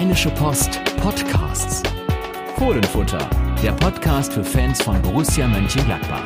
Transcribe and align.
Rheinische 0.00 0.30
Post 0.30 0.80
Podcasts. 0.96 1.82
Fohlenfutter, 2.56 3.28
der 3.62 3.72
Podcast 3.72 4.32
für 4.32 4.42
Fans 4.42 4.80
von 4.80 5.02
Borussia 5.02 5.46
Mönchengladbach. 5.46 6.24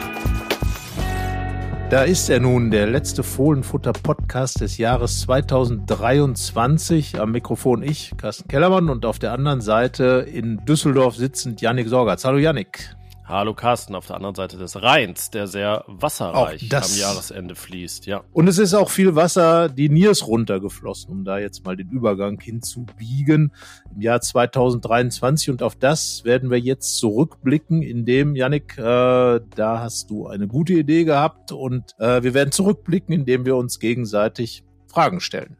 Da 1.90 2.04
ist 2.04 2.30
er 2.30 2.38
nun, 2.38 2.70
der 2.70 2.86
letzte 2.86 3.24
Fohlenfutter-Podcast 3.24 4.60
des 4.60 4.78
Jahres 4.78 5.22
2023. 5.22 7.18
Am 7.18 7.32
Mikrofon 7.32 7.82
ich, 7.82 8.12
Carsten 8.16 8.46
Kellermann, 8.46 8.88
und 8.90 9.04
auf 9.04 9.18
der 9.18 9.32
anderen 9.32 9.60
Seite 9.60 10.24
in 10.32 10.64
Düsseldorf 10.64 11.16
sitzend 11.16 11.60
Yannick 11.60 11.88
Sorgatz. 11.88 12.24
Hallo 12.24 12.38
Yannick. 12.38 12.94
Hallo 13.26 13.54
Carsten 13.54 13.94
auf 13.94 14.06
der 14.06 14.16
anderen 14.16 14.34
Seite 14.34 14.58
des 14.58 14.82
Rheins, 14.82 15.30
der 15.30 15.46
sehr 15.46 15.84
wasserreich 15.86 16.70
am 16.74 16.98
Jahresende 16.98 17.54
fließt, 17.54 18.04
ja. 18.04 18.22
Und 18.34 18.48
es 18.48 18.58
ist 18.58 18.74
auch 18.74 18.90
viel 18.90 19.14
Wasser 19.14 19.70
die 19.70 19.88
Niers 19.88 20.26
runtergeflossen, 20.26 21.10
um 21.10 21.24
da 21.24 21.38
jetzt 21.38 21.64
mal 21.64 21.74
den 21.74 21.88
Übergang 21.88 22.38
hinzubiegen 22.38 23.50
im 23.94 24.00
Jahr 24.02 24.20
2023 24.20 25.48
und 25.48 25.62
auf 25.62 25.74
das 25.74 26.26
werden 26.26 26.50
wir 26.50 26.60
jetzt 26.60 26.98
zurückblicken, 26.98 27.80
indem 27.80 28.36
Yannick, 28.36 28.76
äh, 28.76 28.82
da 28.82 29.80
hast 29.80 30.10
du 30.10 30.26
eine 30.26 30.46
gute 30.46 30.74
Idee 30.74 31.04
gehabt 31.04 31.50
und 31.50 31.98
äh, 31.98 32.22
wir 32.22 32.34
werden 32.34 32.52
zurückblicken, 32.52 33.14
indem 33.14 33.46
wir 33.46 33.56
uns 33.56 33.78
gegenseitig 33.78 34.64
Fragen 34.86 35.20
stellen. 35.20 35.56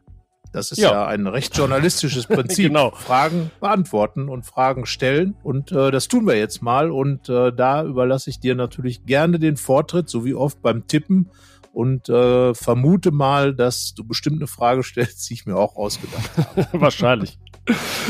Das 0.55 0.71
ist 0.71 0.77
ja, 0.77 0.91
ja 0.91 1.07
ein 1.07 1.27
recht 1.27 1.57
journalistisches 1.57 2.27
Prinzip. 2.27 2.67
genau. 2.69 2.91
Fragen 2.91 3.51
beantworten 3.59 4.29
und 4.29 4.45
Fragen 4.45 4.85
stellen. 4.85 5.35
Und 5.43 5.73
äh, 5.73 5.91
das 5.91 6.07
tun 6.07 6.25
wir 6.25 6.37
jetzt 6.37 6.61
mal. 6.61 6.91
Und 6.91 7.27
äh, 7.27 7.51
da 7.51 7.83
überlasse 7.83 8.29
ich 8.29 8.39
dir 8.39 8.55
natürlich 8.55 9.05
gerne 9.05 9.37
den 9.37 9.57
Vortritt, 9.57 10.09
so 10.09 10.23
wie 10.23 10.33
oft 10.33 10.61
beim 10.61 10.87
Tippen. 10.87 11.29
Und 11.73 12.07
äh, 12.07 12.53
vermute 12.53 13.11
mal, 13.11 13.53
dass 13.53 13.93
du 13.95 14.05
bestimmt 14.05 14.37
eine 14.37 14.47
Frage 14.47 14.81
stellst, 14.81 15.29
die 15.29 15.33
ich 15.33 15.45
mir 15.45 15.57
auch 15.57 15.75
ausgedacht 15.75 16.31
habe. 16.37 16.67
Wahrscheinlich. 16.81 17.37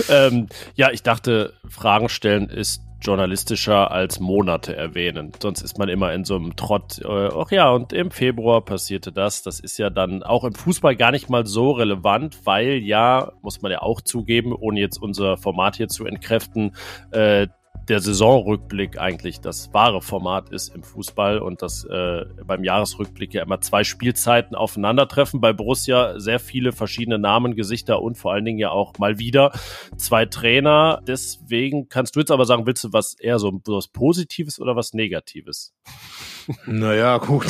ähm, 0.10 0.48
ja, 0.76 0.92
ich 0.92 1.02
dachte, 1.02 1.54
Fragen 1.68 2.10
stellen 2.10 2.50
ist 2.50 2.85
journalistischer 3.06 3.92
als 3.92 4.20
Monate 4.20 4.76
erwähnen. 4.76 5.32
Sonst 5.42 5.62
ist 5.62 5.78
man 5.78 5.90
immer 5.90 6.14
in 6.14 6.24
so 6.24 6.36
einem 6.36 6.56
Trott. 6.56 7.00
Äh, 7.04 7.30
ach 7.34 7.52
ja, 7.52 7.70
und 7.70 7.94
im 7.94 8.12
Februar 8.12 8.66
passierte 8.66 9.12
das. 9.12 9.44
Das 9.44 9.60
ist 9.60 9.78
ja 9.78 9.90
dann 9.90 10.24
auch 10.24 10.44
im 10.44 10.56
Fußball 10.56 10.96
gar 10.96 11.12
nicht 11.12 11.30
mal 11.30 11.46
so 11.46 11.72
relevant, 11.72 12.40
weil 12.46 12.78
ja, 12.78 13.32
muss 13.42 13.62
man 13.62 13.72
ja 13.72 13.82
auch 13.82 14.02
zugeben, 14.02 14.54
ohne 14.54 14.80
jetzt 14.80 14.98
unser 15.02 15.38
Format 15.38 15.76
hier 15.76 15.88
zu 15.88 16.06
entkräften, 16.06 16.76
äh, 17.12 17.48
der 17.88 18.00
Saisonrückblick 18.00 19.00
eigentlich 19.00 19.42
das 19.42 19.74
wahre 19.74 20.02
Format 20.02 20.50
ist 20.50 20.74
im 20.74 20.84
Fußball 20.84 21.40
und 21.40 21.62
dass 21.62 21.84
äh, 21.86 22.26
beim 22.46 22.64
Jahresrückblick 22.64 23.34
ja 23.34 23.44
immer 23.44 23.62
zwei 23.62 23.84
Spielzeiten 23.84 24.56
aufeinandertreffen. 24.56 25.42
Bei 25.42 25.54
Borussia 25.54 26.20
sehr 26.20 26.40
viele 26.40 26.72
verschiedene 26.72 27.20
Namen, 27.20 27.56
Gesichter 27.56 28.02
und 28.02 28.18
vor 28.18 28.34
allen 28.34 28.46
Dingen 28.46 28.60
ja 28.60 28.72
auch 28.72 28.98
mal 28.98 29.20
wieder 29.20 29.52
zwei 29.98 30.26
Trainer. 30.26 31.02
Deswegen 31.08 31.88
kannst 31.90 32.16
du 32.16 32.20
jetzt 32.22 32.32
aber 32.32 32.46
sagen, 32.46 32.66
willst 32.66 32.84
du 32.84 32.94
was 32.94 33.14
eher 33.20 33.40
so 33.40 33.62
was 33.66 33.88
Positives 33.88 34.60
oder 34.60 34.76
was 34.76 34.94
Negatives? 34.94 35.74
Naja, 36.66 37.18
gut. 37.18 37.48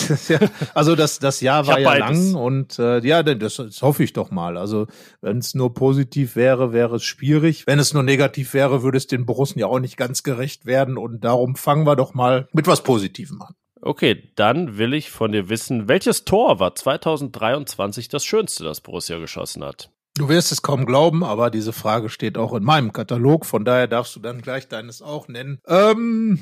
also 0.74 0.96
das, 0.96 1.20
das 1.20 1.42
Jahr 1.42 1.68
war 1.68 1.80
ja 1.80 1.90
beides. 1.90 2.34
lang 2.34 2.36
und 2.36 2.80
äh, 2.80 3.00
ja, 3.06 3.24
das, 3.24 3.56
das 3.56 3.82
hoffe 3.82 4.04
ich 4.04 4.14
doch 4.14 4.32
mal. 4.32 4.58
Also 4.58 4.88
wenn 5.22 5.38
es 5.38 5.56
nur 5.56 5.74
positiv 5.74 6.36
wäre, 6.36 6.74
wäre 6.74 6.96
es 6.96 7.04
schwierig. 7.04 7.68
Wenn 7.68 7.80
es 7.80 7.94
nur 7.94 8.04
negativ 8.04 8.54
wäre, 8.54 8.84
würde 8.84 8.98
es 8.98 9.08
den 9.08 9.26
Borussen 9.26 9.60
ja 9.60 9.68
auch 9.68 9.80
nicht 9.80 9.98
ganz 9.98 10.24
gerecht 10.24 10.66
werden. 10.66 10.98
Und 10.98 11.24
darum 11.24 11.56
fangen 11.56 11.86
wir 11.86 11.96
doch 11.96 12.14
mal 12.14 12.48
mit 12.54 12.68
was 12.68 12.84
Positivem 12.84 13.42
an. 13.42 13.56
Okay, 13.82 14.32
dann 14.36 14.78
will 14.78 14.94
ich 14.94 15.12
von 15.12 15.32
dir 15.32 15.50
wissen, 15.50 15.88
welches 15.88 16.26
Tor 16.26 16.60
war 16.60 16.74
2023 16.74 18.08
das 18.08 18.26
schönste, 18.26 18.64
das 18.64 18.82
Borussia 18.82 19.20
geschossen 19.20 19.64
hat? 19.64 19.92
Du 20.18 20.30
wirst 20.30 20.52
es 20.54 20.62
kaum 20.62 20.86
glauben, 20.86 21.24
aber 21.24 21.52
diese 21.52 21.74
Frage 21.74 22.10
steht 22.10 22.38
auch 22.38 22.54
in 22.54 22.64
meinem 22.64 22.94
Katalog, 22.94 23.46
von 23.46 23.66
daher 23.66 23.88
darfst 23.88 24.16
du 24.16 24.22
dann 24.22 24.42
gleich 24.42 24.70
deines 24.70 25.02
auch 25.02 25.28
nennen. 25.28 25.60
Ähm, 25.68 26.40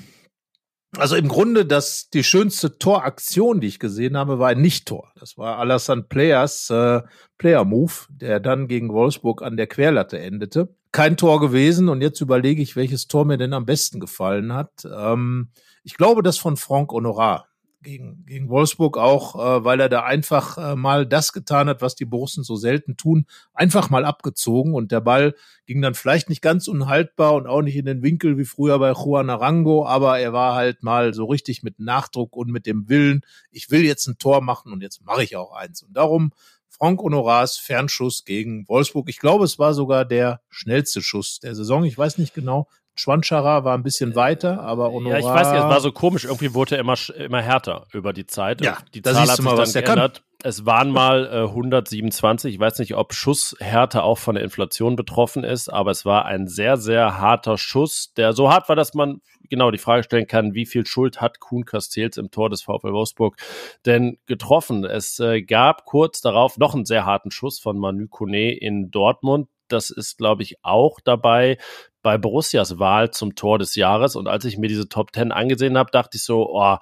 also 0.98 1.16
im 1.16 1.28
Grunde, 1.28 1.66
das 1.66 2.10
die 2.10 2.24
schönste 2.24 2.78
Toraktion, 2.78 3.60
die 3.60 3.68
ich 3.68 3.80
gesehen 3.80 4.18
habe, 4.18 4.40
war 4.40 4.50
ein 4.50 4.62
Nicht-Tor. 4.62 5.12
Das 5.20 5.38
war 5.38 5.58
Alassane 5.58 6.04
Players 6.04 6.70
äh, 6.70 7.02
Player 7.38 7.66
Move, 7.66 7.94
der 8.10 8.40
dann 8.40 8.68
gegen 8.68 8.94
Wolfsburg 8.94 9.42
an 9.42 9.58
der 9.58 9.68
Querlatte 9.68 10.20
endete. 10.20 10.76
Kein 10.92 11.18
Tor 11.18 11.40
gewesen 11.40 11.90
und 11.90 12.02
jetzt 12.02 12.22
überlege 12.22 12.62
ich, 12.62 12.76
welches 12.76 13.08
Tor 13.08 13.26
mir 13.26 13.38
denn 13.38 13.54
am 13.54 13.66
besten 13.66 14.00
gefallen 14.00 14.54
hat. 14.54 14.86
Ähm, 14.86 15.50
ich 15.84 15.96
glaube, 15.96 16.22
das 16.22 16.38
von 16.38 16.58
Franck 16.58 16.92
Honorat 16.92 17.46
gegen, 17.84 18.26
gegen 18.26 18.50
Wolfsburg 18.50 18.98
auch, 18.98 19.36
äh, 19.36 19.64
weil 19.64 19.80
er 19.80 19.90
da 19.90 20.04
einfach 20.04 20.58
äh, 20.58 20.76
mal 20.76 21.06
das 21.06 21.34
getan 21.34 21.70
hat, 21.70 21.82
was 21.82 21.96
die 21.96 22.06
Borussen 22.06 22.44
so 22.44 22.56
selten 22.56 22.98
tun, 22.98 23.26
einfach 23.54 23.90
mal 23.90 24.06
abgezogen 24.06 24.74
und 24.74 24.92
der 24.92 25.02
Ball 25.02 25.36
ging 25.66 25.82
dann 25.82 25.94
vielleicht 25.94 26.30
nicht 26.30 26.42
ganz 26.42 26.68
unhaltbar 26.68 27.36
und 27.36 27.48
auch 27.48 27.62
nicht 27.62 27.76
in 27.76 27.86
den 27.86 28.02
Winkel 28.02 28.38
wie 28.38 28.46
früher 28.46 28.80
bei 28.80 28.92
Juan 28.92 29.30
Arango, 29.30 29.86
aber 29.86 30.20
er 30.20 30.34
war 30.34 30.56
halt 30.56 30.84
mal 30.84 31.14
so 31.14 31.26
richtig 31.26 31.62
mit 31.62 31.80
Nachdruck 31.80 32.36
und 32.36 32.50
mit 32.50 32.66
dem 32.66 32.90
Willen, 32.90 33.22
ich 33.52 33.70
will 33.70 33.84
jetzt 33.84 34.08
ein 34.08 34.18
Tor 34.18 34.42
machen 34.42 34.72
und 34.72 34.82
jetzt 34.82 35.04
mache 35.06 35.24
ich 35.24 35.36
auch 35.36 35.54
eins. 35.54 35.84
Und 35.84 35.96
darum 35.96 36.32
Frank 36.70 37.02
Honorars 37.02 37.58
Fernschuss 37.58 38.26
gegen 38.26 38.68
Wolfsburg. 38.68 39.08
Ich 39.08 39.20
glaube, 39.20 39.46
es 39.46 39.60
war 39.60 39.76
sogar 39.76 40.06
der 40.06 40.42
schnellste 40.50 41.02
Schuss 41.02 41.40
der 41.40 41.54
Saison. 41.54 41.84
Ich 41.86 41.98
weiß 41.98 42.18
nicht 42.18 42.34
genau. 42.34 42.68
Schwanschara 42.96 43.64
war 43.64 43.76
ein 43.76 43.84
bisschen 43.84 44.16
weiter, 44.16 44.62
aber 44.62 44.92
Honorar... 44.92 45.20
Ja, 45.20 45.26
ich 45.26 45.34
weiß 45.34 45.52
nicht, 45.52 45.62
es 45.62 45.70
war 45.70 45.80
so 45.80 45.92
komisch. 45.92 46.26
Irgendwie 46.26 46.54
wurde 46.54 46.76
er 46.76 46.82
immer, 46.82 46.96
immer 47.18 47.42
härter 47.42 47.88
über 47.92 48.14
die 48.14 48.28
Zeit. 48.28 48.64
Ja, 48.64 48.78
die 48.94 49.02
Zahl 49.02 49.16
hat 49.16 49.36
sich 49.36 49.46
mal, 49.46 49.56
dann 49.56 49.72
geändert. 49.72 50.16
Kann. 50.16 50.24
Es 50.46 50.66
waren 50.66 50.92
mal 50.92 51.26
äh, 51.26 51.48
127. 51.48 52.54
Ich 52.54 52.60
weiß 52.60 52.80
nicht, 52.80 52.96
ob 52.96 53.14
Schusshärte 53.14 54.04
auch 54.04 54.18
von 54.18 54.36
der 54.36 54.44
Inflation 54.44 54.96
betroffen 54.96 55.44
ist, 55.44 55.70
aber 55.70 55.92
es 55.92 56.06
war 56.06 56.26
ein 56.26 56.48
sehr, 56.48 56.78
sehr 56.78 57.18
harter 57.18 57.58
Schuss, 57.58 58.14
der 58.16 58.34
so 58.34 58.52
hart 58.52 58.68
war, 58.70 58.76
dass 58.76 58.94
man 58.94 59.22
genau 59.50 59.72
die 59.72 59.78
Frage 59.78 60.04
stellen 60.04 60.28
kann, 60.28 60.54
wie 60.54 60.66
viel 60.66 60.86
Schuld 60.86 61.22
hat 61.22 61.40
Kuhn 61.40 61.66
Castells 61.66 62.18
im 62.18 62.30
Tor 62.30 62.50
des 62.50 62.64
VfL 62.64 62.92
Wolfsburg 62.92 63.38
denn 63.86 64.18
getroffen? 64.26 64.84
Es 64.84 65.20
äh, 65.20 65.42
gab 65.42 65.86
kurz 65.86 66.22
darauf 66.22 66.58
noch 66.58 66.76
einen 66.76 66.86
sehr 66.86 67.06
harten 67.06 67.32
Schuss 67.32 67.60
von 67.60 67.78
Manu 67.78 68.08
Kone 68.08 68.52
in 68.52 68.92
Dortmund. 68.92 69.48
Das 69.70 69.90
ist, 69.90 70.18
glaube 70.18 70.44
ich, 70.44 70.58
auch 70.64 71.00
dabei 71.04 71.58
bei 72.04 72.18
Borussias 72.20 72.78
Wahl 72.78 73.10
zum 73.12 73.34
Tor 73.34 73.58
des 73.58 73.76
Jahres. 73.76 74.16
Und 74.16 74.28
als 74.28 74.46
ich 74.46 74.58
mir 74.58 74.68
diese 74.68 74.90
Top 74.90 75.12
Ten 75.12 75.32
angesehen 75.32 75.78
habe, 75.78 75.90
dachte 75.90 76.18
ich 76.18 76.24
so, 76.24 76.50
oh, 76.54 76.78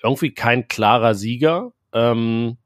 irgendwie 0.00 0.32
kein 0.32 0.68
klarer 0.68 1.14
Sieger. 1.14 1.72
Ähm, 1.92 2.58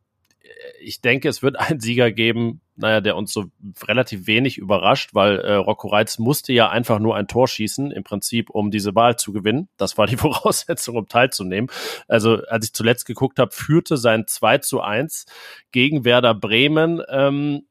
ich 0.81 1.01
denke, 1.01 1.29
es 1.29 1.43
wird 1.43 1.57
einen 1.59 1.81
Sieger 1.81 2.11
geben, 2.13 2.61
naja, 2.75 3.01
der 3.01 3.17
uns 3.17 3.33
so 3.33 3.45
relativ 3.87 4.27
wenig 4.27 4.59
überrascht, 4.59 5.11
weil 5.15 5.39
äh, 5.39 5.55
Rocco 5.55 5.89
Reitz 5.89 6.19
musste 6.19 6.53
ja 6.53 6.71
einfach 6.71 6.99
nur 6.99 7.17
ein 7.17 7.29
Tor 7.29 7.47
schießen, 7.47 7.91
im 7.93 8.03
Prinzip, 8.03 8.51
um 8.51 8.71
diese 8.71 8.95
Wahl 8.95 9.17
zu 9.17 9.33
gewinnen. 9.33 9.69
Das 9.77 9.97
war 9.97 10.07
die 10.07 10.17
Voraussetzung, 10.19 10.97
um 10.97 11.09
teilzunehmen. 11.09 11.71
Also, 12.09 12.43
als 12.49 12.67
ich 12.67 12.73
zuletzt 12.73 13.07
geguckt 13.07 13.39
habe, 13.39 13.53
führte 13.53 13.97
sein 13.97 14.25
2 14.27 14.59
zu 14.59 14.81
1 14.81 15.27
gegen 15.71 16.05
Werder 16.05 16.35
Bremen. 16.35 17.01
Ähm, 17.09 17.67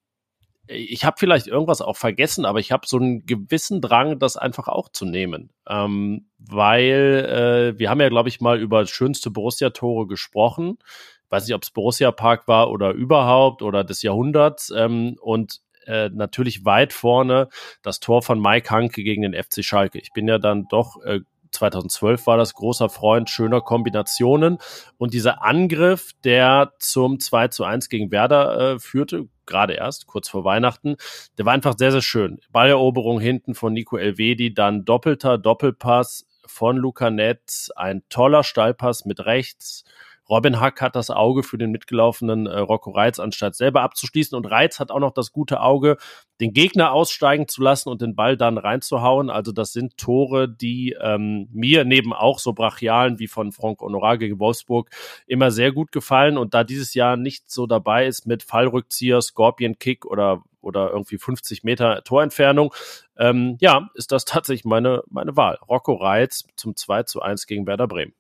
ich 0.71 1.05
habe 1.05 1.17
vielleicht 1.19 1.47
irgendwas 1.47 1.81
auch 1.81 1.97
vergessen, 1.97 2.45
aber 2.45 2.59
ich 2.59 2.71
habe 2.71 2.87
so 2.87 2.97
einen 2.97 3.25
gewissen 3.25 3.81
Drang, 3.81 4.19
das 4.19 4.37
einfach 4.37 4.67
auch 4.67 4.89
zu 4.89 5.05
nehmen. 5.05 5.51
Ähm, 5.67 6.27
weil 6.37 7.73
äh, 7.75 7.79
wir 7.79 7.89
haben 7.89 8.01
ja, 8.01 8.09
glaube 8.09 8.29
ich, 8.29 8.41
mal 8.41 8.59
über 8.59 8.85
schönste 8.85 9.31
Borussia-Tore 9.31 10.07
gesprochen. 10.07 10.77
Ich 11.25 11.31
weiß 11.31 11.47
nicht, 11.47 11.55
ob 11.55 11.63
es 11.63 11.71
Borussia 11.71 12.11
Park 12.11 12.47
war 12.47 12.71
oder 12.71 12.91
überhaupt 12.91 13.61
oder 13.61 13.83
des 13.83 14.01
Jahrhunderts. 14.01 14.71
Ähm, 14.75 15.17
und 15.21 15.61
äh, 15.85 16.09
natürlich 16.09 16.65
weit 16.65 16.93
vorne 16.93 17.49
das 17.81 17.99
Tor 17.99 18.21
von 18.21 18.39
Mike 18.39 18.69
Hanke 18.69 19.03
gegen 19.03 19.23
den 19.23 19.33
FC 19.33 19.63
Schalke. 19.63 19.99
Ich 19.99 20.13
bin 20.13 20.27
ja 20.27 20.37
dann 20.37 20.67
doch 20.69 21.01
äh, 21.03 21.21
2012 21.51 22.27
war 22.27 22.37
das 22.37 22.53
großer 22.53 22.89
Freund 22.89 23.29
schöner 23.29 23.61
Kombinationen. 23.61 24.57
Und 24.97 25.13
dieser 25.13 25.43
Angriff, 25.43 26.11
der 26.23 26.73
zum 26.79 27.19
2 27.19 27.49
zu 27.49 27.63
1 27.63 27.89
gegen 27.89 28.11
Werder 28.11 28.75
äh, 28.75 28.79
führte, 28.79 29.27
gerade 29.51 29.73
erst, 29.73 30.07
kurz 30.07 30.29
vor 30.29 30.43
Weihnachten. 30.43 30.95
Der 31.37 31.45
war 31.45 31.53
einfach 31.53 31.75
sehr, 31.77 31.91
sehr 31.91 32.01
schön. 32.01 32.39
Balleroberung 32.51 33.19
hinten 33.19 33.53
von 33.53 33.73
Nico 33.73 33.97
Elvedi, 33.97 34.53
dann 34.53 34.85
doppelter 34.85 35.37
Doppelpass 35.37 36.25
von 36.45 36.77
Luca 36.77 37.11
Netz, 37.11 37.69
ein 37.75 38.03
toller 38.09 38.43
Steilpass 38.43 39.05
mit 39.05 39.25
rechts. 39.25 39.83
Robin 40.29 40.59
Hack 40.59 40.81
hat 40.81 40.95
das 40.95 41.09
Auge 41.09 41.43
für 41.43 41.57
den 41.57 41.71
mitgelaufenen 41.71 42.47
äh, 42.47 42.59
Rocco 42.59 42.91
Reitz, 42.91 43.19
anstatt 43.19 43.55
selber 43.55 43.81
abzuschließen. 43.81 44.35
Und 44.35 44.45
Reitz 44.45 44.79
hat 44.79 44.91
auch 44.91 44.99
noch 44.99 45.13
das 45.13 45.31
gute 45.31 45.61
Auge, 45.61 45.97
den 46.39 46.53
Gegner 46.53 46.91
aussteigen 46.93 47.47
zu 47.47 47.61
lassen 47.61 47.89
und 47.89 48.01
den 48.01 48.15
Ball 48.15 48.37
dann 48.37 48.57
reinzuhauen. 48.57 49.29
Also 49.29 49.51
das 49.51 49.73
sind 49.73 49.97
Tore, 49.97 50.47
die 50.49 50.95
ähm, 51.01 51.49
mir 51.51 51.85
neben 51.85 52.13
auch 52.13 52.39
so 52.39 52.53
brachialen 52.53 53.19
wie 53.19 53.27
von 53.27 53.51
Frank 53.51 53.81
Honorar 53.81 54.17
gegen 54.17 54.39
Wolfsburg 54.39 54.89
immer 55.27 55.51
sehr 55.51 55.71
gut 55.71 55.91
gefallen. 55.91 56.37
Und 56.37 56.53
da 56.53 56.63
dieses 56.63 56.93
Jahr 56.93 57.17
nicht 57.17 57.51
so 57.51 57.67
dabei 57.67 58.07
ist 58.07 58.25
mit 58.25 58.43
Fallrückzieher, 58.43 59.21
Scorpion 59.21 59.79
Kick 59.79 60.05
oder 60.05 60.43
oder 60.61 60.91
irgendwie 60.91 61.17
50 61.17 61.63
Meter 61.63 62.03
Torentfernung. 62.03 62.73
Ähm, 63.17 63.57
ja, 63.59 63.89
ist 63.95 64.11
das 64.11 64.25
tatsächlich 64.25 64.63
meine, 64.63 65.01
meine 65.09 65.35
Wahl. 65.35 65.57
Rocco 65.67 65.93
Reitz 65.95 66.45
zum 66.55 66.75
2 66.75 67.03
zu 67.03 67.21
1 67.21 67.47
gegen 67.47 67.67
Werder 67.67 67.87
Bremen. 67.87 68.13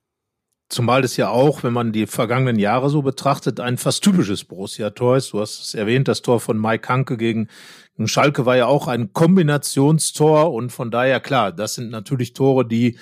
Zumal 0.71 1.03
es 1.03 1.17
ja 1.17 1.27
auch, 1.27 1.63
wenn 1.63 1.73
man 1.73 1.91
die 1.91 2.07
vergangenen 2.07 2.57
Jahre 2.57 2.89
so 2.89 3.01
betrachtet, 3.01 3.59
ein 3.59 3.77
fast 3.77 4.05
typisches 4.05 4.45
Borussia-Tor 4.45 5.17
ist. 5.17 5.33
Du 5.33 5.41
hast 5.41 5.61
es 5.61 5.73
erwähnt, 5.73 6.07
das 6.07 6.21
Tor 6.21 6.39
von 6.39 6.57
Mike 6.57 6.87
Hanke 6.87 7.17
gegen 7.17 7.49
Schalke 8.07 8.45
war 8.45 8.57
ja 8.57 8.67
auch 8.67 8.87
ein 8.87 9.13
Kombinationstor 9.13 10.51
und 10.53 10.71
von 10.71 10.91
daher 10.91 11.19
klar, 11.19 11.51
das 11.51 11.75
sind 11.75 11.89
natürlich 11.89 12.33
Tore, 12.33 12.67
die 12.67 12.97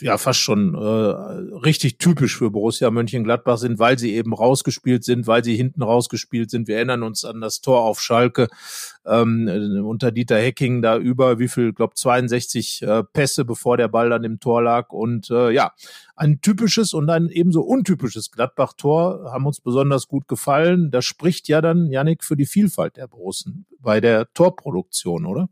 ja 0.00 0.18
fast 0.18 0.40
schon 0.40 0.74
äh, 0.74 0.78
richtig 0.78 1.98
typisch 1.98 2.36
für 2.36 2.50
Borussia 2.50 2.90
Mönchengladbach 2.90 3.58
sind, 3.58 3.78
weil 3.78 3.98
sie 3.98 4.14
eben 4.14 4.34
rausgespielt 4.34 5.04
sind, 5.04 5.26
weil 5.26 5.44
sie 5.44 5.54
hinten 5.54 5.82
rausgespielt 5.82 6.50
sind. 6.50 6.66
Wir 6.66 6.76
erinnern 6.76 7.02
uns 7.02 7.24
an 7.24 7.40
das 7.40 7.60
Tor 7.60 7.82
auf 7.82 8.00
Schalke 8.00 8.48
ähm, 9.06 9.84
unter 9.84 10.10
Dieter 10.12 10.38
Hecking 10.38 10.82
da 10.82 10.96
über 10.96 11.38
wie 11.38 11.48
viel, 11.48 11.72
glaub 11.72 11.96
62 11.96 12.82
äh, 12.82 13.04
Pässe, 13.04 13.44
bevor 13.44 13.76
der 13.76 13.88
Ball 13.88 14.10
dann 14.10 14.24
im 14.24 14.40
Tor 14.40 14.62
lag 14.62 14.90
und 14.90 15.30
äh, 15.30 15.50
ja, 15.50 15.72
ein 16.16 16.40
typisches 16.40 16.92
und 16.92 17.08
ein 17.08 17.28
ebenso 17.28 17.62
untypisches 17.62 18.30
Gladbach-Tor 18.30 19.30
haben 19.32 19.46
uns 19.46 19.60
besonders 19.60 20.06
gut 20.06 20.28
gefallen. 20.28 20.90
Das 20.90 21.06
spricht 21.06 21.48
ja 21.48 21.62
dann, 21.62 21.90
Yannick, 21.90 22.24
für 22.24 22.36
die 22.36 22.46
Vielfalt 22.46 22.96
der 22.96 23.06
Borussen 23.06 23.66
bei 23.78 24.00
der 24.00 24.09
Torproduktion, 24.34 25.26
oder? 25.26 25.48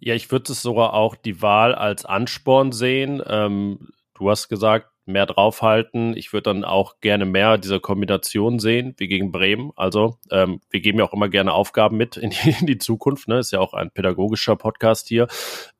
Ja, 0.00 0.14
ich 0.14 0.30
würde 0.30 0.52
es 0.52 0.62
sogar 0.62 0.94
auch 0.94 1.16
die 1.16 1.42
Wahl 1.42 1.74
als 1.74 2.04
Ansporn 2.04 2.72
sehen. 2.72 3.22
Ähm, 3.26 3.90
du 4.14 4.30
hast 4.30 4.48
gesagt, 4.48 4.90
mehr 5.08 5.26
draufhalten. 5.26 6.16
Ich 6.16 6.32
würde 6.32 6.44
dann 6.44 6.64
auch 6.64 7.00
gerne 7.00 7.24
mehr 7.24 7.58
dieser 7.58 7.80
Kombination 7.80 8.58
sehen, 8.58 8.94
wie 8.98 9.08
gegen 9.08 9.32
Bremen. 9.32 9.72
Also 9.74 10.18
ähm, 10.30 10.60
wir 10.70 10.80
geben 10.80 10.98
ja 10.98 11.06
auch 11.06 11.14
immer 11.14 11.28
gerne 11.28 11.52
Aufgaben 11.52 11.96
mit 11.96 12.16
in 12.16 12.30
die, 12.30 12.50
in 12.60 12.66
die 12.66 12.78
Zukunft. 12.78 13.26
Ne? 13.26 13.38
Ist 13.38 13.50
ja 13.50 13.58
auch 13.58 13.72
ein 13.72 13.90
pädagogischer 13.90 14.54
Podcast 14.54 15.08
hier. 15.08 15.26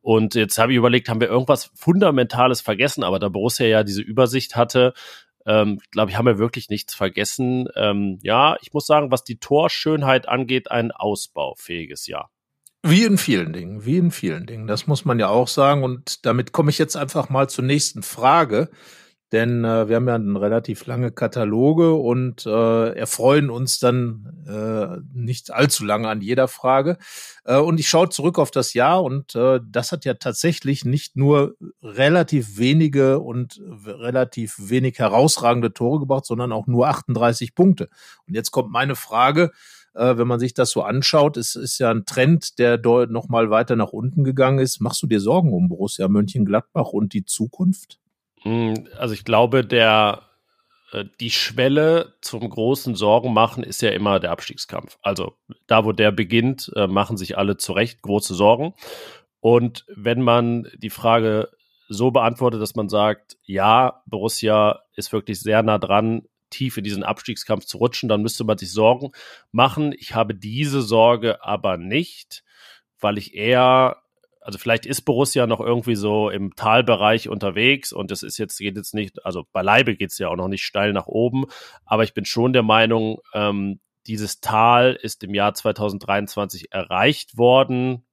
Und 0.00 0.34
jetzt 0.34 0.58
habe 0.58 0.72
ich 0.72 0.78
überlegt, 0.78 1.08
haben 1.08 1.20
wir 1.20 1.28
irgendwas 1.28 1.70
Fundamentales 1.75 2.61
vergessen? 2.61 3.04
Aber 3.04 3.19
da 3.19 3.28
Borussia 3.28 3.66
ja 3.66 3.84
diese 3.84 4.02
Übersicht 4.02 4.56
hatte, 4.56 4.94
ähm, 5.48 5.80
glaube 5.90 6.10
ich, 6.10 6.18
haben 6.18 6.26
wir 6.26 6.38
wirklich 6.38 6.68
nichts 6.68 6.94
vergessen. 6.94 7.68
Ähm, 7.74 8.18
ja, 8.22 8.56
ich 8.60 8.74
muss 8.74 8.86
sagen, 8.86 9.10
was 9.10 9.24
die 9.24 9.38
Torschönheit 9.38 10.28
angeht, 10.28 10.70
ein 10.70 10.92
ausbaufähiges 10.92 12.06
Jahr. 12.06 12.30
Wie 12.82 13.02
in 13.02 13.18
vielen 13.18 13.52
Dingen, 13.52 13.84
wie 13.84 13.96
in 13.96 14.10
vielen 14.10 14.46
Dingen. 14.46 14.66
Das 14.66 14.86
muss 14.86 15.04
man 15.04 15.18
ja 15.18 15.28
auch 15.28 15.48
sagen. 15.48 15.82
Und 15.82 16.26
damit 16.26 16.52
komme 16.52 16.70
ich 16.70 16.78
jetzt 16.78 16.96
einfach 16.96 17.30
mal 17.30 17.48
zur 17.48 17.64
nächsten 17.64 18.02
Frage. 18.02 18.68
Denn 19.32 19.62
äh, 19.64 19.88
wir 19.88 19.96
haben 19.96 20.08
ja 20.08 20.14
einen 20.14 20.36
relativ 20.36 20.86
lange 20.86 21.12
Kataloge 21.12 21.92
und 21.94 22.46
äh, 22.46 22.92
erfreuen 22.94 23.50
uns 23.50 23.78
dann 23.78 24.44
äh, 24.46 25.00
nicht 25.12 25.52
allzu 25.52 25.84
lange 25.84 26.08
an 26.08 26.22
jeder 26.22 26.48
Frage. 26.48 26.96
Äh, 27.44 27.58
und 27.58 27.78
ich 27.78 27.88
schaue 27.88 28.08
zurück 28.08 28.38
auf 28.38 28.50
das 28.50 28.72
Jahr 28.72 29.02
und 29.04 29.34
äh, 29.34 29.60
das 29.69 29.92
hat 29.92 30.06
ja 30.06 30.14
tatsächlich 30.14 30.86
nicht 30.86 31.16
nur 31.16 31.56
relativ 31.82 32.56
wenige 32.56 33.19
und 33.19 33.60
relativ 33.86 34.56
wenig 34.58 34.98
herausragende 34.98 35.75
Tore 35.75 36.00
gebracht, 36.00 36.25
sondern 36.25 36.50
auch 36.52 36.66
nur 36.66 36.88
38 36.88 37.54
Punkte. 37.54 37.90
Und 38.26 38.34
jetzt 38.34 38.50
kommt 38.50 38.70
meine 38.70 38.96
Frage, 38.96 39.50
äh, 39.94 40.16
wenn 40.16 40.26
man 40.26 40.40
sich 40.40 40.54
das 40.54 40.70
so 40.70 40.82
anschaut, 40.82 41.36
es 41.36 41.54
ist 41.54 41.78
ja 41.78 41.90
ein 41.90 42.06
Trend, 42.06 42.58
der 42.58 42.78
dort 42.78 43.10
noch 43.10 43.28
mal 43.28 43.50
weiter 43.50 43.76
nach 43.76 43.90
unten 43.90 44.25
gegangen 44.25 44.58
ist. 44.58 44.80
Machst 44.80 45.02
du 45.02 45.06
dir 45.06 45.20
Sorgen 45.20 45.52
um 45.52 45.69
Borussia 45.69 46.08
Mönchengladbach 46.08 46.88
und 46.88 47.12
die 47.12 47.26
Zukunft? 47.26 47.98
Hm, 48.43 48.88
also 48.96 49.14
ich 49.14 49.25
glaube, 49.25 49.64
der 49.64 50.23
äh, 50.93 51.05
die 51.20 51.31
Schwelle 51.31 52.14
zum 52.20 52.49
großen 52.49 52.94
Sorgen 52.94 53.32
machen 53.32 53.62
ist 53.62 53.82
ja 53.82 53.90
immer 53.90 54.20
der 54.20 54.31
Abstiegskampf. 54.31 54.99
Also 55.02 55.37
da, 55.67 55.85
wo 55.85 55.93
der 55.93 56.12
beginnt, 56.12 56.70
äh, 56.75 56.87
machen 56.87 57.17
sich 57.17 57.37
alle 57.37 57.56
zu 57.56 57.73
Recht 57.73 58.02
große 58.02 58.35
Sorgen. 58.35 58.75
Und 59.40 59.85
wenn 59.94 60.23
man 60.23 60.69
die 60.76 60.90
Frage 60.90 61.50
so 61.88 62.11
beantwortet, 62.11 62.61
dass 62.61 62.75
man 62.75 62.88
sagt, 62.88 63.38
ja, 63.44 64.02
Borussia 64.06 64.81
ist 64.94 65.12
wirklich 65.12 65.40
sehr 65.40 65.62
nah 65.62 65.79
dran, 65.79 66.23
tief 66.50 66.76
in 66.76 66.85
diesen 66.85 67.02
Abstiegskampf 67.02 67.64
zu 67.64 67.79
rutschen, 67.79 68.08
dann 68.08 68.23
müsste 68.23 68.44
man 68.44 68.58
sich 68.58 68.73
Sorgen 68.73 69.12
machen. 69.52 69.94
Ich 69.99 70.14
habe 70.14 70.35
diese 70.35 70.82
Sorge 70.82 71.44
aber 71.44 71.76
nicht, 71.76 72.43
weil 73.00 73.19
ich 73.19 73.35
eher 73.35 74.02
also 74.48 74.58
vielleicht 74.58 74.86
ist 74.86 75.02
Borussia 75.02 75.46
noch 75.46 75.60
irgendwie 75.60 75.94
so 75.94 76.30
im 76.30 76.56
Talbereich 76.56 77.28
unterwegs 77.28 77.92
und 77.92 78.10
es 78.10 78.22
ist 78.22 78.38
jetzt, 78.38 78.56
geht 78.56 78.78
jetzt 78.78 78.94
nicht, 78.94 79.22
also 79.26 79.44
beileibe 79.52 79.94
geht 79.94 80.10
es 80.10 80.16
ja 80.16 80.28
auch 80.28 80.36
noch 80.36 80.48
nicht 80.48 80.64
steil 80.64 80.94
nach 80.94 81.06
oben, 81.06 81.44
aber 81.84 82.02
ich 82.02 82.14
bin 82.14 82.24
schon 82.24 82.54
der 82.54 82.62
Meinung, 82.62 83.20
ähm, 83.34 83.78
dieses 84.06 84.40
Tal 84.40 84.98
ist 85.02 85.22
im 85.22 85.34
Jahr 85.34 85.52
2023 85.52 86.72
erreicht 86.72 87.36
worden 87.36 88.06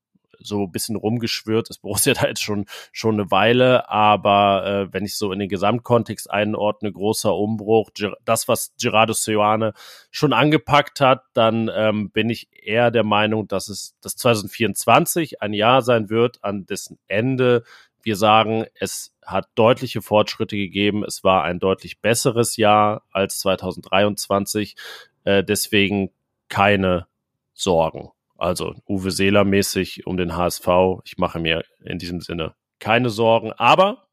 so 0.45 0.63
ein 0.63 0.71
bisschen 0.71 0.95
rumgeschwört 0.95 1.69
ist 1.69 1.81
Borussia 1.81 2.13
da 2.21 2.27
jetzt 2.27 2.43
schon, 2.43 2.65
schon 2.91 3.15
eine 3.15 3.31
Weile, 3.31 3.89
aber 3.89 4.65
äh, 4.65 4.93
wenn 4.93 5.05
ich 5.05 5.15
so 5.15 5.31
in 5.31 5.39
den 5.39 5.49
Gesamtkontext 5.49 6.29
einordne, 6.29 6.91
großer 6.91 7.35
Umbruch, 7.35 7.89
das, 8.23 8.47
was 8.47 8.73
Gerardo 8.79 9.13
Seoane 9.13 9.73
schon 10.11 10.33
angepackt 10.33 11.01
hat, 11.01 11.23
dann 11.33 11.69
ähm, 11.73 12.11
bin 12.11 12.29
ich 12.29 12.49
eher 12.51 12.91
der 12.91 13.03
Meinung, 13.03 13.47
dass 13.47 13.69
es 13.69 13.95
das 14.01 14.15
2024 14.15 15.41
ein 15.41 15.53
Jahr 15.53 15.81
sein 15.81 16.09
wird, 16.09 16.43
an 16.43 16.65
dessen 16.65 16.99
Ende 17.07 17.63
wir 18.05 18.15
sagen, 18.15 18.65
es 18.79 19.15
hat 19.25 19.49
deutliche 19.55 20.01
Fortschritte 20.03 20.55
gegeben. 20.55 21.03
Es 21.03 21.23
war 21.23 21.43
ein 21.43 21.57
deutlich 21.57 22.01
besseres 22.01 22.55
Jahr 22.55 23.01
als 23.11 23.39
2023. 23.39 24.75
Äh, 25.23 25.43
deswegen 25.43 26.11
keine 26.47 27.07
Sorgen. 27.53 28.11
Also 28.37 28.75
Uwe 28.87 29.11
Seeler 29.11 29.43
mäßig 29.43 30.05
um 30.05 30.17
den 30.17 30.35
HSV. 30.35 30.67
Ich 31.05 31.17
mache 31.17 31.39
mir 31.39 31.63
in 31.83 31.99
diesem 31.99 32.21
Sinne 32.21 32.55
keine 32.79 33.09
Sorgen. 33.09 33.53
Aber 33.53 34.07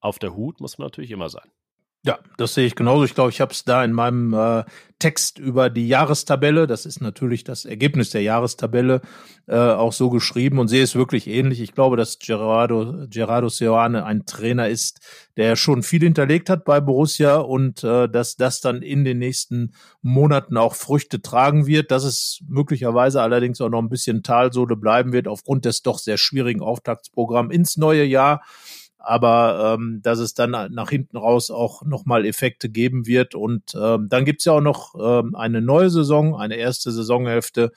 auf 0.00 0.18
der 0.18 0.34
Hut 0.34 0.60
muss 0.60 0.78
man 0.78 0.86
natürlich 0.86 1.10
immer 1.10 1.28
sein. 1.28 1.50
Ja, 2.08 2.18
das 2.38 2.54
sehe 2.54 2.64
ich 2.64 2.74
genauso. 2.74 3.04
Ich 3.04 3.14
glaube, 3.14 3.28
ich 3.28 3.42
habe 3.42 3.52
es 3.52 3.64
da 3.64 3.84
in 3.84 3.92
meinem 3.92 4.32
äh, 4.32 4.64
Text 4.98 5.38
über 5.38 5.68
die 5.68 5.88
Jahrestabelle, 5.88 6.66
das 6.66 6.86
ist 6.86 7.02
natürlich 7.02 7.44
das 7.44 7.66
Ergebnis 7.66 8.08
der 8.08 8.22
Jahrestabelle, 8.22 9.02
äh, 9.46 9.54
auch 9.54 9.92
so 9.92 10.08
geschrieben 10.08 10.58
und 10.58 10.68
sehe 10.68 10.82
es 10.82 10.94
wirklich 10.94 11.26
ähnlich. 11.26 11.60
Ich 11.60 11.74
glaube, 11.74 11.98
dass 11.98 12.18
Gerardo, 12.18 13.04
Gerardo 13.10 13.50
Seoane 13.50 14.06
ein 14.06 14.24
Trainer 14.24 14.70
ist, 14.70 15.00
der 15.36 15.54
schon 15.54 15.82
viel 15.82 16.00
hinterlegt 16.00 16.48
hat 16.48 16.64
bei 16.64 16.80
Borussia 16.80 17.36
und 17.36 17.84
äh, 17.84 18.08
dass 18.08 18.36
das 18.36 18.62
dann 18.62 18.80
in 18.80 19.04
den 19.04 19.18
nächsten 19.18 19.74
Monaten 20.00 20.56
auch 20.56 20.76
Früchte 20.76 21.20
tragen 21.20 21.66
wird, 21.66 21.90
dass 21.90 22.04
es 22.04 22.40
möglicherweise 22.48 23.20
allerdings 23.20 23.60
auch 23.60 23.68
noch 23.68 23.82
ein 23.82 23.90
bisschen 23.90 24.22
Talsohle 24.22 24.76
bleiben 24.76 25.12
wird 25.12 25.28
aufgrund 25.28 25.66
des 25.66 25.82
doch 25.82 25.98
sehr 25.98 26.16
schwierigen 26.16 26.62
Auftaktsprogramms 26.62 27.54
ins 27.54 27.76
neue 27.76 28.04
Jahr 28.04 28.40
aber 28.98 29.76
ähm, 29.78 30.00
dass 30.02 30.18
es 30.18 30.34
dann 30.34 30.50
nach 30.50 30.90
hinten 30.90 31.16
raus 31.16 31.50
auch 31.50 31.82
nochmal 31.84 32.26
Effekte 32.26 32.68
geben 32.68 33.06
wird. 33.06 33.34
Und 33.34 33.74
ähm, 33.80 34.08
dann 34.08 34.24
gibt's 34.24 34.44
ja 34.44 34.52
auch 34.52 34.60
noch 34.60 34.94
ähm, 35.00 35.34
eine 35.34 35.62
neue 35.62 35.88
Saison, 35.88 36.36
eine 36.36 36.56
erste 36.56 36.90
Saisonhälfte 36.90 37.72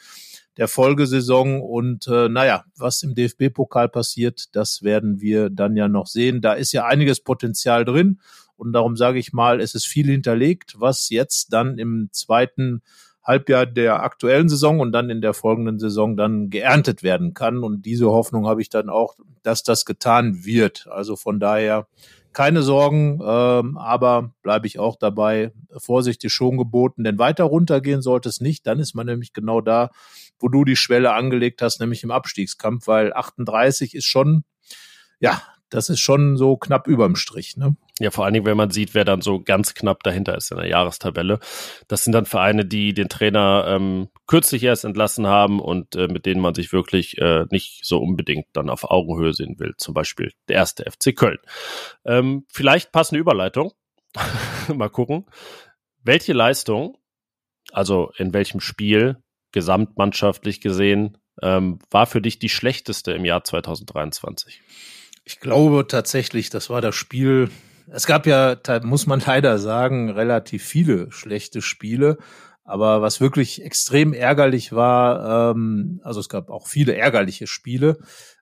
der 0.58 0.68
Folgesaison. 0.68 1.62
Und 1.62 2.08
äh, 2.08 2.28
naja, 2.28 2.66
was 2.76 3.04
im 3.04 3.16
DFB-Pokal 3.16 3.90
passiert, 3.90 4.56
das 4.56 4.84
werden 4.84 5.22
wir 5.22 5.50
dann 5.50 5.76
ja 5.76 5.88
noch 5.88 6.08
sehen. 6.08 6.42
Da 6.42 6.54
ist 6.54 6.72
ja 6.72 6.86
einiges 6.86 7.22
Potenzial 7.22 7.86
drin. 7.86 8.20
Und 8.58 8.74
darum 8.74 8.96
sage 8.96 9.18
ich 9.18 9.34
mal, 9.34 9.60
es 9.60 9.74
ist 9.74 9.88
viel 9.88 10.08
hinterlegt, 10.08 10.76
was 10.78 11.10
jetzt 11.10 11.54
dann 11.54 11.78
im 11.78 12.10
zweiten 12.12 12.82
Halbjahr 13.32 13.66
der 13.66 14.04
aktuellen 14.04 14.50
Saison 14.50 14.80
und 14.82 14.92
dann 14.92 15.10
in 15.10 15.22
der 15.22 15.34
folgenden 15.34 15.80
Saison 15.80 16.18
dann 16.18 16.50
geerntet 16.50 17.02
werden 17.02 17.34
kann. 17.34 17.64
Und 17.64 17.86
diese 17.86 18.08
Hoffnung 18.08 18.46
habe 18.46 18.62
ich 18.62 18.70
dann 18.70 18.90
auch, 18.90 19.16
dass 19.42 19.64
das 19.64 19.86
getan 19.86 20.44
wird. 20.44 20.88
Also 20.92 21.16
von 21.16 21.40
daher 21.40 21.88
keine 22.34 22.62
Sorgen, 22.62 23.20
ähm, 23.24 23.78
aber 23.78 24.34
bleibe 24.42 24.68
ich 24.68 24.80
auch 24.80 24.96
dabei. 24.96 25.52
Vorsicht 25.78 26.24
ist 26.24 26.34
schon 26.34 26.58
geboten, 26.58 27.04
denn 27.04 27.20
weiter 27.20 27.44
runtergehen 27.46 28.02
sollte 28.02 28.30
es 28.30 28.42
nicht. 28.42 28.68
Dann 28.68 28.80
ist 28.80 28.96
man 28.96 29.06
nämlich 29.06 29.34
genau 29.34 29.62
da, 29.62 29.92
wo 30.40 30.48
du 30.48 30.64
die 30.64 30.76
Schwelle 30.76 31.14
angelegt 31.14 31.62
hast, 31.62 31.80
nämlich 31.80 32.04
im 32.04 32.12
Abstiegskampf, 32.12 32.88
weil 32.88 33.14
38 33.14 33.96
ist 33.96 34.06
schon, 34.06 34.44
ja, 35.20 35.42
das 35.70 35.90
ist 35.90 36.00
schon 36.00 36.38
so 36.38 36.58
knapp 36.58 36.88
überm 36.88 37.16
Strich, 37.16 37.58
ne? 37.58 37.76
Ja, 38.02 38.10
vor 38.10 38.26
allen 38.26 38.34
Dingen, 38.34 38.48
wenn 38.48 38.58
man 38.58 38.72
sieht, 38.72 38.96
wer 38.96 39.06
dann 39.06 39.22
so 39.22 39.40
ganz 39.40 39.76
knapp 39.76 40.02
dahinter 40.02 40.36
ist 40.36 40.50
in 40.50 40.58
der 40.58 40.68
Jahrestabelle. 40.68 41.40
Das 41.88 42.04
sind 42.04 42.14
dann 42.14 42.26
Vereine, 42.26 42.66
die 42.66 42.96
den 42.96 43.10
Trainer 43.10 43.66
ähm, 43.68 44.10
kürzlich 44.26 44.64
erst 44.64 44.86
entlassen 44.86 45.28
haben 45.28 45.60
und 45.60 45.96
äh, 45.96 46.08
mit 46.08 46.26
denen 46.26 46.42
man 46.42 46.56
sich 46.56 46.74
wirklich 46.74 47.20
äh, 47.20 47.46
nicht 47.52 47.86
so 47.86 48.00
unbedingt 48.00 48.48
dann 48.54 48.72
auf 48.72 48.90
Augenhöhe 48.90 49.34
sehen 49.34 49.60
will. 49.60 49.76
Zum 49.78 49.94
Beispiel 49.94 50.34
der 50.48 50.56
erste 50.56 50.84
FC 50.90 51.16
Köln. 51.16 51.38
Ähm, 52.04 52.46
vielleicht 52.52 52.92
passende 52.92 53.20
Überleitung. 53.20 53.72
Mal 54.74 54.90
gucken. 54.90 55.28
Welche 56.04 56.34
Leistung, 56.34 56.98
also 57.72 58.12
in 58.18 58.34
welchem 58.34 58.62
Spiel, 58.62 59.18
gesamtmannschaftlich 59.52 60.60
gesehen, 60.60 61.20
ähm, 61.44 61.78
war 61.92 62.08
für 62.08 62.22
dich 62.22 62.40
die 62.40 62.50
schlechteste 62.50 63.12
im 63.12 63.26
Jahr 63.26 63.44
2023? 63.44 64.62
Ich 65.24 65.40
glaube 65.40 65.86
tatsächlich, 65.88 66.50
das 66.50 66.72
war 66.72 66.82
das 66.82 66.96
Spiel 66.96 67.52
es 67.92 68.06
gab 68.06 68.26
ja, 68.26 68.58
muss 68.84 69.08
man 69.08 69.20
leider 69.26 69.58
sagen, 69.58 70.10
relativ 70.10 70.64
viele 70.64 71.12
schlechte 71.12 71.62
Spiele. 71.62 72.18
Aber 72.64 73.02
was 73.02 73.20
wirklich 73.20 73.64
extrem 73.64 74.14
ärgerlich 74.14 74.72
war, 74.72 75.52
ähm, 75.52 76.00
also 76.04 76.20
es 76.20 76.30
gab 76.30 76.50
auch 76.50 76.68
viele 76.68 76.96
ärgerliche 76.96 77.48
Spiele. 77.48 77.98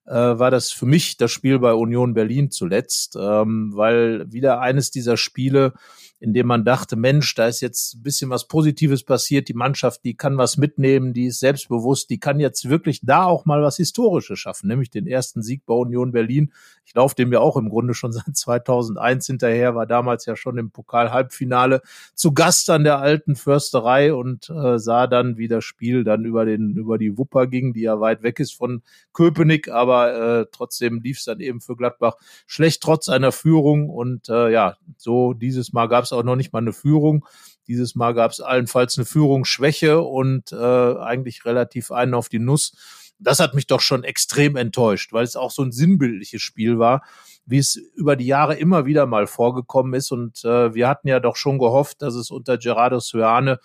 äh, 0.06 0.14
war 0.14 0.52
das 0.52 0.72
für 0.72 0.86
mich 0.86 1.18
das 1.18 1.32
Spiel 1.32 1.60
bei 1.60 1.74
Union 1.74 2.14
Berlin 2.14 2.52
zuletzt, 2.52 3.16
ähm, 3.20 3.72
weil 3.76 4.32
wieder 4.32 4.60
eines 4.60 4.92
dieser 4.92 5.18
Spiele, 5.18 5.74
in 6.20 6.34
dem 6.34 6.48
man 6.48 6.66
dachte, 6.66 6.98
Mensch, 6.98 7.34
da 7.36 7.48
ist 7.48 7.62
jetzt 7.62 7.96
ein 7.96 8.04
bisschen 8.04 8.30
was 8.30 8.48
Positives 8.48 9.04
passiert, 9.04 9.48
die 9.48 9.54
Mannschaft, 9.54 10.04
die 10.04 10.16
kann 10.16 10.38
was 10.38 10.58
mitnehmen, 10.58 11.14
die 11.14 11.28
ist 11.28 11.40
selbstbewusst, 11.40 12.10
die 12.10 12.20
kann 12.20 12.40
jetzt 12.42 12.70
wirklich 12.70 13.00
da 13.04 13.24
auch 13.24 13.46
mal 13.46 13.62
was 13.62 13.78
Historisches 13.78 14.38
schaffen, 14.38 14.68
nämlich 14.68 14.90
den 14.90 15.08
ersten 15.08 15.42
Sieg 15.42 15.66
bei 15.66 15.74
Union 15.74 16.12
Berlin. 16.12 16.52
Ich 16.84 16.94
laufe 16.94 17.16
dem 17.16 17.32
ja 17.32 17.40
auch 17.40 17.56
im 17.56 17.70
Grunde 17.70 17.94
schon 17.94 18.12
seit 18.12 18.36
2001 18.36 19.28
hinterher, 19.28 19.76
war 19.76 19.86
damals 19.86 20.26
ja 20.26 20.36
schon 20.36 20.58
im 20.58 20.72
Pokal-Halbfinale 20.72 21.82
zu 22.16 22.34
Gast 22.34 22.70
an 22.70 22.84
der 22.84 23.00
alten 23.00 23.38
Försterei 23.38 24.14
und 24.14 24.50
äh, 24.50 24.78
sah 24.78 25.08
dann, 25.08 25.38
wie 25.38 25.48
das 25.48 25.64
Spiel 25.64 26.04
dann 26.04 26.26
über 26.26 26.44
den 26.46 26.76
über 26.76 26.98
die 26.98 27.18
Wupper 27.18 27.48
ging, 27.48 27.74
die 27.74 27.82
ja 27.82 28.00
weit 28.02 28.24
weg 28.24 28.40
ist 28.40 28.54
von 28.54 28.82
Köpenick, 29.14 29.70
aber 29.70 30.40
äh, 30.42 30.46
trotzdem 30.52 31.00
lief 31.02 31.20
es 31.20 31.26
dann 31.26 31.40
eben 31.40 31.62
für 31.62 31.78
Gladbach 31.78 32.16
schlecht 32.46 32.82
trotz 32.84 33.08
einer 33.08 33.32
Führung 33.32 33.90
und 33.90 34.28
äh, 34.28 34.52
ja, 34.52 34.76
so 34.98 35.34
dieses 35.34 35.72
Mal 35.72 35.88
gab 35.88 36.09
es 36.10 36.14
auch 36.14 36.24
noch 36.24 36.36
nicht 36.36 36.54
mal 36.54 36.60
eine 36.60 36.74
Führung. 36.74 37.26
Dieses 37.68 37.96
Mal 37.96 38.14
gab 38.14 38.32
es 38.32 38.40
allenfalls 38.40 38.98
eine 38.98 39.06
Führungsschwäche 39.06 40.02
und 40.02 40.52
äh, 40.52 40.56
eigentlich 40.56 41.46
relativ 41.46 41.92
einen 41.92 42.14
auf 42.14 42.30
die 42.30 42.40
Nuss. 42.40 42.74
Das 43.20 43.40
hat 43.40 43.54
mich 43.54 43.68
doch 43.68 43.82
schon 43.82 44.04
extrem 44.04 44.56
enttäuscht, 44.56 45.14
weil 45.14 45.24
es 45.24 45.36
auch 45.36 45.52
so 45.52 45.62
ein 45.62 45.72
sinnbildliches 45.72 46.42
Spiel 46.42 46.80
war, 46.80 47.04
wie 47.46 47.58
es 47.58 47.76
über 47.76 48.16
die 48.16 48.26
Jahre 48.26 48.56
immer 48.56 48.86
wieder 48.86 49.06
mal 49.06 49.28
vorgekommen 49.28 49.94
ist. 49.94 50.12
Und 50.12 50.44
äh, 50.46 50.74
wir 50.74 50.88
hatten 50.88 51.08
ja 51.08 51.20
doch 51.20 51.36
schon 51.36 51.60
gehofft, 51.60 52.02
dass 52.02 52.16
es 52.16 52.32
unter 52.32 52.58
Gerardo 52.58 53.00
Suane 53.00 53.60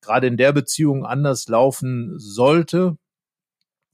gerade 0.00 0.26
in 0.26 0.36
der 0.36 0.52
Beziehung 0.52 1.04
anders 1.04 1.48
laufen 1.48 2.18
sollte. 2.18 2.96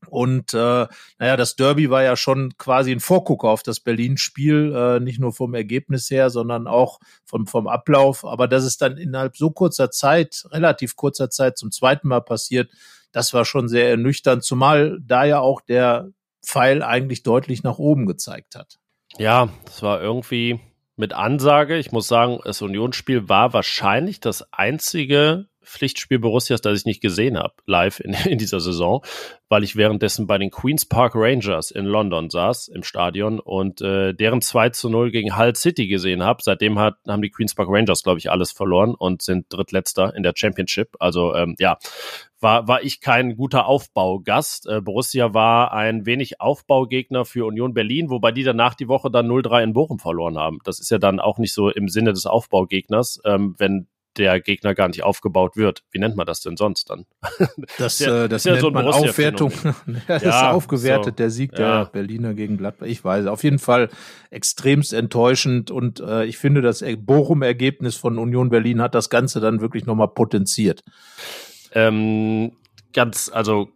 Und 0.09 0.55
äh, 0.55 0.87
naja, 1.19 1.37
das 1.37 1.57
Derby 1.57 1.91
war 1.91 2.03
ja 2.03 2.17
schon 2.17 2.57
quasi 2.59 2.93
ein 2.93 3.01
Vorgucker 3.01 3.49
auf 3.49 3.63
das 3.63 3.81
Berlin-Spiel, 3.81 4.75
äh, 4.75 5.01
nicht 5.01 5.19
nur 5.19 5.33
vom 5.33 5.55
Ergebnis 5.55 6.11
her, 6.11 6.31
sondern 6.31 6.67
auch 6.67 7.01
vom, 7.25 7.47
vom 7.47 7.67
Ablauf. 7.67 8.25
Aber 8.25 8.49
dass 8.49 8.65
es 8.65 8.77
dann 8.77 8.99
innerhalb 8.99 9.37
so 9.37 9.51
kurzer 9.51 9.91
Zeit, 9.91 10.45
relativ 10.51 10.97
kurzer 10.97 11.31
Zeit 11.31 11.59
zum 11.59 11.73
zweiten 11.73 12.09
Mal 12.09 12.21
passiert, 12.21 12.71
das 13.13 13.33
war 13.33 13.45
schon 13.45 13.69
sehr 13.69 13.89
ernüchternd, 13.89 14.45
zumal 14.45 14.99
da 15.01 15.25
ja 15.25 15.41
auch 15.41 15.61
der 15.61 16.11
Pfeil 16.45 16.83
eigentlich 16.83 17.23
deutlich 17.23 17.63
nach 17.63 17.79
oben 17.79 18.07
gezeigt 18.07 18.55
hat. 18.55 18.79
Ja, 19.19 19.49
das 19.65 19.83
war 19.83 20.01
irgendwie 20.01 20.61
mit 20.97 21.13
Ansage. 21.13 21.77
Ich 21.77 21.93
muss 21.93 22.09
sagen, 22.09 22.41
das 22.45 22.63
Unionsspiel 22.63 23.29
war 23.29 23.53
wahrscheinlich 23.53 24.21
das 24.21 24.53
einzige 24.53 25.47
Pflichtspiel 25.67 26.19
Borussias, 26.19 26.61
das 26.61 26.79
ich 26.79 26.87
nicht 26.87 27.01
gesehen 27.01 27.39
habe, 27.39 27.55
live 27.67 28.01
in, 28.01 28.15
in 28.25 28.39
dieser 28.39 28.61
Saison, 28.61 29.05
weil 29.49 29.65
ich 29.65 29.77
währenddessen 29.77 30.27
bei 30.27 30.39
den 30.39 30.51
Queen's 30.51 30.87
Park 30.87 31.13
Rangers 31.15 31.71
in 31.71 31.85
London 31.85 32.31
saß, 32.31 32.69
im 32.69 32.83
Stadion, 32.83 33.41
und 33.41 33.81
äh, 33.81 34.15
deren 34.15 34.41
2 34.41 34.71
zu 34.71 34.89
0 34.89 35.11
gegen 35.11 35.37
Hull 35.37 35.55
City 35.55 35.89
gesehen 35.89 36.23
habe. 36.23 36.43
Seitdem 36.43 36.79
hat, 36.79 36.97
haben 37.07 37.23
die 37.23 37.31
Queen's 37.31 37.55
Park 37.55 37.69
Rangers, 37.71 38.03
glaube 38.03 38.19
ich, 38.19 38.31
alles 38.31 38.53
verloren 38.53 38.95
und 38.95 39.23
sind 39.23 39.47
drittletzter 39.51 40.15
in 40.15 40.23
der 40.23 40.33
Championship. 40.35 40.97
Also 40.99 41.35
ähm, 41.35 41.57
ja, 41.59 41.79
war, 42.41 42.69
war 42.69 42.83
ich 42.83 43.01
kein 43.01 43.37
guter 43.37 43.67
Aufbaugast. 43.67 44.69
Äh, 44.69 44.81
Borussia 44.81 45.35
war 45.35 45.73
ein 45.73 46.07
wenig 46.07 46.41
Aufbaugegner 46.41 47.25
für 47.25 47.47
Union 47.47 47.75
Berlin, 47.75 48.11
wobei 48.11 48.33
die 48.33 48.43
danach 48.43 48.75
die 48.75 48.89
Woche 48.89 49.11
dann 49.11 49.29
0-3 49.29 49.65
in 49.65 49.73
Bochum 49.73 49.99
verloren 49.99 50.39
haben. 50.39 50.59
Das 50.65 50.79
ist 50.79 50.91
ja 50.91 50.99
dann 50.99 51.21
auch 51.21 51.39
nicht 51.39 51.53
so 51.53 51.71
im 51.71 51.89
Sinne 51.89 52.13
des 52.13 52.27
Aufbaugegners, 52.27 53.21
ähm, 53.25 53.55
wenn 53.59 53.89
der 54.19 54.41
Gegner 54.41 54.75
gar 54.75 54.89
nicht 54.89 55.03
aufgebaut 55.03 55.57
wird. 55.57 55.83
Wie 55.91 55.99
nennt 55.99 56.17
man 56.17 56.27
das 56.27 56.41
denn 56.41 56.57
sonst 56.57 56.91
dann? 56.91 57.07
Das, 57.79 57.99
der, 57.99 58.25
äh, 58.25 58.29
das 58.29 58.45
nennt 58.45 58.61
so 58.61 58.71
man 58.71 58.87
Aufwertung. 58.87 59.53
das 60.07 60.23
ja, 60.23 60.29
ist 60.29 60.55
aufgewertet, 60.55 61.15
so. 61.15 61.17
der 61.17 61.31
Sieg 61.31 61.53
ja. 61.53 61.85
der 61.85 61.91
Berliner 61.91 62.35
gegen 62.35 62.57
Gladbach. 62.57 62.87
Ich 62.87 63.05
weiß, 63.05 63.27
auf 63.27 63.45
jeden 63.45 63.59
Fall 63.59 63.91
extremst 64.31 64.93
enttäuschend 64.93 65.71
und 65.71 66.01
äh, 66.01 66.25
ich 66.25 66.39
finde, 66.39 66.63
das 66.63 66.85
Bochum-Ergebnis 66.99 67.97
von 67.97 68.19
Union 68.19 68.51
Berlin 68.51 68.81
hat 68.81 68.95
das 68.95 69.11
Ganze 69.11 69.41
dann 69.41 69.61
wirklich 69.61 69.87
nochmal 69.87 70.09
potenziert. 70.09 70.85
Ähm, 71.73 72.53
ganz, 72.93 73.31
also 73.33 73.69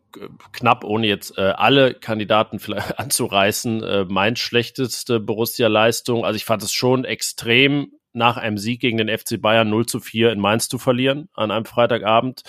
knapp, 0.52 0.84
ohne 0.84 1.06
jetzt 1.06 1.36
äh, 1.38 1.42
alle 1.42 1.94
Kandidaten 1.94 2.58
vielleicht 2.58 2.98
anzureißen, 2.98 3.82
äh, 3.82 4.04
mein 4.08 4.36
schlechteste 4.36 5.20
Borussia-Leistung. 5.20 6.24
Also 6.24 6.36
ich 6.36 6.44
fand 6.44 6.62
es 6.62 6.72
schon 6.72 7.04
extrem 7.04 7.92
nach 8.12 8.36
einem 8.36 8.58
Sieg 8.58 8.80
gegen 8.80 8.98
den 8.98 9.08
FC 9.08 9.40
Bayern 9.40 9.70
0 9.70 9.86
zu 9.86 10.00
4 10.00 10.32
in 10.32 10.40
Mainz 10.40 10.68
zu 10.68 10.78
verlieren 10.78 11.28
an 11.34 11.50
einem 11.50 11.64
Freitagabend. 11.64 12.42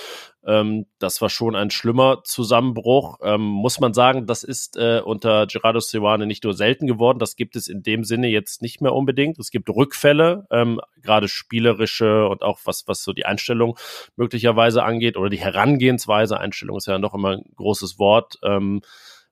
Ähm, 0.44 0.88
das 0.98 1.22
war 1.22 1.30
schon 1.30 1.56
ein 1.56 1.70
schlimmer 1.70 2.24
Zusammenbruch. 2.24 3.20
Ähm, 3.22 3.42
muss 3.42 3.80
man 3.80 3.94
sagen, 3.94 4.26
das 4.26 4.44
ist 4.44 4.76
äh, 4.78 5.02
unter 5.04 5.46
Gerardo 5.46 5.80
Seoane 5.80 6.26
nicht 6.26 6.44
nur 6.44 6.54
selten 6.54 6.88
geworden, 6.88 7.20
das 7.20 7.36
gibt 7.36 7.56
es 7.56 7.68
in 7.68 7.84
dem 7.84 8.04
Sinne 8.04 8.28
jetzt 8.28 8.62
nicht 8.62 8.82
mehr 8.82 8.94
unbedingt. 8.94 9.38
Es 9.40 9.52
gibt 9.52 9.70
Rückfälle, 9.70 10.48
ähm, 10.52 10.82
gerade 11.02 11.28
spielerische 11.28 12.28
und 12.28 12.42
auch 12.42 12.60
was, 12.66 12.88
was 12.88 13.04
so 13.04 13.14
die 13.14 13.26
Einstellung 13.26 13.78
möglicherweise 14.16 14.84
angeht 14.84 15.18
oder 15.18 15.30
die 15.30 15.40
Herangehensweise. 15.40 16.40
Einstellung 16.40 16.78
ist 16.78 16.88
ja 16.88 16.98
noch 16.98 17.14
immer 17.14 17.38
ein 17.38 17.44
großes 17.56 18.00
Wort. 18.00 18.38
Ähm, 18.44 18.82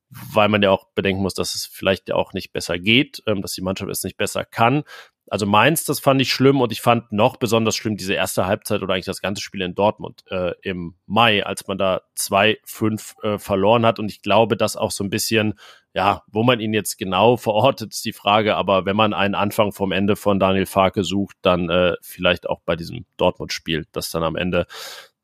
weil 0.10 0.50
man 0.50 0.64
ja 0.64 0.72
auch 0.72 0.86
bedenken 0.96 1.22
muss, 1.22 1.36
dass 1.36 1.56
es 1.56 1.66
vielleicht 1.66 2.10
ja 2.10 2.16
auch 2.16 2.34
nicht 2.34 2.52
besser 2.52 2.80
geht, 2.80 3.22
ähm, 3.28 3.42
dass 3.42 3.54
die 3.54 3.62
Mannschaft 3.62 3.92
es 3.92 4.04
nicht 4.04 4.18
besser 4.18 4.44
kann. 4.44 4.84
Also 5.30 5.46
Mainz, 5.46 5.86
das 5.86 6.00
fand 6.00 6.22
ich 6.22 6.32
schlimm 6.32 6.60
und 6.60 6.72
ich 6.72 6.82
fand 6.82 7.12
noch 7.12 7.38
besonders 7.38 7.76
schlimm 7.76 7.98
diese 7.98 8.16
erste 8.16 8.48
Halbzeit 8.48 8.82
oder 8.82 8.94
eigentlich 8.94 9.06
das 9.06 9.22
ganze 9.22 9.42
Spiel 9.42 9.62
in 9.62 9.76
Dortmund 9.76 10.24
äh, 10.30 10.54
im 10.62 10.96
Mai, 11.06 11.46
als 11.46 11.68
man 11.68 11.78
da 11.78 12.02
2-5 12.18 13.24
äh, 13.24 13.38
verloren 13.38 13.86
hat. 13.86 14.00
Und 14.00 14.10
ich 14.10 14.22
glaube, 14.22 14.58
dass 14.58 14.76
auch 14.76 14.92
so 14.92 15.04
ein 15.04 15.12
bisschen, 15.12 15.54
ja, 15.94 16.24
wo 16.28 16.44
man 16.44 16.60
ihn 16.60 16.74
jetzt 16.74 16.98
genau 16.98 17.38
verortet, 17.38 17.94
ist 17.94 18.06
die 18.06 18.14
Frage. 18.14 18.56
Aber 18.56 18.86
wenn 18.86 18.96
man 18.96 19.14
einen 19.14 19.36
Anfang 19.36 19.72
vom 19.72 19.92
Ende 19.92 20.16
von 20.16 20.40
Daniel 20.40 20.66
Farke 20.66 21.04
sucht, 21.04 21.38
dann 21.44 21.70
äh, 21.70 21.94
vielleicht 22.02 22.50
auch 22.50 22.62
bei 22.66 22.76
diesem 22.76 23.06
Dortmund-Spiel, 23.18 23.86
das 23.92 24.10
dann 24.10 24.24
am 24.24 24.36
Ende 24.36 24.66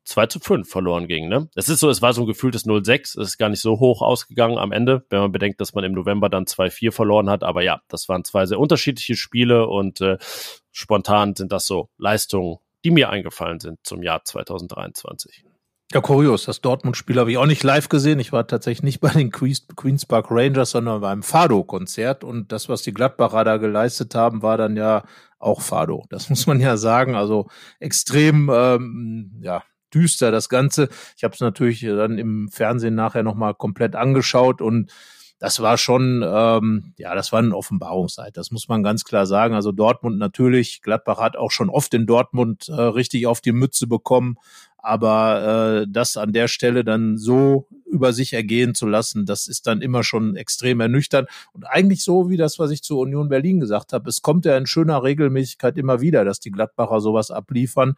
2 0.06 0.28
zu 0.28 0.40
5 0.40 0.70
verloren 0.70 1.08
ging. 1.08 1.28
Ne? 1.28 1.50
Es 1.56 1.68
ist 1.68 1.80
so, 1.80 1.90
es 1.90 2.02
war 2.02 2.14
so 2.14 2.22
ein 2.22 2.28
gefühltes 2.28 2.66
0-6, 2.66 3.20
es 3.20 3.28
ist 3.28 3.38
gar 3.38 3.50
nicht 3.50 3.62
so 3.62 3.80
hoch 3.80 4.02
ausgegangen 4.02 4.58
am 4.58 4.72
Ende, 4.72 5.06
wenn 5.10 5.20
man 5.20 5.32
bedenkt, 5.32 5.60
dass 5.60 5.74
man 5.74 5.84
im 5.84 5.94
November 5.94 6.30
dann 6.30 6.46
2-4 6.46 6.92
verloren 6.92 7.30
hat. 7.30 7.44
Aber 7.44 7.64
ja, 7.64 7.82
das 7.88 8.08
waren 8.08 8.24
zwei 8.24 8.46
sehr 8.46 8.60
unterschiedliche 8.60 9.16
Spiele 9.16 9.68
und 9.68 10.02
äh, 10.02 10.18
spontan 10.72 11.36
sind 11.36 11.52
das 11.52 11.66
so 11.66 11.90
Leistungen, 11.98 12.58
die 12.84 12.92
mir 12.92 13.10
eingefallen 13.10 13.60
sind 13.60 13.80
zum 13.84 14.04
Jahr 14.04 14.24
2023. 14.24 15.44
Ja, 15.94 16.02
kurios. 16.02 16.46
Das 16.46 16.62
Dortmund-Spiel 16.62 17.20
habe 17.20 17.32
ich 17.32 17.38
auch 17.38 17.46
nicht 17.46 17.64
live 17.64 17.90
gesehen. 17.90 18.20
Ich 18.20 18.32
war 18.32 18.48
tatsächlich 18.48 18.84
nicht 18.84 19.02
bei 19.02 19.10
den 19.10 19.32
Queens, 19.32 20.06
Park 20.06 20.28
Rangers, 20.30 20.72
sondern 20.72 21.00
beim 21.00 21.22
Fado-Konzert. 21.22 22.24
Und 22.24 22.52
das, 22.52 22.70
was 22.70 22.82
die 22.82 22.94
Gladbacher 22.94 23.44
da 23.44 23.58
geleistet 23.58 24.16
haben, 24.16 24.42
war 24.42 24.58
dann 24.58 24.76
ja 24.76 25.04
auch 25.38 25.62
Fado. 25.62 26.06
Das 26.10 26.30
muss 26.30 26.48
man 26.48 26.60
ja 26.60 26.78
sagen. 26.78 27.16
Also 27.16 27.48
extrem, 27.80 28.50
ähm, 28.52 29.40
ja, 29.42 29.64
düster, 29.96 30.32
das 30.32 30.50
Ganze. 30.50 30.90
Ich 31.18 31.24
habe 31.24 31.34
es 31.34 31.40
natürlich 31.40 31.82
dann 31.82 32.18
im 32.18 32.50
Fernsehen 32.52 32.96
nachher 32.96 33.24
nochmal 33.24 33.56
komplett 33.56 33.96
angeschaut 33.96 34.62
und 34.62 34.92
das 35.40 35.60
war 35.62 35.78
schon, 35.78 36.24
ähm, 36.26 36.94
ja, 36.98 37.14
das 37.14 37.32
war 37.32 37.42
ein 37.42 37.52
Offenbarungszeit. 37.52 38.38
Das 38.38 38.52
muss 38.52 38.70
man 38.70 38.84
ganz 38.84 39.04
klar 39.04 39.26
sagen. 39.26 39.54
Also 39.54 39.72
Dortmund 39.72 40.18
natürlich, 40.18 40.82
Gladbach 40.82 41.18
hat 41.20 41.36
auch 41.36 41.52
schon 41.52 41.70
oft 41.70 41.94
in 41.94 42.06
Dortmund 42.06 42.70
äh, 42.70 42.74
richtig 42.74 43.28
auf 43.28 43.42
die 43.42 43.52
Mütze 43.52 43.88
bekommen. 43.88 44.38
Aber 44.86 45.82
äh, 45.82 45.88
das 45.90 46.16
an 46.16 46.32
der 46.32 46.48
Stelle 46.48 46.84
dann 46.84 47.18
so 47.18 47.68
über 47.88 48.14
sich 48.14 48.34
ergehen 48.34 48.76
zu 48.76 48.86
lassen, 48.86 49.26
das 49.26 49.48
ist 49.48 49.66
dann 49.66 49.82
immer 49.82 50.04
schon 50.04 50.36
extrem 50.36 50.80
ernüchternd. 50.80 51.28
Und 51.54 51.64
eigentlich 51.64 52.04
so 52.04 52.30
wie 52.30 52.38
das, 52.38 52.60
was 52.60 52.70
ich 52.70 52.84
zu 52.84 53.00
Union 53.00 53.28
Berlin 53.28 53.60
gesagt 53.60 53.94
habe, 53.94 54.08
es 54.08 54.22
kommt 54.22 54.46
ja 54.46 54.56
in 54.56 54.68
schöner 54.68 55.02
Regelmäßigkeit 55.02 55.80
immer 55.80 56.02
wieder, 56.02 56.24
dass 56.24 56.40
die 56.40 56.52
Gladbacher 56.52 57.02
sowas 57.02 57.32
abliefern. 57.32 57.96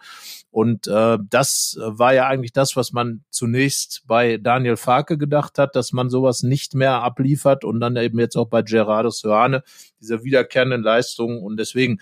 Und 0.50 0.88
äh, 0.88 1.18
das 1.30 1.78
war 1.82 2.14
ja 2.14 2.28
eigentlich 2.28 2.54
das, 2.54 2.78
was 2.78 2.94
man 2.94 3.26
zunächst 3.32 4.04
bei 4.08 4.38
Daniel 4.38 4.78
Farke 4.78 5.18
gedacht 5.18 5.60
hat, 5.60 5.76
dass 5.76 5.92
man 5.92 6.10
sowas 6.10 6.42
nicht 6.42 6.74
mehr 6.74 7.04
abliefert 7.04 7.66
und 7.66 7.82
dann 7.82 7.98
eben 7.98 8.18
jetzt 8.18 8.38
auch 8.38 8.48
bei 8.48 8.62
Gerardo 8.62 9.10
Soane, 9.10 9.62
dieser 10.00 10.24
wiederkehrenden 10.24 10.84
Leistung. 10.84 11.44
Und 11.44 11.58
deswegen 11.58 12.00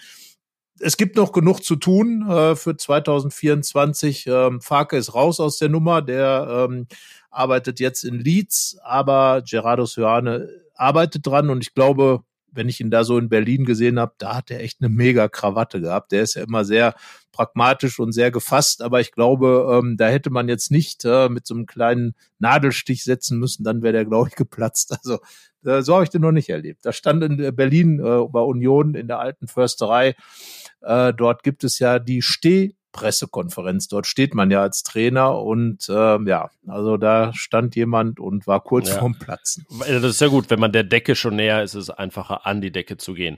es 0.79 0.97
gibt 0.97 1.15
noch 1.15 1.31
genug 1.31 1.63
zu 1.63 1.75
tun 1.75 2.29
äh, 2.29 2.55
für 2.55 2.75
2024. 2.75 4.27
Ähm, 4.27 4.61
Farke 4.61 4.97
ist 4.97 5.13
raus 5.13 5.39
aus 5.39 5.57
der 5.57 5.69
Nummer, 5.69 6.01
der 6.01 6.67
ähm, 6.69 6.87
arbeitet 7.31 7.79
jetzt 7.79 8.03
in 8.03 8.19
Leeds, 8.19 8.77
aber 8.83 9.41
Gerardo 9.41 9.85
Soane 9.85 10.49
arbeitet 10.75 11.25
dran 11.25 11.49
und 11.49 11.61
ich 11.61 11.73
glaube, 11.73 12.23
wenn 12.55 12.69
ich 12.69 12.79
ihn 12.79 12.89
da 12.89 13.03
so 13.03 13.17
in 13.17 13.29
Berlin 13.29 13.65
gesehen 13.65 13.99
habe, 13.99 14.13
da 14.17 14.35
hat 14.37 14.51
er 14.51 14.61
echt 14.61 14.81
eine 14.81 14.89
mega 14.89 15.27
Krawatte 15.27 15.81
gehabt. 15.81 16.11
Der 16.11 16.23
ist 16.23 16.35
ja 16.35 16.43
immer 16.43 16.65
sehr 16.65 16.95
pragmatisch 17.31 17.99
und 17.99 18.13
sehr 18.13 18.31
gefasst, 18.31 18.81
aber 18.81 19.01
ich 19.01 19.11
glaube, 19.11 19.79
ähm, 19.83 19.97
da 19.97 20.07
hätte 20.07 20.29
man 20.29 20.47
jetzt 20.47 20.71
nicht 20.71 21.03
äh, 21.05 21.27
mit 21.29 21.45
so 21.45 21.53
einem 21.53 21.65
kleinen 21.65 22.15
Nadelstich 22.39 23.03
setzen 23.03 23.39
müssen, 23.39 23.63
dann 23.63 23.81
wäre 23.81 23.93
der, 23.93 24.05
glaube 24.05 24.29
ich, 24.29 24.35
geplatzt. 24.35 24.95
Also 25.05 25.19
äh, 25.65 25.81
so 25.81 25.95
habe 25.95 26.03
ich 26.03 26.09
den 26.09 26.21
noch 26.21 26.31
nicht 26.31 26.49
erlebt. 26.49 26.85
Da 26.85 26.93
stand 26.93 27.23
in 27.23 27.55
Berlin 27.55 27.99
äh, 27.99 28.27
bei 28.29 28.39
Union 28.39 28.95
in 28.95 29.07
der 29.07 29.19
alten 29.19 29.47
Försterei. 29.47 30.15
Äh, 30.81 31.13
dort 31.13 31.43
gibt 31.43 31.63
es 31.63 31.79
ja 31.79 31.99
die 31.99 32.21
Steh 32.21 32.75
Pressekonferenz. 32.95 33.89
Dort 33.89 34.07
steht 34.07 34.33
man 34.33 34.49
ja 34.49 34.61
als 34.61 34.83
Trainer 34.83 35.37
und 35.41 35.89
äh, 35.89 36.17
ja, 36.23 36.49
also 36.65 36.95
da 36.95 37.33
stand 37.33 37.75
jemand 37.75 38.21
und 38.21 38.47
war 38.47 38.61
kurz 38.61 38.87
ja. 38.87 38.95
vorm 38.95 39.19
Platzen. 39.19 39.65
Das 39.79 40.03
ist 40.03 40.21
ja 40.21 40.27
gut, 40.27 40.49
wenn 40.49 40.61
man 40.61 40.71
der 40.71 40.85
Decke 40.85 41.15
schon 41.15 41.35
näher 41.35 41.61
ist, 41.61 41.75
ist 41.75 41.83
es 41.83 41.89
einfacher 41.89 42.45
an 42.45 42.61
die 42.61 42.71
Decke 42.71 42.95
zu 42.95 43.13
gehen. 43.13 43.37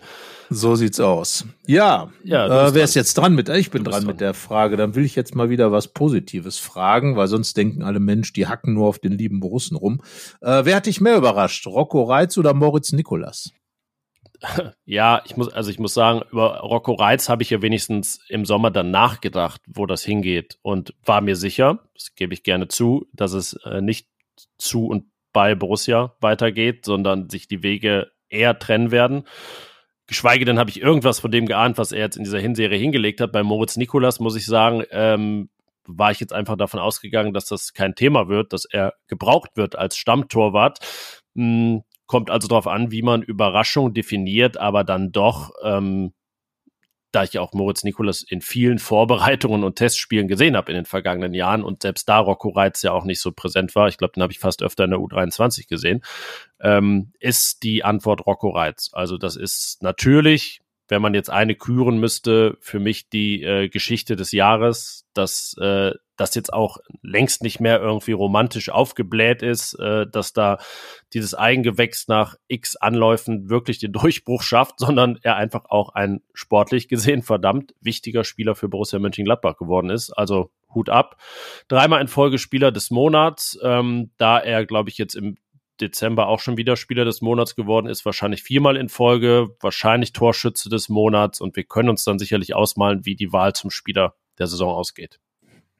So 0.51 0.75
sieht's 0.75 0.99
aus. 0.99 1.45
Ja, 1.65 2.09
ja 2.23 2.67
äh, 2.67 2.73
wer 2.75 2.83
ist 2.83 2.93
jetzt 2.93 3.17
dran 3.17 3.33
mit? 3.33 3.49
Ich 3.49 3.71
bin 3.71 3.83
dran, 3.83 4.01
dran 4.01 4.05
mit 4.05 4.21
der 4.21 4.35
Frage. 4.35 4.77
Dann 4.77 4.93
will 4.93 5.03
ich 5.03 5.15
jetzt 5.15 5.33
mal 5.33 5.49
wieder 5.49 5.71
was 5.71 5.87
Positives 5.87 6.59
fragen, 6.59 7.15
weil 7.15 7.27
sonst 7.27 7.57
denken 7.57 7.81
alle 7.81 7.99
Menschen, 7.99 8.33
die 8.35 8.45
hacken 8.45 8.75
nur 8.75 8.87
auf 8.87 8.99
den 8.99 9.13
lieben 9.13 9.39
Borussen 9.39 9.75
rum. 9.75 10.01
Äh, 10.41 10.65
wer 10.65 10.75
hat 10.75 10.85
dich 10.85 11.01
mehr 11.01 11.17
überrascht? 11.17 11.65
Rocco 11.65 12.03
Reitz 12.03 12.37
oder 12.37 12.53
Moritz 12.53 12.91
Nikolas? 12.91 13.53
Ja, 14.85 15.21
ich 15.25 15.35
muss, 15.35 15.49
also 15.49 15.69
ich 15.69 15.79
muss 15.79 15.93
sagen, 15.93 16.21
über 16.31 16.59
Rocco 16.59 16.93
Reitz 16.93 17.29
habe 17.29 17.43
ich 17.43 17.49
ja 17.49 17.61
wenigstens 17.61 18.19
im 18.29 18.45
Sommer 18.45 18.71
dann 18.71 18.91
nachgedacht, 18.91 19.61
wo 19.67 19.85
das 19.85 20.03
hingeht 20.03 20.57
und 20.61 20.93
war 21.03 21.21
mir 21.21 21.35
sicher, 21.35 21.79
das 21.93 22.15
gebe 22.15 22.33
ich 22.33 22.43
gerne 22.43 22.67
zu, 22.67 23.07
dass 23.13 23.33
es 23.33 23.53
äh, 23.65 23.81
nicht 23.81 24.07
zu 24.57 24.87
und 24.87 25.05
bei 25.33 25.55
Borussia 25.55 26.15
weitergeht, 26.19 26.85
sondern 26.85 27.29
sich 27.29 27.47
die 27.47 27.63
Wege 27.63 28.11
eher 28.29 28.57
trennen 28.57 28.91
werden. 28.91 29.23
Geschweige 30.07 30.45
denn 30.45 30.57
habe 30.57 30.69
ich 30.69 30.81
irgendwas 30.81 31.19
von 31.19 31.31
dem 31.31 31.47
geahnt, 31.47 31.77
was 31.77 31.91
er 31.91 31.99
jetzt 31.99 32.17
in 32.17 32.23
dieser 32.23 32.39
Hinserie 32.39 32.79
hingelegt 32.79 33.19
hat. 33.19 33.33
Bei 33.33 33.43
Moritz 33.43 33.75
Nikolas 33.75 34.19
muss 34.19 34.37
ich 34.37 34.45
sagen, 34.45 34.83
ähm, 34.91 35.49
war 35.85 36.11
ich 36.11 36.19
jetzt 36.19 36.33
einfach 36.33 36.57
davon 36.57 36.79
ausgegangen, 36.79 37.33
dass 37.33 37.45
das 37.45 37.73
kein 37.73 37.95
Thema 37.95 38.27
wird, 38.27 38.53
dass 38.53 38.65
er 38.65 38.93
gebraucht 39.07 39.51
wird 39.55 39.75
als 39.75 39.97
Stammtorwart. 39.97 40.79
Kommt 42.07 42.29
also 42.29 42.47
darauf 42.47 42.67
an, 42.67 42.91
wie 42.91 43.01
man 43.01 43.21
Überraschung 43.21 43.93
definiert, 43.93 44.57
aber 44.57 44.83
dann 44.83 45.11
doch, 45.11 45.51
ähm, 45.63 46.13
da 47.11 47.23
ich 47.23 47.33
ja 47.33 47.41
auch 47.41 47.53
Moritz 47.53 47.83
Nikolas 47.83 48.21
in 48.21 48.41
vielen 48.41 48.79
Vorbereitungen 48.79 49.63
und 49.63 49.75
Testspielen 49.75 50.27
gesehen 50.27 50.55
habe 50.55 50.71
in 50.71 50.75
den 50.75 50.85
vergangenen 50.85 51.33
Jahren 51.33 51.63
und 51.63 51.81
selbst 51.83 52.07
da 52.09 52.19
Rocco 52.19 52.49
Reitz 52.49 52.81
ja 52.81 52.91
auch 52.93 53.05
nicht 53.05 53.21
so 53.21 53.31
präsent 53.31 53.75
war, 53.75 53.87
ich 53.87 53.97
glaube, 53.97 54.13
den 54.13 54.23
habe 54.23 54.33
ich 54.33 54.39
fast 54.39 54.63
öfter 54.63 54.85
in 54.85 54.91
der 54.91 54.99
U23 54.99 55.67
gesehen, 55.67 56.01
ähm, 56.61 57.11
ist 57.19 57.63
die 57.63 57.83
Antwort 57.83 58.25
Rocco 58.25 58.49
Reitz. 58.49 58.89
Also 58.93 59.17
das 59.17 59.35
ist 59.35 59.83
natürlich 59.83 60.61
wenn 60.87 61.01
man 61.01 61.13
jetzt 61.13 61.29
eine 61.29 61.55
küren 61.55 61.99
müsste, 61.99 62.57
für 62.59 62.79
mich 62.79 63.09
die 63.09 63.43
äh, 63.43 63.69
Geschichte 63.69 64.15
des 64.15 64.31
Jahres, 64.31 65.05
dass 65.13 65.55
äh, 65.59 65.91
das 66.15 66.33
jetzt 66.35 66.51
auch 66.51 66.77
längst 67.01 67.43
nicht 67.43 67.59
mehr 67.59 67.79
irgendwie 67.79 68.11
romantisch 68.11 68.69
aufgebläht 68.69 69.43
ist, 69.43 69.73
äh, 69.79 70.07
dass 70.07 70.33
da 70.33 70.57
dieses 71.13 71.35
Eigengewächs 71.35 72.07
nach 72.07 72.35
X 72.47 72.75
Anläufen 72.75 73.49
wirklich 73.49 73.79
den 73.79 73.91
Durchbruch 73.91 74.41
schafft, 74.41 74.79
sondern 74.79 75.19
er 75.21 75.35
einfach 75.35 75.65
auch 75.65 75.89
ein 75.89 76.21
sportlich 76.33 76.87
gesehen 76.87 77.21
verdammt 77.21 77.73
wichtiger 77.81 78.23
Spieler 78.23 78.55
für 78.55 78.69
Borussia 78.69 78.99
Mönchengladbach 78.99 79.57
geworden 79.57 79.89
ist. 79.89 80.11
Also 80.11 80.51
Hut 80.73 80.89
ab. 80.89 81.17
Dreimal 81.67 82.01
in 82.01 82.07
Folge 82.07 82.37
Spieler 82.37 82.71
des 82.71 82.91
Monats, 82.91 83.57
ähm, 83.63 84.11
da 84.17 84.37
er, 84.39 84.65
glaube 84.65 84.89
ich, 84.89 84.97
jetzt 84.97 85.15
im 85.15 85.37
Dezember 85.77 86.27
auch 86.27 86.39
schon 86.39 86.57
wieder 86.57 86.75
Spieler 86.75 87.05
des 87.05 87.21
Monats 87.21 87.55
geworden 87.55 87.87
ist, 87.87 88.05
wahrscheinlich 88.05 88.43
viermal 88.43 88.77
in 88.77 88.89
Folge, 88.89 89.49
wahrscheinlich 89.59 90.13
Torschütze 90.13 90.69
des 90.69 90.89
Monats 90.89 91.41
und 91.41 91.55
wir 91.55 91.63
können 91.63 91.89
uns 91.89 92.03
dann 92.03 92.19
sicherlich 92.19 92.55
ausmalen, 92.55 93.05
wie 93.05 93.15
die 93.15 93.31
Wahl 93.31 93.53
zum 93.53 93.71
Spieler 93.71 94.15
der 94.37 94.47
Saison 94.47 94.73
ausgeht. 94.73 95.19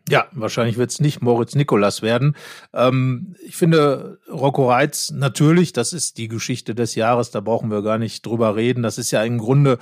Ja, 0.10 0.28
wahrscheinlich 0.32 0.78
wird 0.78 0.92
es 0.92 1.02
nicht 1.02 1.22
Moritz 1.22 1.54
Nikolas 1.54 2.02
werden. 2.02 2.36
Ähm, 2.74 3.36
ich 3.46 3.58
finde 3.58 4.20
Rocco 4.32 4.70
Reitz 4.70 5.12
natürlich, 5.12 5.74
das 5.74 5.92
ist 5.92 6.18
die 6.18 6.30
Geschichte 6.30 6.74
des 6.76 6.96
Jahres, 6.96 7.32
da 7.32 7.42
brauchen 7.42 7.70
wir 7.70 7.82
gar 7.82 7.98
nicht 7.98 8.26
drüber 8.26 8.56
reden. 8.56 8.84
Das 8.84 8.98
ist 8.98 9.12
ja 9.12 9.24
im 9.24 9.38
Grunde 9.38 9.80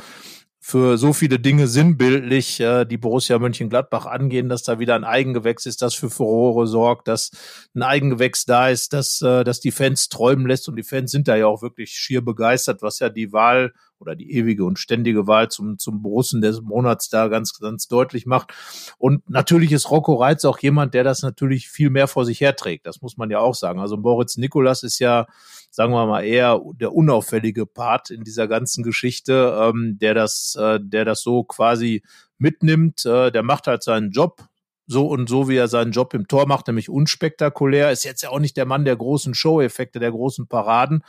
für 0.68 0.98
so 0.98 1.14
viele 1.14 1.38
Dinge 1.38 1.68
sinnbildlich, 1.68 2.60
äh, 2.60 2.86
die 2.86 2.98
Borussia 2.98 3.38
Mönchengladbach 3.38 4.08
angehen, 4.08 4.50
dass 4.50 4.64
da 4.64 4.80
wieder 4.80 4.96
ein 4.96 5.04
Eigengewächs 5.04 5.68
ist, 5.68 5.84
das 5.84 5.94
für 5.94 6.10
Furore 6.10 6.66
sorgt, 6.66 7.08
dass 7.08 7.30
ein 7.76 7.84
Eigengewächs 7.84 8.46
da 8.46 8.70
ist, 8.70 8.92
dass, 8.92 9.22
äh, 9.22 9.44
dass 9.44 9.60
die 9.60 9.70
Fans 9.70 10.10
träumen 10.10 10.48
lässt. 10.48 10.68
Und 10.68 10.76
die 10.76 10.84
Fans 10.84 11.12
sind 11.12 11.28
da 11.28 11.36
ja 11.36 11.46
auch 11.46 11.62
wirklich 11.62 11.92
schier 11.92 12.26
begeistert, 12.26 12.82
was 12.82 12.98
ja 12.98 13.10
die 13.10 13.32
Wahl 13.32 13.74
oder 14.00 14.16
die 14.16 14.32
ewige 14.32 14.66
und 14.66 14.80
ständige 14.80 15.28
Wahl 15.28 15.50
zum, 15.50 15.78
zum 15.78 16.02
Borussen 16.02 16.42
des 16.42 16.62
Monats 16.62 17.10
da 17.10 17.28
ganz, 17.28 17.58
ganz 17.60 17.88
deutlich 17.88 18.26
macht. 18.26 18.54
Und 18.98 19.30
natürlich 19.30 19.72
ist 19.72 19.90
Rocco 19.92 20.16
Reitz 20.16 20.46
auch 20.46 20.60
jemand, 20.60 20.94
der 20.94 21.04
das 21.04 21.22
natürlich 21.22 21.70
viel 21.70 21.90
mehr 21.90 22.08
vor 22.08 22.26
sich 22.26 22.42
herträgt. 22.42 22.86
Das 22.86 23.02
muss 23.02 23.18
man 23.18 23.30
ja 23.30 23.40
auch 23.40 23.56
sagen. 23.56 23.80
Also 23.80 23.98
Moritz 23.98 24.38
Nikolas 24.38 24.84
ist 24.84 25.00
ja, 25.00 25.28
sagen 25.72 25.94
wir 25.94 26.06
mal, 26.06 26.24
eher 26.24 26.60
der 26.74 26.94
unauffällige 26.94 27.66
Part 27.66 28.10
in 28.10 28.24
dieser 28.24 28.48
ganzen 28.48 28.84
Geschichte, 28.84 29.58
ähm, 29.60 29.98
der 30.00 30.14
das, 30.14 30.56
äh, 30.60 30.80
der 30.82 31.06
das 31.06 31.22
so 31.22 31.44
quasi 31.44 32.04
mitnimmt. 32.38 33.06
Äh, 33.06 33.32
der 33.32 33.44
macht 33.44 33.68
halt 33.68 33.84
seinen 33.84 34.12
Job, 34.12 34.48
so 34.88 35.08
und 35.08 35.28
so, 35.28 35.50
wie 35.50 35.56
er 35.56 35.68
seinen 35.68 35.92
Job 35.92 36.14
im 36.14 36.28
Tor 36.28 36.48
macht, 36.48 36.68
nämlich 36.68 36.90
unspektakulär. 36.90 37.92
Ist 37.92 38.04
jetzt 38.04 38.22
ja 38.22 38.30
auch 38.30 38.40
nicht 38.40 38.58
der 38.58 38.66
Mann 38.66 38.86
der 38.86 38.96
großen 38.96 39.34
Show-Effekte, 39.34 40.00
der 40.00 40.12
großen 40.12 40.48
Paraden. 40.48 41.04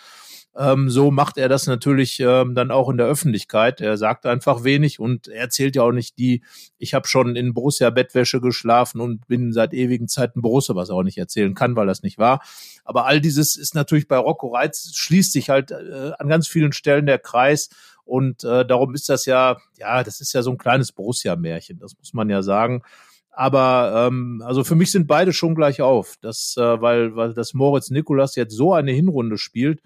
Ähm, 0.59 0.89
so 0.89 1.11
macht 1.11 1.37
er 1.37 1.51
das 1.51 1.67
natürlich 1.67 2.19
ähm, 2.19 2.55
dann 2.55 2.71
auch 2.71 2.89
in 2.89 2.97
der 2.97 3.07
Öffentlichkeit. 3.07 3.83
Er 3.83 3.99
sagt 3.99 4.25
einfach 4.25 4.65
wenig 4.65 4.99
und 4.99 5.29
er 5.29 5.43
erzählt 5.43 5.77
ja 5.77 5.83
auch 5.83 5.93
nicht 5.93 6.19
die, 6.19 6.43
ich 6.79 6.95
habe 6.95 7.07
schon 7.07 7.37
in 7.37 7.53
Borussia 7.53 7.91
Bettwäsche 7.91 8.41
geschlafen 8.41 9.01
und 9.03 9.27
bin 9.29 9.53
seit 9.53 9.75
ewigen 9.75 10.09
Zeiten 10.09 10.41
Borussia, 10.41 10.75
was 10.75 10.89
er 10.89 10.95
auch 10.95 11.03
nicht 11.03 11.19
erzählen 11.19 11.55
kann, 11.55 11.77
weil 11.77 11.87
das 11.87 12.03
nicht 12.03 12.17
war. 12.17 12.41
Aber 12.85 13.05
all 13.05 13.21
dieses 13.21 13.57
ist 13.57 13.75
natürlich 13.75 14.09
bei 14.09 14.17
Rocco 14.17 14.49
Reitz, 14.49 14.93
schließt 14.95 15.33
sich 15.33 15.51
halt 15.51 15.73
äh, 15.73 16.13
an 16.19 16.29
ganz 16.29 16.49
vielen 16.49 16.73
Stellen 16.73 17.05
der 17.05 17.19
Kreis. 17.19 17.69
Und 18.05 18.45
äh, 18.45 18.65
darum 18.65 18.95
ist 18.95 19.11
das 19.11 19.27
ja, 19.27 19.59
ja, 19.79 20.05
das 20.05 20.21
ist 20.21 20.33
ja 20.33 20.41
so 20.41 20.53
ein 20.53 20.59
kleines 20.59 20.93
Borussia-Märchen, 20.93 21.81
das 21.81 21.99
muss 21.99 22.15
man 22.15 22.31
ja 22.31 22.41
sagen. 22.43 22.83
Aber 23.31 24.07
ähm, 24.09 24.43
also 24.47 24.65
für 24.65 24.77
mich 24.77 24.91
sind 24.91 25.07
beide 25.07 25.35
schon 25.35 25.55
gleich 25.55 25.83
auf, 25.83 26.15
das, 26.23 26.55
äh, 26.57 26.81
weil, 26.81 27.15
weil 27.15 27.35
das 27.35 27.53
Moritz 27.53 27.91
Nikolas 27.91 28.37
jetzt 28.37 28.55
so 28.55 28.73
eine 28.73 28.93
Hinrunde 28.93 29.37
spielt 29.37 29.83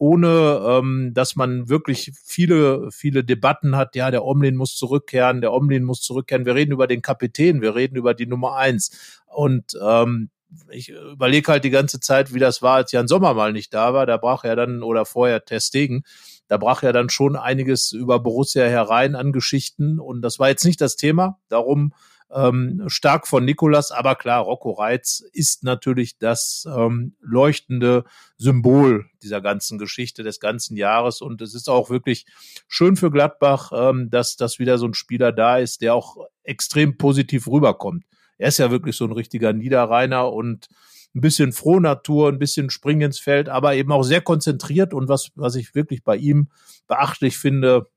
ohne 0.00 0.62
ähm, 0.66 1.12
dass 1.12 1.36
man 1.36 1.68
wirklich 1.68 2.12
viele, 2.24 2.90
viele 2.90 3.22
Debatten 3.22 3.76
hat, 3.76 3.94
ja, 3.94 4.10
der 4.10 4.24
Omlin 4.24 4.56
muss 4.56 4.74
zurückkehren, 4.74 5.42
der 5.42 5.52
Omlin 5.52 5.84
muss 5.84 6.00
zurückkehren. 6.00 6.46
Wir 6.46 6.54
reden 6.54 6.72
über 6.72 6.86
den 6.86 7.02
Kapitän, 7.02 7.60
wir 7.60 7.74
reden 7.74 7.96
über 7.96 8.14
die 8.14 8.24
Nummer 8.24 8.56
eins. 8.56 9.20
Und 9.26 9.78
ähm, 9.86 10.30
ich 10.70 10.88
überlege 10.88 11.52
halt 11.52 11.64
die 11.64 11.70
ganze 11.70 12.00
Zeit, 12.00 12.32
wie 12.32 12.38
das 12.38 12.62
war, 12.62 12.76
als 12.76 12.92
Jan 12.92 13.08
Sommer 13.08 13.34
mal 13.34 13.52
nicht 13.52 13.74
da 13.74 13.92
war. 13.92 14.06
Da 14.06 14.16
brach 14.16 14.42
er 14.42 14.56
dann, 14.56 14.82
oder 14.82 15.04
vorher 15.04 15.44
Testegen, 15.44 16.04
da 16.48 16.56
brach 16.56 16.82
er 16.82 16.94
dann 16.94 17.10
schon 17.10 17.36
einiges 17.36 17.92
über 17.92 18.20
Borussia 18.20 18.64
herein 18.64 19.14
an 19.14 19.32
Geschichten. 19.32 20.00
Und 20.00 20.22
das 20.22 20.38
war 20.38 20.48
jetzt 20.48 20.64
nicht 20.64 20.80
das 20.80 20.96
Thema. 20.96 21.38
Darum 21.50 21.92
ähm, 22.32 22.84
stark 22.86 23.26
von 23.26 23.44
Nikolas, 23.44 23.90
aber 23.90 24.14
klar, 24.14 24.42
Rocco 24.42 24.70
Reitz 24.72 25.22
ist 25.32 25.64
natürlich 25.64 26.18
das 26.18 26.66
ähm, 26.68 27.14
leuchtende 27.20 28.04
Symbol 28.36 29.06
dieser 29.22 29.40
ganzen 29.40 29.78
Geschichte 29.78 30.22
des 30.22 30.40
ganzen 30.40 30.76
Jahres 30.76 31.20
und 31.20 31.42
es 31.42 31.54
ist 31.54 31.68
auch 31.68 31.90
wirklich 31.90 32.26
schön 32.68 32.96
für 32.96 33.10
Gladbach, 33.10 33.72
ähm, 33.74 34.10
dass 34.10 34.36
dass 34.36 34.58
wieder 34.58 34.78
so 34.78 34.86
ein 34.86 34.94
Spieler 34.94 35.32
da 35.32 35.58
ist, 35.58 35.82
der 35.82 35.94
auch 35.94 36.16
extrem 36.44 36.96
positiv 36.96 37.46
rüberkommt. 37.48 38.04
Er 38.38 38.48
ist 38.48 38.58
ja 38.58 38.70
wirklich 38.70 38.96
so 38.96 39.04
ein 39.04 39.12
richtiger 39.12 39.52
Niederrheiner 39.52 40.32
und 40.32 40.68
ein 41.14 41.20
bisschen 41.20 41.52
Frohnatur, 41.52 42.28
ein 42.28 42.38
bisschen 42.38 42.70
Springen 42.70 43.02
ins 43.02 43.18
Feld, 43.18 43.48
aber 43.48 43.74
eben 43.74 43.90
auch 43.92 44.02
sehr 44.02 44.20
konzentriert 44.20 44.94
und 44.94 45.08
was, 45.08 45.30
was 45.34 45.56
ich 45.56 45.74
wirklich 45.74 46.04
bei 46.04 46.16
ihm 46.16 46.48
beachtlich 46.86 47.36
finde, 47.36 47.88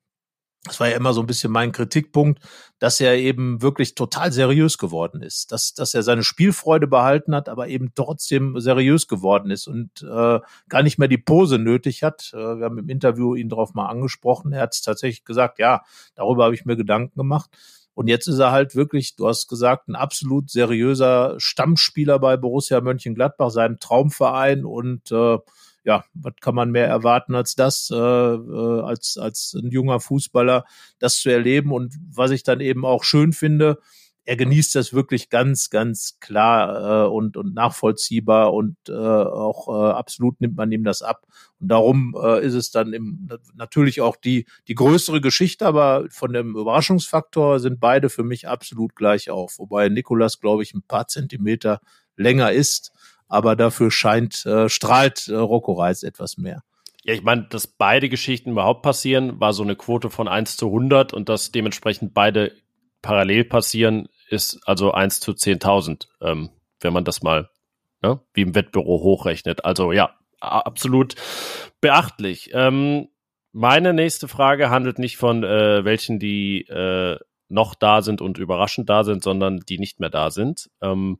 das 0.63 0.79
war 0.79 0.89
ja 0.89 0.95
immer 0.95 1.13
so 1.13 1.21
ein 1.21 1.27
bisschen 1.27 1.51
mein 1.51 1.73
Kritikpunkt, 1.73 2.41
dass 2.79 3.01
er 3.01 3.17
eben 3.17 3.61
wirklich 3.61 3.95
total 3.95 4.31
seriös 4.31 4.77
geworden 4.77 5.21
ist, 5.21 5.51
dass, 5.51 5.73
dass 5.73 5.93
er 5.93 6.03
seine 6.03 6.23
Spielfreude 6.23 6.87
behalten 6.87 7.35
hat, 7.35 7.49
aber 7.49 7.67
eben 7.67 7.91
trotzdem 7.95 8.59
seriös 8.59 9.07
geworden 9.07 9.51
ist 9.51 9.67
und 9.67 10.01
äh, 10.03 10.39
gar 10.69 10.83
nicht 10.83 10.99
mehr 10.99 11.09
die 11.09 11.17
Pose 11.17 11.59
nötig 11.59 12.01
hat. 12.03 12.31
Äh, 12.33 12.37
wir 12.37 12.65
haben 12.65 12.77
im 12.77 12.89
Interview 12.89 13.35
ihn 13.35 13.49
darauf 13.49 13.73
mal 13.73 13.87
angesprochen. 13.87 14.53
Er 14.53 14.61
hat 14.61 14.73
es 14.73 14.81
tatsächlich 14.81 15.25
gesagt, 15.25 15.59
ja, 15.59 15.81
darüber 16.15 16.45
habe 16.45 16.55
ich 16.55 16.65
mir 16.65 16.77
Gedanken 16.77 17.19
gemacht. 17.19 17.49
Und 17.93 18.07
jetzt 18.07 18.27
ist 18.27 18.39
er 18.39 18.51
halt 18.51 18.75
wirklich, 18.75 19.15
du 19.15 19.27
hast 19.27 19.47
gesagt, 19.47 19.87
ein 19.87 19.95
absolut 19.95 20.49
seriöser 20.49 21.35
Stammspieler 21.37 22.19
bei 22.19 22.37
Borussia 22.37 22.81
Mönchengladbach, 22.81 23.51
seinem 23.51 23.79
Traumverein 23.79 24.65
und 24.65 25.11
äh, 25.11 25.37
ja, 25.83 26.05
was 26.13 26.33
kann 26.41 26.55
man 26.55 26.71
mehr 26.71 26.87
erwarten 26.87 27.35
als 27.35 27.55
das, 27.55 27.89
äh, 27.91 27.95
äh, 27.95 28.81
als, 28.81 29.17
als 29.17 29.53
ein 29.53 29.69
junger 29.69 29.99
Fußballer, 29.99 30.65
das 30.99 31.19
zu 31.19 31.29
erleben. 31.29 31.71
Und 31.71 31.95
was 32.09 32.31
ich 32.31 32.43
dann 32.43 32.61
eben 32.61 32.85
auch 32.85 33.03
schön 33.03 33.33
finde, 33.33 33.79
er 34.25 34.37
genießt 34.37 34.75
das 34.75 34.93
wirklich 34.93 35.29
ganz, 35.29 35.69
ganz 35.69 36.17
klar 36.21 37.05
äh, 37.05 37.09
und, 37.09 37.35
und 37.35 37.53
nachvollziehbar 37.53 38.53
und 38.53 38.77
äh, 38.87 38.93
auch 38.93 39.67
äh, 39.67 39.91
absolut 39.91 40.39
nimmt 40.39 40.55
man 40.55 40.71
ihm 40.71 40.85
das 40.85 41.01
ab. 41.01 41.27
Und 41.59 41.67
darum 41.67 42.15
äh, 42.21 42.45
ist 42.45 42.53
es 42.53 42.71
dann 42.71 42.93
im, 42.93 43.27
natürlich 43.53 43.99
auch 43.99 44.15
die, 44.15 44.45
die 44.69 44.75
größere 44.75 45.19
Geschichte, 45.19 45.65
aber 45.65 46.05
von 46.09 46.31
dem 46.31 46.55
Überraschungsfaktor 46.55 47.59
sind 47.59 47.81
beide 47.81 48.09
für 48.09 48.23
mich 48.23 48.47
absolut 48.47 48.95
gleich 48.95 49.29
auf. 49.29 49.59
Wobei 49.59 49.89
Nikolas, 49.89 50.39
glaube 50.39 50.63
ich, 50.63 50.73
ein 50.73 50.83
paar 50.83 51.07
Zentimeter 51.07 51.81
länger 52.15 52.53
ist 52.53 52.93
aber 53.27 53.55
dafür 53.55 53.91
scheint, 53.91 54.45
äh, 54.45 54.69
strahlt 54.69 55.27
äh, 55.27 55.35
Rocco 55.35 55.73
Reis 55.73 56.03
etwas 56.03 56.37
mehr. 56.37 56.63
Ja, 57.03 57.13
ich 57.13 57.23
meine, 57.23 57.43
dass 57.49 57.67
beide 57.67 58.07
Geschichten 58.07 58.51
überhaupt 58.51 58.81
passieren, 58.81 59.39
war 59.39 59.53
so 59.53 59.63
eine 59.63 59.75
Quote 59.75 60.09
von 60.09 60.27
1 60.27 60.55
zu 60.55 60.67
100 60.67 61.13
und 61.13 61.27
dass 61.29 61.51
dementsprechend 61.51 62.13
beide 62.13 62.53
parallel 63.01 63.43
passieren, 63.43 64.07
ist 64.29 64.61
also 64.65 64.91
1 64.91 65.19
zu 65.19 65.31
10.000, 65.31 66.07
ähm, 66.21 66.49
wenn 66.79 66.93
man 66.93 67.03
das 67.03 67.21
mal 67.21 67.49
ne, 68.01 68.19
wie 68.33 68.41
im 68.41 68.55
Wettbüro 68.55 69.01
hochrechnet. 69.03 69.65
Also 69.65 69.91
ja, 69.91 70.11
absolut 70.39 71.15
beachtlich. 71.81 72.51
Ähm, 72.53 73.09
meine 73.51 73.93
nächste 73.93 74.27
Frage 74.27 74.69
handelt 74.69 74.97
nicht 74.97 75.17
von 75.17 75.43
äh, 75.43 75.85
welchen, 75.85 76.19
die 76.19 76.61
äh, 76.67 77.17
noch 77.49 77.75
da 77.75 78.01
sind 78.01 78.21
und 78.21 78.37
überraschend 78.37 78.89
da 78.89 79.03
sind, 79.03 79.23
sondern 79.23 79.59
die 79.59 79.77
nicht 79.77 79.99
mehr 79.99 80.09
da 80.09 80.31
sind. 80.31 80.69
Ähm, 80.81 81.19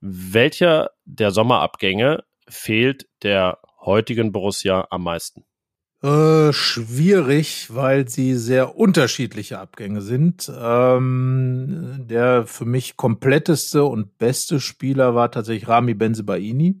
welcher 0.00 0.90
der 1.04 1.30
Sommerabgänge 1.30 2.24
fehlt 2.48 3.08
der 3.22 3.58
heutigen 3.80 4.32
Borussia 4.32 4.86
am 4.90 5.04
meisten? 5.04 5.44
Äh, 6.00 6.52
schwierig, 6.52 7.74
weil 7.74 8.08
sie 8.08 8.36
sehr 8.36 8.76
unterschiedliche 8.76 9.58
Abgänge 9.58 10.00
sind. 10.00 10.50
Ähm, 10.56 12.04
der 12.08 12.46
für 12.46 12.64
mich 12.64 12.96
kompletteste 12.96 13.84
und 13.84 14.16
beste 14.16 14.60
Spieler 14.60 15.16
war 15.16 15.32
tatsächlich 15.32 15.68
Rami 15.68 15.94
Benzebaini. 15.94 16.80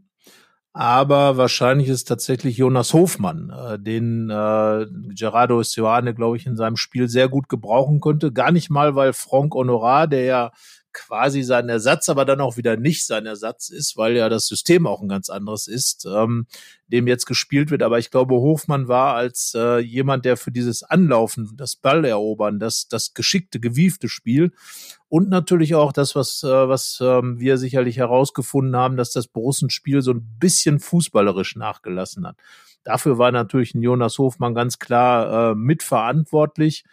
Aber 0.72 1.36
wahrscheinlich 1.36 1.88
ist 1.88 2.04
tatsächlich 2.04 2.58
Jonas 2.58 2.92
Hofmann, 2.92 3.50
äh, 3.50 3.80
den 3.80 4.30
äh, 4.30 4.86
Gerardo 5.16 5.60
Sioane, 5.64 6.14
glaube 6.14 6.36
ich, 6.36 6.46
in 6.46 6.56
seinem 6.56 6.76
Spiel 6.76 7.08
sehr 7.08 7.28
gut 7.28 7.48
gebrauchen 7.48 8.00
könnte. 8.00 8.32
Gar 8.32 8.52
nicht 8.52 8.70
mal, 8.70 8.94
weil 8.94 9.12
Franck 9.12 9.54
Honorat, 9.54 10.12
der 10.12 10.22
ja 10.22 10.52
quasi 10.92 11.42
sein 11.42 11.68
Ersatz, 11.68 12.08
aber 12.08 12.24
dann 12.24 12.40
auch 12.40 12.56
wieder 12.56 12.76
nicht 12.76 13.06
sein 13.06 13.26
Ersatz 13.26 13.68
ist, 13.68 13.96
weil 13.96 14.16
ja 14.16 14.28
das 14.28 14.46
System 14.46 14.86
auch 14.86 15.00
ein 15.00 15.08
ganz 15.08 15.30
anderes 15.30 15.66
ist, 15.66 16.06
ähm, 16.06 16.46
dem 16.88 17.06
jetzt 17.06 17.26
gespielt 17.26 17.70
wird. 17.70 17.82
Aber 17.82 17.98
ich 17.98 18.10
glaube, 18.10 18.34
Hofmann 18.34 18.88
war 18.88 19.14
als 19.14 19.52
äh, 19.54 19.78
jemand, 19.78 20.24
der 20.24 20.36
für 20.36 20.50
dieses 20.50 20.82
Anlaufen, 20.82 21.52
das 21.56 21.76
Ballerobern, 21.76 22.58
das, 22.58 22.88
das 22.88 23.14
geschickte, 23.14 23.60
gewiefte 23.60 24.08
Spiel 24.08 24.52
und 25.08 25.28
natürlich 25.28 25.74
auch 25.74 25.92
das, 25.92 26.14
was, 26.14 26.42
äh, 26.42 26.68
was 26.68 26.98
ähm, 27.00 27.38
wir 27.38 27.58
sicherlich 27.58 27.98
herausgefunden 27.98 28.76
haben, 28.76 28.96
dass 28.96 29.12
das 29.12 29.28
Borussenspiel 29.28 30.02
so 30.02 30.12
ein 30.12 30.26
bisschen 30.38 30.80
fußballerisch 30.80 31.56
nachgelassen 31.56 32.26
hat. 32.26 32.36
Dafür 32.84 33.18
war 33.18 33.32
natürlich 33.32 33.74
ein 33.74 33.82
Jonas 33.82 34.18
Hofmann 34.18 34.54
ganz 34.54 34.78
klar 34.78 35.50
äh, 35.50 35.54
mitverantwortlich. 35.54 36.84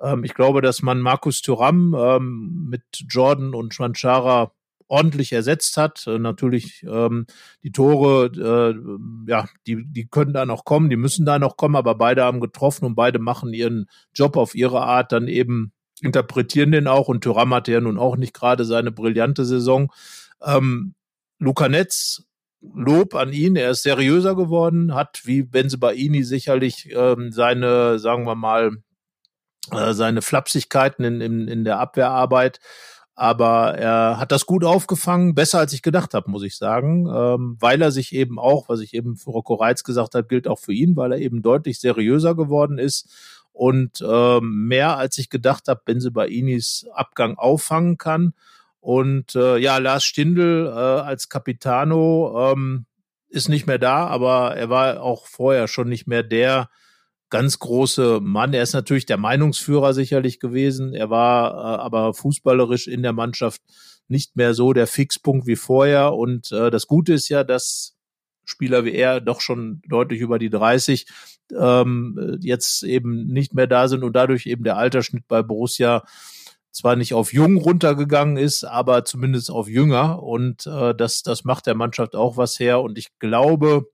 Ähm, 0.00 0.24
ich 0.24 0.34
glaube, 0.34 0.62
dass 0.62 0.82
man 0.82 1.00
Markus 1.00 1.42
Thuram 1.42 1.94
ähm, 1.98 2.66
mit 2.68 2.82
Jordan 3.08 3.54
und 3.54 3.74
Schwanchara 3.74 4.52
ordentlich 4.90 5.32
ersetzt 5.32 5.76
hat. 5.76 6.06
Äh, 6.06 6.18
natürlich 6.18 6.84
ähm, 6.88 7.26
die 7.62 7.72
Tore, 7.72 8.26
äh, 8.26 9.30
ja, 9.30 9.46
die, 9.66 9.84
die 9.86 10.08
können 10.08 10.32
da 10.32 10.44
noch 10.44 10.64
kommen, 10.64 10.90
die 10.90 10.96
müssen 10.96 11.24
da 11.24 11.38
noch 11.38 11.56
kommen, 11.56 11.76
aber 11.76 11.94
beide 11.94 12.24
haben 12.24 12.40
getroffen 12.40 12.84
und 12.84 12.96
beide 12.96 13.18
machen 13.18 13.54
ihren 13.54 13.86
Job 14.12 14.36
auf 14.36 14.54
ihre 14.54 14.82
Art, 14.82 15.12
dann 15.12 15.28
eben 15.28 15.72
interpretieren 16.02 16.72
den 16.72 16.88
auch 16.88 17.08
und 17.08 17.22
Thuram 17.22 17.54
hatte 17.54 17.72
ja 17.72 17.80
nun 17.80 17.98
auch 17.98 18.16
nicht 18.16 18.34
gerade 18.34 18.64
seine 18.64 18.90
brillante 18.90 19.44
Saison. 19.44 19.92
Ähm, 20.42 20.94
Luca 21.38 21.68
Netz, 21.68 22.24
Lob 22.62 23.14
an 23.14 23.32
ihn, 23.32 23.56
er 23.56 23.70
ist 23.70 23.82
seriöser 23.82 24.34
geworden, 24.36 24.94
hat 24.94 25.22
wie 25.24 25.42
Benzebaini 25.42 26.24
sicherlich 26.24 26.90
ähm, 26.92 27.32
seine, 27.32 27.98
sagen 27.98 28.26
wir 28.26 28.34
mal, 28.34 28.82
äh, 29.72 29.94
seine 29.94 30.22
Flapsigkeiten 30.22 31.04
in, 31.04 31.20
in, 31.20 31.48
in 31.48 31.64
der 31.64 31.78
Abwehrarbeit. 31.78 32.60
Aber 33.14 33.74
er 33.76 34.18
hat 34.18 34.32
das 34.32 34.46
gut 34.46 34.64
aufgefangen, 34.64 35.34
besser 35.34 35.58
als 35.58 35.74
ich 35.74 35.82
gedacht 35.82 36.14
habe, 36.14 36.30
muss 36.30 36.42
ich 36.42 36.56
sagen, 36.56 37.06
ähm, 37.06 37.56
weil 37.60 37.82
er 37.82 37.90
sich 37.90 38.14
eben 38.14 38.38
auch, 38.38 38.70
was 38.70 38.80
ich 38.80 38.94
eben 38.94 39.16
für 39.16 39.30
Rocco 39.30 39.54
Reitz 39.54 39.84
gesagt 39.84 40.14
habe, 40.14 40.26
gilt 40.26 40.48
auch 40.48 40.58
für 40.58 40.72
ihn, 40.72 40.96
weil 40.96 41.12
er 41.12 41.18
eben 41.18 41.42
deutlich 41.42 41.80
seriöser 41.80 42.34
geworden 42.34 42.78
ist 42.78 43.10
und 43.52 44.02
ähm, 44.08 44.68
mehr 44.68 44.96
als 44.96 45.18
ich 45.18 45.28
gedacht 45.28 45.68
habe, 45.68 45.82
Benzebainis 45.84 46.86
Abgang 46.94 47.36
auffangen 47.36 47.98
kann. 47.98 48.32
Und 48.80 49.34
äh, 49.34 49.58
ja, 49.58 49.76
Lars 49.76 50.04
Stindl 50.04 50.66
äh, 50.66 50.70
als 50.70 51.28
Capitano 51.28 52.52
ähm, 52.52 52.86
ist 53.28 53.50
nicht 53.50 53.66
mehr 53.66 53.78
da, 53.78 54.06
aber 54.06 54.56
er 54.56 54.70
war 54.70 55.02
auch 55.02 55.26
vorher 55.26 55.68
schon 55.68 55.90
nicht 55.90 56.06
mehr 56.06 56.22
der 56.22 56.70
ganz 57.30 57.58
große 57.58 58.20
Mann. 58.20 58.52
Er 58.52 58.62
ist 58.62 58.74
natürlich 58.74 59.06
der 59.06 59.16
Meinungsführer 59.16 59.94
sicherlich 59.94 60.40
gewesen. 60.40 60.92
Er 60.94 61.10
war 61.10 61.52
äh, 61.52 61.80
aber 61.80 62.14
fußballerisch 62.14 62.88
in 62.88 63.02
der 63.02 63.12
Mannschaft 63.12 63.62
nicht 64.08 64.36
mehr 64.36 64.54
so 64.54 64.72
der 64.72 64.86
Fixpunkt 64.86 65.46
wie 65.46 65.56
vorher. 65.56 66.14
Und 66.14 66.52
äh, 66.52 66.70
das 66.70 66.86
Gute 66.86 67.14
ist 67.14 67.28
ja, 67.28 67.44
dass 67.44 67.96
Spieler 68.44 68.84
wie 68.84 68.92
er 68.92 69.20
doch 69.20 69.40
schon 69.40 69.80
deutlich 69.88 70.20
über 70.20 70.38
die 70.38 70.50
30 70.50 71.06
ähm, 71.56 72.38
jetzt 72.40 72.82
eben 72.82 73.26
nicht 73.28 73.54
mehr 73.54 73.66
da 73.66 73.88
sind 73.88 74.02
und 74.02 74.14
dadurch 74.14 74.46
eben 74.46 74.64
der 74.64 74.76
Altersschnitt 74.76 75.26
bei 75.28 75.42
Borussia 75.42 76.04
zwar 76.72 76.96
nicht 76.96 77.14
auf 77.14 77.32
jung 77.32 77.56
runtergegangen 77.56 78.36
ist, 78.36 78.64
aber 78.64 79.04
zumindest 79.04 79.50
auf 79.50 79.68
jünger 79.68 80.22
und 80.22 80.66
äh, 80.66 80.94
das 80.94 81.22
das 81.22 81.44
macht 81.44 81.66
der 81.66 81.74
Mannschaft 81.74 82.14
auch 82.14 82.36
was 82.36 82.60
her 82.60 82.80
und 82.80 82.98
ich 82.98 83.08
glaube, 83.18 83.86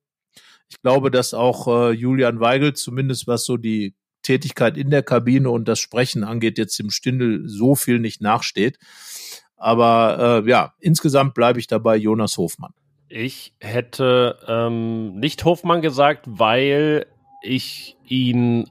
ich 0.68 0.80
glaube, 0.82 1.10
dass 1.10 1.34
auch 1.34 1.68
äh, 1.68 1.90
Julian 1.92 2.40
Weigel 2.40 2.72
zumindest 2.74 3.26
was 3.26 3.44
so 3.44 3.56
die 3.56 3.94
Tätigkeit 4.22 4.76
in 4.76 4.90
der 4.90 5.02
Kabine 5.02 5.50
und 5.50 5.68
das 5.68 5.78
Sprechen 5.78 6.24
angeht, 6.24 6.58
jetzt 6.58 6.80
im 6.80 6.90
Stindel 6.90 7.48
so 7.48 7.74
viel 7.74 8.00
nicht 8.00 8.20
nachsteht. 8.20 8.78
Aber 9.56 10.42
äh, 10.44 10.50
ja, 10.50 10.74
insgesamt 10.80 11.34
bleibe 11.34 11.60
ich 11.60 11.66
dabei 11.66 11.96
Jonas 11.96 12.36
Hofmann. 12.36 12.72
Ich 13.08 13.54
hätte 13.60 14.38
ähm, 14.48 15.14
nicht 15.18 15.44
Hofmann 15.44 15.80
gesagt, 15.80 16.24
weil 16.26 17.06
ich 17.42 17.96
ihn 18.04 18.68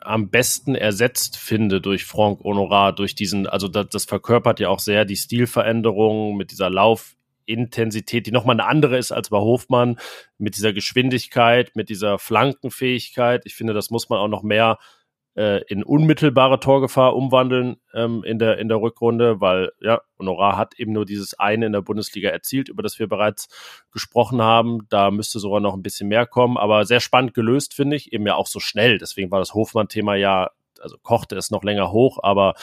am 0.00 0.30
besten 0.30 0.74
ersetzt 0.74 1.36
finde 1.36 1.82
durch 1.82 2.04
Franck 2.06 2.42
Honorat, 2.42 2.98
durch 2.98 3.14
diesen, 3.14 3.46
also 3.46 3.68
das, 3.68 3.88
das 3.90 4.04
verkörpert 4.06 4.58
ja 4.58 4.70
auch 4.70 4.80
sehr 4.80 5.04
die 5.04 5.16
Stilveränderung 5.16 6.38
mit 6.38 6.52
dieser 6.52 6.70
Laufintensität, 7.46 8.26
die 8.26 8.32
nochmal 8.32 8.54
eine 8.54 8.66
andere 8.66 8.96
ist 8.96 9.12
als 9.12 9.30
bei 9.30 9.38
Hofmann, 9.38 9.98
mit 10.38 10.56
dieser 10.56 10.72
Geschwindigkeit, 10.72 11.74
mit 11.74 11.88
dieser 11.88 12.18
Flankenfähigkeit. 12.18 13.42
Ich 13.44 13.54
finde, 13.54 13.74
das 13.74 13.90
muss 13.90 14.08
man 14.08 14.18
auch 14.18 14.28
noch 14.28 14.42
mehr 14.42 14.78
äh, 15.36 15.62
in 15.68 15.84
unmittelbare 15.84 16.60
Torgefahr 16.60 17.14
umwandeln 17.14 17.76
ähm, 17.94 18.24
in, 18.24 18.38
der, 18.38 18.58
in 18.58 18.68
der 18.68 18.80
Rückrunde, 18.80 19.40
weil 19.40 19.70
ja, 19.80 20.00
Honorar 20.18 20.56
hat 20.56 20.74
eben 20.78 20.92
nur 20.92 21.04
dieses 21.04 21.38
eine 21.38 21.66
in 21.66 21.72
der 21.72 21.82
Bundesliga 21.82 22.30
erzielt, 22.30 22.68
über 22.68 22.82
das 22.82 22.98
wir 22.98 23.08
bereits 23.08 23.48
gesprochen 23.92 24.42
haben. 24.42 24.86
Da 24.88 25.10
müsste 25.10 25.38
sogar 25.38 25.60
noch 25.60 25.74
ein 25.74 25.82
bisschen 25.82 26.08
mehr 26.08 26.26
kommen, 26.26 26.56
aber 26.56 26.84
sehr 26.84 27.00
spannend 27.00 27.34
gelöst, 27.34 27.74
finde 27.74 27.96
ich, 27.96 28.12
eben 28.12 28.26
ja 28.26 28.34
auch 28.34 28.48
so 28.48 28.60
schnell. 28.60 28.98
Deswegen 28.98 29.30
war 29.30 29.38
das 29.38 29.54
Hofmann-Thema 29.54 30.16
ja, 30.16 30.50
also 30.80 30.96
kochte 31.02 31.36
es 31.36 31.50
noch 31.50 31.62
länger 31.62 31.92
hoch, 31.92 32.18
aber 32.22 32.54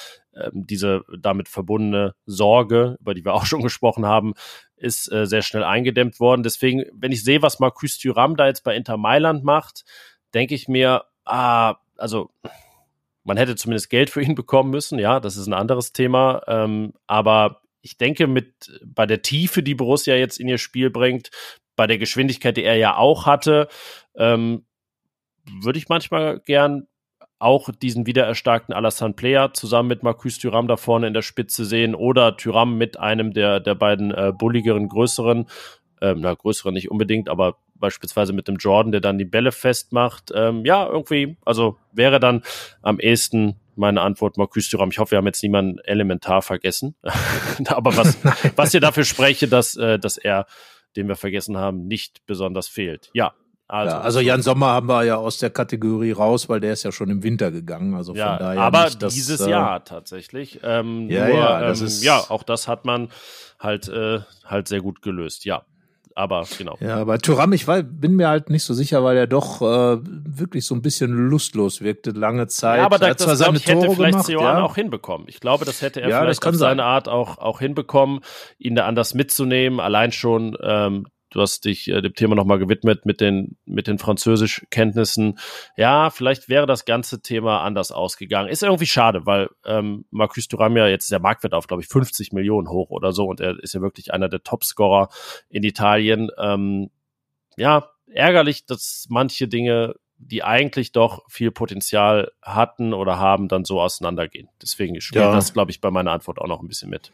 diese 0.53 1.03
damit 1.19 1.49
verbundene 1.49 2.13
Sorge, 2.25 2.97
über 2.99 3.13
die 3.13 3.25
wir 3.25 3.33
auch 3.33 3.45
schon 3.45 3.61
gesprochen 3.61 4.05
haben, 4.05 4.33
ist 4.75 5.11
äh, 5.11 5.25
sehr 5.25 5.41
schnell 5.41 5.63
eingedämmt 5.63 6.19
worden. 6.19 6.43
Deswegen, 6.43 6.85
wenn 6.93 7.11
ich 7.11 7.23
sehe, 7.23 7.41
was 7.41 7.59
Marcus 7.59 7.97
Thuram 7.97 8.35
da 8.35 8.47
jetzt 8.47 8.63
bei 8.63 8.75
Inter 8.75 8.97
Mailand 8.97 9.43
macht, 9.43 9.83
denke 10.33 10.55
ich 10.55 10.67
mir, 10.67 11.05
ah, 11.25 11.75
also 11.97 12.29
man 13.23 13.37
hätte 13.37 13.55
zumindest 13.55 13.89
Geld 13.89 14.09
für 14.09 14.21
ihn 14.21 14.35
bekommen 14.35 14.69
müssen, 14.69 14.99
ja, 14.99 15.19
das 15.19 15.35
ist 15.35 15.47
ein 15.47 15.53
anderes 15.53 15.91
Thema. 15.91 16.41
Ähm, 16.47 16.93
aber 17.07 17.61
ich 17.81 17.97
denke, 17.97 18.27
mit 18.27 18.79
bei 18.85 19.05
der 19.05 19.21
Tiefe, 19.21 19.63
die 19.63 19.75
Borussia 19.75 20.15
jetzt 20.15 20.39
in 20.39 20.47
ihr 20.47 20.57
Spiel 20.57 20.89
bringt, 20.89 21.29
bei 21.75 21.87
der 21.87 21.97
Geschwindigkeit, 21.97 22.57
die 22.57 22.63
er 22.63 22.75
ja 22.75 22.95
auch 22.95 23.25
hatte, 23.25 23.67
ähm, 24.15 24.65
würde 25.61 25.79
ich 25.79 25.89
manchmal 25.89 26.39
gern 26.39 26.87
auch 27.39 27.69
diesen 27.71 28.05
wiedererstarkten 28.05 28.73
Alassane 28.73 29.13
Player 29.13 29.53
zusammen 29.53 29.89
mit 29.89 30.03
Marcus 30.03 30.39
Thuram 30.39 30.67
da 30.67 30.77
vorne 30.77 31.07
in 31.07 31.13
der 31.13 31.21
Spitze 31.21 31.65
sehen 31.65 31.93
oder 31.93 32.35
Thuram 32.35 32.77
mit 32.77 32.99
einem 32.99 33.33
der, 33.33 33.59
der 33.59 33.75
beiden 33.75 34.11
äh, 34.11 34.33
bulligeren, 34.35 34.87
größeren, 34.87 35.47
ähm, 36.01 36.21
na, 36.21 36.33
größeren 36.33 36.73
nicht 36.73 36.89
unbedingt, 36.89 37.29
aber 37.29 37.57
beispielsweise 37.75 38.33
mit 38.33 38.47
dem 38.47 38.55
Jordan, 38.55 38.91
der 38.91 39.01
dann 39.01 39.17
die 39.17 39.25
Bälle 39.25 39.51
festmacht. 39.51 40.31
Ähm, 40.33 40.65
ja, 40.65 40.87
irgendwie, 40.87 41.37
also 41.45 41.77
wäre 41.91 42.19
dann 42.19 42.43
am 42.81 42.99
ehesten 42.99 43.59
meine 43.75 44.01
Antwort 44.01 44.37
Marcus 44.37 44.69
Thuram. 44.69 44.89
Ich 44.89 44.99
hoffe, 44.99 45.11
wir 45.11 45.17
haben 45.19 45.27
jetzt 45.27 45.43
niemanden 45.43 45.79
elementar 45.79 46.41
vergessen. 46.41 46.95
Aber 47.67 47.95
was, 47.95 48.17
was 48.55 48.73
ihr 48.73 48.81
dafür 48.81 49.05
spreche, 49.05 49.47
dass, 49.47 49.75
äh, 49.75 49.99
dass 49.99 50.17
er, 50.17 50.47
den 50.95 51.07
wir 51.07 51.15
vergessen 51.15 51.57
haben, 51.57 51.85
nicht 51.85 52.25
besonders 52.25 52.67
fehlt. 52.67 53.11
Ja, 53.13 53.33
also, 53.67 53.95
ja, 53.95 54.01
also 54.01 54.19
Jan 54.21 54.41
Sommer 54.41 54.67
haben 54.67 54.87
wir 54.87 55.03
ja 55.03 55.17
aus 55.17 55.39
der 55.39 55.49
Kategorie 55.49 56.13
raus, 56.13 56.47
weil 56.47 56.61
der 56.61 56.73
ist 56.73 56.83
ja 56.83 56.91
schon 56.91 57.09
im 57.09 57.23
Winter 57.23 57.51
gegangen. 57.51 57.95
Also 57.95 58.13
von 58.13 58.19
ja, 58.19 58.37
daher 58.37 58.61
aber 58.61 58.85
nicht, 58.85 59.03
dass, 59.03 59.13
dieses 59.13 59.41
äh, 59.41 59.49
Jahr 59.49 59.83
tatsächlich. 59.83 60.61
Ähm, 60.63 61.09
ja, 61.09 61.27
nur, 61.27 61.35
ja, 61.37 61.61
das 61.61 61.81
ähm, 61.81 62.05
ja, 62.05 62.23
auch 62.29 62.43
das 62.43 62.67
hat 62.67 62.85
man 62.85 63.09
halt 63.59 63.89
äh, 63.89 64.19
halt 64.45 64.69
sehr 64.69 64.81
gut 64.81 65.01
gelöst. 65.01 65.43
Ja, 65.43 65.63
aber 66.17 66.45
genau. 66.57 66.77
Ja, 66.79 67.03
bei 67.03 67.17
Thuram, 67.17 67.51
ich 67.51 67.67
war, 67.67 67.83
bin 67.83 68.15
mir 68.15 68.29
halt 68.29 68.49
nicht 68.49 68.63
so 68.63 68.73
sicher, 68.73 69.03
weil 69.03 69.17
er 69.17 69.27
doch 69.27 69.61
äh, 69.61 69.99
wirklich 70.01 70.65
so 70.65 70.73
ein 70.73 70.81
bisschen 70.81 71.11
lustlos 71.11 71.81
wirkte 71.81 72.11
lange 72.11 72.47
Zeit. 72.47 72.79
Ja, 72.79 72.85
aber 72.85 72.97
da, 72.97 73.09
er 73.09 73.15
das, 73.15 73.37
seine 73.37 73.57
ich, 73.57 73.67
hätte 73.67 73.91
vielleicht 73.91 74.25
gemacht, 74.25 74.29
ja. 74.29 74.63
auch 74.63 74.75
hinbekommen. 74.75 75.27
Ich 75.27 75.41
glaube, 75.41 75.65
das 75.65 75.83
hätte 75.83 76.01
er 76.01 76.09
ja, 76.09 76.21
vielleicht 76.21 76.43
auf 76.43 76.55
seine 76.55 76.85
Art 76.85 77.07
auch, 77.07 77.37
auch 77.37 77.59
hinbekommen, 77.59 78.21
ihn 78.57 78.75
da 78.75 78.85
anders 78.85 79.13
mitzunehmen. 79.13 79.79
Allein 79.79 80.11
schon 80.11 80.57
ähm, 80.63 81.05
du 81.29 81.41
hast 81.41 81.65
dich 81.65 81.87
äh, 81.87 82.01
dem 82.01 82.13
Thema 82.13 82.35
nochmal 82.35 82.59
gewidmet 82.59 83.05
mit 83.05 83.21
den, 83.21 83.57
mit 83.65 83.87
den 83.87 83.97
Französischkenntnissen. 83.97 85.39
Ja, 85.75 86.09
vielleicht 86.09 86.49
wäre 86.49 86.65
das 86.65 86.85
ganze 86.85 87.21
Thema 87.21 87.61
anders 87.61 87.91
ausgegangen. 87.91 88.49
Ist 88.49 88.63
irgendwie 88.63 88.85
schade, 88.85 89.25
weil 89.25 89.49
ähm, 89.65 90.05
Marcus 90.11 90.47
Thuram 90.47 90.77
ja 90.77 90.87
jetzt 90.87 91.11
der 91.11 91.19
Marktwert 91.19 91.53
auf, 91.53 91.67
glaube 91.67 91.83
ich, 91.83 91.89
50 91.89 92.31
Millionen 92.33 92.69
hoch 92.69 92.89
oder 92.89 93.11
so 93.11 93.25
und 93.25 93.39
er 93.39 93.59
ist 93.61 93.73
ja 93.73 93.81
wirklich 93.81 94.13
einer 94.13 94.29
der 94.29 94.43
Topscorer 94.43 95.09
in 95.49 95.63
Italien. 95.63 96.29
Ähm, 96.37 96.89
ja, 97.57 97.89
ärgerlich, 98.11 98.65
dass 98.65 99.05
manche 99.09 99.47
Dinge, 99.47 99.95
die 100.17 100.43
eigentlich 100.43 100.91
doch 100.91 101.23
viel 101.29 101.51
Potenzial 101.51 102.31
hatten 102.41 102.93
oder 102.93 103.19
haben, 103.19 103.47
dann 103.47 103.65
so 103.65 103.81
auseinandergehen. 103.81 104.49
Deswegen 104.61 104.99
spielt 105.01 105.25
ja. 105.25 105.31
das, 105.31 105.53
glaube 105.53 105.71
ich, 105.71 105.81
bei 105.81 105.91
meiner 105.91 106.11
Antwort 106.11 106.39
auch 106.39 106.47
noch 106.47 106.61
ein 106.61 106.67
bisschen 106.67 106.89
mit. 106.89 107.11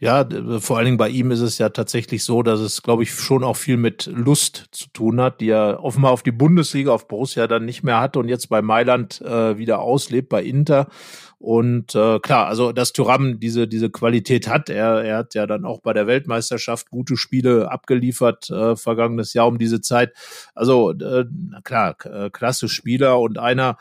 Ja, 0.00 0.24
vor 0.60 0.76
allen 0.76 0.84
Dingen 0.84 0.96
bei 0.96 1.08
ihm 1.08 1.32
ist 1.32 1.40
es 1.40 1.58
ja 1.58 1.70
tatsächlich 1.70 2.22
so, 2.22 2.44
dass 2.44 2.60
es, 2.60 2.82
glaube 2.82 3.02
ich, 3.02 3.12
schon 3.12 3.42
auch 3.42 3.56
viel 3.56 3.76
mit 3.76 4.06
Lust 4.06 4.68
zu 4.70 4.88
tun 4.92 5.20
hat, 5.20 5.40
die 5.40 5.48
er 5.48 5.82
offenbar 5.82 6.12
auf 6.12 6.22
die 6.22 6.30
Bundesliga, 6.30 6.92
auf 6.92 7.08
Borussia 7.08 7.48
dann 7.48 7.64
nicht 7.64 7.82
mehr 7.82 8.00
hatte 8.00 8.20
und 8.20 8.28
jetzt 8.28 8.48
bei 8.48 8.62
Mailand 8.62 9.20
äh, 9.22 9.58
wieder 9.58 9.80
auslebt, 9.80 10.28
bei 10.28 10.44
Inter. 10.44 10.86
Und 11.40 11.96
äh, 11.96 12.20
klar, 12.20 12.46
also 12.46 12.70
dass 12.70 12.92
Thuram 12.92 13.40
diese, 13.40 13.66
diese 13.66 13.90
Qualität 13.90 14.46
hat, 14.46 14.70
er, 14.70 15.02
er 15.02 15.18
hat 15.18 15.34
ja 15.34 15.48
dann 15.48 15.64
auch 15.64 15.80
bei 15.80 15.92
der 15.92 16.06
Weltmeisterschaft 16.06 16.90
gute 16.90 17.16
Spiele 17.16 17.68
abgeliefert, 17.68 18.50
äh, 18.50 18.76
vergangenes 18.76 19.34
Jahr 19.34 19.48
um 19.48 19.58
diese 19.58 19.80
Zeit. 19.80 20.12
Also 20.54 20.92
äh, 20.92 21.24
klar, 21.64 21.94
klasse 21.94 22.68
Spieler 22.68 23.18
und 23.18 23.38
einer, 23.38 23.78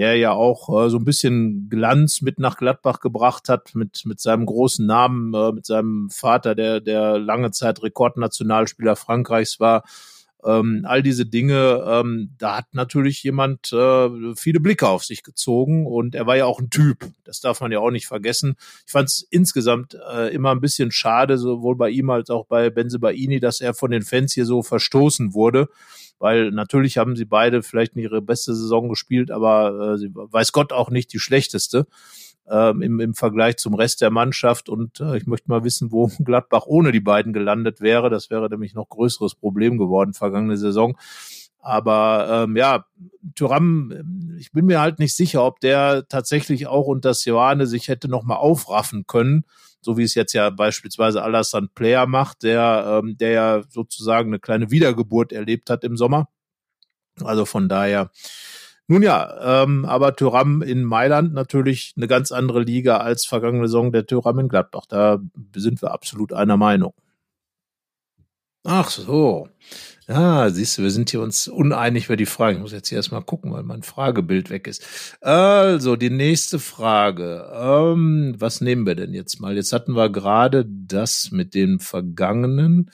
der 0.00 0.16
ja 0.16 0.32
auch 0.32 0.70
äh, 0.70 0.88
so 0.88 0.96
ein 0.96 1.04
bisschen 1.04 1.68
Glanz 1.68 2.22
mit 2.22 2.38
nach 2.38 2.56
Gladbach 2.56 3.00
gebracht 3.00 3.50
hat, 3.50 3.74
mit, 3.74 4.06
mit 4.06 4.18
seinem 4.18 4.46
großen 4.46 4.86
Namen, 4.86 5.34
äh, 5.34 5.52
mit 5.52 5.66
seinem 5.66 6.08
Vater, 6.08 6.54
der, 6.54 6.80
der 6.80 7.18
lange 7.18 7.50
Zeit 7.50 7.82
Rekordnationalspieler 7.82 8.96
Frankreichs 8.96 9.60
war. 9.60 9.84
Ähm, 10.42 10.86
all 10.88 11.02
diese 11.02 11.26
Dinge, 11.26 11.84
ähm, 11.86 12.30
da 12.38 12.56
hat 12.56 12.72
natürlich 12.72 13.22
jemand 13.22 13.74
äh, 13.74 14.34
viele 14.36 14.60
Blicke 14.60 14.88
auf 14.88 15.04
sich 15.04 15.22
gezogen 15.22 15.86
und 15.86 16.14
er 16.14 16.26
war 16.26 16.38
ja 16.38 16.46
auch 16.46 16.60
ein 16.60 16.70
Typ. 16.70 17.06
Das 17.24 17.40
darf 17.40 17.60
man 17.60 17.70
ja 17.70 17.80
auch 17.80 17.90
nicht 17.90 18.06
vergessen. 18.06 18.56
Ich 18.86 18.92
fand 18.92 19.10
es 19.10 19.26
insgesamt 19.28 19.98
äh, 20.10 20.32
immer 20.32 20.52
ein 20.52 20.62
bisschen 20.62 20.92
schade, 20.92 21.36
sowohl 21.36 21.76
bei 21.76 21.90
ihm 21.90 22.08
als 22.08 22.30
auch 22.30 22.46
bei 22.46 22.70
Benzebaini, 22.70 23.38
dass 23.38 23.60
er 23.60 23.74
von 23.74 23.90
den 23.90 24.00
Fans 24.00 24.32
hier 24.32 24.46
so 24.46 24.62
verstoßen 24.62 25.34
wurde 25.34 25.68
weil 26.20 26.52
natürlich 26.52 26.98
haben 26.98 27.16
sie 27.16 27.24
beide 27.24 27.62
vielleicht 27.62 27.96
nicht 27.96 28.04
ihre 28.04 28.22
beste 28.22 28.54
Saison 28.54 28.88
gespielt, 28.88 29.30
aber 29.30 29.94
äh, 29.94 29.98
sie 29.98 30.10
weiß 30.14 30.52
Gott 30.52 30.72
auch 30.72 30.90
nicht 30.90 31.12
die 31.12 31.18
schlechteste 31.18 31.86
ähm, 32.48 32.82
im, 32.82 33.00
im 33.00 33.14
Vergleich 33.14 33.56
zum 33.56 33.74
Rest 33.74 34.00
der 34.00 34.10
Mannschaft. 34.10 34.68
Und 34.68 35.00
äh, 35.00 35.16
ich 35.16 35.26
möchte 35.26 35.50
mal 35.50 35.64
wissen, 35.64 35.90
wo 35.90 36.10
Gladbach 36.24 36.66
ohne 36.66 36.92
die 36.92 37.00
beiden 37.00 37.32
gelandet 37.32 37.80
wäre. 37.80 38.10
Das 38.10 38.30
wäre 38.30 38.48
nämlich 38.48 38.74
noch 38.74 38.88
größeres 38.88 39.34
Problem 39.34 39.78
geworden 39.78 40.12
vergangene 40.12 40.56
Saison. 40.56 40.96
Aber 41.58 42.44
ähm, 42.44 42.56
ja, 42.56 42.86
Thuram, 43.34 44.36
ich 44.38 44.52
bin 44.52 44.66
mir 44.66 44.80
halt 44.80 44.98
nicht 44.98 45.14
sicher, 45.14 45.44
ob 45.44 45.60
der 45.60 46.06
tatsächlich 46.08 46.66
auch 46.66 46.86
unter 46.86 47.12
Sioane 47.12 47.66
sich 47.66 47.88
hätte 47.88 48.08
nochmal 48.08 48.38
aufraffen 48.38 49.06
können 49.06 49.44
so 49.80 49.96
wie 49.96 50.02
es 50.02 50.14
jetzt 50.14 50.32
ja 50.32 50.50
beispielsweise 50.50 51.22
Alassane 51.22 51.68
Player 51.74 52.06
macht, 52.06 52.42
der, 52.42 53.02
ähm, 53.02 53.16
der 53.16 53.30
ja 53.30 53.62
sozusagen 53.68 54.30
eine 54.30 54.38
kleine 54.38 54.70
Wiedergeburt 54.70 55.32
erlebt 55.32 55.70
hat 55.70 55.84
im 55.84 55.96
Sommer. 55.96 56.28
Also 57.22 57.44
von 57.44 57.68
daher, 57.68 58.10
nun 58.86 59.02
ja, 59.02 59.62
ähm, 59.62 59.84
aber 59.84 60.16
Thuram 60.16 60.62
in 60.62 60.84
Mailand 60.84 61.32
natürlich 61.32 61.94
eine 61.96 62.08
ganz 62.08 62.32
andere 62.32 62.60
Liga 62.62 62.98
als 62.98 63.24
vergangene 63.24 63.68
Saison 63.68 63.92
der 63.92 64.06
Thuram 64.06 64.38
in 64.38 64.48
Gladbach. 64.48 64.86
Da 64.88 65.20
sind 65.54 65.82
wir 65.82 65.92
absolut 65.92 66.32
einer 66.32 66.56
Meinung. 66.56 66.94
Ach 68.64 68.90
so. 68.90 69.48
Ja, 70.10 70.50
siehst 70.50 70.76
du, 70.76 70.82
wir 70.82 70.90
sind 70.90 71.10
hier 71.10 71.20
uns 71.20 71.46
uneinig 71.46 72.06
über 72.06 72.16
die 72.16 72.26
Frage. 72.26 72.56
Ich 72.56 72.60
muss 72.60 72.72
jetzt 72.72 72.88
hier 72.88 72.96
erstmal 72.96 73.22
gucken, 73.22 73.52
weil 73.52 73.62
mein 73.62 73.84
Fragebild 73.84 74.50
weg 74.50 74.66
ist. 74.66 74.84
Also, 75.20 75.94
die 75.94 76.10
nächste 76.10 76.58
Frage. 76.58 77.48
Ähm, 77.54 78.34
was 78.36 78.60
nehmen 78.60 78.86
wir 78.86 78.96
denn 78.96 79.14
jetzt 79.14 79.40
mal? 79.40 79.54
Jetzt 79.54 79.72
hatten 79.72 79.92
wir 79.94 80.10
gerade 80.10 80.66
das 80.68 81.30
mit 81.30 81.54
dem 81.54 81.78
Vergangenen. 81.78 82.90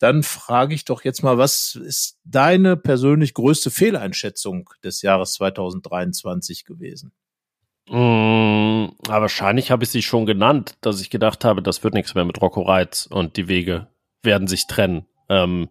Dann 0.00 0.22
frage 0.22 0.74
ich 0.74 0.84
doch 0.84 1.02
jetzt 1.02 1.22
mal, 1.22 1.38
was 1.38 1.76
ist 1.82 2.18
deine 2.24 2.76
persönlich 2.76 3.32
größte 3.32 3.70
Fehleinschätzung 3.70 4.68
des 4.84 5.00
Jahres 5.00 5.32
2023 5.32 6.66
gewesen? 6.66 7.12
Mmh, 7.88 8.92
aber 9.08 9.22
wahrscheinlich 9.22 9.70
habe 9.70 9.84
ich 9.84 9.90
sie 9.90 10.02
schon 10.02 10.26
genannt, 10.26 10.74
dass 10.82 11.00
ich 11.00 11.08
gedacht 11.08 11.42
habe, 11.46 11.62
das 11.62 11.82
wird 11.82 11.94
nichts 11.94 12.14
mehr 12.14 12.26
mit 12.26 12.42
Rocco 12.42 12.60
Reitz 12.60 13.06
und 13.06 13.38
die 13.38 13.48
Wege 13.48 13.86
werden 14.22 14.46
sich 14.46 14.66
trennen. 14.66 15.06
Ähm, 15.30 15.70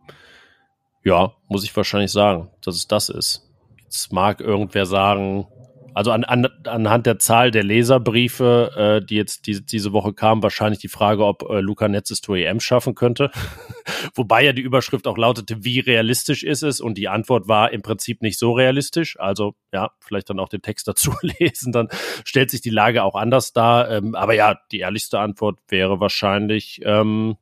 ja, 1.04 1.34
muss 1.48 1.64
ich 1.64 1.76
wahrscheinlich 1.76 2.12
sagen, 2.12 2.50
dass 2.64 2.76
es 2.76 2.88
das 2.88 3.10
ist. 3.10 3.50
Jetzt 3.84 4.12
mag 4.12 4.42
irgendwer 4.42 4.86
sagen, 4.86 5.48
also 5.94 6.12
an, 6.12 6.24
an, 6.24 6.48
anhand 6.66 7.06
der 7.06 7.20
Zahl 7.20 7.52
der 7.52 7.64
Leserbriefe, 7.64 9.00
äh, 9.02 9.06
die 9.06 9.16
jetzt 9.16 9.48
die, 9.48 9.66
diese 9.66 9.92
Woche 9.92 10.14
kamen, 10.14 10.44
wahrscheinlich 10.44 10.80
die 10.80 10.88
Frage, 10.88 11.26
ob 11.26 11.44
äh, 11.50 11.60
Luca 11.60 11.88
Netz 11.88 12.12
es 12.12 12.22
zur 12.22 12.38
EM 12.38 12.60
schaffen 12.60 12.96
könnte. 12.96 13.32
Wobei 14.16 14.44
ja 14.44 14.54
die 14.54 14.62
Überschrift 14.62 15.08
auch 15.08 15.18
lautete, 15.18 15.64
wie 15.64 15.80
realistisch 15.80 16.44
ist 16.44 16.64
es? 16.64 16.80
Und 16.80 16.98
die 16.98 17.10
Antwort 17.10 17.48
war 17.48 17.72
im 17.72 17.82
Prinzip 17.82 18.22
nicht 18.22 18.40
so 18.40 18.54
realistisch. 18.54 19.20
Also 19.20 19.56
ja, 19.74 19.92
vielleicht 20.00 20.30
dann 20.30 20.40
auch 20.40 20.50
den 20.50 20.62
Text 20.62 20.88
dazu 20.88 21.12
lesen, 21.40 21.72
dann 21.72 21.90
stellt 22.24 22.52
sich 22.52 22.62
die 22.62 22.70
Lage 22.70 23.04
auch 23.04 23.16
anders 23.16 23.54
dar. 23.54 23.90
Ähm, 23.90 24.16
aber 24.16 24.34
ja, 24.34 24.58
die 24.72 24.80
ehrlichste 24.80 25.20
Antwort 25.20 25.60
wäre 25.68 26.00
wahrscheinlich, 26.00 26.82
ähm, 26.86 27.36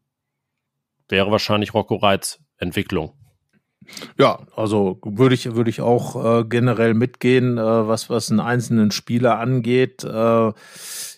wäre 1.09 1.31
wahrscheinlich 1.31 1.73
Rocco 1.73 1.95
Reitz 1.95 2.39
Entwicklung. 2.57 3.13
Ja, 4.17 4.39
also 4.55 4.99
würde 5.03 5.35
ich 5.35 5.53
würde 5.55 5.69
ich 5.69 5.81
auch 5.81 6.41
äh, 6.41 6.43
generell 6.45 6.93
mitgehen, 6.93 7.57
äh, 7.57 7.61
was 7.61 8.09
was 8.09 8.29
einen 8.29 8.39
einzelnen 8.39 8.91
Spieler 8.91 9.39
angeht. 9.39 10.03
Äh, 10.03 10.07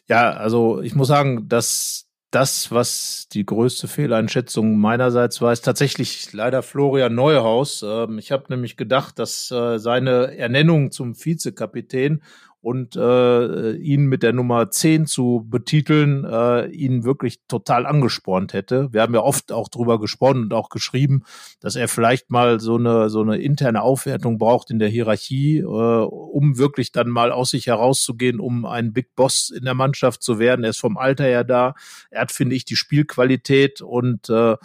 ja, 0.10 0.32
also 0.32 0.82
ich 0.82 0.96
muss 0.96 1.08
sagen, 1.08 1.48
dass 1.48 2.10
das, 2.32 2.72
was 2.72 3.28
die 3.32 3.46
größte 3.46 3.88
Fehleinschätzung 3.88 4.80
meinerseits 4.80 5.42
war, 5.42 5.52
ist 5.52 5.66
tatsächlich 5.66 6.32
leider 6.32 6.62
Florian 6.62 7.16
Neuhaus. 7.16 7.84
Ähm, 7.88 8.20
ich 8.20 8.32
habe 8.32 8.46
nämlich 8.50 8.78
gedacht, 8.78 9.18
dass 9.18 9.50
äh, 9.52 9.80
seine 9.80 10.38
Ernennung 10.38 10.92
zum 10.92 11.16
Vizekapitän 11.16 12.22
und 12.62 12.96
äh, 12.98 13.72
ihn 13.76 14.08
mit 14.08 14.22
der 14.22 14.34
Nummer 14.34 14.70
10 14.70 15.06
zu 15.06 15.46
betiteln, 15.50 16.26
äh, 16.26 16.68
ihn 16.68 17.06
wirklich 17.06 17.40
total 17.48 17.86
angespornt 17.86 18.52
hätte. 18.54 18.90
Wir 18.92 19.02
haben 19.02 19.14
ja 19.14 19.22
oft 19.22 19.52
auch 19.52 19.70
drüber 19.70 20.00
gesprochen 20.00 20.44
und 20.44 20.54
auch 20.54 20.70
geschrieben, 20.70 21.24
dass 21.62 21.78
er 21.78 21.88
vielleicht 21.88 22.32
mal 22.32 22.60
so 22.60 22.76
eine, 22.76 23.10
so 23.10 23.22
eine 23.22 23.38
interne 23.38 23.82
Aufwertung 23.82 24.38
braucht 24.38 24.72
in 24.72 24.80
der 24.80 24.90
Hierarchie, 24.90 25.60
äh, 25.60 25.64
um 25.64 26.58
wirklich 26.58 26.92
dann 26.92 27.10
mal 27.10 27.32
aus 27.32 27.52
sich 27.52 27.68
herauszugehen, 27.68 28.42
um 28.42 28.66
ein 28.66 28.92
Big 28.92 29.16
Boss 29.16 29.52
in 29.56 29.64
der 29.64 29.74
Mannschaft 29.74 30.22
zu 30.22 30.38
werden. 30.38 30.64
Er 30.64 30.72
ist 30.72 30.80
vom 30.80 30.98
Alter 30.98 31.24
her 31.24 31.46
da. 31.46 31.76
Er 32.12 32.22
hat, 32.22 32.32
finde 32.34 32.56
ich, 32.56 32.66
die 32.66 32.76
Spielqualität 32.76 33.82
und 33.82 34.30
äh, 34.30 34.58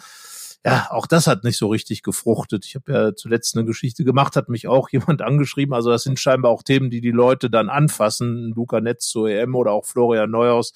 ja, 0.65 0.87
auch 0.89 1.05
das 1.05 1.27
hat 1.27 1.43
nicht 1.43 1.57
so 1.57 1.67
richtig 1.67 2.01
gefruchtet. 2.01 2.65
Ich 2.65 2.73
habe 2.73 2.91
ja 2.91 3.15
zuletzt 3.15 3.55
eine 3.55 3.65
Geschichte 3.65 4.03
gemacht, 4.03 4.35
hat 4.35 4.49
mich 4.49 4.67
auch 4.67 4.89
jemand 4.91 5.21
angeschrieben. 5.21 5.75
Also 5.75 5.91
das 5.91 6.01
sind 6.01 6.19
scheinbar 6.19 6.49
auch 6.49 6.63
Themen, 6.63 6.89
die 6.89 7.01
die 7.01 7.11
Leute 7.11 7.51
dann 7.51 7.69
anfassen. 7.69 8.51
Luca 8.55 8.81
Netz 8.81 9.07
zur 9.07 9.29
EM 9.29 9.53
oder 9.53 9.73
auch 9.73 9.85
Florian 9.85 10.31
Neuhaus 10.31 10.73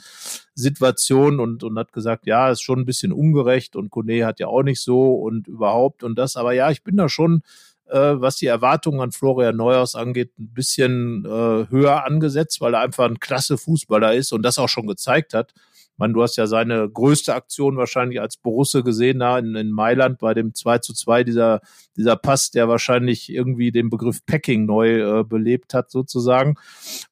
Situation 0.53 1.39
und, 1.39 1.63
und 1.63 1.79
hat 1.79 1.91
gesagt, 1.91 2.27
ja, 2.27 2.51
ist 2.51 2.61
schon 2.61 2.79
ein 2.79 2.85
bisschen 2.85 3.11
ungerecht 3.11 3.75
und 3.75 3.89
Kone 3.89 4.27
hat 4.27 4.39
ja 4.39 4.45
auch 4.45 4.61
nicht 4.61 4.79
so 4.79 5.15
und 5.15 5.47
überhaupt 5.47 6.03
und 6.03 6.19
das. 6.19 6.35
Aber 6.35 6.53
ja, 6.53 6.69
ich 6.69 6.83
bin 6.83 6.95
da 6.95 7.09
schon 7.09 7.41
äh, 7.87 8.21
was 8.21 8.35
die 8.35 8.45
Erwartungen 8.45 9.01
an 9.01 9.11
Florian 9.11 9.57
Neuhaus 9.57 9.95
angeht, 9.95 10.37
ein 10.37 10.53
bisschen 10.53 11.25
äh, 11.25 11.65
höher 11.71 12.05
angesetzt, 12.05 12.61
weil 12.61 12.75
er 12.75 12.81
einfach 12.81 13.05
ein 13.05 13.19
klasse 13.19 13.57
Fußballer 13.57 14.13
ist 14.13 14.33
und 14.33 14.43
das 14.43 14.59
auch 14.59 14.69
schon 14.69 14.85
gezeigt 14.85 15.33
hat 15.33 15.55
meine, 15.99 16.13
du 16.13 16.23
hast 16.23 16.37
ja 16.37 16.47
seine 16.47 16.89
größte 16.89 17.33
Aktion 17.33 17.77
wahrscheinlich 17.77 18.19
als 18.19 18.37
Borusse 18.37 18.83
gesehen 18.83 19.19
da 19.19 19.37
in, 19.37 19.55
in 19.55 19.71
Mailand 19.71 20.19
bei 20.19 20.33
dem 20.33 20.55
2 20.55 20.79
zu 20.79 20.93
2, 20.93 21.23
dieser, 21.23 21.61
dieser 21.95 22.15
Pass, 22.15 22.51
der 22.51 22.67
wahrscheinlich 22.67 23.29
irgendwie 23.29 23.71
den 23.71 23.89
Begriff 23.89 24.25
Packing 24.25 24.65
neu 24.65 25.19
äh, 25.19 25.23
belebt 25.23 25.73
hat 25.73 25.91
sozusagen. 25.91 26.55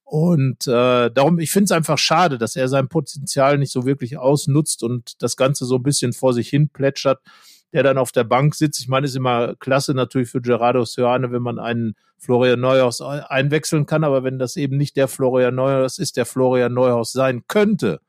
Und 0.04 0.67
äh, 0.67 1.12
darum, 1.12 1.39
ich 1.39 1.52
finde 1.52 1.65
es 1.65 1.71
einfach 1.71 1.97
schade, 1.97 2.38
dass 2.38 2.56
er 2.56 2.67
sein 2.69 2.88
Potenzial 2.88 3.58
nicht 3.58 3.71
so 3.71 3.86
wirklich 3.86 4.17
ausnutzt 4.17 4.84
und 4.84 5.21
das 5.21 5.36
Ganze 5.36 5.65
so 5.65 5.76
ein 5.76 5.84
bisschen 5.84 6.13
vor 6.13 6.34
sich 6.34 6.50
hin 6.50 6.69
plätschert 6.69 7.19
der 7.73 7.84
dann 7.84 7.97
auf 7.97 8.12
der 8.12 8.23
Bank 8.23 8.56
sitzt. 8.56 8.80
Ich 8.80 8.88
meine, 8.88 9.06
ist 9.06 9.15
immer 9.15 9.56
klasse 9.56 9.93
natürlich 9.93 10.30
für 10.30 10.41
Gerardo 10.41 10.86
Seoane, 10.86 11.32
wenn 11.32 11.41
man 11.41 11.60
einen 11.60 11.95
Florian 12.17 12.60
Neuhaus 12.60 13.02
einwechseln 13.02 13.86
kann, 13.86 14.04
aber 14.04 14.23
wenn 14.23 14.39
das 14.39 14.56
eben 14.56 14.78
nicht 14.78 14.95
der 14.97 15.08
Florian 15.08 15.56
Neuhaus 15.56 16.00
ist, 16.00 16.17
der 16.17 16.26
Florian 16.26 16.73
Neuhaus 16.73 17.12
sein 17.12 17.43
könnte, 17.47 18.00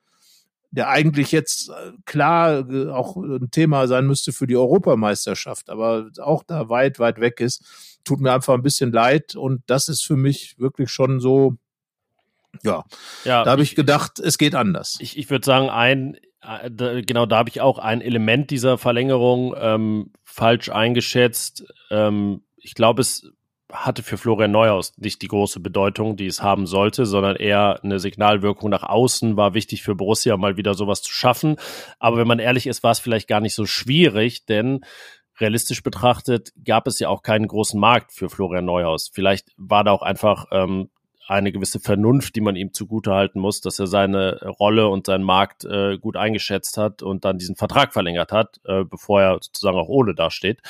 der 0.70 0.88
eigentlich 0.88 1.32
jetzt 1.32 1.70
äh, 1.70 1.92
klar 2.04 2.68
äh, 2.70 2.88
auch 2.90 3.16
ein 3.16 3.50
Thema 3.50 3.86
sein 3.86 4.06
müsste 4.06 4.32
für 4.32 4.46
die 4.46 4.56
Europameisterschaft, 4.56 5.70
aber 5.70 6.10
auch 6.20 6.42
da 6.44 6.68
weit, 6.68 6.98
weit 6.98 7.20
weg 7.20 7.40
ist, 7.40 7.98
tut 8.04 8.20
mir 8.20 8.32
einfach 8.32 8.54
ein 8.54 8.62
bisschen 8.62 8.92
leid. 8.92 9.34
Und 9.34 9.62
das 9.66 9.88
ist 9.88 10.04
für 10.04 10.16
mich 10.16 10.58
wirklich 10.58 10.90
schon 10.90 11.20
so, 11.20 11.54
ja, 12.62 12.84
ja 13.24 13.44
da 13.44 13.52
habe 13.52 13.62
ich 13.62 13.74
gedacht, 13.74 14.18
es 14.18 14.38
geht 14.38 14.54
anders. 14.54 14.98
Ich, 15.00 15.16
ich 15.16 15.30
würde 15.30 15.44
sagen, 15.44 15.70
ein 15.70 16.16
äh, 16.40 17.02
genau, 17.02 17.26
da 17.26 17.38
habe 17.38 17.48
ich 17.50 17.60
auch 17.60 17.78
ein 17.78 18.00
Element 18.00 18.50
dieser 18.50 18.78
Verlängerung 18.78 19.54
ähm, 19.58 20.12
falsch 20.22 20.68
eingeschätzt. 20.68 21.64
Ähm, 21.90 22.42
ich 22.56 22.74
glaube, 22.74 23.02
es 23.02 23.30
hatte 23.72 24.02
für 24.02 24.16
Florian 24.16 24.50
Neuhaus 24.50 24.94
nicht 24.96 25.20
die 25.22 25.28
große 25.28 25.60
Bedeutung, 25.60 26.16
die 26.16 26.26
es 26.26 26.42
haben 26.42 26.66
sollte, 26.66 27.04
sondern 27.06 27.36
eher 27.36 27.80
eine 27.82 27.98
Signalwirkung 27.98 28.70
nach 28.70 28.82
außen 28.82 29.36
war 29.36 29.54
wichtig 29.54 29.82
für 29.82 29.94
Borussia, 29.94 30.36
mal 30.36 30.56
wieder 30.56 30.74
sowas 30.74 31.02
zu 31.02 31.12
schaffen. 31.12 31.56
Aber 31.98 32.16
wenn 32.16 32.26
man 32.26 32.38
ehrlich 32.38 32.66
ist, 32.66 32.82
war 32.82 32.92
es 32.92 32.98
vielleicht 32.98 33.28
gar 33.28 33.40
nicht 33.40 33.54
so 33.54 33.66
schwierig, 33.66 34.46
denn 34.46 34.80
realistisch 35.38 35.82
betrachtet 35.82 36.52
gab 36.64 36.86
es 36.86 36.98
ja 36.98 37.08
auch 37.08 37.22
keinen 37.22 37.46
großen 37.46 37.78
Markt 37.78 38.12
für 38.12 38.28
Florian 38.28 38.64
Neuhaus. 38.64 39.10
Vielleicht 39.12 39.50
war 39.56 39.84
da 39.84 39.92
auch 39.92 40.02
einfach 40.02 40.46
ähm, 40.50 40.88
eine 41.28 41.52
gewisse 41.52 41.78
Vernunft, 41.78 42.36
die 42.36 42.40
man 42.40 42.56
ihm 42.56 42.72
zugutehalten 42.72 43.40
muss, 43.40 43.60
dass 43.60 43.78
er 43.78 43.86
seine 43.86 44.40
Rolle 44.58 44.88
und 44.88 45.06
seinen 45.06 45.24
Markt 45.24 45.64
äh, 45.64 45.98
gut 45.98 46.16
eingeschätzt 46.16 46.78
hat 46.78 47.02
und 47.02 47.26
dann 47.26 47.36
diesen 47.36 47.54
Vertrag 47.54 47.92
verlängert 47.92 48.32
hat, 48.32 48.58
äh, 48.64 48.84
bevor 48.84 49.20
er 49.20 49.34
sozusagen 49.34 49.76
auch 49.76 49.88
ohne 49.88 50.14
dasteht 50.14 50.62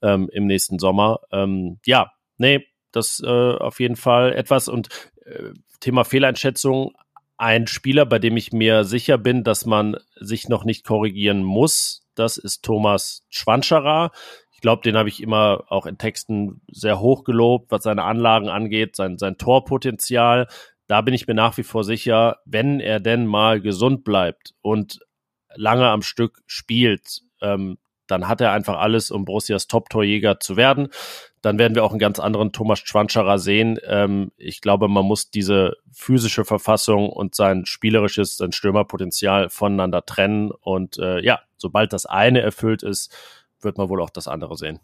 ähm, 0.00 0.30
im 0.32 0.46
nächsten 0.46 0.78
Sommer. 0.78 1.20
Ähm, 1.30 1.78
ja, 1.84 2.12
nee, 2.38 2.66
das 2.92 3.22
äh, 3.24 3.28
auf 3.28 3.80
jeden 3.80 3.96
Fall 3.96 4.32
etwas. 4.32 4.68
Und 4.68 4.88
äh, 5.24 5.50
Thema 5.80 6.04
Fehleinschätzung, 6.04 6.92
ein 7.36 7.66
Spieler, 7.66 8.06
bei 8.06 8.18
dem 8.18 8.36
ich 8.36 8.52
mir 8.52 8.84
sicher 8.84 9.18
bin, 9.18 9.44
dass 9.44 9.66
man 9.66 9.96
sich 10.16 10.48
noch 10.48 10.64
nicht 10.64 10.86
korrigieren 10.86 11.42
muss, 11.42 12.06
das 12.14 12.38
ist 12.38 12.64
Thomas 12.64 13.24
Schwanscherer. 13.28 14.10
Ich 14.50 14.62
glaube, 14.62 14.82
den 14.82 14.96
habe 14.96 15.10
ich 15.10 15.22
immer 15.22 15.64
auch 15.68 15.84
in 15.84 15.98
Texten 15.98 16.62
sehr 16.72 16.98
hoch 16.98 17.24
gelobt, 17.24 17.70
was 17.70 17.82
seine 17.82 18.04
Anlagen 18.04 18.48
angeht, 18.48 18.96
sein, 18.96 19.18
sein 19.18 19.36
Torpotenzial. 19.36 20.48
Da 20.86 21.02
bin 21.02 21.12
ich 21.12 21.26
mir 21.26 21.34
nach 21.34 21.58
wie 21.58 21.62
vor 21.62 21.84
sicher, 21.84 22.38
wenn 22.46 22.80
er 22.80 23.00
denn 23.00 23.26
mal 23.26 23.60
gesund 23.60 24.02
bleibt 24.02 24.54
und 24.62 25.00
lange 25.54 25.88
am 25.88 26.00
Stück 26.02 26.42
spielt, 26.46 27.20
ähm, 27.42 27.76
dann 28.06 28.28
hat 28.28 28.40
er 28.40 28.52
einfach 28.52 28.78
alles, 28.78 29.10
um 29.10 29.24
Borussias 29.24 29.66
Top-Torjäger 29.66 30.40
zu 30.40 30.56
werden. 30.56 30.88
Dann 31.46 31.60
werden 31.60 31.76
wir 31.76 31.84
auch 31.84 31.92
einen 31.92 32.00
ganz 32.00 32.18
anderen 32.18 32.50
Thomas 32.50 32.80
Schwanscherer 32.80 33.38
sehen. 33.38 33.78
Ähm, 33.86 34.32
ich 34.36 34.60
glaube, 34.60 34.88
man 34.88 35.04
muss 35.04 35.30
diese 35.30 35.76
physische 35.92 36.44
Verfassung 36.44 37.08
und 37.08 37.36
sein 37.36 37.66
spielerisches, 37.66 38.36
sein 38.36 38.50
Stürmerpotenzial 38.50 39.48
voneinander 39.48 40.04
trennen. 40.04 40.50
Und 40.50 40.98
äh, 40.98 41.20
ja, 41.24 41.38
sobald 41.56 41.92
das 41.92 42.04
eine 42.04 42.40
erfüllt 42.40 42.82
ist, 42.82 43.14
wird 43.60 43.78
man 43.78 43.88
wohl 43.88 44.02
auch 44.02 44.10
das 44.10 44.26
andere 44.26 44.56
sehen. 44.56 44.80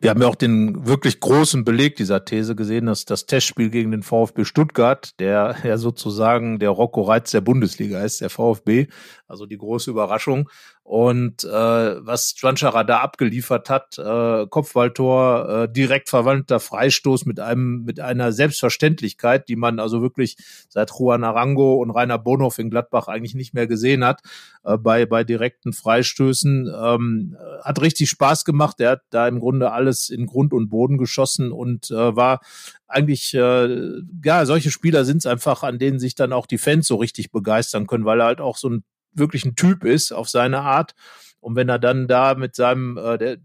Wir 0.00 0.10
haben 0.10 0.20
ja 0.20 0.26
auch 0.26 0.34
den 0.34 0.84
wirklich 0.84 1.20
großen 1.20 1.64
Beleg 1.64 1.94
dieser 1.94 2.24
These 2.24 2.56
gesehen, 2.56 2.86
dass 2.86 3.04
das 3.04 3.26
Testspiel 3.26 3.70
gegen 3.70 3.92
den 3.92 4.02
VfB 4.02 4.44
Stuttgart, 4.44 5.18
der 5.20 5.54
ja 5.62 5.78
sozusagen 5.78 6.58
der 6.58 6.70
Rocco 6.70 7.02
Reitz 7.02 7.30
der 7.30 7.40
Bundesliga 7.40 8.02
ist, 8.02 8.20
der 8.20 8.30
VfB, 8.30 8.88
also 9.28 9.46
die 9.46 9.58
große 9.58 9.90
Überraschung. 9.90 10.50
Und 10.84 11.44
äh, 11.44 11.48
was 11.48 12.34
Schwanscherer 12.36 12.84
da 12.84 12.98
abgeliefert 12.98 13.70
hat, 13.70 13.96
äh, 13.96 14.46
Kopfballtor, 14.46 15.48
äh, 15.48 15.72
direkt 15.72 16.10
verwandter 16.10 16.60
Freistoß 16.60 17.24
mit 17.24 17.40
einem 17.40 17.84
mit 17.84 18.00
einer 18.00 18.32
Selbstverständlichkeit, 18.32 19.48
die 19.48 19.56
man 19.56 19.80
also 19.80 20.02
wirklich 20.02 20.36
seit 20.68 20.90
Juan 20.90 21.24
Arango 21.24 21.76
und 21.76 21.90
Rainer 21.90 22.18
Bonhoff 22.18 22.58
in 22.58 22.68
Gladbach 22.68 23.08
eigentlich 23.08 23.34
nicht 23.34 23.54
mehr 23.54 23.66
gesehen 23.66 24.04
hat, 24.04 24.20
äh, 24.62 24.76
bei 24.76 25.06
bei 25.06 25.24
direkten 25.24 25.72
Freistößen, 25.72 26.70
ähm, 26.78 27.38
hat 27.62 27.80
richtig 27.80 28.10
Spaß 28.10 28.44
gemacht. 28.44 28.78
Er 28.78 28.90
hat 28.90 29.02
da 29.08 29.26
im 29.26 29.40
Grunde 29.40 29.72
alles 29.72 30.10
in 30.10 30.26
Grund 30.26 30.52
und 30.52 30.68
Boden 30.68 30.98
geschossen 30.98 31.50
und 31.50 31.90
äh, 31.90 32.14
war 32.14 32.40
eigentlich, 32.86 33.32
äh, 33.32 34.02
ja, 34.22 34.44
solche 34.44 34.70
Spieler 34.70 35.06
sind 35.06 35.18
es 35.18 35.26
einfach, 35.26 35.62
an 35.62 35.78
denen 35.78 35.98
sich 35.98 36.14
dann 36.14 36.34
auch 36.34 36.46
die 36.46 36.58
Fans 36.58 36.86
so 36.86 36.96
richtig 36.96 37.32
begeistern 37.32 37.86
können, 37.86 38.04
weil 38.04 38.20
er 38.20 38.26
halt 38.26 38.40
auch 38.42 38.58
so 38.58 38.68
ein 38.68 38.84
wirklich 39.14 39.44
ein 39.44 39.56
Typ 39.56 39.84
ist 39.84 40.12
auf 40.12 40.28
seine 40.28 40.60
Art. 40.60 40.94
Und 41.40 41.56
wenn 41.56 41.68
er 41.68 41.78
dann 41.78 42.08
da 42.08 42.34
mit 42.34 42.54
seinem, 42.54 42.96
äh, 42.96 43.18
der, 43.18 43.36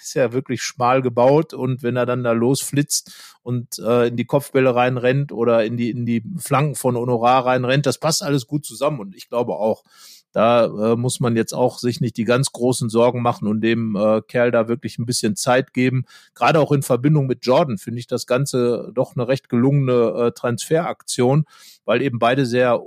ist 0.00 0.14
ja 0.14 0.32
wirklich 0.32 0.62
schmal 0.62 1.02
gebaut 1.02 1.54
und 1.54 1.82
wenn 1.82 1.96
er 1.96 2.06
dann 2.06 2.24
da 2.24 2.32
losflitzt 2.32 3.38
und 3.42 3.78
äh, 3.78 4.08
in 4.08 4.16
die 4.16 4.24
Kopfbälle 4.24 4.74
reinrennt 4.74 5.32
oder 5.32 5.64
in 5.64 5.76
die 5.76 5.90
in 5.90 6.04
die 6.04 6.22
Flanken 6.38 6.74
von 6.74 6.96
Honorar 6.96 7.46
reinrennt, 7.46 7.86
das 7.86 7.98
passt 7.98 8.22
alles 8.22 8.46
gut 8.46 8.64
zusammen 8.64 9.00
und 9.00 9.16
ich 9.16 9.28
glaube 9.28 9.54
auch, 9.54 9.84
da 10.32 10.66
äh, 10.66 10.96
muss 10.96 11.20
man 11.20 11.36
jetzt 11.36 11.54
auch 11.54 11.78
sich 11.78 12.00
nicht 12.00 12.16
die 12.16 12.24
ganz 12.24 12.52
großen 12.52 12.90
Sorgen 12.90 13.22
machen 13.22 13.48
und 13.48 13.62
dem 13.62 13.96
äh, 13.96 14.20
Kerl 14.22 14.50
da 14.50 14.68
wirklich 14.68 14.98
ein 14.98 15.06
bisschen 15.06 15.36
Zeit 15.36 15.72
geben. 15.72 16.04
Gerade 16.34 16.60
auch 16.60 16.70
in 16.70 16.82
Verbindung 16.82 17.26
mit 17.26 17.46
Jordan 17.46 17.78
finde 17.78 18.00
ich 18.00 18.06
das 18.06 18.26
Ganze 18.26 18.90
doch 18.94 19.16
eine 19.16 19.26
recht 19.26 19.48
gelungene 19.48 20.26
äh, 20.26 20.32
Transferaktion, 20.32 21.46
weil 21.86 22.02
eben 22.02 22.18
beide 22.18 22.44
sehr 22.44 22.80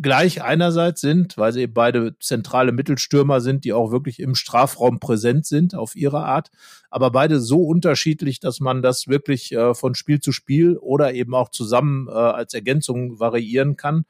gleich 0.00 0.42
einerseits 0.42 1.00
sind, 1.00 1.36
weil 1.38 1.52
sie 1.52 1.62
eben 1.62 1.74
beide 1.74 2.18
zentrale 2.18 2.72
Mittelstürmer 2.72 3.40
sind, 3.40 3.64
die 3.64 3.72
auch 3.72 3.90
wirklich 3.90 4.20
im 4.20 4.34
Strafraum 4.34 5.00
präsent 5.00 5.46
sind 5.46 5.74
auf 5.74 5.96
ihre 5.96 6.24
Art, 6.24 6.50
aber 6.90 7.10
beide 7.10 7.40
so 7.40 7.62
unterschiedlich, 7.62 8.40
dass 8.40 8.60
man 8.60 8.82
das 8.82 9.08
wirklich 9.08 9.52
äh, 9.52 9.74
von 9.74 9.94
Spiel 9.94 10.20
zu 10.20 10.32
Spiel 10.32 10.76
oder 10.76 11.14
eben 11.14 11.34
auch 11.34 11.50
zusammen 11.50 12.08
äh, 12.08 12.12
als 12.12 12.54
Ergänzung 12.54 13.18
variieren 13.18 13.76
kann. 13.76 14.04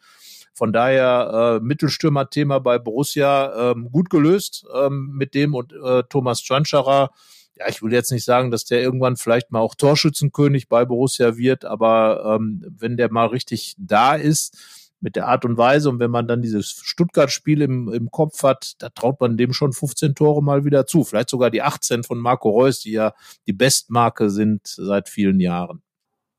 Von 0.57 0.73
daher 0.73 1.59
äh, 1.61 1.65
Mittelstürmer-Thema 1.65 2.61
bei 2.61 2.79
Borussia 2.79 3.73
ähm, 3.73 3.91
gut 3.93 4.09
gelöst 4.09 4.65
ähm, 4.75 5.11
mit 5.13 5.35
dem 5.35 5.55
und 5.55 5.75
äh, 5.75 6.03
Thomas 6.09 6.41
Schwanscherer. 6.41 7.11
Ja, 7.59 7.69
ich 7.69 7.83
will 7.83 7.93
jetzt 7.93 8.11
nicht 8.11 8.25
sagen, 8.25 8.51
dass 8.51 8.65
der 8.65 8.81
irgendwann 8.81 9.17
vielleicht 9.17 9.51
mal 9.51 9.61
auch 9.61 9.75
Torschützenkönig 9.75 10.69
bei 10.69 10.87
Borussia 10.87 11.37
wird, 11.37 11.67
aber 11.67 12.37
ähm, 12.39 12.65
wenn 12.79 12.97
der 12.97 13.13
mal 13.13 13.27
richtig 13.27 13.75
da 13.79 14.15
ist, 14.15 14.57
mit 15.01 15.17
der 15.17 15.29
Art 15.29 15.45
und 15.45 15.57
Weise. 15.57 15.89
Und 15.89 16.01
wenn 16.01 16.11
man 16.11 16.27
dann 16.27 16.43
dieses 16.43 16.71
Stuttgart-Spiel 16.83 17.63
im, 17.63 17.93
im 17.93 18.11
Kopf 18.11 18.43
hat, 18.43 18.75
da 18.79 18.89
traut 18.89 19.21
man 19.21 19.37
dem 19.37 19.53
schon 19.53 19.73
15 19.73 20.15
Tore 20.15 20.43
mal 20.43 20.65
wieder 20.65 20.87
zu. 20.87 21.05
Vielleicht 21.05 21.31
sogar 21.31 21.51
die 21.51 21.63
18 21.63 22.03
von 22.03 22.19
Marco 22.19 22.51
Reus, 22.51 22.81
die 22.81 22.93
ja 22.93 23.15
die 23.47 23.53
Bestmarke 23.53 24.31
sind 24.31 24.67
seit 24.67 25.09
vielen 25.09 25.41
Jahren. 25.41 25.83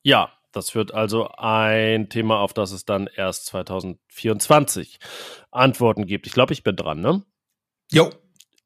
Ja, 0.03 0.31
das 0.51 0.73
wird 0.73 0.93
also 0.93 1.29
ein 1.37 2.09
Thema, 2.09 2.39
auf 2.39 2.53
das 2.53 2.71
es 2.71 2.85
dann 2.85 3.07
erst 3.15 3.45
2024 3.47 4.99
Antworten 5.51 6.05
gibt. 6.05 6.25
Ich 6.25 6.33
glaube, 6.33 6.53
ich 6.53 6.63
bin 6.63 6.75
dran, 6.75 6.99
ne? 6.99 7.23
Jo. 7.91 8.09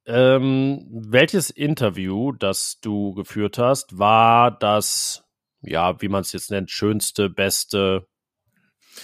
Ähm, 0.06 0.88
welches 0.89 1.49
Interview, 1.49 2.32
das 2.32 2.80
du 2.82 3.13
geführt 3.13 3.58
hast, 3.58 3.99
war 3.99 4.51
das, 4.51 5.25
ja, 5.62 6.01
wie 6.01 6.10
man 6.10 6.21
es 6.21 6.32
jetzt 6.32 6.49
nennt, 6.49 6.71
schönste, 6.71 7.30
beste, 7.30 8.08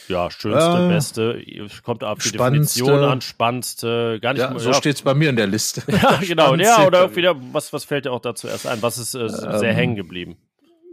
ja, 0.07 0.29
schönste, 0.31 0.85
äh, 0.85 0.87
beste, 0.87 1.67
kommt 1.83 2.03
auf 2.03 2.19
die 2.19 2.31
Definition 2.31 3.03
an, 3.03 3.21
spannendste, 3.21 4.19
gar 4.21 4.33
nicht 4.33 4.41
ja, 4.41 4.57
So 4.57 4.69
ja. 4.69 4.75
steht's 4.75 5.01
bei 5.01 5.13
mir 5.13 5.29
in 5.29 5.35
der 5.35 5.47
Liste. 5.47 5.83
Ja, 5.97 6.19
genau, 6.21 6.55
ja, 6.55 6.85
oder 6.85 7.15
wieder, 7.15 7.35
was, 7.51 7.73
was 7.73 7.83
fällt 7.83 8.05
dir 8.05 8.11
auch 8.11 8.21
dazu 8.21 8.47
erst 8.47 8.67
ein? 8.67 8.81
Was 8.81 8.97
ist 8.97 9.15
äh, 9.15 9.27
sehr 9.27 9.71
ähm, 9.71 9.75
hängen 9.75 9.95
geblieben? 9.95 10.37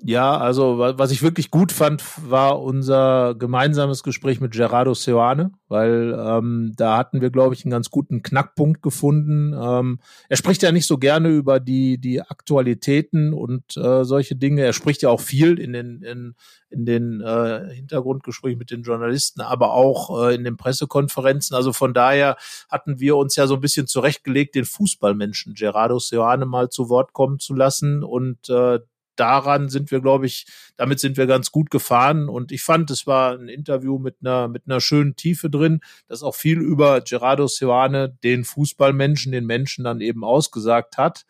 Ja, 0.03 0.37
also 0.37 0.79
was 0.79 1.11
ich 1.13 1.23
wirklich 1.23 1.51
gut 1.51 1.73
fand, 1.73 2.03
war 2.29 2.61
unser 2.61 3.35
gemeinsames 3.35 4.03
Gespräch 4.03 4.39
mit 4.39 4.53
Gerardo 4.53 4.93
Seoane, 4.93 5.53
weil 5.69 6.15
ähm, 6.19 6.75
da 6.77 6.99
hatten 6.99 7.23
wir, 7.23 7.31
glaube 7.31 7.55
ich, 7.55 7.65
einen 7.65 7.71
ganz 7.71 7.89
guten 7.91 8.23
Knackpunkt 8.23 8.83
gefunden. 8.83 9.55
Ähm, 9.59 10.01
er 10.29 10.37
spricht 10.37 10.63
ja 10.63 10.73
nicht 10.73 10.87
so 10.87 10.99
gerne 10.99 11.31
über 11.31 11.59
die 11.59 11.97
die 11.99 12.21
Aktualitäten 12.21 13.33
und 13.33 13.79
äh, 13.79 14.05
solche 14.05 14.37
Dinge. 14.37 14.63
Er 14.63 14.75
spricht 14.75 15.01
ja 15.01 15.09
auch 15.09 15.23
viel 15.23 15.59
in 15.59 15.73
den 15.73 16.03
in, 16.03 16.35
in 16.69 16.85
den 16.85 17.23
äh, 17.23 17.73
Hintergrundgesprächen 17.73 18.59
mit 18.59 18.71
den 18.71 18.83
Journalisten, 18.83 19.41
aber 19.41 19.73
auch 19.73 20.27
äh, 20.27 20.35
in 20.35 20.45
den 20.45 20.59
Pressekonferenzen. 20.59 21.57
Also 21.57 21.73
von 21.73 21.95
daher 21.95 22.37
hatten 22.69 23.01
wir 23.01 23.17
uns 23.17 23.37
ja 23.37 23.47
so 23.47 23.55
ein 23.55 23.61
bisschen 23.63 23.87
zurechtgelegt, 23.87 24.55
den 24.55 24.67
Fußballmenschen 24.67 25.55
Gerardo 25.55 25.99
Seoane 25.99 26.45
mal 26.45 26.69
zu 26.69 26.91
Wort 26.91 27.15
kommen 27.15 27.39
zu 27.39 27.55
lassen 27.55 28.05
und 28.05 28.51
äh, 28.51 28.81
daran 29.17 29.69
sind 29.69 29.91
wir, 29.91 30.01
glaube 30.01 30.27
ich, 30.27 30.47
damit 30.77 31.01
sind 31.01 31.17
wir 31.17 31.27
ganz 31.27 31.51
gut 31.51 31.71
gefahren. 31.71 32.29
Und 32.29 32.53
ich 32.53 32.63
fand, 32.63 32.91
es 32.91 33.07
war 33.07 33.39
ein 33.39 33.49
Interview 33.49 33.99
mit 33.99 34.17
einer, 34.21 34.49
mit 34.49 34.63
einer 34.67 34.81
schönen 34.81 35.17
Tiefe 35.17 35.51
drin, 35.51 35.81
das 36.09 36.23
auch 36.23 36.35
viel 36.35 36.59
über 36.59 37.01
Gerardo 37.01 37.47
Seoane, 37.47 38.17
den 38.23 38.45
Fußballmenschen, 38.45 39.33
den 39.33 39.47
Menschen 39.47 39.85
dann 39.85 40.01
eben 40.01 40.25
ausgesagt 40.25 40.99
hat. 40.99 41.25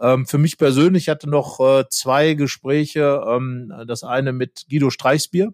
Ähm, 0.00 0.26
für 0.26 0.38
mich 0.38 0.58
persönlich 0.58 1.08
hatte 1.08 1.28
noch 1.28 1.60
äh, 1.60 1.84
zwei 1.90 2.34
Gespräche. 2.34 3.22
Ähm, 3.26 3.72
das 3.86 4.04
eine 4.04 4.32
mit 4.32 4.66
Guido 4.70 4.90
Streichsbier, 4.90 5.52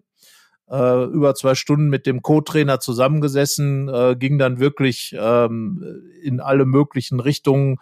äh, 0.69 1.03
über 1.05 1.35
zwei 1.35 1.55
Stunden 1.55 1.89
mit 1.89 2.05
dem 2.05 2.21
Co-Trainer 2.21 2.79
zusammengesessen, 2.79 3.89
äh, 3.89 4.15
ging 4.17 4.37
dann 4.37 4.59
wirklich 4.59 5.15
ähm, 5.17 6.03
in 6.21 6.39
alle 6.39 6.65
möglichen 6.65 7.19
Richtungen, 7.19 7.77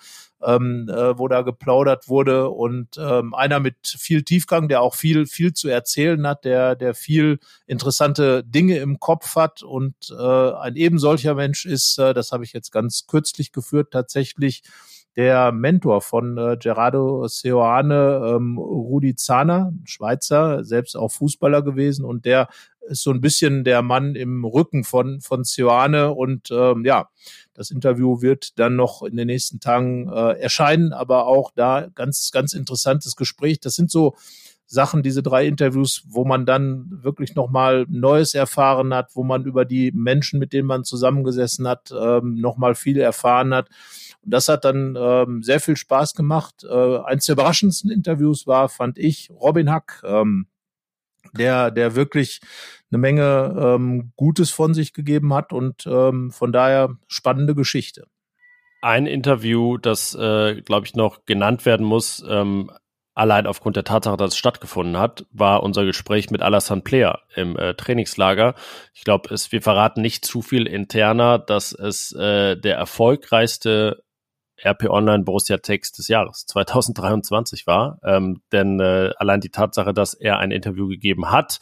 ähm, 0.45 0.89
äh, 0.89 1.17
wo 1.17 1.27
da 1.27 1.41
geplaudert 1.41 2.07
wurde 2.07 2.49
und 2.49 2.97
ähm, 2.97 3.33
einer 3.33 3.59
mit 3.59 3.75
viel 3.85 4.23
Tiefgang, 4.23 4.67
der 4.67 4.81
auch 4.81 4.95
viel 4.95 5.25
viel 5.25 5.53
zu 5.53 5.69
erzählen 5.69 6.25
hat, 6.27 6.45
der 6.45 6.75
der 6.75 6.93
viel 6.93 7.39
interessante 7.65 8.43
Dinge 8.43 8.77
im 8.77 8.99
Kopf 8.99 9.35
hat 9.35 9.63
und 9.63 9.95
äh, 10.11 10.51
ein 10.53 10.75
eben 10.75 10.99
solcher 10.99 11.35
Mensch 11.35 11.65
ist, 11.65 11.97
äh, 11.99 12.13
das 12.13 12.31
habe 12.31 12.43
ich 12.43 12.53
jetzt 12.53 12.71
ganz 12.71 13.05
kürzlich 13.07 13.51
geführt 13.51 13.91
tatsächlich 13.91 14.63
der 15.15 15.51
Mentor 15.51 16.01
von 16.01 16.37
äh, 16.37 16.57
Gerardo 16.57 17.27
Seoane, 17.27 18.35
ähm, 18.35 18.57
Rudi 18.57 19.15
Zahner, 19.15 19.73
Schweizer, 19.83 20.63
selbst 20.63 20.95
auch 20.95 21.11
Fußballer 21.11 21.61
gewesen 21.61 22.05
und 22.05 22.25
der 22.25 22.47
ist 22.87 23.03
so 23.03 23.11
ein 23.11 23.21
bisschen 23.21 23.63
der 23.63 23.81
Mann 23.81 24.15
im 24.15 24.43
Rücken 24.43 24.83
von, 24.83 25.21
von 25.21 25.43
Sioane 25.43 26.13
und 26.13 26.49
ähm, 26.51 26.83
ja, 26.85 27.09
das 27.53 27.71
Interview 27.71 28.21
wird 28.21 28.59
dann 28.59 28.75
noch 28.75 29.03
in 29.03 29.15
den 29.15 29.27
nächsten 29.27 29.59
Tagen 29.59 30.09
äh, 30.09 30.39
erscheinen, 30.39 30.91
aber 30.91 31.27
auch 31.27 31.51
da 31.55 31.87
ganz, 31.95 32.31
ganz 32.31 32.53
interessantes 32.53 33.15
Gespräch. 33.15 33.59
Das 33.59 33.75
sind 33.75 33.91
so 33.91 34.15
Sachen, 34.65 35.03
diese 35.03 35.21
drei 35.21 35.45
Interviews, 35.45 36.03
wo 36.07 36.25
man 36.25 36.45
dann 36.45 36.87
wirklich 36.89 37.35
nochmal 37.35 37.85
Neues 37.89 38.33
erfahren 38.33 38.93
hat, 38.93 39.11
wo 39.13 39.23
man 39.23 39.45
über 39.45 39.65
die 39.65 39.91
Menschen, 39.91 40.39
mit 40.39 40.51
denen 40.51 40.67
man 40.67 40.83
zusammengesessen 40.83 41.67
hat, 41.67 41.93
ähm, 41.97 42.35
nochmal 42.35 42.73
viel 42.73 42.99
erfahren 42.99 43.53
hat. 43.53 43.69
Und 44.23 44.33
das 44.33 44.47
hat 44.47 44.65
dann 44.65 44.95
ähm, 44.97 45.43
sehr 45.43 45.59
viel 45.59 45.75
Spaß 45.75 46.13
gemacht. 46.13 46.63
Äh, 46.63 46.97
eins 46.99 47.25
der 47.25 47.33
überraschendsten 47.33 47.91
Interviews 47.91 48.47
war, 48.47 48.69
fand 48.69 48.97
ich, 48.97 49.29
Robin 49.31 49.69
Hack, 49.69 50.01
ähm, 50.05 50.47
der, 51.33 51.71
der 51.71 51.95
wirklich 51.95 52.41
eine 52.91 52.99
Menge 52.99 53.55
ähm, 53.57 54.11
Gutes 54.15 54.51
von 54.51 54.73
sich 54.73 54.93
gegeben 54.93 55.33
hat 55.33 55.51
und 55.51 55.85
ähm, 55.87 56.31
von 56.31 56.51
daher 56.51 56.97
spannende 57.07 57.55
Geschichte. 57.55 58.07
Ein 58.81 59.05
Interview, 59.07 59.77
das, 59.77 60.13
äh, 60.13 60.61
glaube 60.61 60.85
ich, 60.85 60.95
noch 60.95 61.25
genannt 61.25 61.65
werden 61.65 61.85
muss, 61.85 62.23
ähm, 62.27 62.69
allein 63.15 63.47
aufgrund 63.47 63.75
der 63.75 63.83
Tatsache, 63.83 64.17
dass 64.17 64.31
es 64.31 64.37
stattgefunden 64.37 64.97
hat, 64.97 65.25
war 65.31 65.63
unser 65.63 65.85
Gespräch 65.85 66.29
mit 66.31 66.41
Alassane 66.41 66.81
Player 66.81 67.21
im 67.35 67.57
äh, 67.57 67.73
Trainingslager. 67.75 68.55
Ich 68.93 69.03
glaube, 69.03 69.29
wir 69.29 69.61
verraten 69.61 70.01
nicht 70.01 70.25
zu 70.25 70.41
viel 70.41 70.67
interner, 70.67 71.39
dass 71.39 71.71
es 71.71 72.11
äh, 72.13 72.57
der 72.57 72.75
erfolgreichste 72.75 74.03
RP 74.63 74.89
Online 74.89 75.23
Borussia 75.23 75.57
Text 75.57 75.97
des 75.97 76.07
Jahres 76.07 76.45
2023 76.45 77.67
war. 77.67 77.99
Ähm, 78.03 78.41
denn 78.51 78.79
äh, 78.79 79.11
allein 79.17 79.41
die 79.41 79.49
Tatsache, 79.49 79.93
dass 79.93 80.13
er 80.13 80.39
ein 80.39 80.51
Interview 80.51 80.87
gegeben 80.87 81.31
hat, 81.31 81.59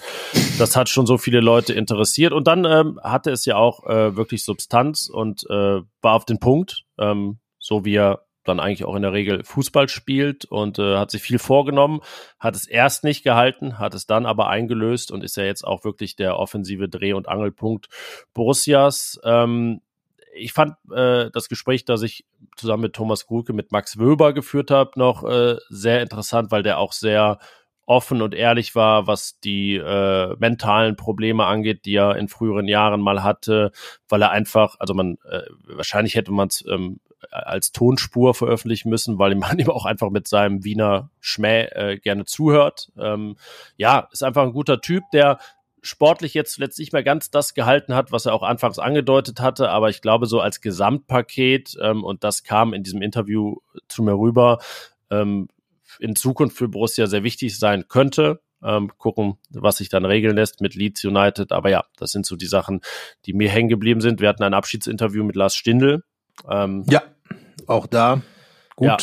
das 0.58 0.76
hat 0.76 0.90
schon 0.90 1.06
so 1.06 1.18
viele 1.18 1.40
Leute 1.40 1.74
interessiert. 1.74 2.34
Und 2.34 2.48
dann 2.48 2.66
ähm, 2.66 3.00
hatte 3.04 3.32
es 3.32 3.46
ja 3.46 3.58
auch 3.58 3.86
äh, 3.86 4.16
wirklich 4.16 4.44
Substanz 4.44 5.10
und 5.10 5.44
äh, 5.50 5.82
war 6.02 6.14
auf 6.14 6.26
den 6.26 6.40
Punkt, 6.40 6.84
ähm, 7.00 7.40
so 7.60 7.86
wie 7.86 7.96
er 7.96 8.26
dann 8.44 8.60
eigentlich 8.60 8.86
auch 8.86 8.96
in 8.96 9.04
der 9.04 9.14
Regel 9.14 9.44
Fußball 9.44 9.88
spielt 9.88 10.46
und 10.46 10.80
äh, 10.80 10.98
hat 10.98 11.12
sich 11.12 11.22
viel 11.22 11.40
vorgenommen, 11.40 12.02
hat 12.40 12.56
es 12.56 12.68
erst 12.68 13.04
nicht 13.04 13.24
gehalten, 13.24 13.78
hat 13.78 13.94
es 13.94 14.08
dann 14.08 14.26
aber 14.26 14.50
eingelöst 14.50 15.12
und 15.12 15.24
ist 15.24 15.38
ja 15.38 15.44
jetzt 15.44 15.64
auch 15.64 15.84
wirklich 15.84 16.16
der 16.16 16.38
offensive 16.38 16.90
Dreh- 16.90 17.14
und 17.14 17.28
Angelpunkt 17.28 17.88
Borussias. 18.34 19.20
Ähm, 19.24 19.82
ich 20.34 20.54
fand 20.54 20.76
äh, 20.92 21.30
das 21.32 21.50
Gespräch, 21.50 21.86
das 21.86 22.02
ich 22.02 22.26
zusammen 22.56 22.84
mit 22.84 22.94
Thomas 22.94 23.28
Gruke 23.28 23.54
mit 23.54 23.72
Max 23.72 23.98
Wöber 24.00 24.34
geführt 24.34 24.72
habe, 24.72 24.92
noch 24.96 25.24
äh, 25.24 25.58
sehr 25.70 26.02
interessant, 26.02 26.52
weil 26.52 26.64
der 26.64 26.78
auch 26.78 26.94
sehr 26.94 27.40
offen 27.86 28.22
und 28.22 28.34
ehrlich 28.34 28.76
war, 28.76 29.08
was 29.08 29.40
die 29.40 29.76
äh, 29.76 30.36
mentalen 30.40 30.96
Probleme 30.96 31.46
angeht, 31.46 31.86
die 31.86 31.96
er 31.96 32.16
in 32.16 32.30
früheren 32.30 32.68
Jahren 32.68 33.02
mal 33.02 33.24
hatte, 33.24 33.72
weil 34.08 34.22
er 34.22 34.32
einfach, 34.32 34.76
also 34.80 34.94
man, 34.94 35.18
äh, 35.30 35.42
wahrscheinlich 35.66 36.16
hätte 36.16 36.32
man 36.32 36.48
es 36.48 36.64
ähm, 36.70 37.00
als 37.30 37.72
Tonspur 37.72 38.34
veröffentlichen 38.34 38.90
müssen, 38.90 39.20
weil 39.20 39.36
man 39.36 39.60
ihm 39.60 39.70
auch 39.70 39.86
einfach 39.86 40.10
mit 40.10 40.28
seinem 40.28 40.64
Wiener 40.64 41.10
Schmäh 41.20 41.66
äh, 41.66 41.98
gerne 41.98 42.26
zuhört. 42.26 42.92
Ähm, 42.98 43.36
ja, 43.78 44.08
ist 44.12 44.24
einfach 44.24 44.44
ein 44.44 44.54
guter 44.54 44.82
Typ, 44.82 45.04
der 45.14 45.40
sportlich 45.82 46.34
jetzt 46.34 46.58
letztlich 46.60 46.92
mehr 46.92 47.04
ganz 47.04 47.32
das 47.32 47.54
gehalten 47.54 47.96
hat, 47.96 48.12
was 48.12 48.26
er 48.26 48.34
auch 48.34 48.44
anfangs 48.44 48.80
angedeutet 48.80 49.42
hatte, 49.42 49.70
aber 49.70 49.90
ich 49.90 50.02
glaube 50.02 50.28
so 50.28 50.40
als 50.40 50.62
Gesamtpaket, 50.62 51.76
ähm, 51.82 52.04
und 52.04 52.24
das 52.24 52.44
kam 52.44 52.74
in 52.74 52.84
diesem 52.84 53.02
Interview 53.02 53.58
zu 53.88 54.04
mir 54.04 54.14
rüber, 54.14 54.60
ähm, 55.10 55.48
in 56.00 56.16
Zukunft 56.16 56.58
für 56.58 56.68
Borussia 56.68 57.08
sehr 57.08 57.24
wichtig 57.24 57.58
sein 57.58 57.88
könnte. 57.88 58.42
Ähm, 58.64 58.92
gucken, 59.00 59.40
was 59.50 59.78
sich 59.78 59.90
dann 59.90 60.06
regeln 60.06 60.36
lässt 60.36 60.62
mit 60.62 60.76
Leeds 60.76 61.04
United. 61.04 61.52
Aber 61.52 61.72
ja, 61.72 61.84
das 61.98 62.12
sind 62.12 62.28
so 62.28 62.36
die 62.36 62.46
Sachen, 62.46 62.82
die 63.26 63.34
mir 63.34 63.50
hängen 63.50 63.70
geblieben 63.70 64.02
sind. 64.02 64.22
Wir 64.22 64.30
hatten 64.30 64.44
ein 64.44 64.54
Abschiedsinterview 64.54 65.24
mit 65.24 65.36
Lars 65.36 65.56
Stindl. 65.56 66.04
Ähm, 66.48 66.86
ja, 66.88 67.02
auch 67.66 67.88
da 67.88 68.22
gut. 68.76 68.88
Ja. 68.88 68.98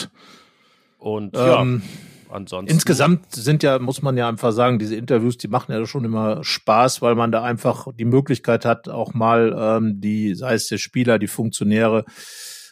Und 0.99 1.37
ähm, 1.37 1.83
ja 1.85 2.08
ansonsten. 2.31 2.72
Insgesamt 2.72 3.35
sind 3.35 3.62
ja, 3.62 3.79
muss 3.79 4.03
man 4.03 4.16
ja 4.16 4.29
einfach 4.29 4.53
sagen, 4.53 4.79
diese 4.79 4.97
Interviews, 4.97 5.39
die 5.39 5.49
machen 5.49 5.72
ja 5.72 5.85
schon 5.87 6.05
immer 6.05 6.43
Spaß, 6.45 7.03
weil 7.03 7.14
man 7.14 7.33
da 7.33 7.43
einfach 7.43 7.89
die 7.99 8.05
Möglichkeit 8.05 8.64
hat, 8.64 8.89
auch 8.89 9.14
mal 9.14 9.57
ähm, 9.59 10.01
die, 10.01 10.35
sei 10.35 10.55
es 10.55 10.68
der 10.68 10.79
Spieler, 10.79 11.18
die 11.18 11.26
Funktionäre, 11.26 12.05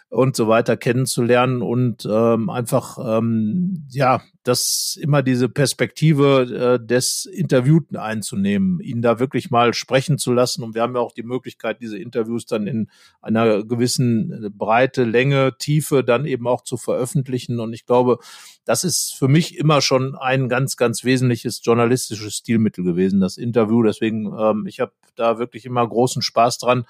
und 0.09 0.37
so 0.37 0.49
weiter 0.49 0.77
kennenzulernen 0.77 1.63
und 1.63 2.07
ähm, 2.09 2.49
einfach 2.49 2.99
ähm, 3.19 3.87
ja 3.91 4.23
das 4.47 4.97
immer 5.01 5.23
diese 5.23 5.49
Perspektive 5.49 6.79
äh, 6.81 6.87
des 6.87 7.25
Interviewten 7.25 7.97
einzunehmen, 7.97 8.81
ihn 8.81 9.03
da 9.03 9.19
wirklich 9.19 9.51
mal 9.51 9.75
sprechen 9.75 10.19
zu 10.19 10.33
lassen. 10.33 10.63
Und 10.63 10.75
wir 10.77 10.83
haben 10.83 10.95
ja 10.95 11.01
auch 11.01 11.13
die 11.13 11.25
Möglichkeit 11.25 11.81
diese 11.81 11.99
Interviews 11.99 12.47
dann 12.47 12.69
in 12.69 12.89
einer 13.21 13.65
gewissen 13.65 14.53
Breite, 14.57 15.03
Länge, 15.03 15.57
Tiefe 15.59 16.05
dann 16.05 16.27
eben 16.27 16.47
auch 16.47 16.63
zu 16.63 16.77
veröffentlichen. 16.77 17.59
Und 17.59 17.73
ich 17.73 17.87
glaube, 17.87 18.19
das 18.65 18.85
ist 18.85 19.17
für 19.19 19.29
mich 19.29 19.59
immer 19.59 19.81
schon 19.81 20.15
ein 20.15 20.49
ganz 20.49 20.77
ganz 20.77 21.03
wesentliches 21.03 21.61
journalistisches 21.65 22.35
Stilmittel 22.35 22.85
gewesen, 22.85 23.21
das 23.21 23.39
Interview, 23.39 23.83
deswegen 23.83 24.33
ähm, 24.39 24.67
ich 24.67 24.79
habe 24.79 24.93
da 25.17 25.39
wirklich 25.39 25.65
immer 25.65 25.87
großen 25.87 26.23
Spaß 26.23 26.59
dran 26.59 26.85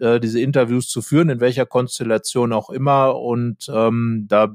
äh, 0.00 0.20
diese 0.20 0.40
Interviews 0.40 0.88
zu 0.88 1.02
führen, 1.02 1.28
in 1.28 1.40
welcher 1.40 1.66
Konstellation 1.66 2.52
auch 2.52 2.70
immer. 2.70 3.18
Und 3.18 3.68
ähm, 3.72 4.26
da 4.28 4.54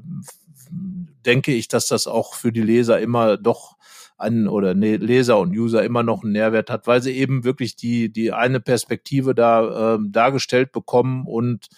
denke 1.24 1.52
ich, 1.52 1.68
dass 1.68 1.86
das 1.86 2.06
auch 2.06 2.34
für 2.34 2.52
die 2.52 2.62
Leser 2.62 3.00
immer 3.00 3.36
doch 3.36 3.76
an 4.16 4.46
oder 4.48 4.74
Leser 4.74 5.38
und 5.38 5.56
User 5.56 5.82
immer 5.84 6.02
noch 6.02 6.22
einen 6.22 6.32
Nährwert 6.32 6.70
hat, 6.70 6.86
weil 6.86 7.02
sie 7.02 7.12
eben 7.12 7.44
wirklich 7.44 7.76
die 7.76 8.10
die 8.12 8.32
eine 8.32 8.60
Perspektive 8.60 9.34
da 9.34 9.94
äh, 9.94 9.98
dargestellt 10.08 10.72
bekommen 10.72 11.26
und 11.26 11.68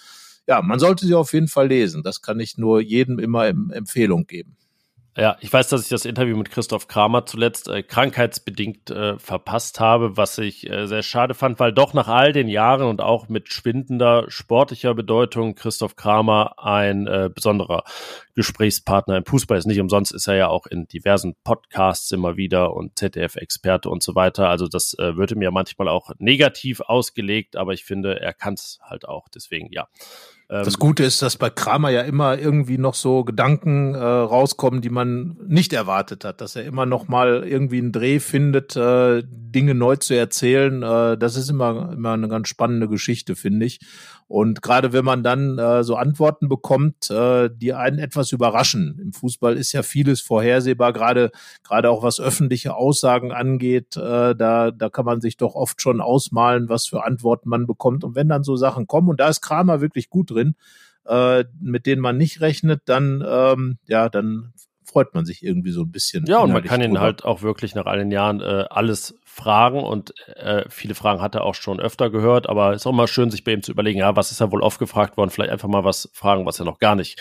ja, 0.46 0.62
man 0.62 0.78
sollte 0.78 1.06
sie 1.06 1.14
auf 1.14 1.32
jeden 1.32 1.48
Fall 1.48 1.68
lesen. 1.68 2.02
Das 2.02 2.22
kann 2.22 2.38
ich 2.38 2.56
nur 2.56 2.80
jedem 2.80 3.18
immer 3.18 3.46
Empfehlung 3.46 4.26
geben. 4.26 4.56
Ja, 5.18 5.38
ich 5.40 5.50
weiß, 5.50 5.68
dass 5.68 5.82
ich 5.82 5.88
das 5.88 6.04
Interview 6.04 6.36
mit 6.36 6.50
Christoph 6.50 6.88
Kramer 6.88 7.24
zuletzt 7.24 7.68
äh, 7.68 7.82
krankheitsbedingt 7.82 8.90
äh, 8.90 9.18
verpasst 9.18 9.80
habe, 9.80 10.18
was 10.18 10.36
ich 10.36 10.68
äh, 10.68 10.86
sehr 10.86 11.02
schade 11.02 11.32
fand, 11.32 11.58
weil 11.58 11.72
doch 11.72 11.94
nach 11.94 12.08
all 12.08 12.34
den 12.34 12.48
Jahren 12.48 12.86
und 12.86 13.00
auch 13.00 13.30
mit 13.30 13.50
schwindender 13.50 14.26
sportlicher 14.28 14.92
Bedeutung 14.94 15.54
Christoph 15.54 15.96
Kramer 15.96 16.58
ein 16.58 17.06
äh, 17.06 17.30
besonderer 17.34 17.84
Gesprächspartner 18.34 19.16
im 19.16 19.24
Fußball 19.24 19.56
ist. 19.56 19.64
Nicht 19.64 19.80
umsonst 19.80 20.12
ist 20.12 20.26
er 20.26 20.36
ja 20.36 20.48
auch 20.48 20.66
in 20.66 20.86
diversen 20.86 21.34
Podcasts 21.44 22.12
immer 22.12 22.36
wieder 22.36 22.74
und 22.74 22.98
ZDF-Experte 22.98 23.88
und 23.88 24.02
so 24.02 24.14
weiter. 24.14 24.50
Also 24.50 24.68
das 24.68 24.92
äh, 24.98 25.16
würde 25.16 25.34
mir 25.34 25.50
manchmal 25.50 25.88
auch 25.88 26.10
negativ 26.18 26.82
ausgelegt, 26.82 27.56
aber 27.56 27.72
ich 27.72 27.86
finde, 27.86 28.20
er 28.20 28.34
kann 28.34 28.52
es 28.52 28.80
halt 28.82 29.08
auch. 29.08 29.28
Deswegen 29.34 29.72
ja. 29.72 29.88
Das 30.48 30.74
ähm, 30.74 30.78
Gute 30.78 31.02
ist, 31.02 31.22
dass 31.22 31.36
bei 31.36 31.50
Kramer 31.50 31.90
ja 31.90 32.02
immer 32.02 32.38
irgendwie 32.38 32.78
noch 32.78 32.94
so 32.94 33.24
Gedanken 33.24 33.94
äh, 33.94 33.98
rauskommen, 33.98 34.80
die 34.80 34.90
man 34.90 35.36
nicht 35.48 35.72
erwartet 35.72 36.24
hat, 36.24 36.40
dass 36.40 36.54
er 36.54 36.64
immer 36.64 36.86
noch 36.86 37.08
mal 37.08 37.44
irgendwie 37.44 37.78
einen 37.78 37.90
Dreh 37.90 38.20
findet, 38.20 38.76
äh, 38.76 39.24
Dinge 39.26 39.74
neu 39.74 39.96
zu 39.96 40.14
erzählen. 40.14 40.82
Äh, 40.84 41.18
das 41.18 41.36
ist 41.36 41.50
immer 41.50 41.92
immer 41.92 42.12
eine 42.12 42.28
ganz 42.28 42.48
spannende 42.48 42.88
Geschichte, 42.88 43.34
finde 43.34 43.66
ich. 43.66 43.80
Und 44.28 44.60
gerade 44.60 44.92
wenn 44.92 45.04
man 45.04 45.22
dann 45.22 45.58
äh, 45.58 45.84
so 45.84 45.94
Antworten 45.94 46.48
bekommt, 46.48 47.10
äh, 47.10 47.48
die 47.52 47.74
einen 47.74 47.98
etwas 47.98 48.32
überraschen. 48.32 48.98
Im 49.00 49.12
Fußball 49.12 49.56
ist 49.56 49.72
ja 49.72 49.82
vieles 49.82 50.20
vorhersehbar, 50.20 50.92
gerade 50.92 51.30
gerade 51.62 51.90
auch 51.90 52.02
was 52.02 52.18
öffentliche 52.18 52.74
Aussagen 52.74 53.30
angeht. 53.30 53.96
Äh, 53.96 54.34
da 54.34 54.72
da 54.72 54.88
kann 54.90 55.04
man 55.04 55.20
sich 55.20 55.36
doch 55.36 55.54
oft 55.54 55.80
schon 55.80 56.00
ausmalen, 56.00 56.68
was 56.68 56.86
für 56.86 57.04
Antworten 57.04 57.48
man 57.48 57.66
bekommt. 57.66 58.02
Und 58.02 58.16
wenn 58.16 58.28
dann 58.28 58.42
so 58.42 58.56
Sachen 58.56 58.86
kommen, 58.88 59.08
und 59.08 59.20
da 59.20 59.28
ist 59.28 59.42
Kramer 59.42 59.80
wirklich 59.80 60.10
gut 60.10 60.32
drin, 60.32 60.56
äh, 61.06 61.44
mit 61.60 61.86
denen 61.86 62.02
man 62.02 62.16
nicht 62.16 62.40
rechnet, 62.40 62.82
dann 62.86 63.24
ähm, 63.26 63.78
ja, 63.86 64.08
dann 64.08 64.52
freut 64.86 65.14
man 65.14 65.24
sich 65.24 65.42
irgendwie 65.42 65.72
so 65.72 65.82
ein 65.82 65.90
bisschen. 65.90 66.24
Ja, 66.26 66.38
und 66.38 66.52
man 66.52 66.62
kann 66.64 66.80
ihn 66.80 67.00
halt 67.00 67.24
auch 67.24 67.42
wirklich 67.42 67.74
nach 67.74 67.86
all 67.86 67.98
den 67.98 68.10
Jahren 68.10 68.40
äh, 68.40 68.64
alles 68.70 69.18
Fragen 69.24 69.80
und 69.82 70.14
äh, 70.36 70.64
viele 70.70 70.94
Fragen 70.94 71.20
hat 71.20 71.34
er 71.34 71.44
auch 71.44 71.54
schon 71.54 71.80
öfter 71.80 72.08
gehört, 72.08 72.48
aber 72.48 72.70
es 72.70 72.82
ist 72.82 72.86
auch 72.86 72.92
mal 72.92 73.08
schön, 73.08 73.30
sich 73.30 73.44
bei 73.44 73.52
ihm 73.52 73.62
zu 73.62 73.72
überlegen, 73.72 73.98
ja, 73.98 74.16
was 74.16 74.30
ist 74.30 74.40
er 74.40 74.50
wohl 74.50 74.62
oft 74.62 74.78
gefragt 74.78 75.16
worden? 75.16 75.30
Vielleicht 75.30 75.50
einfach 75.50 75.68
mal 75.68 75.84
was 75.84 76.08
fragen, 76.14 76.46
was 76.46 76.58
er 76.58 76.64
noch 76.64 76.78
gar 76.78 76.94
nicht 76.94 77.20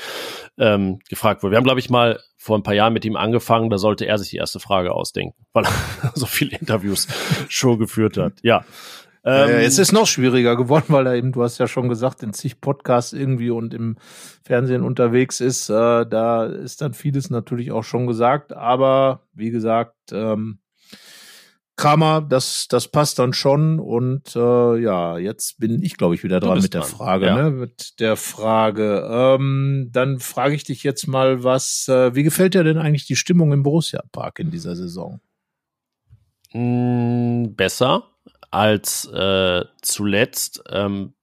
ähm, 0.57 0.99
gefragt 1.09 1.43
wurde. 1.43 1.51
Wir 1.51 1.57
haben, 1.57 1.65
glaube 1.65 1.81
ich, 1.81 1.89
mal 1.89 2.19
vor 2.37 2.57
ein 2.57 2.63
paar 2.63 2.75
Jahren 2.75 2.93
mit 2.93 3.03
ihm 3.03 3.17
angefangen, 3.17 3.69
da 3.69 3.77
sollte 3.77 4.05
er 4.05 4.17
sich 4.17 4.29
die 4.29 4.37
erste 4.37 4.59
Frage 4.59 4.93
ausdenken, 4.93 5.35
weil 5.51 5.65
er 5.65 6.11
so 6.15 6.25
viele 6.25 6.57
Interviews 6.57 7.07
schon 7.49 7.79
geführt 7.79 8.17
hat. 8.17 8.33
Ja. 8.43 8.63
Ähm, 9.27 9.49
ja, 9.49 9.55
es 9.57 9.79
ist 9.79 9.91
noch 9.91 10.05
schwieriger 10.05 10.55
geworden, 10.55 10.85
weil 10.89 11.07
er 11.07 11.15
eben, 11.15 11.31
du 11.31 11.43
hast 11.43 11.57
ja 11.57 11.67
schon 11.67 11.89
gesagt, 11.89 12.21
in 12.21 12.31
zig 12.31 12.61
Podcasts 12.61 13.11
irgendwie 13.11 13.49
und 13.49 13.73
im 13.73 13.97
Fernsehen 14.43 14.83
unterwegs 14.83 15.41
ist. 15.41 15.69
Äh, 15.69 16.05
da 16.05 16.45
ist 16.45 16.81
dann 16.81 16.93
vieles 16.93 17.31
natürlich 17.31 17.71
auch 17.71 17.83
schon 17.83 18.05
gesagt, 18.05 18.53
aber 18.53 19.23
wie 19.33 19.49
gesagt, 19.49 19.95
ähm, 20.11 20.59
Kramer, 21.75 22.21
das, 22.21 22.67
das 22.69 22.87
passt 22.87 23.19
dann 23.19 23.33
schon. 23.33 23.79
Und 23.79 24.35
äh, 24.35 24.77
ja, 24.77 25.17
jetzt 25.17 25.59
bin 25.59 25.81
ich, 25.81 25.97
glaube 25.97 26.15
ich, 26.15 26.23
wieder 26.23 26.39
dran 26.39 26.61
mit 26.61 26.73
der 26.73 26.81
dran. 26.81 26.89
Frage. 26.89 27.25
Ja. 27.25 27.35
Ne? 27.35 27.51
Mit 27.51 27.99
der 27.99 28.15
Frage. 28.15 29.05
Ähm, 29.11 29.89
dann 29.91 30.19
frage 30.19 30.53
ich 30.53 30.63
dich 30.63 30.83
jetzt 30.83 31.07
mal, 31.07 31.43
was, 31.43 31.87
äh, 31.89 32.15
wie 32.15 32.23
gefällt 32.23 32.53
dir 32.53 32.63
denn 32.63 32.77
eigentlich 32.77 33.07
die 33.07 33.17
Stimmung 33.17 33.51
im 33.51 33.63
Borussia 33.63 34.03
Park 34.11 34.39
in 34.39 34.51
dieser 34.51 34.75
Saison? 34.75 35.19
Mm, 36.53 37.55
besser 37.55 38.14
als 38.55 39.05
äh, 39.05 39.65
zuletzt. 39.81 40.63
Ähm, 40.69 41.13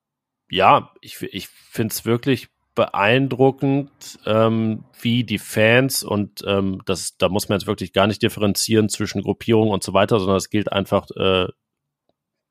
ja, 0.50 0.92
ich, 1.00 1.22
ich 1.22 1.48
finde 1.48 1.92
es 1.92 2.04
wirklich 2.04 2.48
beeindruckend, 2.74 3.90
ähm, 4.26 4.84
wie 5.00 5.24
die 5.24 5.38
Fans 5.38 6.02
und 6.02 6.42
ähm, 6.46 6.82
das, 6.84 7.16
da 7.16 7.30
muss 7.30 7.48
man 7.48 7.58
jetzt 7.58 7.66
wirklich 7.66 7.94
gar 7.94 8.06
nicht 8.06 8.22
differenzieren 8.22 8.90
zwischen 8.90 9.22
Gruppierungen 9.22 9.72
und 9.72 9.82
so 9.82 9.94
weiter, 9.94 10.18
sondern 10.18 10.36
es 10.36 10.50
gilt 10.50 10.70
einfach 10.72 11.06
äh, 11.16 11.48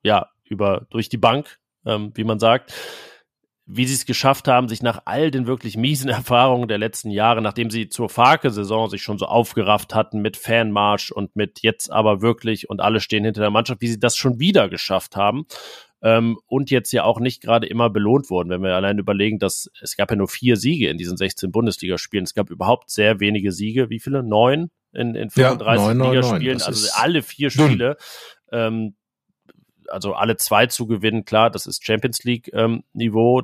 ja 0.03 0.29
über 0.45 0.87
durch 0.89 1.09
die 1.09 1.17
Bank, 1.17 1.59
ähm, 1.85 2.11
wie 2.15 2.23
man 2.23 2.39
sagt, 2.39 2.73
wie 3.65 3.85
sie 3.85 3.93
es 3.93 4.05
geschafft 4.05 4.47
haben, 4.47 4.67
sich 4.67 4.81
nach 4.81 5.03
all 5.05 5.31
den 5.31 5.47
wirklich 5.47 5.77
miesen 5.77 6.09
Erfahrungen 6.09 6.67
der 6.67 6.77
letzten 6.77 7.11
Jahre, 7.11 7.41
nachdem 7.41 7.69
sie 7.69 7.89
zur 7.89 8.09
Farke-Saison 8.09 8.89
sich 8.89 9.01
schon 9.01 9.17
so 9.17 9.25
aufgerafft 9.25 9.95
hatten 9.95 10.21
mit 10.21 10.37
Fanmarsch 10.37 11.11
und 11.11 11.35
mit 11.35 11.61
jetzt 11.61 11.91
aber 11.91 12.21
wirklich 12.21 12.69
und 12.69 12.81
alle 12.81 12.99
stehen 12.99 13.23
hinter 13.23 13.41
der 13.41 13.51
Mannschaft, 13.51 13.81
wie 13.81 13.87
sie 13.87 13.99
das 13.99 14.17
schon 14.17 14.39
wieder 14.39 14.69
geschafft 14.69 15.15
haben 15.15 15.45
ähm, 16.01 16.37
und 16.47 16.71
jetzt 16.71 16.91
ja 16.91 17.03
auch 17.03 17.19
nicht 17.19 17.41
gerade 17.41 17.67
immer 17.67 17.89
belohnt 17.89 18.29
wurden. 18.29 18.49
Wenn 18.49 18.63
wir 18.63 18.75
allein 18.75 18.97
überlegen, 18.97 19.39
dass 19.39 19.69
es 19.81 19.95
gab 19.95 20.09
ja 20.09 20.17
nur 20.17 20.27
vier 20.27 20.57
Siege 20.57 20.89
in 20.89 20.97
diesen 20.97 21.17
16 21.17 21.51
Bundesligaspielen. 21.51 22.23
Es 22.23 22.33
gab 22.33 22.49
überhaupt 22.49 22.89
sehr 22.89 23.19
wenige 23.19 23.51
Siege. 23.51 23.89
Wie 23.89 23.99
viele? 23.99 24.23
Neun 24.23 24.71
in, 24.93 25.15
in 25.15 25.29
35 25.29 25.87
ja, 25.87 25.93
9, 25.93 26.09
Ligaspielen. 26.09 26.57
9, 26.57 26.57
9. 26.57 26.61
Also 26.61 26.89
alle 26.95 27.21
vier 27.21 27.49
Spiele. 27.49 27.97
Ähm, 28.51 28.95
also 29.91 30.13
alle 30.13 30.37
zwei 30.37 30.67
zu 30.67 30.87
gewinnen, 30.87 31.25
klar, 31.25 31.49
das 31.49 31.65
ist 31.65 31.85
Champions 31.85 32.23
League 32.23 32.51
ähm, 32.53 32.83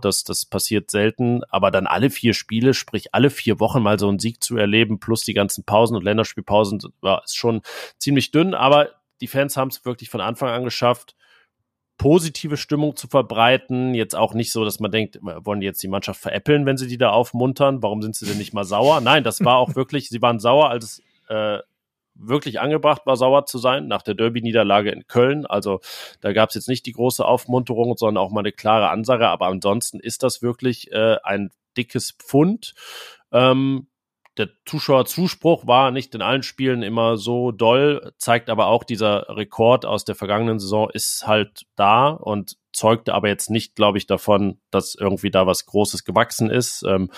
das, 0.02 0.24
das 0.24 0.46
passiert 0.46 0.92
selten, 0.92 1.44
aber 1.50 1.72
dann 1.72 1.88
alle 1.88 2.10
vier 2.10 2.34
Spiele, 2.34 2.74
sprich 2.74 3.14
alle 3.14 3.30
vier 3.30 3.60
Wochen 3.60 3.82
mal 3.82 4.00
so 4.00 4.08
einen 4.08 4.20
Sieg 4.20 4.44
zu 4.44 4.58
erleben, 4.58 5.00
plus 5.00 5.24
die 5.24 5.34
ganzen 5.34 5.64
Pausen 5.64 5.96
und 5.96 6.04
Länderspielpausen, 6.04 6.82
war 7.02 7.24
ist 7.24 7.36
schon 7.36 7.62
ziemlich 8.00 8.32
dünn, 8.32 8.54
aber 8.54 8.90
die 9.22 9.28
Fans 9.28 9.58
haben 9.58 9.70
es 9.70 9.86
wirklich 9.86 10.10
von 10.10 10.22
Anfang 10.22 10.50
an 10.50 10.64
geschafft, 10.64 11.16
positive 11.98 12.58
Stimmung 12.58 12.96
zu 12.96 13.08
verbreiten. 13.08 13.94
Jetzt 13.94 14.16
auch 14.16 14.34
nicht 14.34 14.52
so, 14.52 14.64
dass 14.64 14.80
man 14.80 14.92
denkt, 14.92 15.20
wollen 15.22 15.60
die 15.60 15.66
jetzt 15.66 15.82
die 15.82 15.88
Mannschaft 15.88 16.22
veräppeln, 16.22 16.66
wenn 16.66 16.78
sie 16.78 16.88
die 16.88 16.98
da 16.98 17.10
aufmuntern? 17.10 17.82
Warum 17.82 18.02
sind 18.02 18.16
sie 18.16 18.26
denn 18.26 18.38
nicht 18.38 18.54
mal 18.54 18.64
sauer? 18.64 19.02
Nein, 19.02 19.24
das 19.24 19.44
war 19.44 19.58
auch 19.58 19.76
wirklich, 19.76 20.10
sie 20.10 20.22
waren 20.22 20.40
sauer, 20.40 20.70
als 20.70 20.86
es 20.86 21.04
äh, 21.30 21.60
wirklich 22.20 22.60
angebracht 22.60 23.02
war, 23.06 23.16
sauer 23.16 23.46
zu 23.46 23.58
sein 23.58 23.88
nach 23.88 24.02
der 24.02 24.16
Derby-Niederlage 24.16 24.92
in 24.92 25.08
Köln. 25.08 25.46
Also 25.46 25.80
da 26.22 26.34
gab 26.34 26.50
es 26.50 26.56
jetzt 26.56 26.70
nicht 26.70 26.86
die 26.86 26.94
große 26.94 27.26
Aufmunterung, 27.26 27.96
sondern 27.98 28.24
auch 28.24 28.32
mal 28.32 28.42
eine 28.42 28.52
klare 28.52 28.90
Ansage. 28.90 29.28
Aber 29.28 29.48
ansonsten 29.48 30.00
ist 30.00 30.24
das 30.24 30.42
wirklich 30.42 30.92
äh, 30.92 31.18
ein 31.24 31.52
dickes 31.76 32.12
Pfund. 32.12 32.74
Ähm, 33.32 33.88
der 34.38 34.50
Zuschauerzuspruch 34.66 35.66
war 35.66 35.92
nicht 35.92 36.14
in 36.14 36.22
allen 36.22 36.44
Spielen 36.44 36.84
immer 36.84 37.18
so 37.18 37.52
doll, 37.52 38.14
zeigt 38.18 38.50
aber 38.50 38.68
auch 38.68 38.84
dieser 38.84 39.26
Rekord 39.36 39.86
aus 39.86 40.06
der 40.06 40.16
vergangenen 40.16 40.60
Saison 40.60 40.90
ist 40.92 41.26
halt 41.26 41.66
da 41.76 42.10
und 42.10 42.58
zeugte 42.72 43.16
aber 43.16 43.28
jetzt 43.28 43.50
nicht, 43.50 43.76
glaube 43.76 43.98
ich, 43.98 44.06
davon, 44.06 44.60
dass 44.70 44.94
irgendwie 44.94 45.32
da 45.32 45.48
was 45.48 45.66
Großes 45.66 46.04
gewachsen 46.04 46.52
ist. 46.52 46.84
Ähm, 46.88 47.10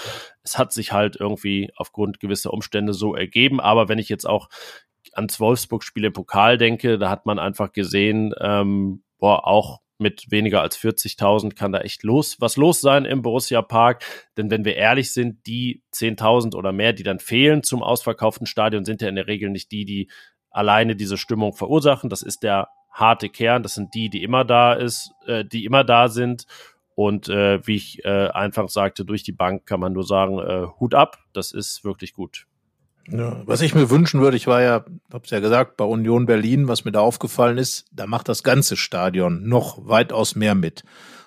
es 0.44 0.58
hat 0.58 0.72
sich 0.72 0.94
halt 0.94 1.18
irgendwie 1.18 1.72
aufgrund 1.76 2.22
gewisser 2.22 2.54
Umstände 2.54 2.94
so 2.94 3.14
ergeben. 3.14 3.60
Aber 3.60 3.90
wenn 3.90 4.00
ich 4.00 4.08
jetzt 4.08 4.26
auch 4.26 4.48
ans 5.20 5.40
Wolfsburg-Spiel 5.40 6.06
im 6.06 6.14
Pokal 6.14 6.58
denke, 6.58 6.98
da 6.98 7.10
hat 7.10 7.26
man 7.26 7.40
einfach 7.40 7.72
gesehen, 7.72 8.34
ähm, 8.40 9.04
boah, 9.20 9.46
auch 9.46 9.82
mit 10.00 10.32
weniger 10.32 10.62
als 10.62 10.80
40.000 10.80 11.56
kann 11.56 11.74
da 11.74 11.82
echt 11.82 12.04
los, 12.04 12.38
was 12.40 12.56
los 12.56 12.80
sein 12.80 13.04
im 13.04 13.22
Borussia 13.22 13.62
Park. 13.62 14.04
Denn 14.38 14.50
wenn 14.50 14.64
wir 14.64 14.76
ehrlich 14.76 15.14
sind, 15.14 15.46
die 15.46 15.84
10.000 15.94 16.56
oder 16.56 16.72
mehr, 16.72 16.94
die 16.94 17.04
dann 17.04 17.20
fehlen 17.20 17.64
zum 17.64 17.84
ausverkauften 17.84 18.48
Stadion, 18.48 18.86
sind 18.86 19.02
ja 19.02 19.10
in 19.10 19.16
der 19.16 19.28
Regel 19.28 19.50
nicht 19.50 19.72
die, 19.72 19.84
die 19.84 20.10
alleine 20.50 20.96
diese 20.96 21.18
Stimmung 21.18 21.54
verursachen. 21.54 22.10
Das 22.10 22.22
ist 22.22 22.44
der 22.44 22.70
harte 22.92 23.30
Kern. 23.30 23.62
Das 23.62 23.76
sind 23.76 23.94
die, 23.94 24.10
die 24.10 24.24
immer 24.24 24.46
da 24.46 24.74
ist, 24.74 25.12
äh, 25.28 25.44
die 25.44 25.66
immer 25.66 25.84
da 25.84 26.08
sind. 26.08 26.46
Und 26.96 27.30
äh, 27.30 27.66
wie 27.68 27.76
ich 27.76 28.04
äh, 28.06 28.28
einfach 28.30 28.70
sagte, 28.70 29.06
durch 29.06 29.24
die 29.24 29.32
Bank 29.32 29.66
kann 29.66 29.80
man 29.82 29.94
nur 29.94 30.06
sagen, 30.06 30.40
äh, 30.40 30.68
Hut 30.80 30.94
ab. 30.94 31.18
Das 31.34 31.52
ist 31.52 31.84
wirklich 31.84 32.14
gut. 32.14 32.46
Ja, 33.12 33.42
was 33.46 33.62
ich 33.62 33.74
mir 33.74 33.90
wünschen 33.90 34.22
würde, 34.22 34.38
ich 34.38 34.48
war 34.48 34.62
ja, 34.62 34.86
hab's 35.12 35.30
ja 35.32 35.40
gesagt, 35.40 35.78
bei 35.78 35.86
Union 35.86 36.26
Berlin, 36.26 36.68
was 36.68 36.86
mir 36.86 36.92
da 36.92 37.00
aufgefallen 37.00 37.58
ist, 37.58 37.86
da 37.92 38.08
macht 38.08 38.30
das 38.30 38.44
ganze 38.44 38.78
Stadion 38.78 39.48
noch 39.48 39.88
weitaus 39.88 40.36
mehr 40.36 40.56
mit. 40.56 40.84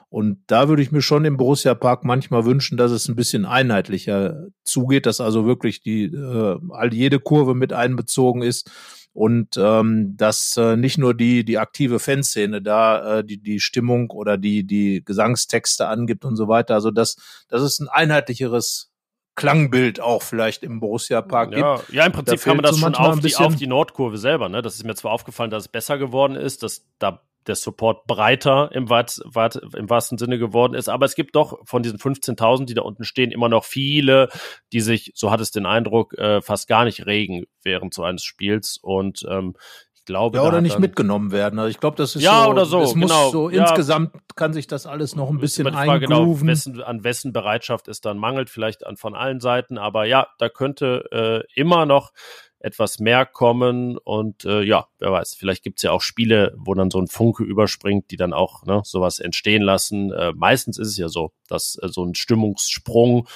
Und 0.08 0.40
da 0.46 0.68
würde 0.68 0.82
ich 0.82 0.92
mir 0.92 1.00
schon 1.00 1.24
im 1.24 1.38
Borussia 1.38 1.74
Park 1.74 2.04
manchmal 2.04 2.44
wünschen, 2.44 2.76
dass 2.76 2.92
es 2.92 3.08
ein 3.08 3.16
bisschen 3.16 3.46
einheitlicher 3.46 4.48
zugeht, 4.62 5.06
dass 5.06 5.22
also 5.22 5.46
wirklich 5.46 5.80
die 5.80 6.04
äh, 6.04 6.58
all 6.68 6.92
jede 6.92 7.18
Kurve 7.18 7.54
mit 7.54 7.72
einbezogen 7.72 8.42
ist 8.42 8.70
und 9.14 9.56
ähm, 9.56 10.14
dass 10.16 10.54
äh, 10.58 10.76
nicht 10.76 10.98
nur 10.98 11.14
die 11.14 11.46
die 11.46 11.58
aktive 11.58 11.98
Fanszene 11.98 12.60
da 12.60 13.20
äh, 13.20 13.24
die 13.24 13.38
die 13.38 13.58
Stimmung 13.58 14.10
oder 14.10 14.36
die 14.36 14.66
die 14.66 15.02
Gesangstexte 15.02 15.88
angibt 15.88 16.26
und 16.26 16.36
so 16.36 16.46
weiter, 16.46 16.74
also 16.74 16.90
dass 16.90 17.16
dass 17.48 17.62
es 17.62 17.80
ein 17.80 17.88
einheitlicheres 17.88 18.91
Klangbild 19.34 20.00
auch 20.00 20.22
vielleicht 20.22 20.62
im 20.62 20.80
Borussia 20.80 21.22
Park 21.22 21.52
ja, 21.52 21.76
gibt. 21.76 21.92
Ja, 21.92 22.06
im 22.06 22.12
Prinzip 22.12 22.38
da 22.38 22.44
kann 22.44 22.56
man 22.56 22.64
das 22.64 22.76
so 22.76 22.82
schon 22.82 22.94
auf 22.94 23.20
die, 23.20 23.34
auf 23.36 23.56
die 23.56 23.66
Nordkurve 23.66 24.18
selber. 24.18 24.48
Ne? 24.48 24.62
Das 24.62 24.74
ist 24.74 24.84
mir 24.84 24.94
zwar 24.94 25.12
aufgefallen, 25.12 25.50
dass 25.50 25.64
es 25.64 25.68
besser 25.68 25.98
geworden 25.98 26.36
ist, 26.36 26.62
dass 26.62 26.86
da 26.98 27.22
der 27.46 27.56
Support 27.56 28.06
breiter 28.06 28.70
im, 28.72 28.88
weit, 28.88 29.20
weit, 29.24 29.56
im 29.76 29.90
wahrsten 29.90 30.18
Sinne 30.18 30.38
geworden 30.38 30.74
ist. 30.74 30.88
Aber 30.88 31.06
es 31.06 31.14
gibt 31.14 31.34
doch 31.34 31.58
von 31.64 31.82
diesen 31.82 31.98
15.000, 31.98 32.66
die 32.66 32.74
da 32.74 32.82
unten 32.82 33.04
stehen, 33.04 33.32
immer 33.32 33.48
noch 33.48 33.64
viele, 33.64 34.28
die 34.72 34.80
sich, 34.80 35.12
so 35.14 35.30
hat 35.30 35.40
es 35.40 35.50
den 35.50 35.66
Eindruck, 35.66 36.16
äh, 36.18 36.40
fast 36.40 36.68
gar 36.68 36.84
nicht 36.84 37.06
regen 37.06 37.44
während 37.62 37.94
so 37.94 38.04
eines 38.04 38.22
Spiels. 38.22 38.78
Und 38.80 39.26
ähm, 39.28 39.54
ich 40.02 40.06
glaube, 40.06 40.38
ja, 40.38 40.44
oder 40.44 40.60
nicht 40.60 40.80
mitgenommen 40.80 41.30
werden. 41.30 41.60
Also 41.60 41.70
ich 41.70 41.78
glaube, 41.78 41.96
das 41.96 42.16
ist 42.16 42.22
ja 42.22 42.42
so, 42.42 42.50
oder 42.50 42.64
so. 42.64 42.80
Es 42.80 42.96
muss 42.96 43.08
genau. 43.08 43.30
so 43.30 43.50
ja. 43.50 43.62
insgesamt 43.62 44.10
kann 44.34 44.52
sich 44.52 44.66
das 44.66 44.84
alles 44.84 45.14
noch 45.14 45.30
ein 45.30 45.38
bisschen 45.38 45.68
eingrooven. 45.68 46.08
Genau, 46.08 46.50
wessen, 46.50 46.82
an 46.82 47.04
wessen 47.04 47.32
Bereitschaft 47.32 47.86
es 47.86 48.00
dann 48.00 48.18
mangelt, 48.18 48.50
vielleicht 48.50 48.84
an 48.84 48.96
von 48.96 49.14
allen 49.14 49.38
Seiten. 49.38 49.78
Aber 49.78 50.04
ja, 50.04 50.26
da 50.38 50.48
könnte 50.48 51.44
äh, 51.46 51.60
immer 51.60 51.86
noch 51.86 52.10
etwas 52.58 52.98
mehr 52.98 53.26
kommen 53.26 53.96
und 53.96 54.44
äh, 54.44 54.62
ja, 54.62 54.88
wer 54.98 55.12
weiß, 55.12 55.34
vielleicht 55.34 55.62
gibt's 55.62 55.82
ja 55.82 55.92
auch 55.92 56.00
Spiele, 56.00 56.52
wo 56.56 56.74
dann 56.74 56.90
so 56.90 57.00
ein 57.00 57.06
Funke 57.06 57.44
überspringt, 57.44 58.10
die 58.10 58.16
dann 58.16 58.32
auch 58.32 58.64
ne, 58.64 58.82
sowas 58.84 59.20
entstehen 59.20 59.62
lassen. 59.62 60.12
Äh, 60.12 60.32
meistens 60.34 60.78
ist 60.78 60.88
es 60.88 60.96
ja 60.96 61.08
so, 61.08 61.32
dass 61.48 61.78
äh, 61.80 61.88
so 61.88 62.04
ein 62.04 62.16
Stimmungssprung 62.16 63.28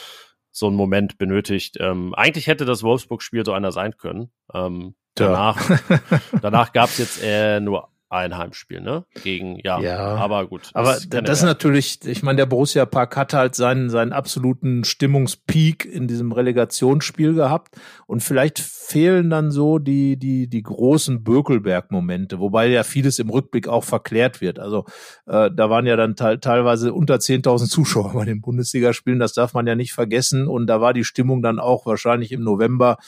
so 0.51 0.67
einen 0.67 0.77
Moment 0.77 1.17
benötigt. 1.17 1.77
Ähm, 1.79 2.13
eigentlich 2.15 2.49
hätte 2.49 2.65
das 2.65 2.83
Wolfsburg-Spiel 2.83 3.45
so 3.45 3.53
einer 3.53 3.71
sein 3.71 3.97
können. 3.97 4.33
Ähm, 4.53 4.97
Danach, 5.25 5.59
danach 6.43 6.73
gab 6.73 6.89
es 6.91 6.99
jetzt 6.99 7.23
äh, 7.23 7.61
nur 7.61 7.89
ein 8.09 8.37
Heimspiel, 8.37 8.81
ne? 8.81 9.05
Gegen, 9.25 9.59
ja, 9.65 9.81
ja. 9.81 9.99
aber 9.99 10.47
gut. 10.47 10.71
Aber 10.75 10.93
das, 10.93 11.09
das 11.09 11.39
ist 11.39 11.45
natürlich, 11.45 11.99
ich 12.07 12.23
meine, 12.23 12.37
der 12.37 12.47
Borussia 12.47 12.87
Park 12.87 13.17
hat 13.17 13.35
halt 13.35 13.57
seinen, 13.57 13.91
seinen 13.91 14.13
absoluten 14.13 14.85
Stimmungspeak 14.85 15.85
in 15.85 16.07
diesem 16.07 16.31
Relegationsspiel 16.31 17.35
gehabt 17.35 17.75
und 18.07 18.23
vielleicht 18.23 18.61
fehlen 18.61 19.29
dann 19.29 19.51
so 19.51 19.81
die, 19.81 20.17
die, 20.19 20.49
die 20.49 20.63
großen 20.63 21.25
Bökelberg-Momente, 21.25 22.39
wobei 22.39 22.69
ja 22.69 22.85
vieles 22.85 23.19
im 23.19 23.29
Rückblick 23.29 23.67
auch 23.67 23.83
verklärt 23.83 24.41
wird. 24.41 24.61
Also 24.61 24.85
äh, 25.27 25.51
da 25.53 25.69
waren 25.69 25.87
ja 25.87 25.97
dann 25.97 26.15
te 26.15 26.39
teilweise 26.39 26.95
unter 26.95 27.17
10.000 27.17 27.69
Zuschauer 27.69 28.13
bei 28.13 28.25
den 28.25 28.41
Bundesligaspielen, 28.41 29.19
das 29.19 29.33
darf 29.33 29.53
man 29.53 29.67
ja 29.67 29.75
nicht 29.75 29.93
vergessen 29.93 30.47
und 30.47 30.69
da 30.69 30.81
war 30.81 30.95
die 30.95 31.05
Stimmung 31.05 31.43
dann 31.43 31.59
auch 31.59 31.87
wahrscheinlich 31.87 32.31
im 32.31 32.45
November 32.45 32.99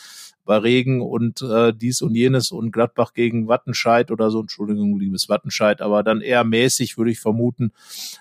bei 0.49 0.57
Regen 0.57 1.03
und 1.03 1.43
äh, 1.43 1.75
dies 1.75 2.01
und 2.01 2.15
jenes 2.15 2.53
und 2.53 2.73
Gladbach 2.73 3.13
gegen 3.13 3.49
Wattenscheid 3.49 4.11
oder 4.11 4.31
so, 4.31 4.41
Entschuldigung, 4.41 4.99
liebes 4.99 5.29
Wattenscheid, 5.29 5.83
aber 5.83 6.03
dann 6.03 6.23
eher 6.23 6.43
mäßig, 6.43 6.97
würde 6.97 7.11
ich 7.11 7.21
vermuten. 7.21 7.73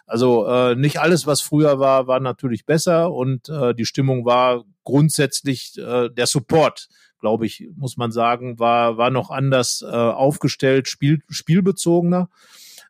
Also 0.06 0.46
äh, 0.46 0.76
nicht 0.76 1.00
alles, 1.00 1.26
was 1.26 1.40
früher 1.40 1.80
war, 1.80 2.08
war 2.08 2.20
natürlich 2.20 2.66
besser 2.66 3.14
und 3.14 3.48
äh, 3.48 3.74
die 3.74 3.86
Stimmung 3.86 4.26
war 4.26 4.66
grundsätzlich 4.84 5.78
äh, 5.78 6.10
der 6.10 6.28
Support 6.28 6.90
glaube 7.20 7.48
ich, 7.48 7.68
muss 7.76 7.98
man 7.98 8.12
sagen, 8.12 8.60
war, 8.60 8.98
war 8.98 9.10
noch 9.10 9.32
anders 9.32 9.82
äh, 9.82 9.88
aufgestellt, 9.88 10.88
spiel, 10.88 11.24
spielbezogener. 11.30 12.30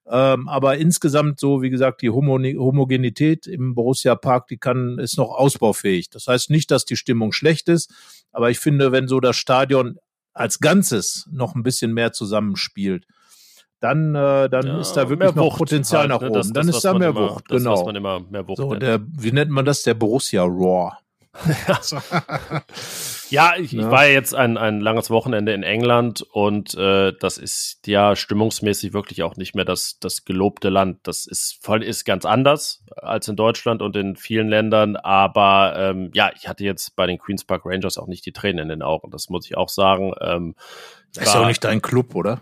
Ähm, 0.09 0.47
aber 0.47 0.77
insgesamt 0.77 1.39
so, 1.39 1.61
wie 1.61 1.69
gesagt, 1.69 2.01
die 2.01 2.09
Homogenität 2.09 3.45
im 3.45 3.75
Borussia 3.75 4.15
Park, 4.15 4.47
die 4.47 4.57
kann, 4.57 4.99
ist 4.99 5.17
noch 5.17 5.29
ausbaufähig. 5.29 6.09
Das 6.09 6.27
heißt 6.27 6.49
nicht, 6.49 6.71
dass 6.71 6.85
die 6.85 6.95
Stimmung 6.95 7.33
schlecht 7.33 7.67
ist, 7.67 7.93
aber 8.31 8.49
ich 8.49 8.59
finde, 8.59 8.91
wenn 8.91 9.07
so 9.07 9.19
das 9.19 9.35
Stadion 9.35 9.97
als 10.33 10.59
Ganzes 10.59 11.27
noch 11.31 11.55
ein 11.55 11.63
bisschen 11.63 11.93
mehr 11.93 12.13
zusammenspielt, 12.13 13.05
dann, 13.79 14.15
äh, 14.15 14.49
dann 14.49 14.65
ja, 14.65 14.79
ist 14.79 14.93
da 14.93 15.09
wirklich 15.09 15.35
noch 15.35 15.45
Wucht 15.45 15.57
Potenzial 15.57 16.01
halt, 16.01 16.09
nach 16.09 16.21
ne? 16.21 16.27
oben. 16.27 16.35
Das, 16.35 16.53
dann 16.53 16.67
das, 16.67 16.77
ist 16.77 16.85
da 16.85 16.93
mehr 16.93 17.09
immer, 17.09 17.31
Wucht, 17.31 17.49
genau. 17.49 17.75
Das, 17.75 17.85
man 17.85 17.95
immer 17.95 18.19
mehr 18.21 18.47
Wucht 18.47 18.57
so, 18.57 18.73
der, 18.75 19.01
wie 19.05 19.31
nennt 19.31 19.51
man 19.51 19.65
das? 19.65 19.83
Der 19.83 19.93
Borussia 19.93 20.43
Roar. 20.43 20.99
ja, 23.29 23.53
ich, 23.57 23.71
ja. 23.71 23.81
ich 23.81 23.91
war 23.91 24.05
ja 24.05 24.13
jetzt 24.13 24.33
ein, 24.35 24.57
ein 24.57 24.81
langes 24.81 25.09
Wochenende 25.09 25.53
in 25.53 25.63
England 25.63 26.21
und 26.21 26.75
äh, 26.75 27.13
das 27.19 27.37
ist 27.37 27.87
ja 27.87 28.15
stimmungsmäßig 28.15 28.93
wirklich 28.93 29.23
auch 29.23 29.35
nicht 29.35 29.55
mehr 29.55 29.65
das, 29.65 29.99
das 29.99 30.25
gelobte 30.25 30.69
Land. 30.69 30.99
Das 31.03 31.25
ist 31.25 31.59
voll 31.61 31.83
ist 31.83 32.05
ganz 32.05 32.25
anders 32.25 32.83
als 32.95 33.27
in 33.27 33.35
Deutschland 33.35 33.81
und 33.81 33.95
in 33.95 34.15
vielen 34.15 34.49
Ländern. 34.49 34.95
Aber 34.95 35.73
ähm, 35.77 36.11
ja, 36.13 36.31
ich 36.35 36.47
hatte 36.47 36.63
jetzt 36.63 36.95
bei 36.95 37.07
den 37.07 37.17
Queens 37.17 37.45
Park 37.45 37.63
Rangers 37.65 37.97
auch 37.97 38.07
nicht 38.07 38.25
die 38.25 38.33
Tränen 38.33 38.63
in 38.63 38.69
den 38.69 38.81
Augen. 38.81 39.11
Das 39.11 39.29
muss 39.29 39.45
ich 39.45 39.57
auch 39.57 39.69
sagen. 39.69 40.13
Ähm, 40.21 40.55
das 41.13 41.27
ist 41.27 41.33
ja 41.33 41.41
auch 41.41 41.47
nicht 41.47 41.63
dein 41.63 41.81
Club, 41.81 42.15
oder? 42.15 42.41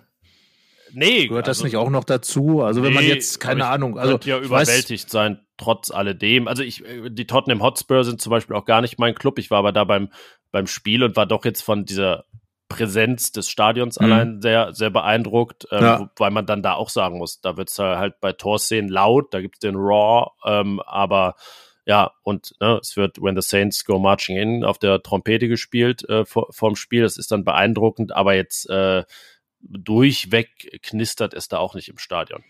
nee, 0.95 1.27
gehört 1.27 1.47
das 1.47 1.57
also, 1.57 1.65
nicht 1.65 1.75
auch 1.77 1.89
noch 1.89 2.03
dazu? 2.03 2.61
Also 2.61 2.81
wenn 2.81 2.89
nee, 2.89 2.95
man 2.95 3.03
jetzt 3.05 3.39
keine 3.39 3.67
Ahnung, 3.67 3.99
also 3.99 4.17
ja 4.23 4.39
überwältigt 4.39 5.05
weiß, 5.05 5.11
sein 5.11 5.44
trotz 5.57 5.91
alledem. 5.91 6.47
Also 6.47 6.63
ich, 6.63 6.83
die 7.09 7.27
Tottenham 7.27 7.63
Hotspur 7.63 8.03
sind 8.03 8.21
zum 8.21 8.31
Beispiel 8.31 8.55
auch 8.55 8.65
gar 8.65 8.81
nicht 8.81 8.99
mein 8.99 9.15
Club. 9.15 9.39
Ich 9.39 9.51
war 9.51 9.59
aber 9.59 9.71
da 9.71 9.83
beim 9.83 10.09
beim 10.51 10.67
Spiel 10.67 11.03
und 11.03 11.17
war 11.17 11.25
doch 11.25 11.43
jetzt 11.43 11.63
von 11.63 11.83
dieser 11.83 12.23
Präsenz 12.69 13.33
des 13.33 13.49
Stadions 13.49 13.99
mhm. 13.99 14.05
allein 14.05 14.41
sehr, 14.41 14.73
sehr 14.73 14.89
beeindruckt, 14.89 15.67
ähm, 15.69 15.83
ja. 15.83 16.09
weil 16.15 16.31
man 16.31 16.45
dann 16.45 16.63
da 16.63 16.75
auch 16.75 16.89
sagen 16.89 17.17
muss, 17.17 17.41
da 17.41 17.57
wird 17.57 17.69
es 17.69 17.77
halt 17.77 18.21
bei 18.21 18.31
Torszenen 18.31 18.89
laut, 18.89 19.33
da 19.33 19.41
gibt 19.41 19.55
es 19.55 19.59
den 19.59 19.75
Raw, 19.75 20.31
ähm, 20.45 20.79
aber 20.79 21.35
ja, 21.85 22.11
und 22.23 22.55
ne, 22.61 22.79
es 22.81 22.95
wird 22.97 23.21
When 23.21 23.35
the 23.39 23.47
Saints 23.47 23.85
Go 23.85 23.99
Marching 23.99 24.37
In 24.37 24.63
auf 24.63 24.79
der 24.79 25.03
Trompete 25.03 25.47
gespielt 25.47 26.07
äh, 26.09 26.25
vor, 26.25 26.47
vorm 26.51 26.75
Spiel. 26.75 27.03
Das 27.03 27.17
ist 27.17 27.31
dann 27.31 27.43
beeindruckend, 27.43 28.15
aber 28.15 28.33
jetzt 28.33 28.69
äh, 28.69 29.03
durchweg 29.59 30.79
knistert 30.81 31.33
es 31.33 31.47
da 31.47 31.59
auch 31.59 31.75
nicht 31.75 31.89
im 31.89 31.97
Stadion. 31.97 32.43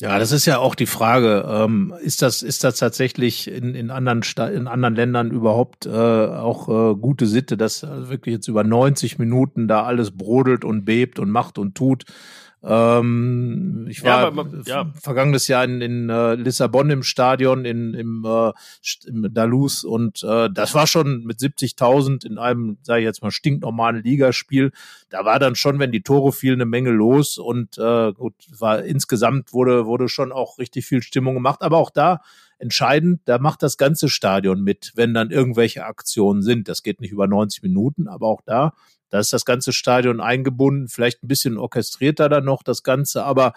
Ja, 0.00 0.20
das 0.20 0.30
ist 0.30 0.46
ja 0.46 0.58
auch 0.58 0.76
die 0.76 0.86
Frage. 0.86 1.44
Ähm, 1.48 1.92
ist 2.00 2.22
das 2.22 2.42
ist 2.42 2.62
das 2.62 2.78
tatsächlich 2.78 3.50
in, 3.50 3.74
in 3.74 3.90
anderen 3.90 4.22
Sta 4.22 4.46
in 4.46 4.68
anderen 4.68 4.94
Ländern 4.94 5.32
überhaupt 5.32 5.86
äh, 5.86 5.90
auch 5.90 6.68
äh, 6.68 6.94
gute 6.94 7.26
Sitte, 7.26 7.56
dass 7.56 7.82
wirklich 7.82 8.34
jetzt 8.34 8.46
über 8.46 8.62
90 8.62 9.18
Minuten 9.18 9.66
da 9.66 9.82
alles 9.82 10.12
brodelt 10.12 10.64
und 10.64 10.84
bebt 10.84 11.18
und 11.18 11.30
macht 11.30 11.58
und 11.58 11.74
tut? 11.74 12.04
Ähm, 12.62 13.86
ich 13.88 14.02
war 14.02 14.22
ja, 14.22 14.26
aber, 14.26 14.46
ja. 14.66 14.92
vergangenes 15.00 15.46
Jahr 15.46 15.64
in, 15.64 15.80
in 15.80 16.10
uh, 16.10 16.32
Lissabon 16.32 16.90
im 16.90 17.04
Stadion, 17.04 17.64
in, 17.64 17.94
im, 17.94 18.24
uh, 18.24 18.52
im 19.06 19.32
Dalus 19.32 19.84
und 19.84 20.24
uh, 20.24 20.48
das 20.48 20.74
war 20.74 20.88
schon 20.88 21.24
mit 21.24 21.38
70.000 21.38 22.26
in 22.26 22.36
einem, 22.38 22.78
sage 22.82 23.00
ich 23.00 23.04
jetzt 23.04 23.22
mal, 23.22 23.30
stinknormalen 23.30 24.02
Ligaspiel. 24.02 24.72
Da 25.08 25.24
war 25.24 25.38
dann 25.38 25.54
schon, 25.54 25.78
wenn 25.78 25.92
die 25.92 26.02
Tore 26.02 26.32
fielen, 26.32 26.56
eine 26.60 26.66
Menge 26.66 26.90
los 26.90 27.38
und 27.38 27.78
uh, 27.78 28.12
gut, 28.12 28.34
war 28.58 28.82
insgesamt 28.82 29.52
wurde, 29.52 29.86
wurde 29.86 30.08
schon 30.08 30.32
auch 30.32 30.58
richtig 30.58 30.84
viel 30.84 31.02
Stimmung 31.02 31.34
gemacht, 31.34 31.62
aber 31.62 31.76
auch 31.76 31.90
da 31.90 32.20
entscheidend, 32.58 33.20
da 33.24 33.38
macht 33.38 33.62
das 33.62 33.76
ganze 33.76 34.08
Stadion 34.08 34.62
mit, 34.62 34.92
wenn 34.94 35.14
dann 35.14 35.30
irgendwelche 35.30 35.84
Aktionen 35.84 36.42
sind. 36.42 36.68
Das 36.68 36.82
geht 36.82 37.00
nicht 37.00 37.12
über 37.12 37.26
90 37.26 37.62
Minuten, 37.62 38.08
aber 38.08 38.26
auch 38.28 38.42
da 38.44 38.72
da 39.10 39.18
ist 39.18 39.32
das 39.32 39.44
ganze 39.44 39.72
Stadion 39.72 40.20
eingebunden, 40.20 40.88
vielleicht 40.88 41.22
ein 41.22 41.28
bisschen 41.28 41.56
orchestrierter 41.56 42.28
dann 42.28 42.44
noch 42.44 42.62
das 42.62 42.82
Ganze, 42.82 43.24
aber 43.24 43.54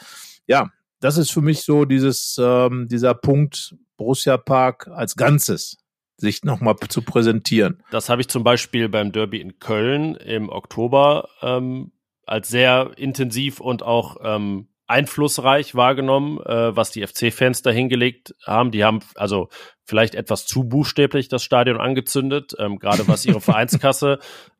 ja, 0.47 0.71
das 0.99 1.17
ist 1.17 1.31
für 1.31 1.41
mich 1.41 1.63
so 1.63 1.85
dieses, 1.85 2.39
ähm, 2.41 2.87
dieser 2.87 3.13
Punkt 3.13 3.75
Borussia 3.97 4.37
Park 4.37 4.87
als 4.87 5.15
Ganzes 5.15 5.77
sich 6.17 6.43
nochmal 6.43 6.75
zu 6.87 7.01
präsentieren. 7.01 7.83
Das 7.89 8.09
habe 8.09 8.21
ich 8.21 8.27
zum 8.27 8.43
Beispiel 8.43 8.89
beim 8.89 9.11
Derby 9.11 9.41
in 9.41 9.59
Köln 9.59 10.15
im 10.15 10.49
Oktober 10.49 11.29
ähm, 11.41 11.91
als 12.25 12.49
sehr 12.49 12.91
intensiv 12.97 13.59
und 13.59 13.81
auch 13.81 14.17
ähm, 14.23 14.67
einflussreich 14.91 15.73
wahrgenommen, 15.73 16.39
äh, 16.39 16.75
was 16.75 16.91
die 16.91 17.05
FC-Fans 17.05 17.61
da 17.61 17.71
hingelegt 17.71 18.35
haben. 18.45 18.71
Die 18.71 18.83
haben 18.83 18.99
also 19.15 19.49
vielleicht 19.85 20.13
etwas 20.15 20.45
zu 20.45 20.63
buchstäblich 20.63 21.29
das 21.29 21.43
Stadion 21.43 21.79
angezündet, 21.79 22.53
ähm, 22.59 22.77
gerade 22.77 23.07
was 23.07 23.25
ihre 23.25 23.41
Vereinskasse 23.41 24.19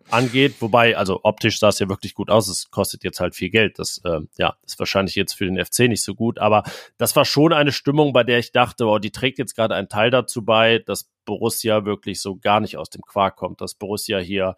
angeht. 0.10 0.56
Wobei, 0.60 0.98
also 0.98 1.20
optisch 1.24 1.60
sah 1.60 1.70
es 1.70 1.80
ja 1.80 1.90
wirklich 1.90 2.14
gut 2.14 2.30
aus. 2.30 2.48
Es 2.48 2.72
kostet 2.72 3.04
jetzt 3.04 3.20
halt 3.20 3.36
viel 3.36 3.50
Geld. 3.50 3.78
Das, 3.78 4.02
äh, 4.04 4.22
ja, 4.38 4.56
ist 4.66 4.80
wahrscheinlich 4.80 5.16
jetzt 5.16 5.34
für 5.34 5.46
den 5.46 5.64
FC 5.64 5.82
nicht 5.82 6.04
so 6.04 6.16
gut. 6.16 6.40
Aber 6.40 6.64
das 6.98 7.16
war 7.16 7.26
schon 7.26 7.54
eine 7.54 7.72
Stimmung, 7.72 8.14
bei 8.14 8.24
der 8.24 8.40
ich 8.40 8.52
dachte, 8.52 8.86
wow, 8.86 9.00
die 9.00 9.12
trägt 9.12 9.38
jetzt 9.38 9.56
gerade 9.56 9.76
einen 9.76 9.90
Teil 9.90 10.10
dazu 10.10 10.44
bei, 10.44 10.80
dass 10.80 11.10
Borussia 11.26 11.86
wirklich 11.86 12.22
so 12.22 12.38
gar 12.38 12.60
nicht 12.60 12.78
aus 12.78 12.90
dem 12.90 13.02
Quark 13.02 13.36
kommt, 13.36 13.62
dass 13.62 13.76
Borussia 13.76 14.18
hier 14.18 14.56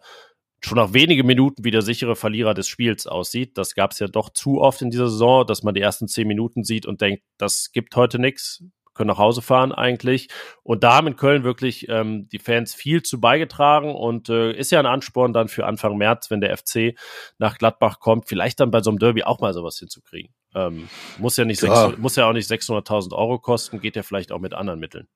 schon 0.64 0.78
nach 0.78 0.92
wenige 0.92 1.24
Minuten 1.24 1.64
wie 1.64 1.70
der 1.70 1.82
sichere 1.82 2.16
Verlierer 2.16 2.54
des 2.54 2.68
Spiels 2.68 3.06
aussieht. 3.06 3.56
Das 3.58 3.74
gab 3.74 3.92
es 3.92 3.98
ja 3.98 4.08
doch 4.08 4.30
zu 4.30 4.60
oft 4.60 4.82
in 4.82 4.90
dieser 4.90 5.08
Saison, 5.08 5.46
dass 5.46 5.62
man 5.62 5.74
die 5.74 5.80
ersten 5.80 6.08
zehn 6.08 6.26
Minuten 6.26 6.64
sieht 6.64 6.86
und 6.86 7.00
denkt, 7.00 7.22
das 7.38 7.72
gibt 7.72 7.96
heute 7.96 8.18
nichts 8.18 8.64
können 8.94 9.08
nach 9.08 9.18
Hause 9.18 9.42
fahren 9.42 9.72
eigentlich. 9.72 10.28
Und 10.62 10.84
da 10.84 10.94
haben 10.94 11.08
in 11.08 11.16
Köln 11.16 11.44
wirklich 11.44 11.88
ähm, 11.88 12.28
die 12.28 12.38
Fans 12.38 12.74
viel 12.74 13.02
zu 13.02 13.20
beigetragen 13.20 13.94
und 13.94 14.28
äh, 14.28 14.52
ist 14.52 14.70
ja 14.70 14.78
ein 14.78 14.86
Ansporn 14.86 15.32
dann 15.32 15.48
für 15.48 15.66
Anfang 15.66 15.98
März, 15.98 16.30
wenn 16.30 16.40
der 16.40 16.56
FC 16.56 16.96
nach 17.38 17.58
Gladbach 17.58 18.00
kommt, 18.00 18.26
vielleicht 18.26 18.60
dann 18.60 18.70
bei 18.70 18.80
so 18.80 18.90
einem 18.90 18.98
Derby 18.98 19.24
auch 19.24 19.40
mal 19.40 19.52
sowas 19.52 19.78
hinzukriegen. 19.78 20.32
Ähm, 20.54 20.88
muss 21.18 21.36
ja 21.36 21.44
nicht 21.44 21.60
ja. 21.62 21.74
600, 21.74 21.98
muss 21.98 22.16
ja 22.16 22.28
auch 22.28 22.32
nicht 22.32 22.50
600.000 22.50 23.12
Euro 23.12 23.38
kosten, 23.38 23.80
geht 23.80 23.96
ja 23.96 24.02
vielleicht 24.02 24.32
auch 24.32 24.40
mit 24.40 24.54
anderen 24.54 24.78
Mitteln. 24.78 25.08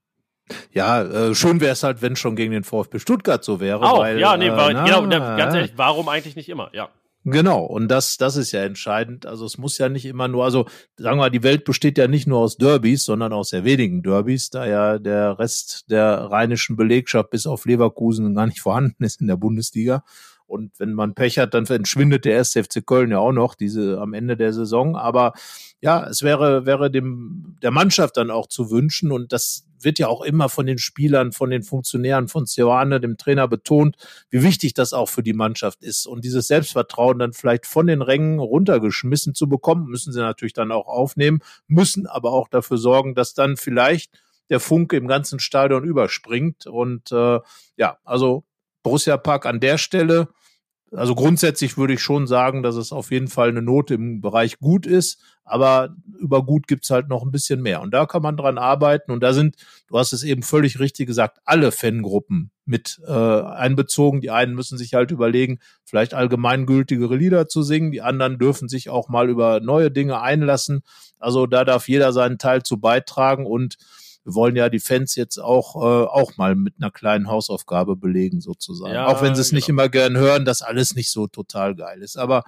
Ja, 0.73 1.03
äh, 1.03 1.35
schön 1.35 1.61
wäre 1.61 1.73
es 1.73 1.83
halt, 1.83 2.03
wenn 2.03 2.17
schon 2.17 2.37
gegen 2.37 2.53
den 2.53 2.65
VfB 2.65 2.99
Stuttgart 2.99 3.43
so 3.43 3.61
wäre. 3.61 3.81
Auch, 3.81 4.01
weil, 4.01 4.19
ja, 4.19 4.37
nee, 4.37 4.49
äh, 4.49 4.57
war, 4.57 4.73
na, 4.73 4.85
genau, 4.85 5.09
ganz 5.09 5.55
ehrlich, 5.55 5.73
warum 5.77 6.09
eigentlich 6.09 6.37
nicht 6.37 6.49
immer? 6.49 6.71
Ja. 6.73 6.91
Genau, 7.25 7.65
und 7.65 7.89
das, 7.89 8.17
das 8.17 8.37
ist 8.37 8.53
ja 8.53 8.63
entscheidend. 8.63 9.27
Also 9.27 9.45
es 9.45 9.59
muss 9.59 9.77
ja 9.77 9.89
nicht 9.89 10.07
immer 10.07 10.29
nur, 10.29 10.45
also 10.45 10.67
sagen 10.97 11.19
wir 11.19 11.25
mal, 11.25 11.31
die 11.31 11.43
Welt 11.43 11.65
besteht 11.65 11.99
ja 11.99 12.09
nicht 12.09 12.27
nur 12.27 12.39
aus 12.39 12.57
Derbys, 12.57 13.05
sondern 13.05 13.33
aus 13.33 13.51
sehr 13.51 13.65
wenigen 13.65 14.03
Derbys, 14.03 14.51
da 14.51 14.67
ja 14.67 14.99
der 14.99 15.39
Rest 15.39 15.91
der 15.91 16.29
rheinischen 16.31 16.77
Belegschaft 16.77 17.31
bis 17.31 17.47
auf 17.47 17.67
Leverkusen 17.67 18.35
gar 18.35 18.47
nicht 18.47 18.61
vorhanden 18.63 19.05
ist 19.05 19.21
in 19.21 19.27
der 19.27 19.37
Bundesliga. 19.37 20.05
Und 20.49 20.81
wenn 20.81 20.95
man 20.95 21.15
Pech 21.15 21.39
hat, 21.39 21.55
dann 21.55 21.67
entschwindet 21.67 22.25
der 22.25 22.33
erste 22.33 22.65
FC 22.65 22.85
Köln 22.85 23.11
ja 23.11 23.19
auch 23.19 23.33
noch 23.33 23.55
diese 23.55 24.01
am 24.01 24.15
Ende 24.15 24.37
der 24.37 24.53
Saison. 24.53 24.97
Aber 24.97 25.35
ja, 25.81 26.07
es 26.09 26.23
wäre, 26.23 26.65
wäre 26.65 26.91
dem, 26.91 27.57
der 27.63 27.71
Mannschaft 27.71 28.17
dann 28.17 28.31
auch 28.31 28.47
zu 28.47 28.71
wünschen. 28.71 29.13
Und 29.13 29.33
das 29.33 29.69
wird 29.81 29.99
ja 29.99 30.09
auch 30.09 30.23
immer 30.23 30.49
von 30.49 30.67
den 30.67 30.79
Spielern, 30.79 31.33
von 31.33 31.51
den 31.51 31.63
Funktionären, 31.63 32.29
von 32.29 32.47
Sioane, 32.47 32.99
dem 32.99 33.19
Trainer 33.19 33.47
betont, 33.47 33.97
wie 34.31 34.43
wichtig 34.43 34.75
das 34.75 34.93
auch 34.93 35.09
für 35.09 35.23
die 35.23 35.35
Mannschaft 35.35 35.85
ist. 35.85 36.07
Und 36.07 36.25
dieses 36.25 36.49
Selbstvertrauen 36.49 37.19
dann 37.19 37.35
vielleicht 37.35 37.67
von 37.67 37.87
den 37.87 38.03
Rängen 38.03 38.39
runtergeschmissen 38.39 39.35
zu 39.35 39.49
bekommen, 39.49 39.87
müssen 39.87 40.13
sie 40.13 40.21
natürlich 40.21 40.55
dann 40.55 40.73
auch 40.73 40.87
aufnehmen, 40.87 41.41
müssen 41.67 42.07
aber 42.07 42.33
auch 42.33 42.49
dafür 42.49 42.79
sorgen, 42.79 43.15
dass 43.15 43.35
dann 43.35 43.57
vielleicht 43.57 44.19
der 44.51 44.61
Funke 44.61 44.97
im 44.97 45.07
ganzen 45.09 45.41
Stadion 45.41 45.85
überspringt. 45.85 46.67
Und 46.67 47.13
äh, 47.13 47.41
ja, 47.77 47.99
also 48.05 48.45
Borussia 48.83 49.17
Park 49.17 49.47
an 49.47 49.61
der 49.61 49.79
Stelle. 49.79 50.29
Also 50.91 51.15
grundsätzlich 51.15 51.77
würde 51.77 51.93
ich 51.93 52.01
schon 52.01 52.27
sagen, 52.27 52.63
dass 52.63 52.77
es 52.77 52.93
auf 52.93 53.11
jeden 53.11 53.29
Fall 53.29 53.51
eine 53.51 53.61
Note 53.61 53.95
im 53.95 54.23
Bereich 54.23 54.59
gut 54.59 54.87
ist, 54.87 55.21
aber 55.45 55.95
über 56.19 56.45
gut 56.45 56.67
gibt's 56.67 56.89
halt 56.89 57.09
noch 57.09 57.23
ein 57.23 57.31
bisschen 57.31 57.61
mehr. 57.61 57.83
Und 57.83 57.93
da 57.93 58.07
kann 58.07 58.23
man 58.23 58.39
dran 58.39 58.57
arbeiten. 58.57 59.13
Und 59.13 59.23
da 59.23 59.35
sind, 59.35 59.57
du 59.89 59.99
hast 59.99 60.13
es 60.15 60.23
eben 60.23 60.43
völlig 60.43 60.79
richtig 60.79 61.07
gesagt, 61.07 61.39
alle 61.45 61.73
Fangruppen 61.73 62.51
mit 62.65 63.01
äh, 63.07 63.13
einbezogen. 63.13 64.23
Die 64.23 64.31
einen 64.31 64.55
müssen 64.55 64.79
sich 64.79 64.95
halt 64.95 65.11
überlegen, 65.11 65.59
vielleicht 65.85 66.15
allgemeingültigere 66.15 67.17
Lieder 67.17 67.49
zu 67.49 67.63
singen, 67.63 67.93
die 67.93 68.03
anderen 68.03 68.39
dürfen 68.39 68.69
sich 68.69 68.89
auch 68.89 69.09
mal 69.09 69.29
über 69.29 69.61
neue 69.61 69.91
Dinge 69.91 70.21
einlassen. 70.21 70.83
Also 71.19 71.47
da 71.47 71.65
darf 71.65 71.89
jeder 71.89 72.13
seinen 72.13 72.39
Teil 72.39 72.63
zu 72.63 72.81
beitragen 72.81 73.47
und 73.47 73.77
wir 74.25 74.35
wollen 74.35 74.57
ja 74.57 74.69
die 74.69 74.81
Fans 74.81 75.15
jetzt 75.15 75.39
auch, 75.39 75.77
äh, 75.77 76.07
auch 76.07 76.37
mal 76.37 76.55
mit 76.55 76.75
einer 76.79 76.91
kleinen 76.91 77.29
Hausaufgabe 77.29 77.97
belegen, 77.97 78.41
sozusagen. 78.41 78.95
Ja, 78.95 79.07
auch 79.07 79.23
wenn 79.23 79.35
sie 79.35 79.41
es 79.41 79.51
genau. 79.51 79.59
nicht 79.59 79.69
immer 79.69 79.89
gern 79.89 80.17
hören, 80.17 80.45
dass 80.45 80.63
alles 80.63 80.95
nicht 80.95 81.11
so 81.11 81.27
total 81.27 81.75
geil 81.75 82.03
ist. 82.03 82.19
Aber 82.19 82.45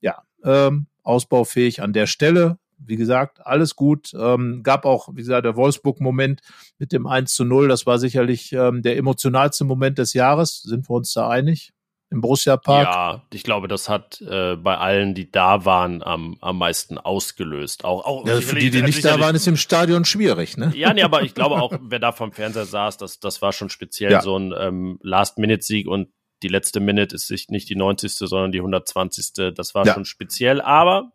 ja, 0.00 0.22
ähm, 0.44 0.86
ausbaufähig 1.02 1.82
an 1.82 1.92
der 1.92 2.06
Stelle. 2.06 2.58
Wie 2.84 2.96
gesagt, 2.96 3.46
alles 3.46 3.76
gut. 3.76 4.12
Ähm, 4.18 4.62
gab 4.62 4.84
auch, 4.84 5.08
wie 5.12 5.22
gesagt, 5.22 5.44
der 5.44 5.56
Wolfsburg-Moment 5.56 6.40
mit 6.78 6.92
dem 6.92 7.06
1 7.06 7.32
zu 7.32 7.44
0. 7.44 7.68
Das 7.68 7.86
war 7.86 7.98
sicherlich 7.98 8.52
ähm, 8.52 8.82
der 8.82 8.96
emotionalste 8.96 9.64
Moment 9.64 9.98
des 9.98 10.14
Jahres. 10.14 10.62
Sind 10.62 10.88
wir 10.90 10.94
uns 10.96 11.12
da 11.12 11.28
einig? 11.28 11.72
Im 12.12 12.20
Borussia 12.20 12.56
Park. 12.56 12.86
Ja, 12.86 13.22
ich 13.32 13.42
glaube, 13.42 13.68
das 13.68 13.88
hat 13.88 14.20
äh, 14.20 14.54
bei 14.56 14.76
allen, 14.76 15.14
die 15.14 15.30
da 15.30 15.64
waren, 15.64 16.02
am, 16.02 16.36
am 16.40 16.58
meisten 16.58 16.98
ausgelöst. 16.98 17.84
Auch, 17.84 18.04
auch 18.04 18.26
ja, 18.26 18.40
für 18.40 18.56
die, 18.56 18.70
die 18.70 18.82
nicht 18.82 19.04
da 19.04 19.18
waren, 19.18 19.34
ist 19.34 19.48
im 19.48 19.56
Stadion 19.56 20.04
schwierig, 20.04 20.56
ne? 20.56 20.72
Ja, 20.74 20.92
nee, 20.92 21.02
aber 21.02 21.22
ich 21.24 21.34
glaube 21.34 21.60
auch, 21.60 21.72
wer 21.80 21.98
da 21.98 22.12
vom 22.12 22.32
Fernseher 22.32 22.66
saß, 22.66 22.98
das, 22.98 23.18
das 23.18 23.42
war 23.42 23.52
schon 23.52 23.70
speziell 23.70 24.12
ja. 24.12 24.20
so 24.20 24.38
ein 24.38 24.54
ähm, 24.56 24.98
Last-Minute-Sieg 25.02 25.88
und 25.88 26.08
die 26.42 26.48
letzte 26.48 26.80
Minute 26.80 27.14
ist 27.14 27.50
nicht 27.50 27.68
die 27.68 27.76
90. 27.76 28.12
sondern 28.12 28.52
die 28.52 28.58
120. 28.58 29.54
Das 29.54 29.74
war 29.74 29.86
ja. 29.86 29.94
schon 29.94 30.04
speziell, 30.04 30.60
aber 30.60 31.12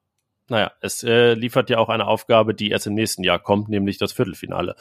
naja, 0.49 0.71
es 0.79 1.03
äh, 1.03 1.33
liefert 1.33 1.69
ja 1.69 1.77
auch 1.77 1.89
eine 1.89 2.07
Aufgabe, 2.07 2.53
die 2.53 2.69
erst 2.69 2.87
im 2.87 2.93
nächsten 2.93 3.23
Jahr 3.23 3.39
kommt, 3.39 3.67
nämlich 3.67 3.97
das 3.97 4.13
Viertelfinale 4.13 4.75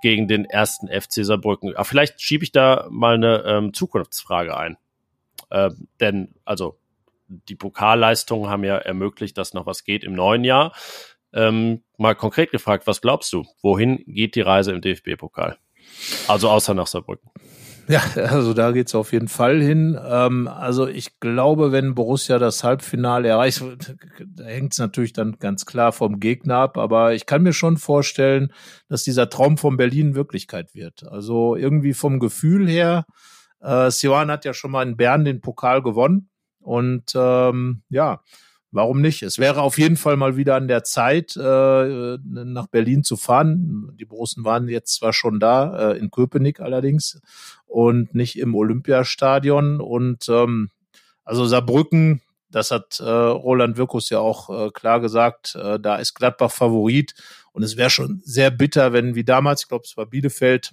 gegen 0.00 0.26
den 0.26 0.46
ersten 0.46 0.88
FC 0.88 1.24
Saarbrücken. 1.24 1.74
Aber 1.74 1.84
vielleicht 1.84 2.20
schiebe 2.20 2.44
ich 2.44 2.52
da 2.52 2.86
mal 2.90 3.14
eine 3.14 3.44
ähm, 3.46 3.74
Zukunftsfrage 3.74 4.56
ein. 4.56 4.78
Äh, 5.52 5.70
denn, 6.00 6.34
also, 6.44 6.78
die 7.28 7.56
Pokalleistungen 7.56 8.48
haben 8.50 8.64
ja 8.64 8.76
ermöglicht, 8.76 9.36
dass 9.38 9.54
noch 9.54 9.66
was 9.66 9.84
geht 9.84 10.02
im 10.02 10.14
neuen 10.14 10.44
Jahr. 10.44 10.72
Ähm, 11.34 11.82
mal 11.98 12.14
konkret 12.14 12.50
gefragt, 12.50 12.86
was 12.86 13.00
glaubst 13.00 13.32
du? 13.32 13.44
Wohin 13.62 14.02
geht 14.06 14.34
die 14.34 14.40
Reise 14.40 14.72
im 14.72 14.80
DFB-Pokal? 14.80 15.58
Also 16.28 16.48
außer 16.48 16.74
nach 16.74 16.86
Saarbrücken. 16.86 17.30
Ja, 17.88 18.02
also 18.14 18.54
da 18.54 18.70
geht's 18.70 18.94
auf 18.94 19.12
jeden 19.12 19.28
Fall 19.28 19.60
hin. 19.60 19.98
Ähm, 20.02 20.48
also 20.48 20.86
ich 20.86 21.20
glaube, 21.20 21.72
wenn 21.72 21.94
Borussia 21.94 22.38
das 22.38 22.64
Halbfinale 22.64 23.28
erreicht, 23.28 23.62
da 24.26 24.44
hängt's 24.44 24.78
natürlich 24.78 25.12
dann 25.12 25.38
ganz 25.38 25.66
klar 25.66 25.92
vom 25.92 26.20
Gegner 26.20 26.56
ab. 26.56 26.78
Aber 26.78 27.14
ich 27.14 27.26
kann 27.26 27.42
mir 27.42 27.52
schon 27.52 27.76
vorstellen, 27.76 28.52
dass 28.88 29.04
dieser 29.04 29.28
Traum 29.28 29.58
von 29.58 29.76
Berlin 29.76 30.14
Wirklichkeit 30.14 30.74
wird. 30.74 31.06
Also 31.08 31.56
irgendwie 31.56 31.94
vom 31.94 32.20
Gefühl 32.20 32.68
her 32.68 33.04
äh, 33.62 33.90
Sioan 33.90 34.30
hat 34.30 34.44
ja 34.44 34.54
schon 34.54 34.70
mal 34.70 34.86
in 34.86 34.96
Bern 34.96 35.24
den 35.24 35.40
Pokal 35.40 35.82
gewonnen. 35.82 36.28
Und 36.60 37.12
ähm, 37.14 37.82
ja, 37.88 38.22
warum 38.70 39.00
nicht? 39.00 39.22
Es 39.22 39.38
wäre 39.38 39.62
auf 39.62 39.78
jeden 39.78 39.96
Fall 39.96 40.16
mal 40.16 40.36
wieder 40.36 40.56
an 40.56 40.68
der 40.68 40.84
Zeit, 40.84 41.36
äh, 41.36 42.18
nach 42.24 42.66
Berlin 42.68 43.04
zu 43.04 43.16
fahren. 43.16 43.92
Die 43.98 44.04
Borussen 44.04 44.44
waren 44.44 44.68
jetzt 44.68 44.94
zwar 44.94 45.12
schon 45.12 45.40
da, 45.40 45.92
äh, 45.92 45.98
in 45.98 46.10
Köpenick 46.10 46.60
allerdings, 46.60 47.20
und 47.66 48.14
nicht 48.14 48.38
im 48.38 48.54
Olympiastadion. 48.54 49.80
Und 49.80 50.28
ähm, 50.28 50.70
also 51.24 51.46
Saarbrücken, 51.46 52.20
das 52.50 52.70
hat 52.70 53.00
äh, 53.00 53.04
Roland 53.04 53.76
Wirkus 53.76 54.10
ja 54.10 54.18
auch 54.18 54.50
äh, 54.50 54.70
klar 54.70 55.00
gesagt, 55.00 55.54
äh, 55.54 55.80
da 55.80 55.96
ist 55.96 56.14
Gladbach 56.14 56.52
Favorit. 56.52 57.14
Und 57.52 57.62
es 57.62 57.76
wäre 57.76 57.90
schon 57.90 58.20
sehr 58.24 58.50
bitter, 58.50 58.92
wenn 58.92 59.14
wie 59.14 59.24
damals, 59.24 59.62
ich 59.62 59.68
glaube, 59.68 59.84
es 59.86 59.96
war 59.96 60.06
Bielefeld, 60.06 60.72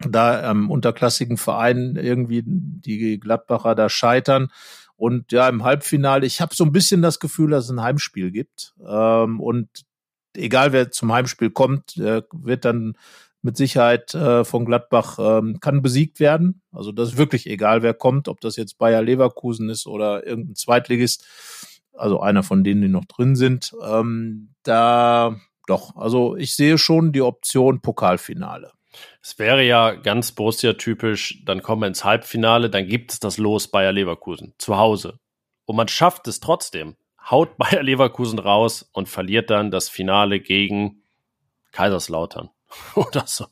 da 0.00 0.50
ähm, 0.50 0.70
unterklassigen 0.70 1.36
Verein 1.36 1.96
irgendwie 1.96 2.42
die 2.46 3.18
Gladbacher 3.18 3.74
da 3.74 3.88
scheitern. 3.88 4.48
Und 4.96 5.32
ja, 5.32 5.48
im 5.48 5.62
Halbfinale, 5.62 6.26
ich 6.26 6.40
habe 6.40 6.54
so 6.54 6.64
ein 6.64 6.72
bisschen 6.72 7.02
das 7.02 7.20
Gefühl, 7.20 7.50
dass 7.50 7.64
es 7.64 7.70
ein 7.70 7.82
Heimspiel 7.82 8.30
gibt. 8.30 8.74
Ähm, 8.86 9.40
und 9.40 9.68
egal 10.34 10.72
wer 10.72 10.90
zum 10.90 11.12
Heimspiel 11.12 11.50
kommt, 11.50 11.96
äh, 11.98 12.22
wird 12.32 12.64
dann 12.64 12.96
mit 13.42 13.56
Sicherheit 13.56 14.14
äh, 14.14 14.44
von 14.44 14.64
Gladbach 14.64 15.18
ähm, 15.18 15.60
kann 15.60 15.82
besiegt 15.82 16.18
werden. 16.18 16.62
Also 16.72 16.92
das 16.92 17.10
ist 17.10 17.18
wirklich 17.18 17.46
egal, 17.46 17.82
wer 17.82 17.94
kommt, 17.94 18.28
ob 18.28 18.40
das 18.40 18.56
jetzt 18.56 18.78
Bayer 18.78 19.02
Leverkusen 19.02 19.68
ist 19.68 19.86
oder 19.86 20.26
irgendein 20.26 20.56
Zweitligist, 20.56 21.24
also 21.92 22.20
einer 22.20 22.42
von 22.42 22.64
denen, 22.64 22.82
die 22.82 22.88
noch 22.88 23.04
drin 23.04 23.36
sind. 23.36 23.72
Ähm, 23.82 24.50
da 24.62 25.36
doch, 25.66 25.96
also 25.96 26.36
ich 26.36 26.54
sehe 26.54 26.78
schon 26.78 27.12
die 27.12 27.22
Option 27.22 27.80
Pokalfinale. 27.80 28.72
Es 29.22 29.38
wäre 29.38 29.62
ja 29.62 29.92
ganz 29.92 30.32
Borussia-typisch, 30.32 31.42
dann 31.44 31.62
kommen 31.62 31.82
wir 31.82 31.88
ins 31.88 32.04
Halbfinale, 32.04 32.70
dann 32.70 32.86
gibt 32.86 33.12
es 33.12 33.20
das 33.20 33.38
Los 33.38 33.68
Bayer 33.68 33.92
Leverkusen 33.92 34.54
zu 34.58 34.76
Hause. 34.76 35.18
Und 35.64 35.76
man 35.76 35.88
schafft 35.88 36.28
es 36.28 36.40
trotzdem, 36.40 36.96
haut 37.30 37.56
Bayer 37.58 37.82
Leverkusen 37.82 38.38
raus 38.38 38.88
und 38.92 39.08
verliert 39.08 39.50
dann 39.50 39.70
das 39.70 39.88
Finale 39.88 40.40
gegen 40.40 41.02
Kaiserslautern 41.72 42.50
oder 42.94 43.24
so. 43.26 43.46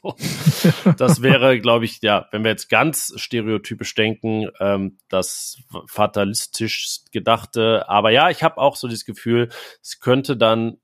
Das 0.97 1.23
wäre, 1.23 1.61
glaube 1.61 1.85
ich, 1.85 2.01
ja, 2.03 2.27
wenn 2.31 2.43
wir 2.43 2.51
jetzt 2.51 2.69
ganz 2.69 3.13
stereotypisch 3.17 3.95
denken, 3.95 4.49
ähm, 4.61 4.99
das 5.09 5.59
fatalistisch 5.87 7.01
gedachte. 7.13 7.89
Aber 7.89 8.11
ja, 8.11 8.31
ich 8.31 8.43
habe 8.43 8.59
auch 8.59 8.77
so 8.77 8.89
das 8.89 9.05
Gefühl, 9.05 9.51
es 9.83 10.01
könnte 10.01 10.37
dann 10.37 10.79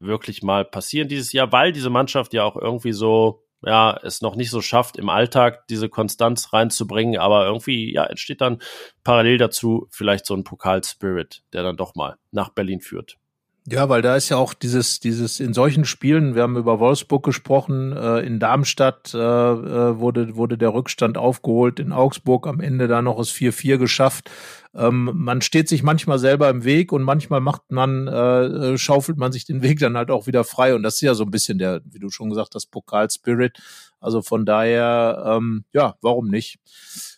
wirklich 0.00 0.42
mal 0.42 0.64
passieren 0.64 1.08
dieses 1.08 1.32
Jahr, 1.32 1.52
weil 1.52 1.72
diese 1.72 1.90
Mannschaft 1.90 2.34
ja 2.34 2.44
auch 2.44 2.56
irgendwie 2.56 2.92
so 2.92 3.43
ja, 3.66 3.98
es 4.02 4.22
noch 4.22 4.36
nicht 4.36 4.50
so 4.50 4.60
schafft, 4.60 4.96
im 4.96 5.08
Alltag 5.08 5.66
diese 5.68 5.88
Konstanz 5.88 6.52
reinzubringen, 6.52 7.20
aber 7.20 7.46
irgendwie, 7.46 7.92
ja, 7.92 8.04
entsteht 8.04 8.40
dann 8.40 8.60
parallel 9.02 9.38
dazu 9.38 9.86
vielleicht 9.90 10.26
so 10.26 10.34
ein 10.34 10.44
Pokal-Spirit, 10.44 11.42
der 11.52 11.62
dann 11.62 11.76
doch 11.76 11.94
mal 11.94 12.16
nach 12.30 12.50
Berlin 12.50 12.80
führt. 12.80 13.18
Ja, 13.66 13.88
weil 13.88 14.02
da 14.02 14.14
ist 14.14 14.28
ja 14.28 14.36
auch 14.36 14.52
dieses, 14.52 15.00
dieses 15.00 15.40
in 15.40 15.54
solchen 15.54 15.86
Spielen, 15.86 16.34
wir 16.34 16.42
haben 16.42 16.58
über 16.58 16.80
Wolfsburg 16.80 17.24
gesprochen, 17.24 17.92
äh, 17.96 18.20
in 18.20 18.38
Darmstadt 18.38 19.14
äh, 19.14 19.18
äh 19.18 19.98
wurde, 19.98 20.36
wurde 20.36 20.58
der 20.58 20.74
Rückstand 20.74 21.16
aufgeholt, 21.16 21.80
in 21.80 21.90
Augsburg 21.90 22.46
am 22.46 22.60
Ende 22.60 22.88
da 22.88 23.00
noch 23.00 23.16
das 23.16 23.30
4-4 23.30 23.78
geschafft. 23.78 24.30
Ähm, 24.74 25.12
man 25.14 25.40
steht 25.40 25.70
sich 25.70 25.82
manchmal 25.82 26.18
selber 26.18 26.50
im 26.50 26.64
Weg 26.64 26.92
und 26.92 27.02
manchmal 27.04 27.40
macht 27.40 27.70
man, 27.70 28.06
äh, 28.06 28.76
schaufelt 28.76 29.16
man 29.16 29.32
sich 29.32 29.46
den 29.46 29.62
Weg 29.62 29.78
dann 29.78 29.96
halt 29.96 30.10
auch 30.10 30.26
wieder 30.26 30.44
frei. 30.44 30.74
Und 30.74 30.82
das 30.82 30.96
ist 30.96 31.00
ja 31.00 31.14
so 31.14 31.24
ein 31.24 31.30
bisschen 31.30 31.56
der, 31.56 31.80
wie 31.86 32.00
du 32.00 32.10
schon 32.10 32.28
gesagt 32.28 32.54
hast, 32.54 32.66
Pokal-Spirit. 32.66 33.58
Also 33.98 34.20
von 34.20 34.44
daher, 34.44 35.38
ähm, 35.38 35.64
ja, 35.72 35.94
warum 36.02 36.28
nicht? 36.28 36.58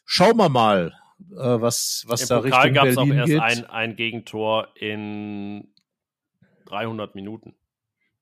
Schauen 0.04 0.36
wir 0.36 0.48
mal, 0.48 0.92
äh, 1.32 1.60
was, 1.60 2.04
was 2.06 2.22
Im 2.22 2.28
da 2.28 2.40
Pokal 2.40 2.62
Richtung 2.62 2.74
gab's 2.74 2.94
Berlin 2.94 3.12
auch 3.12 3.28
erst 3.28 3.58
Ein, 3.58 3.70
ein 3.70 3.96
Gegentor 3.96 4.68
in 4.76 5.66
300 6.66 7.14
Minuten. 7.14 7.54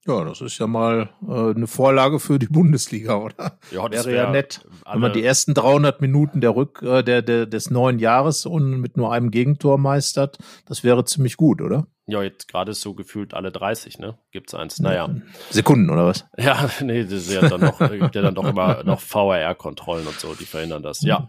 Ja, 0.07 0.23
das 0.23 0.43
ist 0.43 0.59
ja 0.59 0.67
mal 0.67 1.09
äh, 1.27 1.55
eine 1.55 1.67
Vorlage 1.67 2.21
für 2.21 2.39
die 2.39 2.47
Bundesliga, 2.51 3.17
oder? 3.17 3.59
Ja, 3.71 3.89
das 3.89 4.05
wäre 4.05 4.17
wär 4.17 4.25
ja 4.25 4.31
nett, 4.31 4.67
wenn 4.91 5.01
man 5.01 5.13
die 5.13 5.25
ersten 5.25 5.55
300 5.55 6.01
Minuten 6.01 6.41
der 6.41 6.55
Rück 6.55 6.83
äh, 6.83 7.03
der, 7.03 7.23
der 7.23 7.47
des 7.47 7.71
neuen 7.71 7.99
Jahres 7.99 8.45
und 8.45 8.81
mit 8.81 8.97
nur 8.97 9.13
einem 9.13 9.31
Gegentor 9.31 9.79
meistert. 9.79 10.39
Das 10.67 10.85
wäre 10.85 11.05
ziemlich 11.05 11.37
gut, 11.37 11.63
oder? 11.63 11.87
Ja, 12.07 12.23
jetzt 12.23 12.49
gerade 12.49 12.75
so 12.75 12.93
gefühlt 12.93 13.33
alle 13.33 13.51
30, 13.51 13.99
ne? 13.99 14.19
Gibt's 14.31 14.53
eins. 14.53 14.79
Naja. 14.79 15.09
Sekunden 15.49 15.89
oder 15.89 16.05
was? 16.07 16.27
Ja, 16.37 16.69
nee, 16.83 17.05
das 17.05 17.13
ist 17.13 17.33
ja 17.33 17.49
dann 17.49 17.63
noch, 17.63 17.79
gibt 17.91 18.15
ja 18.15 18.21
dann 18.21 18.35
doch 18.35 18.45
immer 18.45 18.85
noch 18.85 19.01
VRR-Kontrollen 19.01 20.07
und 20.07 20.21
so, 20.21 20.35
die 20.35 20.45
verhindern 20.45 20.83
das. 20.83 21.01
Ja. 21.01 21.27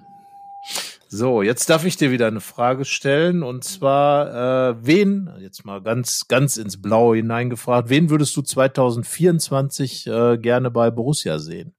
So, 1.07 1.43
jetzt 1.43 1.69
darf 1.69 1.85
ich 1.85 1.97
dir 1.97 2.11
wieder 2.11 2.27
eine 2.27 2.41
Frage 2.41 2.83
stellen 2.83 3.43
und 3.43 3.63
zwar, 3.63 4.71
äh, 4.71 4.85
wen, 4.85 5.29
jetzt 5.39 5.63
mal 5.63 5.81
ganz, 5.81 6.27
ganz 6.27 6.57
ins 6.57 6.81
Blaue 6.81 7.17
hineingefragt, 7.17 7.89
wen 7.89 8.09
würdest 8.09 8.35
du 8.35 8.41
2024 8.41 10.07
äh, 10.07 10.37
gerne 10.39 10.71
bei 10.71 10.89
Borussia 10.89 11.37
sehen? 11.37 11.75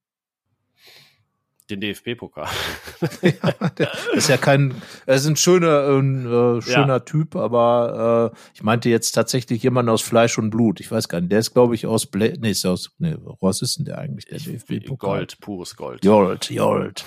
Den 1.68 1.80
DFB-Pokal. 1.80 2.46
ja, 3.22 3.32
das 3.74 4.06
ist 4.14 4.28
ja 4.28 4.36
kein, 4.36 4.74
er 5.04 5.16
ist 5.16 5.26
ein 5.26 5.34
schöner, 5.34 5.88
äh, 5.88 6.62
schöner 6.62 6.86
ja. 6.86 7.00
Typ, 7.00 7.34
aber 7.34 8.32
äh, 8.32 8.38
ich 8.54 8.62
meinte 8.62 8.88
jetzt 8.88 9.12
tatsächlich 9.12 9.64
jemand 9.64 9.88
aus 9.88 10.00
Fleisch 10.00 10.38
und 10.38 10.50
Blut. 10.50 10.78
Ich 10.78 10.90
weiß 10.90 11.08
gar 11.08 11.20
nicht, 11.20 11.32
der 11.32 11.40
ist 11.40 11.54
glaube 11.54 11.74
ich 11.74 11.86
aus 11.86 12.06
Blä 12.06 12.34
nee, 12.38 12.50
ist 12.50 12.64
aus, 12.66 12.92
nee, 12.98 13.16
was 13.40 13.62
ist 13.62 13.78
denn 13.78 13.84
der 13.84 13.98
eigentlich, 13.98 14.26
der 14.26 14.38
DFB-Pokal? 14.38 15.18
Gold, 15.18 15.40
pures 15.40 15.74
Gold. 15.74 16.04
Jolt, 16.04 16.50
Jolt. 16.50 17.04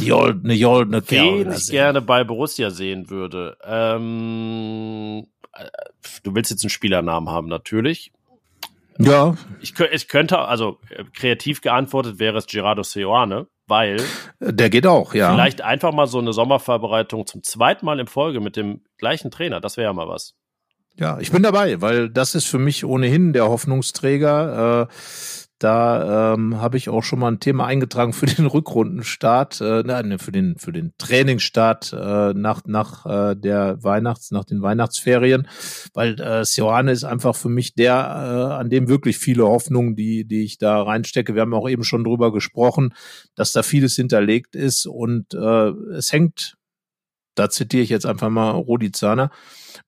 Jolt, 0.00 0.42
ne 0.42 0.54
Jolt, 0.54 0.90
ne 0.90 1.02
Wen 1.06 1.52
ich 1.52 1.68
gerne 1.68 2.02
bei 2.02 2.24
Borussia 2.24 2.70
sehen 2.70 3.08
würde. 3.08 3.56
Ähm, 3.64 5.26
äh, 5.52 5.64
du 6.22 6.34
willst 6.34 6.50
jetzt 6.50 6.64
einen 6.64 6.70
Spielernamen 6.70 7.28
haben, 7.28 7.48
natürlich. 7.48 8.12
Ja. 8.98 9.36
Ich, 9.60 9.78
ich 9.78 10.08
könnte, 10.08 10.38
also 10.38 10.78
äh, 10.90 11.04
kreativ 11.14 11.60
geantwortet 11.60 12.18
wäre 12.18 12.38
es 12.38 12.46
Gerardo 12.46 12.82
Seoane 12.82 13.46
weil 13.72 13.96
der 14.40 14.68
geht 14.68 14.86
auch, 14.86 15.14
ja. 15.14 15.32
Vielleicht 15.32 15.62
einfach 15.62 15.92
mal 15.92 16.06
so 16.06 16.18
eine 16.18 16.34
Sommervorbereitung 16.34 17.26
zum 17.26 17.42
zweiten 17.42 17.86
Mal 17.86 18.00
in 18.00 18.06
Folge 18.06 18.40
mit 18.40 18.56
dem 18.56 18.82
gleichen 18.98 19.30
Trainer, 19.30 19.60
das 19.60 19.78
wäre 19.78 19.86
ja 19.86 19.92
mal 19.92 20.08
was. 20.08 20.34
Ja, 20.98 21.18
ich 21.20 21.32
bin 21.32 21.42
dabei, 21.42 21.80
weil 21.80 22.10
das 22.10 22.34
ist 22.34 22.46
für 22.46 22.58
mich 22.58 22.84
ohnehin 22.84 23.32
der 23.32 23.48
Hoffnungsträger. 23.48 24.90
Äh, 24.90 24.92
da 25.62 26.34
ähm, 26.34 26.60
habe 26.60 26.76
ich 26.76 26.88
auch 26.88 27.02
schon 27.02 27.20
mal 27.20 27.30
ein 27.30 27.40
Thema 27.40 27.66
eingetragen 27.66 28.12
für 28.12 28.26
den 28.26 28.46
Rückrundenstart, 28.46 29.60
äh, 29.60 29.82
nein, 29.84 30.18
für 30.18 30.32
den 30.32 30.56
für 30.58 30.72
den 30.72 30.92
Trainingsstart 30.98 31.92
äh, 31.92 32.34
nach 32.34 32.62
nach 32.66 33.06
äh, 33.06 33.36
der 33.36 33.82
Weihnachts 33.82 34.30
nach 34.30 34.44
den 34.44 34.62
Weihnachtsferien, 34.62 35.46
weil 35.94 36.20
äh, 36.20 36.44
Sioane 36.44 36.92
ist 36.92 37.04
einfach 37.04 37.36
für 37.36 37.48
mich 37.48 37.74
der, 37.74 37.92
äh, 37.92 38.54
an 38.54 38.70
dem 38.70 38.88
wirklich 38.88 39.18
viele 39.18 39.44
Hoffnungen, 39.44 39.94
die 39.94 40.26
die 40.26 40.44
ich 40.44 40.58
da 40.58 40.82
reinstecke. 40.82 41.34
Wir 41.34 41.42
haben 41.42 41.54
auch 41.54 41.68
eben 41.68 41.84
schon 41.84 42.04
drüber 42.04 42.32
gesprochen, 42.32 42.94
dass 43.34 43.52
da 43.52 43.62
vieles 43.62 43.94
hinterlegt 43.94 44.56
ist 44.56 44.86
und 44.86 45.34
äh, 45.34 45.68
es 45.96 46.12
hängt 46.12 46.56
da 47.34 47.48
zitiere 47.50 47.82
ich 47.82 47.90
jetzt 47.90 48.06
einfach 48.06 48.28
mal 48.28 48.50
Rudi 48.50 48.92
Zahner, 48.92 49.30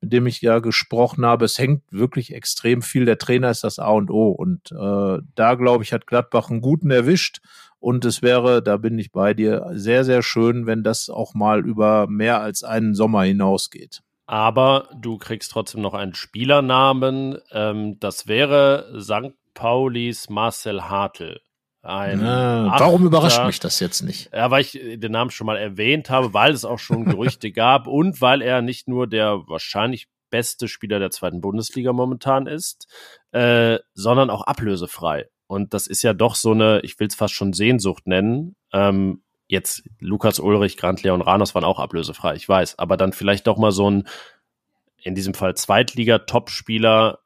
mit 0.01 0.13
dem 0.13 0.27
ich 0.27 0.41
ja 0.41 0.59
gesprochen 0.59 1.25
habe. 1.27 1.45
Es 1.45 1.59
hängt 1.59 1.83
wirklich 1.91 2.35
extrem 2.35 2.83
viel. 2.83 3.05
Der 3.05 3.19
Trainer 3.19 3.51
ist 3.51 3.65
das 3.65 3.79
A 3.79 3.91
und 3.91 4.11
O. 4.11 4.29
Und 4.31 4.73
äh, 4.73 5.19
da, 5.35 5.55
glaube 5.55 5.85
ich, 5.85 5.93
hat 5.93 6.07
Gladbach 6.07 6.51
einen 6.51 6.61
guten 6.61 6.91
erwischt. 6.91 7.41
Und 7.81 8.05
es 8.07 8.23
wäre, 8.23 8.63
da 8.63 8.79
bin 8.79 8.99
ich 8.99 9.13
bei 9.13 9.35
dir, 9.35 9.71
sehr, 9.73 10.05
sehr 10.05 10.23
schön, 10.23 10.67
wenn 10.67 10.83
das 10.83 11.11
auch 11.11 11.35
mal 11.35 11.67
über 11.67 12.07
mehr 12.07 12.41
als 12.41 12.65
einen 12.65 12.95
Sommer 12.95 13.25
hinausgeht. 13.25 14.01
Aber 14.27 14.89
du 14.99 15.19
kriegst 15.19 15.53
trotzdem 15.53 15.83
noch 15.83 15.93
einen 15.93 16.15
Spielernamen. 16.15 17.39
Ähm, 17.53 17.99
das 18.01 18.27
wäre 18.27 18.99
St. 19.01 19.35
Paulis 19.53 20.31
Marcel 20.31 20.89
Hartl. 20.89 21.41
Ein 21.85 22.25
ja, 22.25 22.81
warum 22.81 23.05
überrascht 23.05 23.45
mich 23.45 23.61
das 23.61 23.79
jetzt 23.79 24.01
nicht? 24.01 24.31
Ja, 24.33 24.51
weil 24.51 24.63
ich 24.63 24.73
den 24.73 25.13
Namen 25.13 25.31
schon 25.31 25.47
mal 25.47 25.59
erwähnt 25.59 26.09
habe, 26.09 26.33
weil 26.33 26.53
es 26.53 26.65
auch 26.65 26.79
schon 26.79 27.05
Gerüchte 27.05 27.53
gab 27.53 27.87
und 27.87 28.23
weil 28.23 28.41
er 28.41 28.63
nicht 28.63 28.89
nur 28.89 29.07
der 29.07 29.43
wahrscheinlich 29.47 30.09
beste 30.31 30.67
Spieler 30.67 30.99
der 30.99 31.11
zweiten 31.11 31.43
Bundesliga 31.43 31.93
momentan 31.93 32.47
ist, 32.47 32.89
äh, 33.33 33.79
sondern 33.93 34.31
auch 34.31 34.43
ablösefrei. 34.43 35.29
Und 35.47 35.75
das 35.75 35.87
ist 35.87 36.03
ja 36.03 36.15
doch 36.15 36.37
so 36.37 36.53
eine, 36.53 36.81
ich 36.85 36.99
will 36.99 37.09
es 37.09 37.15
fast 37.15 37.35
schon 37.35 37.53
Sehnsucht 37.53 38.07
nennen. 38.07 38.57
Ähm, 38.73 39.23
jetzt 39.47 39.83
Lukas 40.01 40.41
Ulrich, 40.41 40.79
Grant 40.79 41.03
Leon 41.03 41.21
Ranos 41.21 41.55
waren 41.55 41.65
auch 41.65 41.79
ablösefrei, 41.79 42.35
ich 42.35 42.49
weiß, 42.49 42.79
aber 42.79 42.97
dann 42.97 43.13
vielleicht 43.13 43.47
doch 43.47 43.59
mal 43.59 43.73
so 43.73 43.91
ein, 43.91 44.09
in 45.03 45.15
diesem 45.15 45.35
Fall 45.35 45.55
Zweitliga-Topspieler, 45.55 47.19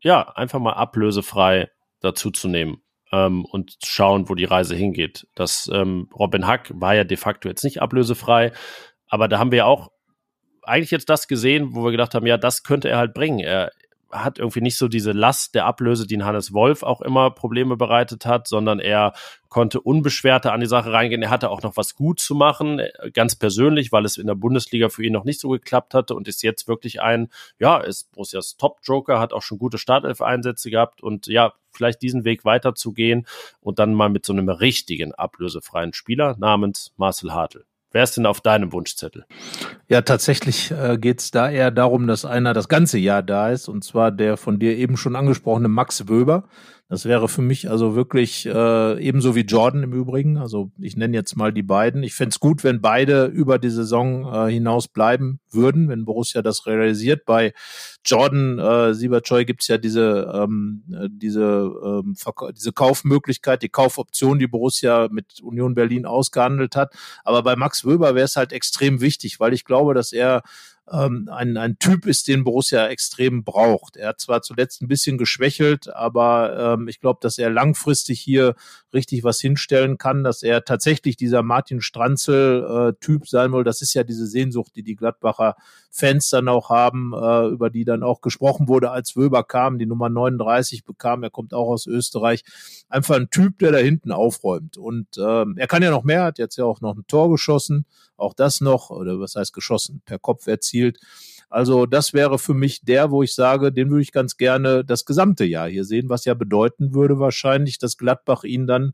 ja, 0.00 0.28
einfach 0.36 0.60
mal 0.60 0.74
ablösefrei 0.74 1.68
dazu 1.98 2.30
zu 2.30 2.46
nehmen 2.46 2.83
ähm, 3.14 3.44
und 3.44 3.76
schauen, 3.84 4.28
wo 4.28 4.34
die 4.34 4.44
Reise 4.44 4.74
hingeht. 4.74 5.26
Das 5.34 5.70
ähm, 5.72 6.08
Robin 6.18 6.46
Hack 6.46 6.70
war 6.74 6.94
ja 6.94 7.04
de 7.04 7.16
facto 7.16 7.48
jetzt 7.48 7.64
nicht 7.64 7.80
ablösefrei, 7.80 8.52
aber 9.08 9.28
da 9.28 9.38
haben 9.38 9.52
wir 9.52 9.66
auch 9.66 9.90
eigentlich 10.62 10.90
jetzt 10.90 11.10
das 11.10 11.28
gesehen, 11.28 11.74
wo 11.74 11.84
wir 11.84 11.92
gedacht 11.92 12.14
haben, 12.14 12.26
ja, 12.26 12.38
das 12.38 12.62
könnte 12.62 12.88
er 12.88 12.98
halt 12.98 13.14
bringen. 13.14 13.38
Er 13.38 13.70
hat 14.10 14.38
irgendwie 14.38 14.60
nicht 14.60 14.78
so 14.78 14.88
diese 14.88 15.12
Last 15.12 15.54
der 15.54 15.66
Ablöse, 15.66 16.06
die 16.06 16.14
in 16.14 16.24
Hannes 16.24 16.52
Wolf 16.52 16.82
auch 16.82 17.00
immer 17.00 17.30
Probleme 17.30 17.76
bereitet 17.76 18.26
hat, 18.26 18.48
sondern 18.48 18.78
er 18.78 19.12
konnte 19.48 19.80
unbeschwerter 19.80 20.52
an 20.52 20.60
die 20.60 20.66
Sache 20.66 20.92
reingehen. 20.92 21.22
Er 21.22 21.30
hatte 21.30 21.50
auch 21.50 21.62
noch 21.62 21.76
was 21.76 21.94
gut 21.94 22.20
zu 22.20 22.34
machen, 22.34 22.80
ganz 23.12 23.36
persönlich, 23.36 23.92
weil 23.92 24.04
es 24.04 24.16
in 24.16 24.26
der 24.26 24.34
Bundesliga 24.34 24.88
für 24.88 25.04
ihn 25.04 25.12
noch 25.12 25.24
nicht 25.24 25.40
so 25.40 25.50
geklappt 25.50 25.94
hatte 25.94 26.14
und 26.14 26.28
ist 26.28 26.42
jetzt 26.42 26.68
wirklich 26.68 27.00
ein, 27.00 27.28
ja, 27.58 27.78
ist 27.78 28.12
Borussias 28.12 28.56
Top-Joker, 28.56 29.20
hat 29.20 29.32
auch 29.32 29.42
schon 29.42 29.58
gute 29.58 29.78
Startelf-Einsätze 29.78 30.70
gehabt 30.70 31.02
und 31.02 31.26
ja, 31.26 31.52
vielleicht 31.70 32.02
diesen 32.02 32.24
Weg 32.24 32.44
weiterzugehen 32.44 33.26
und 33.60 33.78
dann 33.78 33.94
mal 33.94 34.08
mit 34.08 34.24
so 34.24 34.32
einem 34.32 34.48
richtigen 34.48 35.14
ablösefreien 35.14 35.92
Spieler 35.92 36.36
namens 36.38 36.92
Marcel 36.96 37.32
Hartl. 37.32 37.64
Wer 37.94 38.02
ist 38.02 38.16
denn 38.16 38.26
auf 38.26 38.40
deinem 38.40 38.72
Wunschzettel? 38.72 39.24
Ja, 39.88 40.02
tatsächlich 40.02 40.72
äh, 40.72 40.98
geht 40.98 41.20
es 41.20 41.30
da 41.30 41.48
eher 41.48 41.70
darum, 41.70 42.08
dass 42.08 42.24
einer 42.24 42.52
das 42.52 42.68
ganze 42.68 42.98
Jahr 42.98 43.22
da 43.22 43.50
ist, 43.50 43.68
und 43.68 43.84
zwar 43.84 44.10
der 44.10 44.36
von 44.36 44.58
dir 44.58 44.76
eben 44.76 44.96
schon 44.96 45.14
angesprochene 45.14 45.68
Max 45.68 46.08
Wöber. 46.08 46.48
Das 46.94 47.06
wäre 47.06 47.28
für 47.28 47.42
mich 47.42 47.68
also 47.68 47.96
wirklich 47.96 48.46
äh, 48.46 49.04
ebenso 49.04 49.34
wie 49.34 49.40
Jordan 49.40 49.82
im 49.82 49.92
Übrigen. 49.92 50.38
Also 50.38 50.70
ich 50.78 50.96
nenne 50.96 51.16
jetzt 51.16 51.36
mal 51.36 51.52
die 51.52 51.64
beiden. 51.64 52.04
Ich 52.04 52.14
fände 52.14 52.28
es 52.28 52.38
gut, 52.38 52.62
wenn 52.62 52.80
beide 52.80 53.24
über 53.24 53.58
die 53.58 53.70
Saison 53.70 54.32
äh, 54.32 54.52
hinaus 54.52 54.86
bleiben 54.86 55.40
würden, 55.50 55.88
wenn 55.88 56.04
Borussia 56.04 56.40
das 56.40 56.66
realisiert. 56.66 57.24
Bei 57.24 57.52
Jordan 58.04 58.60
äh, 58.60 58.94
Siebertscheu 58.94 59.44
gibt's 59.44 59.66
ja 59.66 59.76
diese, 59.76 60.32
ähm, 60.32 60.84
äh, 60.92 61.08
diese, 61.10 61.68
ähm, 61.84 62.14
diese 62.56 62.72
Kaufmöglichkeit, 62.72 63.62
die 63.62 63.70
Kaufoption, 63.70 64.38
die 64.38 64.46
Borussia 64.46 65.08
mit 65.10 65.40
Union 65.42 65.74
Berlin 65.74 66.06
ausgehandelt 66.06 66.76
hat. 66.76 66.94
Aber 67.24 67.42
bei 67.42 67.56
Max 67.56 67.84
Wöber 67.84 68.14
wäre 68.14 68.26
es 68.26 68.36
halt 68.36 68.52
extrem 68.52 69.00
wichtig, 69.00 69.40
weil 69.40 69.52
ich 69.52 69.64
glaube, 69.64 69.94
dass 69.94 70.12
er 70.12 70.42
ähm, 70.90 71.28
ein, 71.32 71.56
ein 71.56 71.78
Typ 71.78 72.06
ist, 72.06 72.28
den 72.28 72.44
Borussia 72.44 72.86
extrem 72.88 73.44
braucht. 73.44 73.96
Er 73.96 74.08
hat 74.08 74.20
zwar 74.20 74.42
zuletzt 74.42 74.82
ein 74.82 74.88
bisschen 74.88 75.18
geschwächelt, 75.18 75.92
aber 75.94 76.76
ähm, 76.78 76.88
ich 76.88 77.00
glaube, 77.00 77.20
dass 77.22 77.38
er 77.38 77.50
langfristig 77.50 78.20
hier 78.20 78.54
richtig 78.94 79.24
was 79.24 79.40
hinstellen 79.40 79.98
kann, 79.98 80.24
dass 80.24 80.42
er 80.42 80.64
tatsächlich 80.64 81.16
dieser 81.16 81.42
Martin 81.42 81.80
Stranzel-Typ 81.80 83.22
äh, 83.22 83.26
sein 83.26 83.52
will. 83.52 83.64
Das 83.64 83.82
ist 83.82 83.92
ja 83.94 84.04
diese 84.04 84.26
Sehnsucht, 84.26 84.72
die 84.76 84.82
die 84.82 84.96
Gladbacher 84.96 85.56
Fans 85.90 86.30
dann 86.30 86.48
auch 86.48 86.70
haben, 86.70 87.12
äh, 87.12 87.48
über 87.48 87.70
die 87.70 87.84
dann 87.84 88.02
auch 88.02 88.20
gesprochen 88.20 88.68
wurde, 88.68 88.90
als 88.90 89.16
Wöber 89.16 89.44
kam, 89.44 89.78
die 89.78 89.86
Nummer 89.86 90.08
39 90.08 90.84
bekam. 90.84 91.22
Er 91.22 91.30
kommt 91.30 91.52
auch 91.54 91.68
aus 91.68 91.86
Österreich. 91.86 92.42
Einfach 92.88 93.16
ein 93.16 93.30
Typ, 93.30 93.58
der 93.58 93.72
da 93.72 93.78
hinten 93.78 94.10
aufräumt. 94.10 94.76
Und 94.76 95.08
ähm, 95.18 95.54
er 95.56 95.66
kann 95.66 95.82
ja 95.82 95.90
noch 95.90 96.04
mehr, 96.04 96.24
hat 96.24 96.38
jetzt 96.38 96.56
ja 96.56 96.64
auch 96.64 96.80
noch 96.80 96.96
ein 96.96 97.04
Tor 97.06 97.30
geschossen. 97.30 97.86
Auch 98.16 98.34
das 98.34 98.60
noch, 98.60 98.90
oder 98.90 99.20
was 99.20 99.36
heißt 99.36 99.52
geschossen, 99.52 100.02
per 100.04 100.18
Kopf 100.18 100.46
erzielt. 100.46 100.98
Also 101.48 101.86
das 101.86 102.12
wäre 102.12 102.38
für 102.38 102.54
mich 102.54 102.82
der, 102.82 103.10
wo 103.10 103.22
ich 103.22 103.34
sage, 103.34 103.72
den 103.72 103.90
würde 103.90 104.02
ich 104.02 104.12
ganz 104.12 104.36
gerne 104.36 104.84
das 104.84 105.04
gesamte 105.04 105.44
Jahr 105.44 105.68
hier 105.68 105.84
sehen, 105.84 106.08
was 106.08 106.24
ja 106.24 106.34
bedeuten 106.34 106.94
würde 106.94 107.18
wahrscheinlich, 107.18 107.78
dass 107.78 107.96
Gladbach 107.96 108.44
ihn 108.44 108.66
dann 108.66 108.92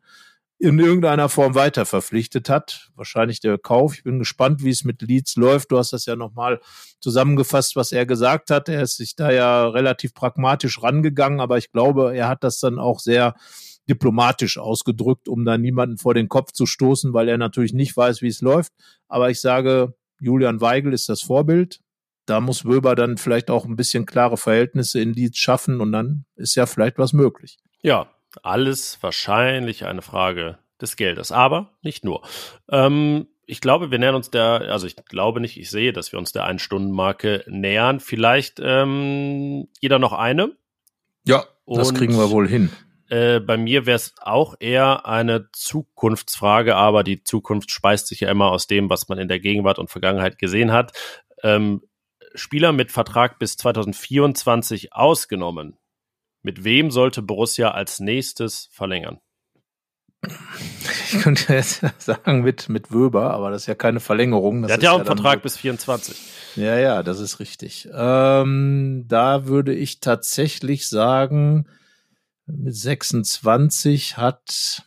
in 0.61 0.79
irgendeiner 0.79 1.31
Form 1.31 1.55
weiter 1.55 1.87
verpflichtet 1.87 2.51
hat. 2.51 2.91
Wahrscheinlich 2.95 3.41
der 3.41 3.57
Kauf. 3.57 3.95
Ich 3.95 4.05
bin 4.05 4.19
gespannt, 4.19 4.63
wie 4.63 4.69
es 4.69 4.85
mit 4.85 5.01
Leeds 5.01 5.37
läuft. 5.37 5.73
Du 5.73 5.79
hast 5.79 5.95
das 5.95 6.05
ja 6.05 6.17
nochmal 6.17 6.61
zusammengefasst, 7.01 7.77
was 7.77 7.93
er 7.93 8.05
gesagt 8.05 8.51
hat. 8.51 8.69
Er 8.69 8.83
ist 8.83 8.99
sich 8.99 9.17
da 9.17 9.33
ja 9.33 9.67
relativ 9.69 10.13
pragmatisch 10.13 10.83
rangegangen, 10.83 11.41
aber 11.41 11.57
ich 11.57 11.73
glaube, 11.73 12.15
er 12.15 12.29
hat 12.29 12.45
das 12.45 12.61
dann 12.61 12.79
auch 12.79 13.01
sehr 13.01 13.35
diplomatisch 13.89 14.59
ausgedrückt, 14.59 15.29
um 15.29 15.47
da 15.47 15.57
niemanden 15.57 15.97
vor 15.97 16.13
den 16.13 16.29
Kopf 16.29 16.53
zu 16.53 16.67
stoßen, 16.67 17.15
weil 17.15 17.31
er 17.31 17.39
natürlich 17.39 17.73
nicht 17.73 17.97
weiß, 17.97 18.21
wie 18.21 18.29
es 18.29 18.43
läuft. 18.43 18.73
Aber 19.09 19.31
ich 19.31 19.41
sage, 19.41 19.95
Julian 20.21 20.61
Weigel 20.61 20.93
ist 20.93 21.09
das 21.09 21.23
Vorbild. 21.23 21.81
Da 22.31 22.41
muss 22.41 22.65
Wöber 22.65 22.95
dann 22.95 23.17
vielleicht 23.17 23.51
auch 23.51 23.65
ein 23.65 23.75
bisschen 23.75 24.07
klare 24.07 24.37
Verhältnisse 24.37 25.01
in 25.01 25.13
Leeds 25.13 25.39
schaffen 25.39 25.81
und 25.81 25.91
dann 25.91 26.25
ist 26.37 26.55
ja 26.55 26.67
vielleicht 26.67 26.97
was 26.99 27.13
möglich. 27.13 27.59
Ja, 27.83 28.07
alles 28.43 28.99
wahrscheinlich 29.01 29.85
eine 29.85 30.01
Frage 30.01 30.59
des 30.81 30.95
Geldes, 30.97 31.33
aber 31.33 31.73
nicht 31.83 32.05
nur. 32.05 32.23
Ähm, 32.71 33.27
ich 33.47 33.61
glaube, 33.61 33.91
wir 33.91 33.99
nähern 33.99 34.15
uns 34.15 34.31
der, 34.31 34.69
also 34.71 34.87
ich 34.87 34.95
glaube 34.95 35.41
nicht, 35.41 35.59
ich 35.59 35.71
sehe, 35.71 35.93
dass 35.93 36.13
wir 36.13 36.21
uns 36.21 36.31
der 36.31 36.45
Ein-Stunden-Marke 36.45 37.45
nähern. 37.49 37.99
Vielleicht 37.99 38.61
ähm, 38.63 39.67
jeder 39.81 39.99
noch 39.99 40.13
eine. 40.13 40.53
Ja, 41.27 41.45
das 41.67 41.89
Und 41.89 41.99
kriegen 41.99 42.17
wir 42.17 42.31
wohl 42.31 42.47
hin. 42.47 42.71
Äh, 43.09 43.41
bei 43.41 43.57
mir 43.57 43.87
wäre 43.87 43.97
es 43.97 44.15
auch 44.21 44.55
eher 44.61 45.05
eine 45.05 45.49
Zukunftsfrage, 45.53 46.77
aber 46.77 47.03
die 47.03 47.25
Zukunft 47.25 47.73
speist 47.73 48.07
sich 48.07 48.21
ja 48.21 48.31
immer 48.31 48.53
aus 48.53 48.69
dem, 48.69 48.89
was 48.89 49.09
man 49.09 49.19
in 49.19 49.27
der 49.27 49.41
Gegenwart 49.41 49.81
und 49.81 49.91
Vergangenheit 49.91 50.39
gesehen 50.39 50.71
hat. 50.71 50.93
Ähm, 51.43 51.83
Spieler 52.35 52.73
mit 52.73 52.93
Vertrag 52.93 53.39
bis 53.39 53.57
2024 53.57 54.93
ausgenommen. 54.93 55.77
Mit 56.43 56.65
wem 56.65 56.91
sollte 56.91 57.23
Borussia 57.23 57.73
als 57.73 58.01
nächstes 58.01 58.69
verlängern? 58.73 59.21
Ich 60.23 61.21
könnte 61.23 61.55
jetzt 61.55 61.83
sagen 61.99 62.43
mit, 62.43 62.69
mit 62.69 62.93
Wöber, 62.93 63.33
aber 63.33 63.51
das 63.51 63.63
ist 63.63 63.67
ja 63.67 63.75
keine 63.75 64.01
Verlängerung. 64.01 64.63
Das 64.63 64.69
Der 64.69 64.77
hat 64.77 64.83
ja 64.83 64.91
auch 64.91 64.97
einen 64.97 65.07
ja 65.07 65.15
Vertrag 65.15 65.43
bis 65.43 65.57
24. 65.57 66.17
Ja, 66.57 66.79
ja, 66.79 67.03
das 67.03 67.21
ist 67.21 67.41
richtig. 67.41 67.89
Ähm, 67.93 69.05
da 69.09 69.47
würde 69.47 69.75
ich 69.75 70.01
tatsächlich 70.01 70.89
sagen, 70.89 71.67
mit 72.47 72.75
26 72.75 74.17
hat, 74.17 74.83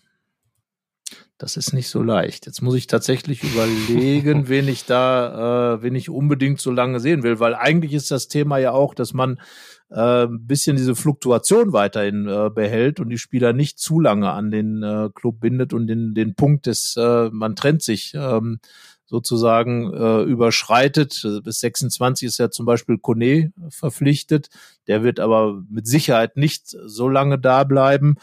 das 1.44 1.58
ist 1.58 1.74
nicht 1.74 1.90
so 1.90 2.02
leicht. 2.02 2.46
Jetzt 2.46 2.62
muss 2.62 2.76
ich 2.76 2.88
tatsächlich 2.88 3.44
überlegen, 3.44 4.48
wen 4.48 4.70
ich 4.70 4.86
da, 4.86 5.74
äh, 5.74 5.84
wen 5.84 5.94
ich 5.94 6.10
unbedingt 6.10 6.62
so 6.62 6.72
lange 6.72 7.02
sehen 7.02 7.22
will, 7.22 7.42
weil 7.42 7.54
eigentlich 7.54 7.92
ist 7.92 8.12
das 8.12 8.30
Thema 8.30 8.60
ja 8.60 8.72
auch, 8.72 8.96
dass 8.96 9.14
man 9.14 9.42
äh, 9.90 10.24
ein 10.24 10.48
bisschen 10.48 10.78
diese 10.78 10.96
Fluktuation 10.96 11.74
weiterhin 11.74 12.30
äh, 12.30 12.50
behält 12.50 13.02
und 13.02 13.10
die 13.10 13.18
Spieler 13.18 13.52
nicht 13.52 13.78
zu 13.78 14.00
lange 14.00 14.32
an 14.32 14.52
den 14.52 14.84
äh, 14.84 15.10
Club 15.14 15.42
bindet 15.42 15.74
und 15.74 15.88
den, 15.88 16.14
den 16.14 16.34
Punkt 16.34 16.66
des, 16.66 16.96
äh, 16.98 17.30
man 17.30 17.58
trennt 17.58 17.84
sich, 17.84 18.14
ähm, 18.16 18.60
sozusagen 19.06 19.94
äh, 19.94 20.24
überschreitet. 20.24 21.28
Bis 21.44 21.60
26 21.60 22.26
ist 22.26 22.40
ja 22.40 22.52
zum 22.52 22.66
Beispiel 22.66 22.98
Kone 22.98 23.52
verpflichtet. 23.68 24.48
Der 24.88 25.04
wird 25.04 25.20
aber 25.20 25.62
mit 25.70 25.88
Sicherheit 25.88 26.38
nicht 26.38 26.68
so 26.68 27.10
lange 27.10 27.38
da 27.38 27.66
bleiben. 27.66 28.16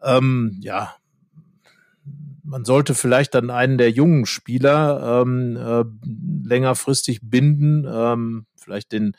Ähm, 0.00 0.56
ja, 0.60 0.94
man 2.48 2.64
sollte 2.64 2.94
vielleicht 2.94 3.34
dann 3.34 3.50
einen 3.50 3.78
der 3.78 3.90
jungen 3.90 4.26
Spieler 4.26 5.22
ähm, 5.22 5.56
äh, 5.56 5.84
längerfristig 6.48 7.20
binden, 7.22 7.86
ähm, 7.90 8.46
vielleicht 8.56 8.92
den 8.92 9.16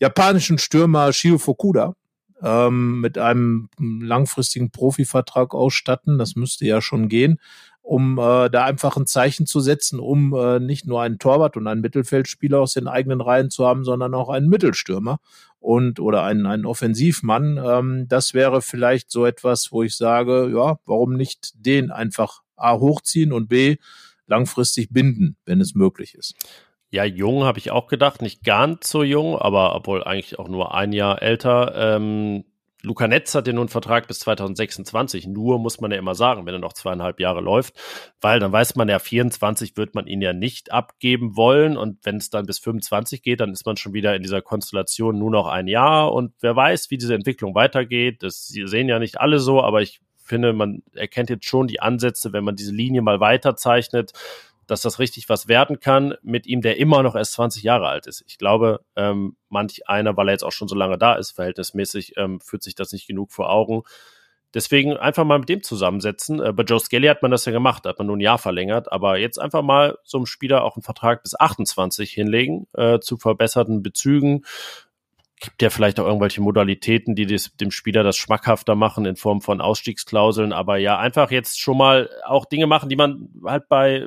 japanischen 0.00 0.58
Stürmer 0.58 1.12
Shio 1.12 1.38
Fukuda 1.38 1.94
ähm, 2.42 3.00
mit 3.00 3.18
einem 3.18 3.68
langfristigen 3.78 4.70
Profivertrag 4.72 5.54
ausstatten. 5.54 6.18
Das 6.18 6.34
müsste 6.34 6.66
ja 6.66 6.80
schon 6.80 7.08
gehen 7.08 7.38
um 7.82 8.16
äh, 8.18 8.48
da 8.48 8.64
einfach 8.64 8.96
ein 8.96 9.06
Zeichen 9.06 9.44
zu 9.44 9.60
setzen, 9.60 9.98
um 9.98 10.32
äh, 10.34 10.60
nicht 10.60 10.86
nur 10.86 11.02
einen 11.02 11.18
Torwart 11.18 11.56
und 11.56 11.66
einen 11.66 11.80
Mittelfeldspieler 11.80 12.60
aus 12.60 12.74
den 12.74 12.86
eigenen 12.86 13.20
Reihen 13.20 13.50
zu 13.50 13.66
haben, 13.66 13.84
sondern 13.84 14.14
auch 14.14 14.28
einen 14.28 14.48
Mittelstürmer 14.48 15.18
und 15.58 15.98
oder 15.98 16.22
einen, 16.22 16.46
einen 16.46 16.64
Offensivmann. 16.64 17.58
Ähm, 17.62 18.06
das 18.08 18.34
wäre 18.34 18.62
vielleicht 18.62 19.10
so 19.10 19.26
etwas, 19.26 19.72
wo 19.72 19.82
ich 19.82 19.96
sage, 19.96 20.50
ja, 20.54 20.78
warum 20.86 21.14
nicht 21.14 21.52
den 21.56 21.90
einfach 21.90 22.41
A 22.56 22.78
hochziehen 22.78 23.32
und 23.32 23.48
B 23.48 23.76
langfristig 24.26 24.90
binden, 24.90 25.36
wenn 25.44 25.60
es 25.60 25.74
möglich 25.74 26.14
ist. 26.14 26.34
Ja, 26.90 27.04
jung 27.04 27.44
habe 27.44 27.58
ich 27.58 27.70
auch 27.70 27.86
gedacht, 27.86 28.20
nicht 28.20 28.44
ganz 28.44 28.90
so 28.90 29.02
jung, 29.02 29.38
aber 29.38 29.74
obwohl 29.74 30.04
eigentlich 30.04 30.38
auch 30.38 30.48
nur 30.48 30.74
ein 30.74 30.92
Jahr 30.92 31.22
älter. 31.22 31.72
Ähm, 31.74 32.44
Luca 32.82 33.06
Netz 33.06 33.34
hat 33.34 33.46
ja 33.46 33.52
nun 33.52 33.62
einen 33.62 33.68
Vertrag 33.68 34.08
bis 34.08 34.18
2026. 34.20 35.26
Nur 35.28 35.58
muss 35.58 35.80
man 35.80 35.92
ja 35.92 35.98
immer 35.98 36.14
sagen, 36.14 36.44
wenn 36.44 36.54
er 36.54 36.60
noch 36.60 36.72
zweieinhalb 36.72 37.20
Jahre 37.20 37.40
läuft, 37.40 37.74
weil 38.20 38.40
dann 38.40 38.52
weiß 38.52 38.74
man 38.74 38.88
ja, 38.88 38.98
24 38.98 39.76
wird 39.76 39.94
man 39.94 40.06
ihn 40.06 40.20
ja 40.20 40.32
nicht 40.32 40.72
abgeben 40.72 41.36
wollen. 41.36 41.76
Und 41.76 42.04
wenn 42.04 42.16
es 42.16 42.28
dann 42.28 42.44
bis 42.44 42.58
25 42.58 43.22
geht, 43.22 43.40
dann 43.40 43.52
ist 43.52 43.64
man 43.64 43.76
schon 43.76 43.94
wieder 43.94 44.16
in 44.16 44.22
dieser 44.22 44.42
Konstellation 44.42 45.18
nur 45.18 45.30
noch 45.30 45.46
ein 45.46 45.68
Jahr. 45.68 46.12
Und 46.12 46.34
wer 46.40 46.56
weiß, 46.56 46.90
wie 46.90 46.98
diese 46.98 47.14
Entwicklung 47.14 47.54
weitergeht. 47.54 48.22
Das 48.22 48.48
sehen 48.48 48.88
ja 48.88 48.98
nicht 48.98 49.20
alle 49.20 49.38
so, 49.38 49.62
aber 49.62 49.80
ich 49.80 50.00
finde, 50.32 50.52
man 50.52 50.82
erkennt 50.94 51.30
jetzt 51.30 51.46
schon 51.46 51.66
die 51.66 51.80
Ansätze, 51.80 52.32
wenn 52.32 52.44
man 52.44 52.56
diese 52.56 52.72
Linie 52.72 53.02
mal 53.02 53.20
weiterzeichnet 53.20 54.12
dass 54.66 54.82
das 54.82 54.98
richtig 54.98 55.28
was 55.28 55.48
werden 55.48 55.80
kann 55.80 56.14
mit 56.22 56.46
ihm, 56.46 56.62
der 56.62 56.78
immer 56.78 57.02
noch 57.02 57.14
erst 57.14 57.32
20 57.34 57.62
Jahre 57.62 57.88
alt 57.88 58.06
ist. 58.06 58.24
Ich 58.26 58.38
glaube, 58.38 58.80
ähm, 58.96 59.36
manch 59.48 59.88
einer, 59.88 60.16
weil 60.16 60.28
er 60.28 60.32
jetzt 60.32 60.44
auch 60.44 60.52
schon 60.52 60.68
so 60.68 60.74
lange 60.74 60.98
da 60.98 61.14
ist, 61.14 61.32
verhältnismäßig, 61.32 62.14
ähm, 62.16 62.40
führt 62.40 62.62
sich 62.62 62.74
das 62.74 62.92
nicht 62.92 63.06
genug 63.06 63.32
vor 63.32 63.50
Augen. 63.50 63.82
Deswegen 64.54 64.96
einfach 64.96 65.24
mal 65.24 65.38
mit 65.38 65.48
dem 65.48 65.62
zusammensetzen. 65.62 66.40
Äh, 66.40 66.52
bei 66.52 66.62
Joe 66.62 66.78
Skelly 66.78 67.08
hat 67.08 67.22
man 67.22 67.30
das 67.30 67.44
ja 67.44 67.52
gemacht, 67.52 67.84
hat 67.86 67.98
man 67.98 68.06
nur 68.06 68.16
ein 68.16 68.20
Jahr 68.20 68.38
verlängert, 68.38 68.92
aber 68.92 69.18
jetzt 69.18 69.38
einfach 69.38 69.62
mal 69.62 69.98
so 70.04 70.18
einem 70.18 70.26
Spieler 70.26 70.64
auch 70.64 70.76
einen 70.76 70.82
Vertrag 70.82 71.22
bis 71.22 71.38
28 71.38 72.10
hinlegen, 72.10 72.66
äh, 72.74 72.98
zu 73.00 73.16
verbesserten 73.16 73.82
Bezügen. 73.82 74.44
Gibt 75.42 75.60
ja 75.60 75.70
vielleicht 75.70 75.98
auch 75.98 76.06
irgendwelche 76.06 76.40
Modalitäten, 76.40 77.16
die 77.16 77.26
des, 77.26 77.56
dem 77.56 77.72
Spieler 77.72 78.04
das 78.04 78.16
schmackhafter 78.16 78.76
machen 78.76 79.04
in 79.06 79.16
Form 79.16 79.40
von 79.40 79.60
Ausstiegsklauseln, 79.60 80.52
aber 80.52 80.76
ja, 80.76 80.98
einfach 80.98 81.30
jetzt 81.32 81.60
schon 81.60 81.76
mal 81.76 82.08
auch 82.24 82.44
Dinge 82.44 82.68
machen, 82.68 82.88
die 82.88 82.96
man 82.96 83.28
halt 83.44 83.68
bei 83.68 84.06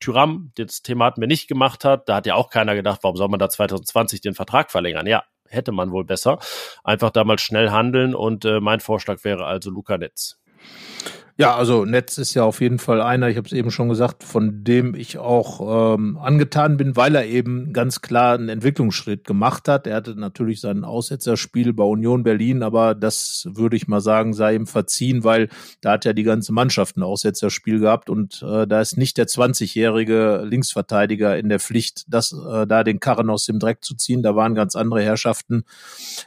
Tyram, 0.00 0.50
das 0.56 0.82
Thema 0.82 1.06
hatten 1.06 1.20
wir 1.20 1.28
nicht 1.28 1.48
gemacht 1.48 1.84
hat, 1.84 2.08
da 2.08 2.16
hat 2.16 2.26
ja 2.26 2.34
auch 2.34 2.50
keiner 2.50 2.74
gedacht, 2.74 3.00
warum 3.02 3.16
soll 3.16 3.28
man 3.28 3.38
da 3.38 3.48
2020 3.48 4.20
den 4.20 4.34
Vertrag 4.34 4.70
verlängern? 4.72 5.06
Ja, 5.06 5.22
hätte 5.48 5.70
man 5.72 5.92
wohl 5.92 6.04
besser. 6.04 6.38
Einfach 6.82 7.10
da 7.10 7.24
mal 7.24 7.38
schnell 7.38 7.70
handeln 7.70 8.14
und 8.14 8.44
äh, 8.44 8.60
mein 8.60 8.80
Vorschlag 8.80 9.22
wäre 9.24 9.46
also 9.46 9.70
Luca 9.70 9.98
Netz. 9.98 10.40
Ja, 11.38 11.56
also 11.56 11.86
Netz 11.86 12.18
ist 12.18 12.34
ja 12.34 12.44
auf 12.44 12.60
jeden 12.60 12.78
Fall 12.78 13.00
einer, 13.00 13.28
ich 13.28 13.38
habe 13.38 13.46
es 13.46 13.54
eben 13.54 13.70
schon 13.70 13.88
gesagt, 13.88 14.22
von 14.22 14.64
dem 14.64 14.94
ich 14.94 15.16
auch 15.16 15.94
ähm, 15.94 16.18
angetan 16.18 16.76
bin, 16.76 16.94
weil 16.94 17.14
er 17.14 17.24
eben 17.24 17.72
ganz 17.72 18.02
klar 18.02 18.34
einen 18.34 18.50
Entwicklungsschritt 18.50 19.24
gemacht 19.26 19.66
hat. 19.66 19.86
Er 19.86 19.96
hatte 19.96 20.14
natürlich 20.14 20.60
sein 20.60 20.84
Aussetzerspiel 20.84 21.72
bei 21.72 21.84
Union 21.84 22.22
Berlin, 22.22 22.62
aber 22.62 22.94
das 22.94 23.48
würde 23.50 23.76
ich 23.76 23.88
mal 23.88 24.02
sagen, 24.02 24.34
sei 24.34 24.54
ihm 24.54 24.66
verziehen, 24.66 25.24
weil 25.24 25.48
da 25.80 25.92
hat 25.92 26.04
ja 26.04 26.12
die 26.12 26.22
ganze 26.22 26.52
Mannschaft 26.52 26.98
ein 26.98 27.02
Aussetzerspiel 27.02 27.80
gehabt 27.80 28.10
und 28.10 28.42
äh, 28.46 28.66
da 28.66 28.82
ist 28.82 28.98
nicht 28.98 29.16
der 29.16 29.26
20-jährige 29.26 30.42
Linksverteidiger 30.44 31.38
in 31.38 31.48
der 31.48 31.60
Pflicht, 31.60 32.04
das 32.08 32.32
äh, 32.32 32.66
da 32.66 32.84
den 32.84 33.00
Karren 33.00 33.30
aus 33.30 33.46
dem 33.46 33.58
Dreck 33.58 33.82
zu 33.82 33.96
ziehen. 33.96 34.22
Da 34.22 34.36
waren 34.36 34.54
ganz 34.54 34.76
andere 34.76 35.00
Herrschaften 35.00 35.64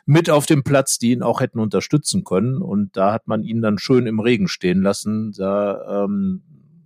mit 0.07 0.31
auf 0.31 0.47
dem 0.47 0.63
Platz, 0.63 0.97
die 0.97 1.11
ihn 1.11 1.21
auch 1.21 1.41
hätten 1.41 1.59
unterstützen 1.59 2.23
können 2.23 2.57
und 2.57 2.97
da 2.97 3.13
hat 3.13 3.27
man 3.27 3.43
ihn 3.43 3.61
dann 3.61 3.77
schön 3.77 4.07
im 4.07 4.19
Regen 4.19 4.47
stehen 4.47 4.81
lassen 4.81 5.04
lassen. 5.05 5.33
Da, 5.37 6.03
ähm, 6.05 6.41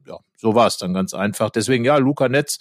ja, 0.08 0.18
so 0.38 0.56
war 0.56 0.68
es 0.68 0.78
dann 0.78 0.94
ganz 0.94 1.14
einfach. 1.14 1.50
Deswegen, 1.50 1.86
ja, 1.86 1.98
Luca 1.98 2.30
Netz 2.30 2.60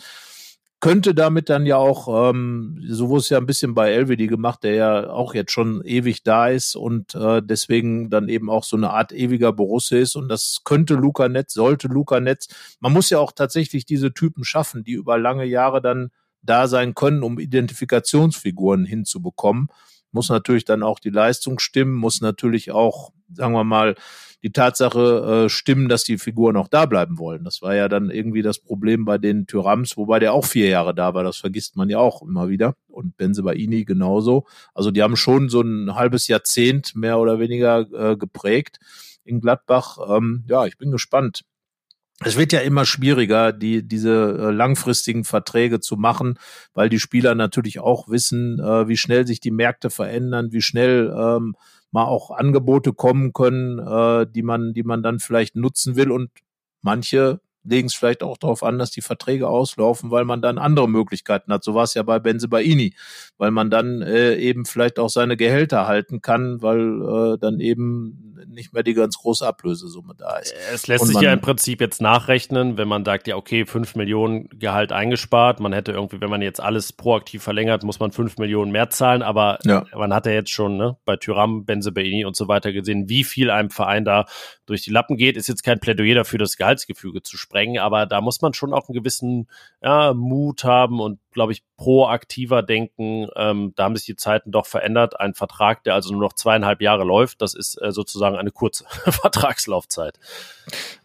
könnte 0.80 1.12
damit 1.12 1.48
dann 1.48 1.66
ja 1.66 1.76
auch, 1.76 2.30
ähm, 2.30 2.80
so 2.88 3.08
wurde 3.08 3.20
es 3.20 3.28
ja 3.30 3.38
ein 3.38 3.46
bisschen 3.46 3.74
bei 3.74 3.90
Elvedi 3.90 4.28
gemacht, 4.28 4.62
der 4.62 4.74
ja 4.74 5.10
auch 5.10 5.34
jetzt 5.34 5.50
schon 5.50 5.82
ewig 5.84 6.22
da 6.22 6.48
ist 6.48 6.76
und 6.76 7.16
äh, 7.16 7.42
deswegen 7.42 8.10
dann 8.10 8.28
eben 8.28 8.48
auch 8.48 8.62
so 8.62 8.76
eine 8.76 8.90
Art 8.90 9.12
ewiger 9.12 9.52
Borusse 9.52 9.98
ist 9.98 10.14
und 10.14 10.28
das 10.28 10.60
könnte 10.64 10.94
Luca 10.94 11.28
Netz, 11.28 11.54
sollte 11.54 11.88
Luca 11.88 12.20
Netz. 12.20 12.46
Man 12.78 12.92
muss 12.92 13.10
ja 13.10 13.18
auch 13.18 13.32
tatsächlich 13.32 13.86
diese 13.86 14.14
Typen 14.14 14.44
schaffen, 14.44 14.84
die 14.84 14.92
über 14.92 15.18
lange 15.18 15.46
Jahre 15.46 15.82
dann 15.82 16.10
da 16.42 16.68
sein 16.68 16.94
können, 16.94 17.24
um 17.24 17.40
Identifikationsfiguren 17.40 18.84
hinzubekommen. 18.84 19.66
Muss 20.12 20.28
natürlich 20.28 20.64
dann 20.64 20.82
auch 20.82 20.98
die 20.98 21.10
Leistung 21.10 21.58
stimmen, 21.58 21.94
muss 21.94 22.20
natürlich 22.20 22.70
auch, 22.70 23.12
sagen 23.32 23.52
wir 23.52 23.64
mal, 23.64 23.94
die 24.42 24.52
Tatsache 24.52 25.44
äh, 25.46 25.48
stimmen, 25.48 25.88
dass 25.88 26.04
die 26.04 26.18
Figuren 26.18 26.56
auch 26.56 26.68
da 26.68 26.86
bleiben 26.86 27.18
wollen. 27.18 27.44
Das 27.44 27.60
war 27.60 27.74
ja 27.74 27.88
dann 27.88 28.10
irgendwie 28.10 28.42
das 28.42 28.60
Problem 28.60 29.04
bei 29.04 29.18
den 29.18 29.46
Tyrams, 29.46 29.96
wobei 29.96 30.20
der 30.20 30.32
auch 30.32 30.44
vier 30.44 30.68
Jahre 30.68 30.94
da 30.94 31.14
war. 31.14 31.24
Das 31.24 31.38
vergisst 31.38 31.76
man 31.76 31.88
ja 31.88 31.98
auch 31.98 32.22
immer 32.22 32.48
wieder. 32.48 32.74
Und 32.86 33.16
Benzebaini 33.16 33.84
genauso. 33.84 34.46
Also 34.74 34.90
die 34.90 35.02
haben 35.02 35.16
schon 35.16 35.48
so 35.48 35.60
ein 35.60 35.94
halbes 35.94 36.28
Jahrzehnt 36.28 36.94
mehr 36.94 37.18
oder 37.18 37.40
weniger 37.40 37.80
äh, 37.92 38.16
geprägt 38.16 38.78
in 39.24 39.40
Gladbach. 39.40 39.98
Ähm, 40.08 40.44
ja, 40.46 40.66
ich 40.66 40.78
bin 40.78 40.92
gespannt. 40.92 41.42
Es 42.24 42.36
wird 42.36 42.52
ja 42.52 42.60
immer 42.60 42.84
schwieriger, 42.84 43.52
die, 43.52 43.86
diese 43.86 44.36
äh, 44.38 44.50
langfristigen 44.50 45.22
Verträge 45.22 45.78
zu 45.78 45.96
machen, 45.96 46.38
weil 46.74 46.88
die 46.88 46.98
Spieler 46.98 47.36
natürlich 47.36 47.78
auch 47.78 48.08
wissen, 48.08 48.58
äh, 48.58 48.88
wie 48.88 48.96
schnell 48.96 49.24
sich 49.24 49.38
die 49.38 49.52
Märkte 49.52 49.88
verändern, 49.88 50.50
wie 50.50 50.62
schnell 50.62 51.14
ähm, 51.16 51.54
mal 51.92 52.04
auch 52.04 52.32
Angebote 52.32 52.92
kommen 52.92 53.32
können, 53.32 53.78
äh, 53.78 54.26
die 54.26 54.42
man, 54.42 54.72
die 54.74 54.82
man 54.82 55.02
dann 55.02 55.20
vielleicht 55.20 55.54
nutzen 55.54 55.94
will. 55.94 56.10
Und 56.10 56.30
manche 56.82 57.40
legen 57.64 57.86
es 57.86 57.94
vielleicht 57.94 58.22
auch 58.22 58.38
darauf 58.38 58.62
an, 58.62 58.78
dass 58.78 58.90
die 58.90 59.02
Verträge 59.02 59.48
auslaufen, 59.48 60.10
weil 60.10 60.24
man 60.24 60.42
dann 60.42 60.58
andere 60.58 60.88
Möglichkeiten 60.88 61.52
hat. 61.52 61.64
So 61.64 61.74
war 61.74 61.84
es 61.84 61.94
ja 61.94 62.02
bei 62.02 62.18
Benzebaini, 62.18 62.94
weil 63.36 63.50
man 63.50 63.70
dann 63.70 64.02
äh, 64.02 64.34
eben 64.36 64.64
vielleicht 64.64 64.98
auch 64.98 65.10
seine 65.10 65.36
Gehälter 65.36 65.86
halten 65.86 66.22
kann, 66.22 66.62
weil 66.62 67.34
äh, 67.34 67.38
dann 67.38 67.60
eben 67.60 68.28
nicht 68.46 68.72
mehr 68.72 68.82
die 68.82 68.94
ganz 68.94 69.18
große 69.18 69.46
Ablösesumme 69.46 70.14
da 70.16 70.36
ist. 70.36 70.54
Es 70.72 70.86
lässt 70.86 71.02
Und 71.02 71.08
sich 71.08 71.20
ja 71.20 71.32
im 71.32 71.40
Prinzip 71.40 71.80
jetzt 71.80 72.00
nachrechnen, 72.00 72.78
wenn 72.78 72.88
man 72.88 73.04
sagt, 73.04 73.26
ja, 73.26 73.36
okay, 73.36 73.66
fünf 73.66 73.94
Millionen 73.96 74.48
Gehalt 74.50 74.92
eingespart. 74.92 75.60
Man 75.60 75.72
hätte 75.72 75.92
irgendwie, 75.92 76.20
wenn 76.20 76.30
man 76.30 76.42
jetzt 76.42 76.60
alles 76.60 76.92
proaktiv 76.92 77.42
verlängert, 77.42 77.82
muss 77.82 78.00
man 78.00 78.12
fünf 78.12 78.38
Millionen 78.38 78.72
mehr 78.72 78.90
zahlen. 78.90 79.22
Aber 79.22 79.58
ja. 79.64 79.84
man 79.94 80.14
hat 80.14 80.26
ja 80.26 80.32
jetzt 80.32 80.50
schon 80.50 80.76
ne, 80.76 80.96
bei 81.04 81.16
Tyram, 81.16 81.64
Benzebaini 81.64 82.24
und 82.24 82.36
so 82.36 82.48
weiter 82.48 82.72
gesehen, 82.72 83.08
wie 83.08 83.24
viel 83.24 83.50
einem 83.50 83.70
Verein 83.70 84.04
da 84.04 84.26
durch 84.66 84.82
die 84.82 84.90
Lappen 84.90 85.16
geht. 85.16 85.36
Ist 85.36 85.48
jetzt 85.48 85.62
kein 85.62 85.80
Plädoyer 85.80 86.14
dafür, 86.14 86.38
das 86.38 86.56
Gehaltsgefüge 86.56 87.22
zu 87.22 87.36
sprengen, 87.58 87.78
aber 87.78 88.06
da 88.06 88.20
muss 88.20 88.40
man 88.40 88.54
schon 88.54 88.72
auch 88.72 88.88
einen 88.88 88.94
gewissen 88.94 89.48
ja, 89.82 90.14
Mut 90.14 90.64
haben 90.64 91.00
und 91.00 91.18
glaube 91.38 91.52
ich, 91.52 91.62
proaktiver 91.76 92.62
denken. 92.62 93.28
Ähm, 93.36 93.72
da 93.76 93.84
haben 93.84 93.94
sich 93.94 94.06
die 94.06 94.16
Zeiten 94.16 94.50
doch 94.50 94.66
verändert. 94.66 95.20
Ein 95.20 95.34
Vertrag, 95.34 95.84
der 95.84 95.94
also 95.94 96.10
nur 96.10 96.20
noch 96.20 96.32
zweieinhalb 96.32 96.80
Jahre 96.80 97.04
läuft, 97.04 97.40
das 97.42 97.54
ist 97.54 97.80
äh, 97.80 97.92
sozusagen 97.92 98.34
eine 98.34 98.50
kurze 98.50 98.84
Vertragslaufzeit. 99.08 100.18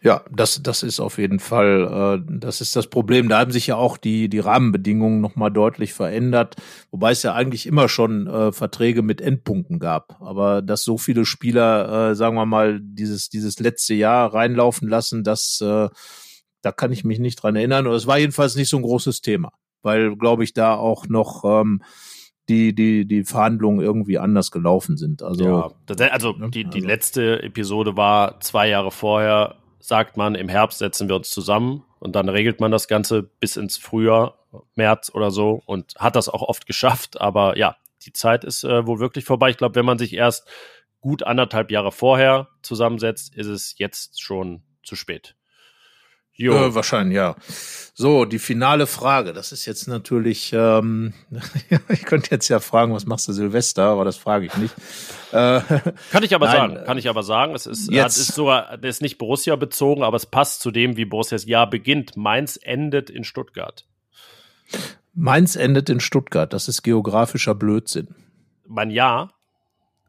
Ja, 0.02 0.24
das, 0.32 0.60
das 0.60 0.82
ist 0.82 0.98
auf 0.98 1.18
jeden 1.18 1.38
Fall, 1.38 2.24
äh, 2.26 2.38
das 2.40 2.60
ist 2.60 2.74
das 2.74 2.88
Problem. 2.88 3.28
Da 3.28 3.38
haben 3.38 3.52
sich 3.52 3.68
ja 3.68 3.76
auch 3.76 3.96
die, 3.96 4.28
die 4.28 4.40
Rahmenbedingungen 4.40 5.20
nochmal 5.20 5.52
deutlich 5.52 5.92
verändert, 5.92 6.56
wobei 6.90 7.12
es 7.12 7.22
ja 7.22 7.34
eigentlich 7.34 7.66
immer 7.66 7.88
schon 7.88 8.26
äh, 8.26 8.50
Verträge 8.50 9.02
mit 9.02 9.20
Endpunkten 9.20 9.78
gab. 9.78 10.20
Aber 10.20 10.62
dass 10.62 10.82
so 10.82 10.98
viele 10.98 11.26
Spieler, 11.26 12.10
äh, 12.10 12.14
sagen 12.16 12.34
wir 12.34 12.46
mal, 12.46 12.80
dieses, 12.82 13.28
dieses 13.28 13.60
letzte 13.60 13.94
Jahr 13.94 14.34
reinlaufen 14.34 14.88
lassen, 14.88 15.22
das, 15.22 15.60
äh, 15.60 15.88
da 16.64 16.72
kann 16.72 16.92
ich 16.92 17.04
mich 17.04 17.18
nicht 17.18 17.36
dran 17.36 17.56
erinnern. 17.56 17.86
Und 17.86 17.94
es 17.94 18.06
war 18.06 18.18
jedenfalls 18.18 18.56
nicht 18.56 18.68
so 18.68 18.76
ein 18.76 18.82
großes 18.82 19.20
Thema 19.20 19.52
weil, 19.84 20.16
glaube 20.16 20.42
ich, 20.42 20.54
da 20.54 20.74
auch 20.74 21.06
noch 21.08 21.44
ähm, 21.44 21.82
die, 22.48 22.74
die, 22.74 23.06
die 23.06 23.24
Verhandlungen 23.24 23.80
irgendwie 23.80 24.18
anders 24.18 24.50
gelaufen 24.50 24.96
sind. 24.96 25.22
Also, 25.22 25.44
ja, 25.44 25.70
also 26.10 26.32
ne, 26.32 26.50
die, 26.50 26.64
die 26.64 26.78
also. 26.78 26.88
letzte 26.88 27.42
Episode 27.42 27.96
war 27.96 28.40
zwei 28.40 28.68
Jahre 28.68 28.90
vorher, 28.90 29.56
sagt 29.78 30.16
man, 30.16 30.34
im 30.34 30.48
Herbst 30.48 30.78
setzen 30.78 31.08
wir 31.08 31.16
uns 31.16 31.30
zusammen 31.30 31.84
und 32.00 32.16
dann 32.16 32.28
regelt 32.28 32.60
man 32.60 32.72
das 32.72 32.88
Ganze 32.88 33.22
bis 33.22 33.56
ins 33.56 33.76
Frühjahr, 33.76 34.38
März 34.74 35.10
oder 35.14 35.30
so 35.30 35.62
und 35.66 35.94
hat 35.98 36.16
das 36.16 36.28
auch 36.28 36.42
oft 36.42 36.66
geschafft. 36.66 37.20
Aber 37.20 37.56
ja, 37.58 37.76
die 38.04 38.12
Zeit 38.12 38.44
ist 38.44 38.64
äh, 38.64 38.86
wohl 38.86 39.00
wirklich 39.00 39.24
vorbei. 39.24 39.50
Ich 39.50 39.56
glaube, 39.56 39.74
wenn 39.74 39.84
man 39.84 39.98
sich 39.98 40.14
erst 40.14 40.48
gut 41.00 41.22
anderthalb 41.22 41.70
Jahre 41.70 41.92
vorher 41.92 42.48
zusammensetzt, 42.62 43.34
ist 43.34 43.46
es 43.46 43.74
jetzt 43.78 44.22
schon 44.22 44.62
zu 44.82 44.96
spät. 44.96 45.34
Jo. 46.36 46.52
Äh, 46.54 46.74
wahrscheinlich, 46.74 47.16
ja. 47.16 47.36
So, 47.96 48.24
die 48.24 48.40
finale 48.40 48.88
Frage. 48.88 49.32
Das 49.32 49.52
ist 49.52 49.66
jetzt 49.66 49.86
natürlich, 49.86 50.52
ähm, 50.52 51.14
ich 51.88 52.04
könnte 52.04 52.32
jetzt 52.32 52.48
ja 52.48 52.58
fragen, 52.58 52.92
was 52.92 53.06
machst 53.06 53.28
du 53.28 53.32
Silvester, 53.32 53.84
aber 53.84 54.04
das 54.04 54.16
frage 54.16 54.46
ich 54.46 54.56
nicht. 54.56 54.74
Äh, 55.30 55.60
kann 56.10 56.22
ich 56.22 56.34
aber 56.34 56.46
nein, 56.46 56.56
sagen, 56.56 56.84
kann 56.84 56.98
ich 56.98 57.08
aber 57.08 57.22
sagen. 57.22 57.54
Es 57.54 57.66
ist, 57.66 57.90
jetzt, 57.90 58.16
ist 58.16 58.34
sogar, 58.34 58.76
der 58.78 58.90
ist 58.90 59.00
nicht 59.00 59.16
Borussia 59.16 59.54
bezogen, 59.54 60.02
aber 60.02 60.16
es 60.16 60.26
passt 60.26 60.60
zu 60.60 60.72
dem, 60.72 60.96
wie 60.96 61.04
Borussias 61.04 61.46
Jahr 61.46 61.70
beginnt. 61.70 62.16
Mainz 62.16 62.58
endet 62.60 63.10
in 63.10 63.22
Stuttgart. 63.22 63.86
Mainz 65.12 65.54
endet 65.54 65.88
in 65.88 66.00
Stuttgart. 66.00 66.52
Das 66.52 66.66
ist 66.66 66.82
geografischer 66.82 67.54
Blödsinn. 67.54 68.08
Mein 68.66 68.90
Jahr? 68.90 69.33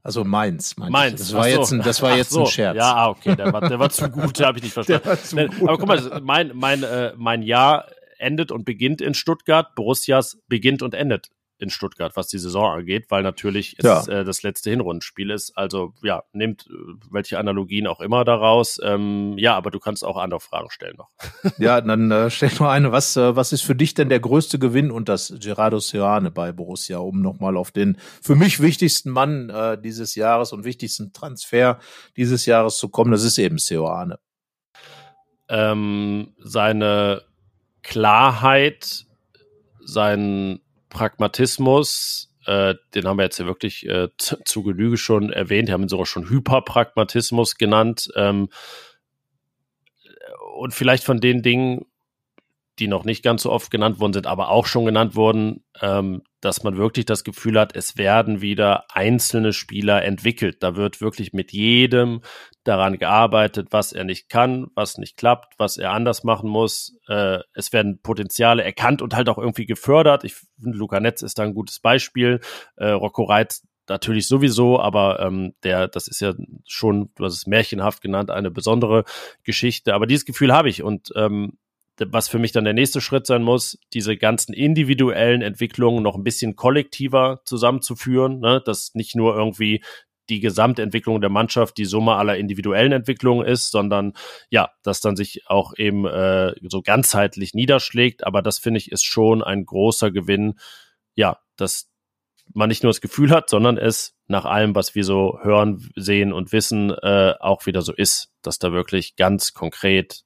Also 0.06 0.24
Mainz. 0.24 0.78
Mainz. 0.78 1.20
Das 1.20 1.34
war 1.34 1.46
so. 1.46 1.50
jetzt, 1.50 1.72
ein, 1.72 1.82
das 1.82 2.00
war 2.04 2.16
jetzt 2.16 2.30
so. 2.30 2.42
ein 2.42 2.46
Scherz. 2.46 2.78
Ja, 2.78 2.94
ah, 2.94 3.10
okay, 3.10 3.36
der 3.36 3.52
war, 3.52 3.68
der 3.68 3.80
war 3.80 3.90
zu 3.90 4.08
gut, 4.08 4.40
habe 4.40 4.60
ich 4.60 4.66
nicht 4.66 4.74
verstanden. 4.86 5.10
Aber 5.62 5.80
guck 5.80 5.88
mal, 5.88 6.22
mein, 6.22 6.52
mein, 6.54 6.84
äh, 6.84 7.14
mein 7.18 7.42
Jahr 7.42 7.88
endet 8.20 8.52
und 8.52 8.66
beginnt 8.66 9.02
in 9.02 9.16
Stuttgart. 9.16 9.74
Borussias 9.74 10.38
beginnt 10.48 10.84
und 10.84 10.94
endet 10.94 11.32
in 11.58 11.70
Stuttgart, 11.70 12.16
was 12.16 12.28
die 12.28 12.38
Saison 12.38 12.80
angeht, 12.80 13.06
weil 13.10 13.24
natürlich 13.24 13.78
ja. 13.82 14.00
es 14.00 14.08
äh, 14.08 14.26
das 14.26 14.44
letzte 14.44 14.70
Hinrundenspiel 14.70 15.30
ist. 15.30 15.58
Also 15.58 15.94
ja, 16.04 16.24
nimmt 16.34 16.68
äh, 16.68 16.74
welche 17.10 17.40
Analogien 17.40 17.88
auch 17.88 18.02
immer 18.02 18.26
daraus. 18.26 18.80
Ähm, 18.84 19.38
ja, 19.38 19.56
aber 19.56 19.72
du 19.72 19.80
kannst 19.80 20.04
auch 20.04 20.18
andere 20.18 20.40
Fragen 20.40 20.70
stellen 20.70 20.98
noch. 20.98 21.10
Ja, 21.58 21.80
dann 21.80 22.12
äh, 22.12 22.30
stell 22.30 22.52
noch 22.60 22.68
eine. 22.68 22.92
Was, 22.92 23.16
äh, 23.16 23.36
was 23.36 23.54
ist 23.54 23.62
für 23.62 23.76
dich 23.76 23.94
denn 23.94 24.10
der 24.10 24.20
größte 24.20 24.60
Gewinn 24.60 24.92
und 24.92 25.08
das 25.08 25.34
Gerardo 25.40 25.80
Seoane 25.80 26.32
bei 26.32 26.52
Borussia, 26.52 26.98
um 26.98 27.22
nochmal 27.22 27.56
auf 27.56 27.72
den 27.72 27.98
für 28.22 28.36
mich 28.36 28.62
wichtigsten 28.62 29.10
Mann 29.10 29.50
äh, 29.50 29.80
dieses 29.80 30.16
Jahres 30.16 30.52
und 30.52 30.66
wichtigsten 30.66 31.14
Transfer 31.14 31.80
dieses 32.18 32.46
Jahres 32.46 32.78
zu 32.78 32.90
kommen? 32.90 33.12
Das 33.12 33.24
ist 33.24 33.38
eben 33.38 33.58
Seoane. 33.58 34.20
Ähm, 35.48 36.34
seine 36.40 37.22
Klarheit, 37.84 39.06
sein 39.86 40.60
Pragmatismus, 40.96 42.34
äh, 42.46 42.76
den 42.94 43.06
haben 43.06 43.18
wir 43.18 43.24
jetzt 43.26 43.38
ja 43.38 43.46
wirklich 43.46 43.86
äh, 43.86 44.08
zu, 44.18 44.64
Genüge 44.64 44.96
schon 44.96 45.30
erwähnt, 45.30 45.68
wir 45.68 45.74
haben 45.74 45.84
ihn 45.84 45.90
sogar 45.90 46.06
schon 46.06 46.30
Hyperpragmatismus 46.30 47.58
genannt. 47.58 48.10
Ähm, 48.16 48.48
und 50.56 50.74
vielleicht 50.74 51.04
von 51.04 51.20
den 51.20 51.42
Dingen, 51.42 51.86
die 52.80 52.88
noch 52.88 53.04
nicht 53.04 53.24
ganz 53.24 53.44
so 53.44 53.52
oft 53.52 53.72
genannt 53.72 54.00
worden 54.00 54.14
sind, 54.14 54.26
aber 54.26 54.50
auch 54.50 54.68
schon 54.68 54.86
genannt 54.86 55.16
wurden, 55.16 55.66
ähm, 55.82 56.24
dass 56.46 56.62
man 56.62 56.78
wirklich 56.78 57.06
das 57.06 57.24
Gefühl 57.24 57.60
hat, 57.60 57.76
es 57.76 57.98
werden 57.98 58.40
wieder 58.40 58.86
einzelne 58.94 59.52
Spieler 59.52 60.04
entwickelt. 60.04 60.62
Da 60.62 60.76
wird 60.76 61.02
wirklich 61.02 61.34
mit 61.34 61.52
jedem 61.52 62.22
daran 62.64 63.00
gearbeitet, 63.00 63.70
was 63.72 63.94
er 63.94 64.04
nicht 64.04 64.30
kann, 64.30 64.68
was 64.76 65.00
nicht 65.00 65.18
klappt, 65.18 65.56
was 65.58 65.78
er 65.78 65.92
anders 65.92 66.24
machen 66.24 66.48
muss. 66.48 67.00
Äh, 67.08 67.40
es 67.56 67.74
werden 67.74 68.00
Potenziale 68.00 68.64
erkannt 68.64 69.02
und 69.02 69.16
halt 69.16 69.28
auch 69.28 69.40
irgendwie 69.40 69.66
gefördert. 69.66 70.24
Ich 70.24 70.36
finde, 70.62 70.78
Luca 70.78 71.00
Netz 71.00 71.24
ist 71.24 71.40
da 71.40 71.44
ein 71.44 71.56
gutes 71.56 71.80
Beispiel. 71.80 72.40
Äh, 72.76 72.90
Rocco 72.90 73.24
Reitz 73.24 73.64
natürlich 73.90 74.28
sowieso, 74.28 74.80
aber 74.80 75.20
ähm, 75.22 75.56
der, 75.64 75.88
das 75.88 76.08
ist 76.08 76.20
ja 76.22 76.36
schon, 76.68 77.10
du 77.16 77.26
hast 77.26 77.34
es 77.34 77.48
märchenhaft 77.48 78.02
genannt, 78.02 78.30
eine 78.30 78.52
besondere 78.52 79.04
Geschichte. 79.44 79.96
Aber 79.96 80.06
dieses 80.06 80.26
Gefühl 80.26 80.54
habe 80.54 80.70
ich 80.70 80.84
und 80.84 81.12
ähm, 81.16 81.58
was 82.00 82.28
für 82.28 82.40
mich 82.40 82.52
dann 82.52 82.66
der 82.66 82.74
nächste 82.74 83.02
Schritt 83.02 83.26
sein 83.26 83.44
muss, 83.44 83.78
diese 83.94 84.18
ganzen 84.18 84.54
individuellen 84.54 85.42
Entwicklungen 85.42 86.04
noch 86.04 86.16
ein 86.16 86.24
bisschen 86.24 86.56
kollektiver 86.56 87.42
zusammenzuführen, 87.46 88.40
ne? 88.40 88.62
dass 88.66 88.96
nicht 88.96 89.16
nur 89.16 89.36
irgendwie 89.36 89.82
die 90.30 90.40
Gesamtentwicklung 90.40 91.22
der 91.22 91.30
Mannschaft 91.30 91.78
die 91.78 91.86
Summe 91.86 92.16
aller 92.16 92.38
individuellen 92.38 92.92
Entwicklungen 92.92 93.46
ist, 93.46 93.72
sondern 93.72 94.14
ja, 94.50 94.72
dass 94.84 95.00
dann 95.00 95.16
sich 95.16 95.44
auch 95.48 95.74
eben 95.78 96.06
äh, 96.06 96.54
so 96.68 96.82
ganzheitlich 96.82 97.54
niederschlägt. 97.54 98.26
Aber 98.26 98.42
das 98.42 98.60
finde 98.60 98.80
ich 98.80 98.92
ist 98.92 99.06
schon 99.06 99.44
ein 99.44 99.66
großer 99.66 100.12
Gewinn, 100.12 100.56
ja, 101.14 101.38
dass 101.58 101.92
man 102.54 102.70
nicht 102.70 102.84
nur 102.84 102.92
das 102.92 103.02
Gefühl 103.02 103.32
hat, 103.32 103.50
sondern 103.50 103.78
es 103.78 104.16
nach 104.28 104.46
allem, 104.46 104.76
was 104.76 104.96
wir 104.96 105.04
so 105.04 105.40
hören, 105.42 105.90
sehen 105.96 106.34
und 106.34 106.52
wissen, 106.52 106.92
äh, 106.92 107.34
auch 107.40 107.66
wieder 107.66 107.82
so 107.82 107.94
ist, 107.94 108.32
dass 108.42 108.60
da 108.60 108.72
wirklich 108.72 109.16
ganz 109.16 109.54
konkret 109.54 110.24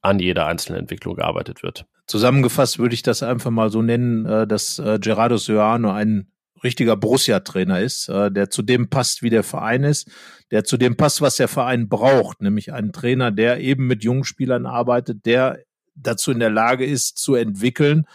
an 0.00 0.18
jeder 0.18 0.46
einzelnen 0.46 0.80
Entwicklung 0.80 1.16
gearbeitet 1.16 1.62
wird. 1.62 1.86
Zusammengefasst 2.06 2.78
würde 2.78 2.94
ich 2.94 3.02
das 3.02 3.22
einfach 3.22 3.50
mal 3.50 3.70
so 3.70 3.82
nennen, 3.82 4.24
äh, 4.26 4.46
dass 4.46 4.78
äh, 4.78 4.98
Gerardo 5.00 5.36
Soano 5.36 5.90
ein 5.90 6.30
richtiger 6.64 6.96
Borussia-Trainer 6.96 7.80
ist, 7.80 8.08
äh, 8.08 8.30
der 8.30 8.50
zu 8.50 8.62
dem 8.62 8.88
passt, 8.88 9.22
wie 9.22 9.30
der 9.30 9.44
Verein 9.44 9.84
ist, 9.84 10.10
der 10.50 10.64
zu 10.64 10.76
dem 10.76 10.96
passt, 10.96 11.20
was 11.20 11.36
der 11.36 11.48
Verein 11.48 11.88
braucht, 11.88 12.40
nämlich 12.40 12.72
einen 12.72 12.92
Trainer, 12.92 13.30
der 13.30 13.60
eben 13.60 13.86
mit 13.86 14.04
jungen 14.04 14.24
Spielern 14.24 14.66
arbeitet, 14.66 15.26
der 15.26 15.58
dazu 15.94 16.30
in 16.30 16.40
der 16.40 16.50
Lage 16.50 16.84
ist, 16.84 17.18
zu 17.18 17.34
entwickeln, 17.34 18.06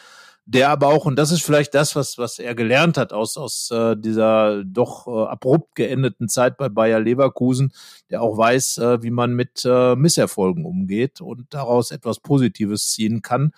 der 0.45 0.69
aber 0.69 0.87
auch, 0.87 1.05
und 1.05 1.15
das 1.17 1.31
ist 1.31 1.43
vielleicht 1.43 1.73
das, 1.73 1.95
was, 1.95 2.17
was 2.17 2.37
er 2.37 2.53
gelernt 2.53 2.97
hat 2.97 3.13
aus, 3.13 3.37
aus 3.37 3.71
äh, 3.71 3.95
dieser 3.95 4.63
doch 4.65 5.07
äh, 5.07 5.29
abrupt 5.29 5.75
geendeten 5.75 6.27
Zeit 6.27 6.57
bei 6.57 6.67
Bayer 6.67 6.99
Leverkusen, 6.99 7.71
der 8.09 8.21
auch 8.21 8.37
weiß, 8.37 8.77
äh, 8.79 9.03
wie 9.03 9.11
man 9.11 9.33
mit 9.33 9.63
äh, 9.65 9.95
Misserfolgen 9.95 10.65
umgeht 10.65 11.21
und 11.21 11.53
daraus 11.53 11.91
etwas 11.91 12.19
Positives 12.19 12.91
ziehen 12.91 13.21
kann. 13.21 13.53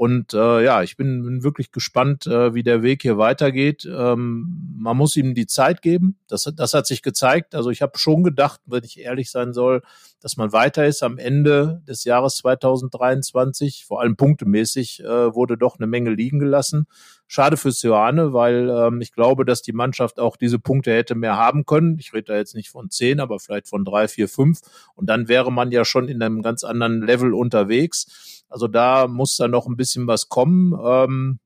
Und 0.00 0.32
äh, 0.32 0.64
ja, 0.64 0.82
ich 0.82 0.96
bin, 0.96 1.22
bin 1.24 1.42
wirklich 1.42 1.72
gespannt, 1.72 2.26
äh, 2.26 2.54
wie 2.54 2.62
der 2.62 2.82
Weg 2.82 3.02
hier 3.02 3.18
weitergeht. 3.18 3.84
Ähm, 3.84 4.72
man 4.78 4.96
muss 4.96 5.14
ihm 5.14 5.34
die 5.34 5.46
Zeit 5.46 5.82
geben. 5.82 6.16
Das, 6.26 6.50
das 6.56 6.72
hat 6.72 6.86
sich 6.86 7.02
gezeigt. 7.02 7.54
Also 7.54 7.68
ich 7.68 7.82
habe 7.82 7.98
schon 7.98 8.22
gedacht, 8.22 8.62
wenn 8.64 8.82
ich 8.82 8.98
ehrlich 8.98 9.30
sein 9.30 9.52
soll, 9.52 9.82
dass 10.22 10.38
man 10.38 10.54
weiter 10.54 10.86
ist 10.86 11.02
am 11.02 11.18
Ende 11.18 11.82
des 11.86 12.04
Jahres 12.04 12.36
2023. 12.36 13.84
Vor 13.84 14.00
allem 14.00 14.16
punktemäßig 14.16 15.04
äh, 15.04 15.34
wurde 15.34 15.58
doch 15.58 15.78
eine 15.78 15.86
Menge 15.86 16.08
liegen 16.08 16.38
gelassen. 16.38 16.86
Schade 17.26 17.58
für 17.58 17.70
Sioane, 17.70 18.32
weil 18.32 18.70
ähm, 18.70 19.02
ich 19.02 19.12
glaube, 19.12 19.44
dass 19.44 19.60
die 19.60 19.74
Mannschaft 19.74 20.18
auch 20.18 20.38
diese 20.38 20.58
Punkte 20.58 20.94
hätte 20.94 21.14
mehr 21.14 21.36
haben 21.36 21.66
können. 21.66 21.98
Ich 21.98 22.14
rede 22.14 22.32
da 22.32 22.36
jetzt 22.36 22.54
nicht 22.54 22.70
von 22.70 22.88
zehn, 22.88 23.20
aber 23.20 23.38
vielleicht 23.38 23.68
von 23.68 23.84
drei, 23.84 24.08
vier, 24.08 24.30
fünf. 24.30 24.60
Und 24.94 25.10
dann 25.10 25.28
wäre 25.28 25.52
man 25.52 25.70
ja 25.72 25.84
schon 25.84 26.08
in 26.08 26.22
einem 26.22 26.40
ganz 26.40 26.64
anderen 26.64 27.02
Level 27.02 27.34
unterwegs. 27.34 28.39
Also 28.50 28.68
da 28.68 29.06
muss 29.06 29.36
da 29.36 29.48
noch 29.48 29.66
ein 29.66 29.76
bisschen 29.76 30.06
was 30.06 30.28
kommen. 30.28 30.78
Ähm, 30.82 31.38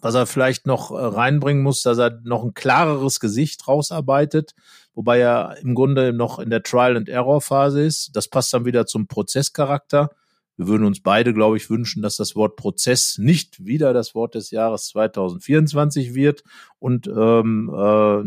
was 0.00 0.14
er 0.14 0.26
vielleicht 0.26 0.66
noch 0.66 0.90
äh, 0.90 0.94
reinbringen 0.94 1.62
muss, 1.62 1.82
dass 1.82 1.98
er 1.98 2.20
noch 2.24 2.44
ein 2.44 2.54
klareres 2.54 3.20
Gesicht 3.20 3.68
rausarbeitet, 3.68 4.54
wobei 4.94 5.18
er 5.18 5.58
im 5.58 5.74
Grunde 5.74 6.12
noch 6.12 6.38
in 6.38 6.50
der 6.50 6.62
Trial 6.62 6.96
and 6.96 7.08
Error 7.08 7.40
Phase 7.40 7.82
ist. 7.84 8.16
Das 8.16 8.28
passt 8.28 8.52
dann 8.54 8.64
wieder 8.64 8.86
zum 8.86 9.06
Prozesscharakter. 9.06 10.10
Wir 10.56 10.66
würden 10.68 10.86
uns 10.86 11.02
beide, 11.02 11.32
glaube 11.34 11.56
ich, 11.56 11.70
wünschen, 11.70 12.02
dass 12.02 12.16
das 12.16 12.36
Wort 12.36 12.56
Prozess 12.56 13.18
nicht 13.18 13.64
wieder 13.64 13.92
das 13.92 14.14
Wort 14.14 14.34
des 14.34 14.50
Jahres 14.50 14.86
2024 14.88 16.14
wird 16.14 16.44
und 16.78 17.06
ähm, 17.06 17.70
äh, 17.70 18.22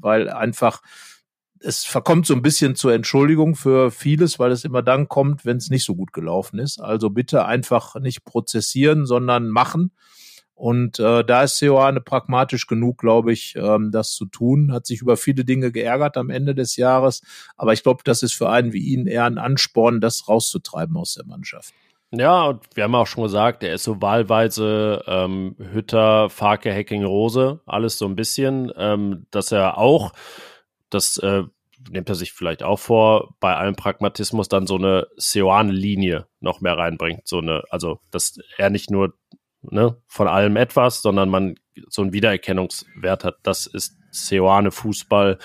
weil 0.00 0.28
einfach 0.30 0.82
es 1.64 1.84
verkommt 1.84 2.26
so 2.26 2.34
ein 2.34 2.42
bisschen 2.42 2.74
zur 2.74 2.92
Entschuldigung 2.92 3.54
für 3.54 3.90
vieles, 3.90 4.38
weil 4.38 4.50
es 4.52 4.64
immer 4.64 4.82
dann 4.82 5.08
kommt, 5.08 5.44
wenn 5.44 5.56
es 5.56 5.70
nicht 5.70 5.84
so 5.84 5.94
gut 5.94 6.12
gelaufen 6.12 6.58
ist. 6.58 6.80
Also 6.80 7.10
bitte 7.10 7.44
einfach 7.44 7.94
nicht 7.96 8.24
prozessieren, 8.24 9.06
sondern 9.06 9.48
machen. 9.48 9.92
Und 10.54 11.00
äh, 11.00 11.24
da 11.24 11.42
ist 11.42 11.56
Seoane 11.56 12.00
pragmatisch 12.00 12.66
genug, 12.66 12.98
glaube 12.98 13.32
ich, 13.32 13.56
ähm, 13.56 13.90
das 13.90 14.12
zu 14.12 14.26
tun. 14.26 14.72
Hat 14.72 14.86
sich 14.86 15.00
über 15.00 15.16
viele 15.16 15.44
Dinge 15.44 15.72
geärgert 15.72 16.16
am 16.16 16.30
Ende 16.30 16.54
des 16.54 16.76
Jahres. 16.76 17.22
Aber 17.56 17.72
ich 17.72 17.82
glaube, 17.82 18.02
das 18.04 18.22
ist 18.22 18.34
für 18.34 18.48
einen 18.48 18.72
wie 18.72 18.92
ihn 18.92 19.06
eher 19.06 19.24
ein 19.24 19.38
Ansporn, 19.38 20.00
das 20.00 20.28
rauszutreiben 20.28 20.96
aus 20.96 21.14
der 21.14 21.26
Mannschaft. 21.26 21.74
Ja, 22.14 22.44
und 22.44 22.60
wir 22.74 22.84
haben 22.84 22.94
auch 22.94 23.06
schon 23.06 23.24
gesagt, 23.24 23.62
er 23.62 23.74
ist 23.74 23.84
so 23.84 24.02
wahlweise 24.02 25.02
ähm, 25.06 25.56
Hütter, 25.58 26.28
Farke, 26.28 26.72
Hacking, 26.72 27.04
Rose, 27.04 27.60
alles 27.64 27.96
so 27.96 28.04
ein 28.04 28.16
bisschen, 28.16 28.70
ähm, 28.76 29.26
dass 29.30 29.50
er 29.50 29.78
auch 29.78 30.12
das 30.94 31.16
äh, 31.18 31.44
nimmt 31.90 32.08
er 32.08 32.14
sich 32.14 32.32
vielleicht 32.32 32.62
auch 32.62 32.78
vor, 32.78 33.34
bei 33.40 33.56
allem 33.56 33.74
Pragmatismus 33.74 34.48
dann 34.48 34.66
so 34.66 34.76
eine 34.76 35.08
Seoane-Linie 35.16 36.26
noch 36.40 36.60
mehr 36.60 36.76
reinbringt. 36.76 37.26
So 37.26 37.38
eine, 37.38 37.64
also, 37.70 38.00
dass 38.10 38.38
er 38.56 38.70
nicht 38.70 38.90
nur 38.90 39.14
ne, 39.62 39.96
von 40.06 40.28
allem 40.28 40.56
etwas, 40.56 41.02
sondern 41.02 41.28
man 41.28 41.56
so 41.88 42.02
einen 42.02 42.12
Wiedererkennungswert 42.12 43.24
hat. 43.24 43.36
Das 43.42 43.66
ist 43.66 43.96
Seoane 44.10 44.70
Fußball, 44.70 45.38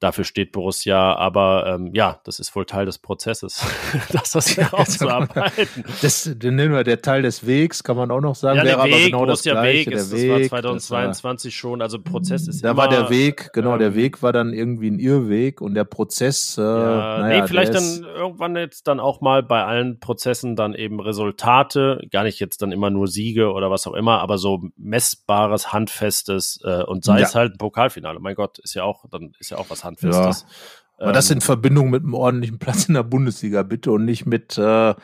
Dafür 0.00 0.24
steht 0.24 0.52
Borussia, 0.52 1.14
aber 1.14 1.66
ähm, 1.66 1.90
ja, 1.92 2.20
das 2.24 2.40
ist 2.40 2.56
wohl 2.56 2.64
Teil 2.64 2.86
des 2.86 2.98
Prozesses, 2.98 3.64
das 4.12 4.30
das 4.32 4.56
herauszuarbeiten. 4.56 5.84
Das 6.00 6.30
den 6.34 6.54
nennen 6.54 6.72
wir 6.72 6.84
der 6.84 7.02
Teil 7.02 7.20
des 7.20 7.46
Wegs, 7.46 7.84
kann 7.84 7.96
man 7.96 8.10
auch 8.10 8.22
noch 8.22 8.34
sagen. 8.34 8.56
Ja, 8.56 8.64
der 8.64 8.82
Weg, 8.82 9.06
genau 9.06 9.26
Borussia 9.26 9.54
das 9.54 9.64
Weg, 9.64 9.90
ist, 9.90 10.12
Weg, 10.12 10.30
das 10.30 10.52
war 10.52 10.62
2022 10.62 11.54
war, 11.54 11.58
schon, 11.58 11.82
also 11.82 12.00
Prozess 12.00 12.48
ist 12.48 12.64
Da 12.64 12.70
immer, 12.70 12.78
war 12.78 12.88
der 12.88 13.10
Weg, 13.10 13.52
genau, 13.52 13.74
ähm, 13.74 13.78
der 13.78 13.94
Weg 13.94 14.22
war 14.22 14.32
dann 14.32 14.54
irgendwie 14.54 14.90
ein 14.90 14.98
Irrweg 14.98 15.60
und 15.60 15.74
der 15.74 15.84
Prozess, 15.84 16.56
äh, 16.56 16.62
ja, 16.62 17.18
naja, 17.18 17.42
nee, 17.42 17.46
vielleicht 17.46 17.74
dann 17.74 18.02
irgendwann 18.02 18.56
jetzt 18.56 18.88
dann 18.88 19.00
auch 19.00 19.20
mal 19.20 19.42
bei 19.42 19.64
allen 19.64 20.00
Prozessen 20.00 20.56
dann 20.56 20.74
eben 20.74 20.98
Resultate, 21.00 22.00
gar 22.10 22.24
nicht 22.24 22.40
jetzt 22.40 22.62
dann 22.62 22.72
immer 22.72 22.88
nur 22.88 23.06
Siege 23.06 23.52
oder 23.52 23.70
was 23.70 23.86
auch 23.86 23.94
immer, 23.94 24.20
aber 24.20 24.38
so 24.38 24.62
messbares, 24.76 25.74
handfestes 25.74 26.60
äh, 26.64 26.84
und 26.84 27.04
sei 27.04 27.18
ja. 27.18 27.26
es 27.26 27.34
halt 27.34 27.54
ein 27.54 27.58
Pokalfinale. 27.58 28.18
Mein 28.18 28.34
Gott, 28.34 28.58
ist 28.60 28.74
ja 28.74 28.84
auch, 28.84 29.04
dann 29.10 29.34
ist 29.38 29.50
ja 29.50 29.58
auch 29.58 29.68
was 29.68 29.84
Handfestes. 29.90 30.42
Ja. 30.42 31.04
Aber 31.04 31.12
das 31.12 31.30
ähm, 31.30 31.36
in 31.36 31.40
Verbindung 31.40 31.90
mit 31.90 32.02
einem 32.02 32.14
ordentlichen 32.14 32.58
Platz 32.58 32.86
in 32.86 32.94
der 32.94 33.02
Bundesliga, 33.02 33.62
bitte, 33.62 33.90
und 33.90 34.04
nicht 34.04 34.26
mit, 34.26 34.58
äh, 34.58 34.94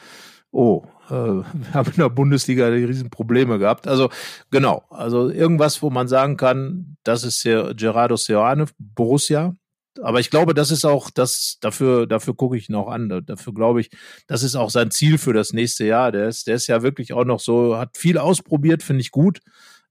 oh, 0.51 0.84
äh, 1.09 1.12
wir 1.12 1.74
haben 1.74 1.91
in 1.91 2.01
der 2.01 2.11
Bundesliga 2.11 2.70
die 2.70 2.84
Riesenprobleme 2.84 3.59
gehabt. 3.59 3.89
Also 3.89 4.11
genau, 4.51 4.84
also 4.91 5.30
irgendwas, 5.30 5.82
wo 5.82 5.91
man 5.91 6.09
sagen 6.09 6.37
kann, 6.37 6.97
das 7.03 7.24
ist 7.24 7.43
hier 7.43 7.74
Gerardo 7.74 8.16
Seoane, 8.16 8.66
Borussia. 8.78 9.55
Aber 10.03 10.20
ich 10.20 10.28
glaube, 10.28 10.53
das 10.53 10.70
ist 10.70 10.84
auch 10.84 11.09
das, 11.09 11.57
dafür, 11.62 12.07
dafür 12.07 12.34
gucke 12.34 12.59
ich 12.59 12.68
ihn 12.68 12.74
auch 12.74 12.89
an. 12.89 13.22
Dafür 13.24 13.55
glaube 13.55 13.80
ich, 13.80 13.91
das 14.26 14.43
ist 14.43 14.55
auch 14.55 14.68
sein 14.68 14.91
Ziel 14.91 15.16
für 15.16 15.32
das 15.32 15.55
nächste 15.55 15.87
Jahr. 15.87 16.12
Der 16.12 16.28
ist, 16.28 16.47
der 16.47 16.57
ist 16.57 16.66
ja 16.66 16.82
wirklich 16.82 17.14
auch 17.14 17.24
noch 17.24 17.41
so, 17.41 17.78
hat 17.78 17.97
viel 17.97 18.18
ausprobiert, 18.18 18.82
finde 18.82 19.01
ich 19.01 19.11
gut 19.11 19.41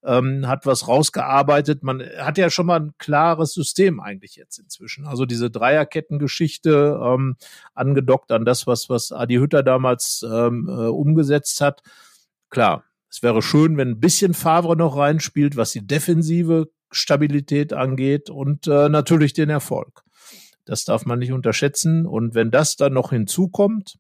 ähm, 0.06 0.47
hat 0.47 0.66
was 0.66 0.88
rausgearbeitet. 0.88 1.84
Man 1.84 2.01
hat 2.20 2.38
ja 2.38 2.49
schon 2.49 2.68
mal 2.68 2.80
ein 2.80 2.93
klares 2.97 3.53
System 3.53 3.99
eigentlich 3.99 4.36
jetzt 4.36 4.60
inzwischen. 4.60 5.06
Also 5.06 5.26
diese 5.26 5.49
Dreierkettengeschichte 5.49 6.99
ähm, 7.03 7.36
angedockt 7.74 8.32
an 8.32 8.45
das, 8.45 8.68
was, 8.68 8.89
was 8.89 9.12
Adi 9.12 9.36
Hütter 9.36 9.64
damals 9.64 10.26
ähm, 10.30 10.68
äh, 10.70 10.88
umgesetzt 10.88 11.62
hat. 11.62 11.82
Klar, 12.49 12.84
es 13.10 13.24
wäre 13.24 13.41
schön, 13.41 13.78
wenn 13.78 13.89
ein 13.89 13.99
bisschen 13.99 14.34
Favre 14.34 14.76
noch 14.76 14.97
reinspielt, 14.97 15.58
was 15.58 15.72
die 15.72 15.86
defensive 15.86 16.70
Stabilität 16.91 17.74
angeht 17.74 18.30
und 18.30 18.68
äh, 18.68 18.89
natürlich 18.89 19.34
den 19.34 19.49
Erfolg. 19.49 20.03
Das 20.66 20.86
darf 20.86 21.06
man 21.06 21.20
nicht 21.20 21.32
unterschätzen. 21.32 22.06
Und 22.06 22.36
wenn 22.36 22.51
das 22.51 22.76
dann 22.76 22.93
noch 22.93 23.12
hinzukommt, 23.12 23.97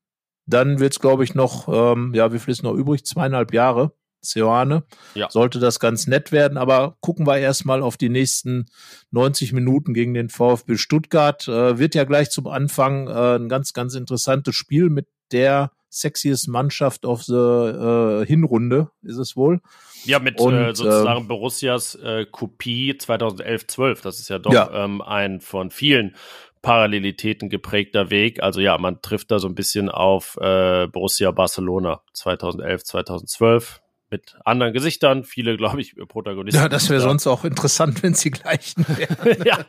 dann 0.47 0.79
wird 0.79 0.93
es, 0.93 0.99
glaube 0.99 1.23
ich, 1.23 1.35
noch, 1.35 1.67
ähm, 1.67 2.13
ja, 2.13 2.31
wie 2.33 2.39
viel 2.39 2.51
ist 2.51 2.63
noch 2.63 2.73
übrig? 2.73 3.05
Zweieinhalb 3.05 3.53
Jahre 3.53 3.93
Seoane. 4.25 4.83
Ja. 5.13 5.29
Sollte 5.29 5.59
das 5.59 5.79
ganz 5.79 6.07
nett 6.07 6.31
werden, 6.31 6.57
aber 6.57 6.97
gucken 7.01 7.27
wir 7.27 7.37
erstmal 7.37 7.81
auf 7.81 7.97
die 7.97 8.09
nächsten 8.09 8.65
90 9.11 9.53
Minuten 9.53 9.93
gegen 9.93 10.13
den 10.13 10.29
VfB 10.29 10.77
Stuttgart. 10.77 11.47
Äh, 11.47 11.77
wird 11.77 11.95
ja 11.95 12.03
gleich 12.03 12.29
zum 12.29 12.47
Anfang 12.47 13.07
äh, 13.07 13.35
ein 13.35 13.49
ganz, 13.49 13.73
ganz 13.73 13.95
interessantes 13.95 14.55
Spiel 14.55 14.89
mit 14.89 15.07
der 15.31 15.71
sexiest 15.89 16.49
Mannschaft 16.49 17.05
auf 17.05 17.23
der 17.25 18.21
äh, 18.23 18.25
Hinrunde, 18.25 18.89
ist 19.01 19.17
es 19.17 19.35
wohl. 19.35 19.61
Ja, 20.03 20.19
mit 20.19 20.39
Und, 20.39 20.53
äh, 20.53 20.75
sozusagen 20.75 21.23
äh, 21.23 21.27
Borussias 21.27 21.95
äh, 21.95 22.25
Kopie 22.29 22.93
2011-12. 22.93 24.03
Das 24.03 24.19
ist 24.19 24.29
ja 24.29 24.39
doch 24.39 24.53
ja. 24.53 24.69
Ähm, 24.73 25.01
ein 25.01 25.39
von 25.39 25.71
vielen 25.71 26.15
Parallelitäten 26.61 27.49
geprägter 27.49 28.09
Weg. 28.09 28.43
Also 28.43 28.59
ja, 28.59 28.77
man 28.77 29.01
trifft 29.01 29.31
da 29.31 29.39
so 29.39 29.47
ein 29.47 29.55
bisschen 29.55 29.89
auf 29.89 30.37
äh, 30.41 30.87
Borussia 30.87 31.31
Barcelona 31.31 32.01
2011, 32.13 32.83
2012 32.83 33.81
mit 34.09 34.37
anderen 34.45 34.73
Gesichtern, 34.73 35.23
viele, 35.23 35.57
glaube 35.57 35.81
ich, 35.81 35.95
Protagonisten. 36.07 36.61
Ja, 36.61 36.69
das 36.69 36.89
wäre 36.89 37.01
sonst 37.01 37.27
auch 37.27 37.43
interessant, 37.43 38.03
wenn 38.03 38.13
sie 38.13 38.31
gleichen 38.31 38.85
wären. 38.97 39.43
ja, 39.45 39.65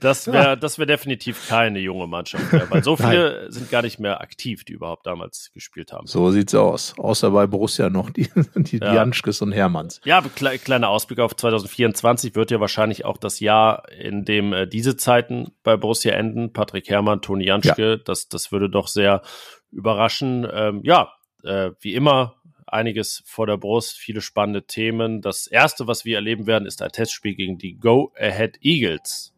das 0.00 0.26
wäre 0.26 0.56
das 0.56 0.78
wäre 0.78 0.86
definitiv 0.86 1.48
keine 1.48 1.78
junge 1.78 2.06
Mannschaft 2.06 2.52
mehr, 2.52 2.70
weil 2.70 2.82
so 2.82 2.96
viele 2.96 3.42
Nein. 3.42 3.52
sind 3.52 3.70
gar 3.70 3.82
nicht 3.82 3.98
mehr 3.98 4.20
aktiv, 4.20 4.64
die 4.64 4.72
überhaupt 4.72 5.06
damals 5.06 5.50
gespielt 5.54 5.92
haben. 5.92 6.06
So 6.06 6.30
sieht's 6.30 6.54
aus. 6.54 6.94
Außer 6.98 7.30
bei 7.30 7.46
Borussia 7.46 7.90
noch 7.90 8.10
die, 8.10 8.28
die 8.54 8.78
ja. 8.78 8.94
Janschkes 8.94 9.42
und 9.42 9.52
Hermanns. 9.52 10.00
Ja, 10.04 10.22
kle 10.22 10.58
kleiner 10.58 10.88
Ausblick 10.88 11.20
auf 11.20 11.36
2024 11.36 12.34
wird 12.34 12.50
ja 12.50 12.60
wahrscheinlich 12.60 13.04
auch 13.04 13.16
das 13.16 13.40
Jahr, 13.40 13.88
in 13.92 14.24
dem 14.24 14.52
äh, 14.52 14.66
diese 14.66 14.96
Zeiten 14.96 15.52
bei 15.62 15.76
Borussia 15.76 16.14
enden. 16.14 16.52
Patrick 16.52 16.88
Hermann, 16.88 17.22
Toni 17.22 17.46
Janschke, 17.46 17.90
ja. 17.90 17.96
das, 17.96 18.28
das 18.28 18.50
würde 18.52 18.68
doch 18.68 18.88
sehr 18.88 19.22
überraschen. 19.70 20.46
Ähm, 20.50 20.80
ja, 20.82 21.12
äh, 21.44 21.70
wie 21.80 21.94
immer 21.94 22.36
einiges 22.72 23.22
vor 23.26 23.46
der 23.46 23.56
Brust, 23.56 23.96
viele 23.96 24.20
spannende 24.20 24.66
Themen. 24.66 25.20
Das 25.22 25.46
erste, 25.46 25.86
was 25.86 26.04
wir 26.04 26.16
erleben 26.16 26.46
werden, 26.46 26.66
ist 26.66 26.82
ein 26.82 26.90
Testspiel 26.90 27.34
gegen 27.34 27.58
die 27.58 27.78
Go 27.78 28.12
Ahead 28.16 28.58
Eagles 28.62 29.32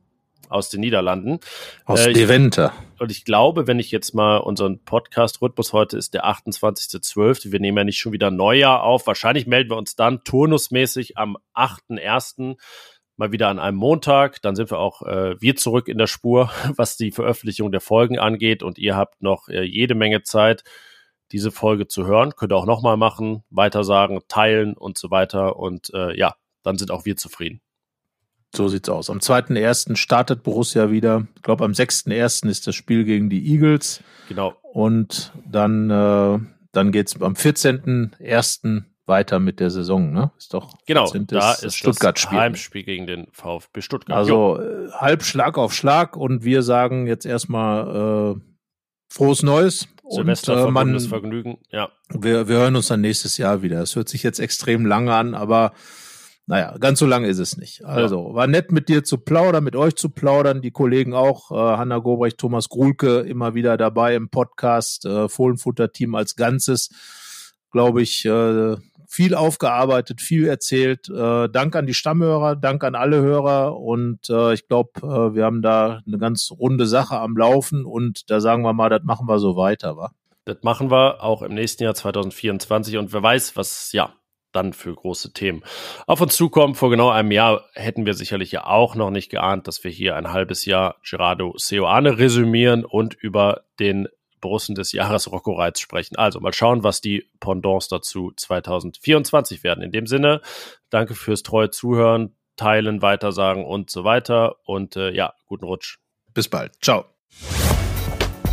aus 0.50 0.68
den 0.68 0.80
Niederlanden. 0.80 1.38
Aus 1.84 2.06
äh, 2.06 2.12
Deventer. 2.12 2.74
Und 2.98 3.10
ich 3.10 3.24
glaube, 3.24 3.66
wenn 3.66 3.78
ich 3.78 3.90
jetzt 3.90 4.14
mal 4.14 4.38
unseren 4.38 4.80
Podcast-Rhythmus 4.80 5.72
heute 5.72 5.96
ist 5.96 6.12
der 6.12 6.26
28.12. 6.26 7.52
Wir 7.52 7.60
nehmen 7.60 7.78
ja 7.78 7.84
nicht 7.84 7.98
schon 7.98 8.12
wieder 8.12 8.30
Neujahr 8.30 8.82
auf. 8.82 9.06
Wahrscheinlich 9.06 9.46
melden 9.46 9.70
wir 9.70 9.76
uns 9.76 9.96
dann 9.96 10.24
turnusmäßig 10.24 11.16
am 11.16 11.38
8.1 11.54 12.56
mal 13.16 13.32
wieder 13.32 13.48
an 13.48 13.58
einem 13.58 13.76
Montag. 13.76 14.42
Dann 14.42 14.56
sind 14.56 14.70
wir 14.70 14.78
auch 14.78 15.02
äh, 15.02 15.40
wir 15.40 15.54
zurück 15.54 15.88
in 15.88 15.98
der 15.98 16.08
Spur, 16.08 16.50
was 16.76 16.96
die 16.96 17.12
Veröffentlichung 17.12 17.70
der 17.70 17.80
Folgen 17.80 18.18
angeht. 18.18 18.62
Und 18.64 18.78
ihr 18.78 18.96
habt 18.96 19.22
noch 19.22 19.48
äh, 19.48 19.62
jede 19.62 19.94
Menge 19.94 20.22
Zeit, 20.22 20.64
diese 21.32 21.50
Folge 21.50 21.86
zu 21.86 22.06
hören. 22.06 22.34
Könnt 22.36 22.52
ihr 22.52 22.56
auch 22.56 22.66
nochmal 22.66 22.96
machen, 22.96 23.42
weitersagen, 23.50 24.20
teilen 24.28 24.74
und 24.74 24.98
so 24.98 25.10
weiter. 25.10 25.56
Und 25.56 25.92
äh, 25.94 26.16
ja, 26.16 26.34
dann 26.62 26.78
sind 26.78 26.90
auch 26.90 27.04
wir 27.04 27.16
zufrieden. 27.16 27.60
So 28.54 28.66
sieht's 28.66 28.88
aus. 28.88 29.10
Am 29.10 29.18
2.1. 29.18 29.96
startet 29.96 30.42
Borussia 30.42 30.90
wieder. 30.90 31.26
Ich 31.36 31.42
glaube, 31.42 31.64
am 31.64 31.72
6.1. 31.72 32.48
ist 32.48 32.66
das 32.66 32.74
Spiel 32.74 33.04
gegen 33.04 33.30
die 33.30 33.52
Eagles. 33.52 34.02
Genau. 34.28 34.54
Und 34.62 35.32
dann, 35.46 35.88
äh, 35.88 36.38
dann 36.72 36.92
geht's 36.92 37.20
am 37.20 37.34
14.1 37.34 38.84
weiter 39.06 39.40
mit 39.40 39.60
der 39.60 39.70
Saison, 39.70 40.12
ne? 40.12 40.30
Ist 40.38 40.54
doch 40.54 40.78
genau. 40.86 41.10
Da 41.12 41.52
ist 41.52 41.76
Stuttgart 41.76 42.16
das 42.16 42.30
Heimspiel 42.30 42.84
gegen 42.84 43.06
den 43.06 43.26
VfB 43.32 43.82
Stuttgart. 43.82 44.16
Also 44.16 44.58
äh, 44.60 44.90
halb 44.92 45.24
Schlag 45.24 45.58
auf 45.58 45.74
Schlag 45.74 46.16
und 46.16 46.44
wir 46.44 46.62
sagen 46.62 47.06
jetzt 47.06 47.26
erstmal 47.26 48.36
äh, 48.36 48.40
frohes 49.12 49.42
Neues. 49.42 49.88
Silvester 50.10 50.62
und, 50.64 50.68
äh, 50.68 50.70
man, 50.72 51.00
Vergnügen. 51.00 51.58
Ja. 51.70 51.90
Wir, 52.10 52.48
wir 52.48 52.56
hören 52.56 52.76
uns 52.76 52.88
dann 52.88 53.00
nächstes 53.00 53.36
Jahr 53.36 53.62
wieder. 53.62 53.80
Es 53.80 53.96
hört 53.96 54.08
sich 54.08 54.22
jetzt 54.22 54.40
extrem 54.40 54.84
lange 54.84 55.14
an, 55.14 55.34
aber 55.34 55.72
naja, 56.46 56.76
ganz 56.78 56.98
so 56.98 57.06
lange 57.06 57.28
ist 57.28 57.38
es 57.38 57.56
nicht. 57.56 57.84
Also, 57.84 58.34
war 58.34 58.48
nett 58.48 58.72
mit 58.72 58.88
dir 58.88 59.04
zu 59.04 59.18
plaudern, 59.18 59.62
mit 59.62 59.76
euch 59.76 59.94
zu 59.94 60.10
plaudern, 60.10 60.62
die 60.62 60.72
Kollegen 60.72 61.14
auch, 61.14 61.52
äh, 61.52 61.54
Hanna 61.54 61.98
Gobrecht, 61.98 62.38
Thomas 62.38 62.68
Grulke 62.68 63.20
immer 63.20 63.54
wieder 63.54 63.76
dabei 63.76 64.16
im 64.16 64.30
Podcast, 64.30 65.04
äh, 65.04 65.28
Fohlenfutter-Team 65.28 66.16
als 66.16 66.34
Ganzes, 66.34 66.90
glaube 67.70 68.02
ich, 68.02 68.24
äh, 68.24 68.76
viel 69.10 69.34
aufgearbeitet, 69.34 70.20
viel 70.20 70.46
erzählt. 70.46 71.08
Äh, 71.08 71.48
Dank 71.48 71.74
an 71.74 71.86
die 71.86 71.94
Stammhörer, 71.94 72.54
Dank 72.54 72.84
an 72.84 72.94
alle 72.94 73.20
Hörer 73.20 73.76
und 73.76 74.30
äh, 74.30 74.54
ich 74.54 74.68
glaube, 74.68 74.90
äh, 75.02 75.34
wir 75.34 75.44
haben 75.44 75.62
da 75.62 76.00
eine 76.06 76.18
ganz 76.18 76.52
runde 76.56 76.86
Sache 76.86 77.18
am 77.18 77.36
Laufen 77.36 77.84
und 77.84 78.30
da 78.30 78.40
sagen 78.40 78.62
wir 78.62 78.72
mal, 78.72 78.88
das 78.88 79.02
machen 79.02 79.26
wir 79.26 79.40
so 79.40 79.56
weiter, 79.56 79.96
wa? 79.96 80.12
Das 80.44 80.58
machen 80.62 80.92
wir 80.92 81.24
auch 81.24 81.42
im 81.42 81.54
nächsten 81.54 81.82
Jahr 81.82 81.94
2024 81.94 82.98
und 82.98 83.12
wer 83.12 83.22
weiß, 83.22 83.56
was 83.56 83.90
ja 83.92 84.14
dann 84.52 84.72
für 84.72 84.94
große 84.94 85.32
Themen 85.32 85.64
auf 86.06 86.20
uns 86.20 86.36
zukommen. 86.36 86.76
Vor 86.76 86.90
genau 86.90 87.10
einem 87.10 87.32
Jahr 87.32 87.64
hätten 87.74 88.06
wir 88.06 88.14
sicherlich 88.14 88.52
ja 88.52 88.66
auch 88.66 88.94
noch 88.94 89.10
nicht 89.10 89.30
geahnt, 89.30 89.66
dass 89.66 89.82
wir 89.82 89.90
hier 89.90 90.14
ein 90.14 90.32
halbes 90.32 90.64
Jahr 90.64 90.96
Gerardo 91.08 91.54
Seoane 91.56 92.18
resümieren 92.18 92.84
und 92.84 93.14
über 93.14 93.62
den 93.80 94.06
Borussen 94.40 94.74
des 94.74 94.92
Jahres 94.92 95.30
Rocco 95.30 95.52
Reitz 95.52 95.80
sprechen. 95.80 96.16
Also 96.16 96.40
mal 96.40 96.52
schauen, 96.52 96.82
was 96.82 97.00
die 97.00 97.28
Pendants 97.40 97.88
dazu 97.88 98.32
2024 98.36 99.64
werden. 99.64 99.82
In 99.82 99.92
dem 99.92 100.06
Sinne, 100.06 100.40
danke 100.90 101.14
fürs 101.14 101.42
treue 101.42 101.70
Zuhören, 101.70 102.36
Teilen, 102.56 103.02
Weitersagen 103.02 103.64
und 103.64 103.90
so 103.90 104.04
weiter. 104.04 104.56
Und 104.64 104.96
äh, 104.96 105.12
ja, 105.12 105.34
guten 105.46 105.64
Rutsch. 105.64 105.98
Bis 106.34 106.48
bald. 106.48 106.72
Ciao. 106.82 107.04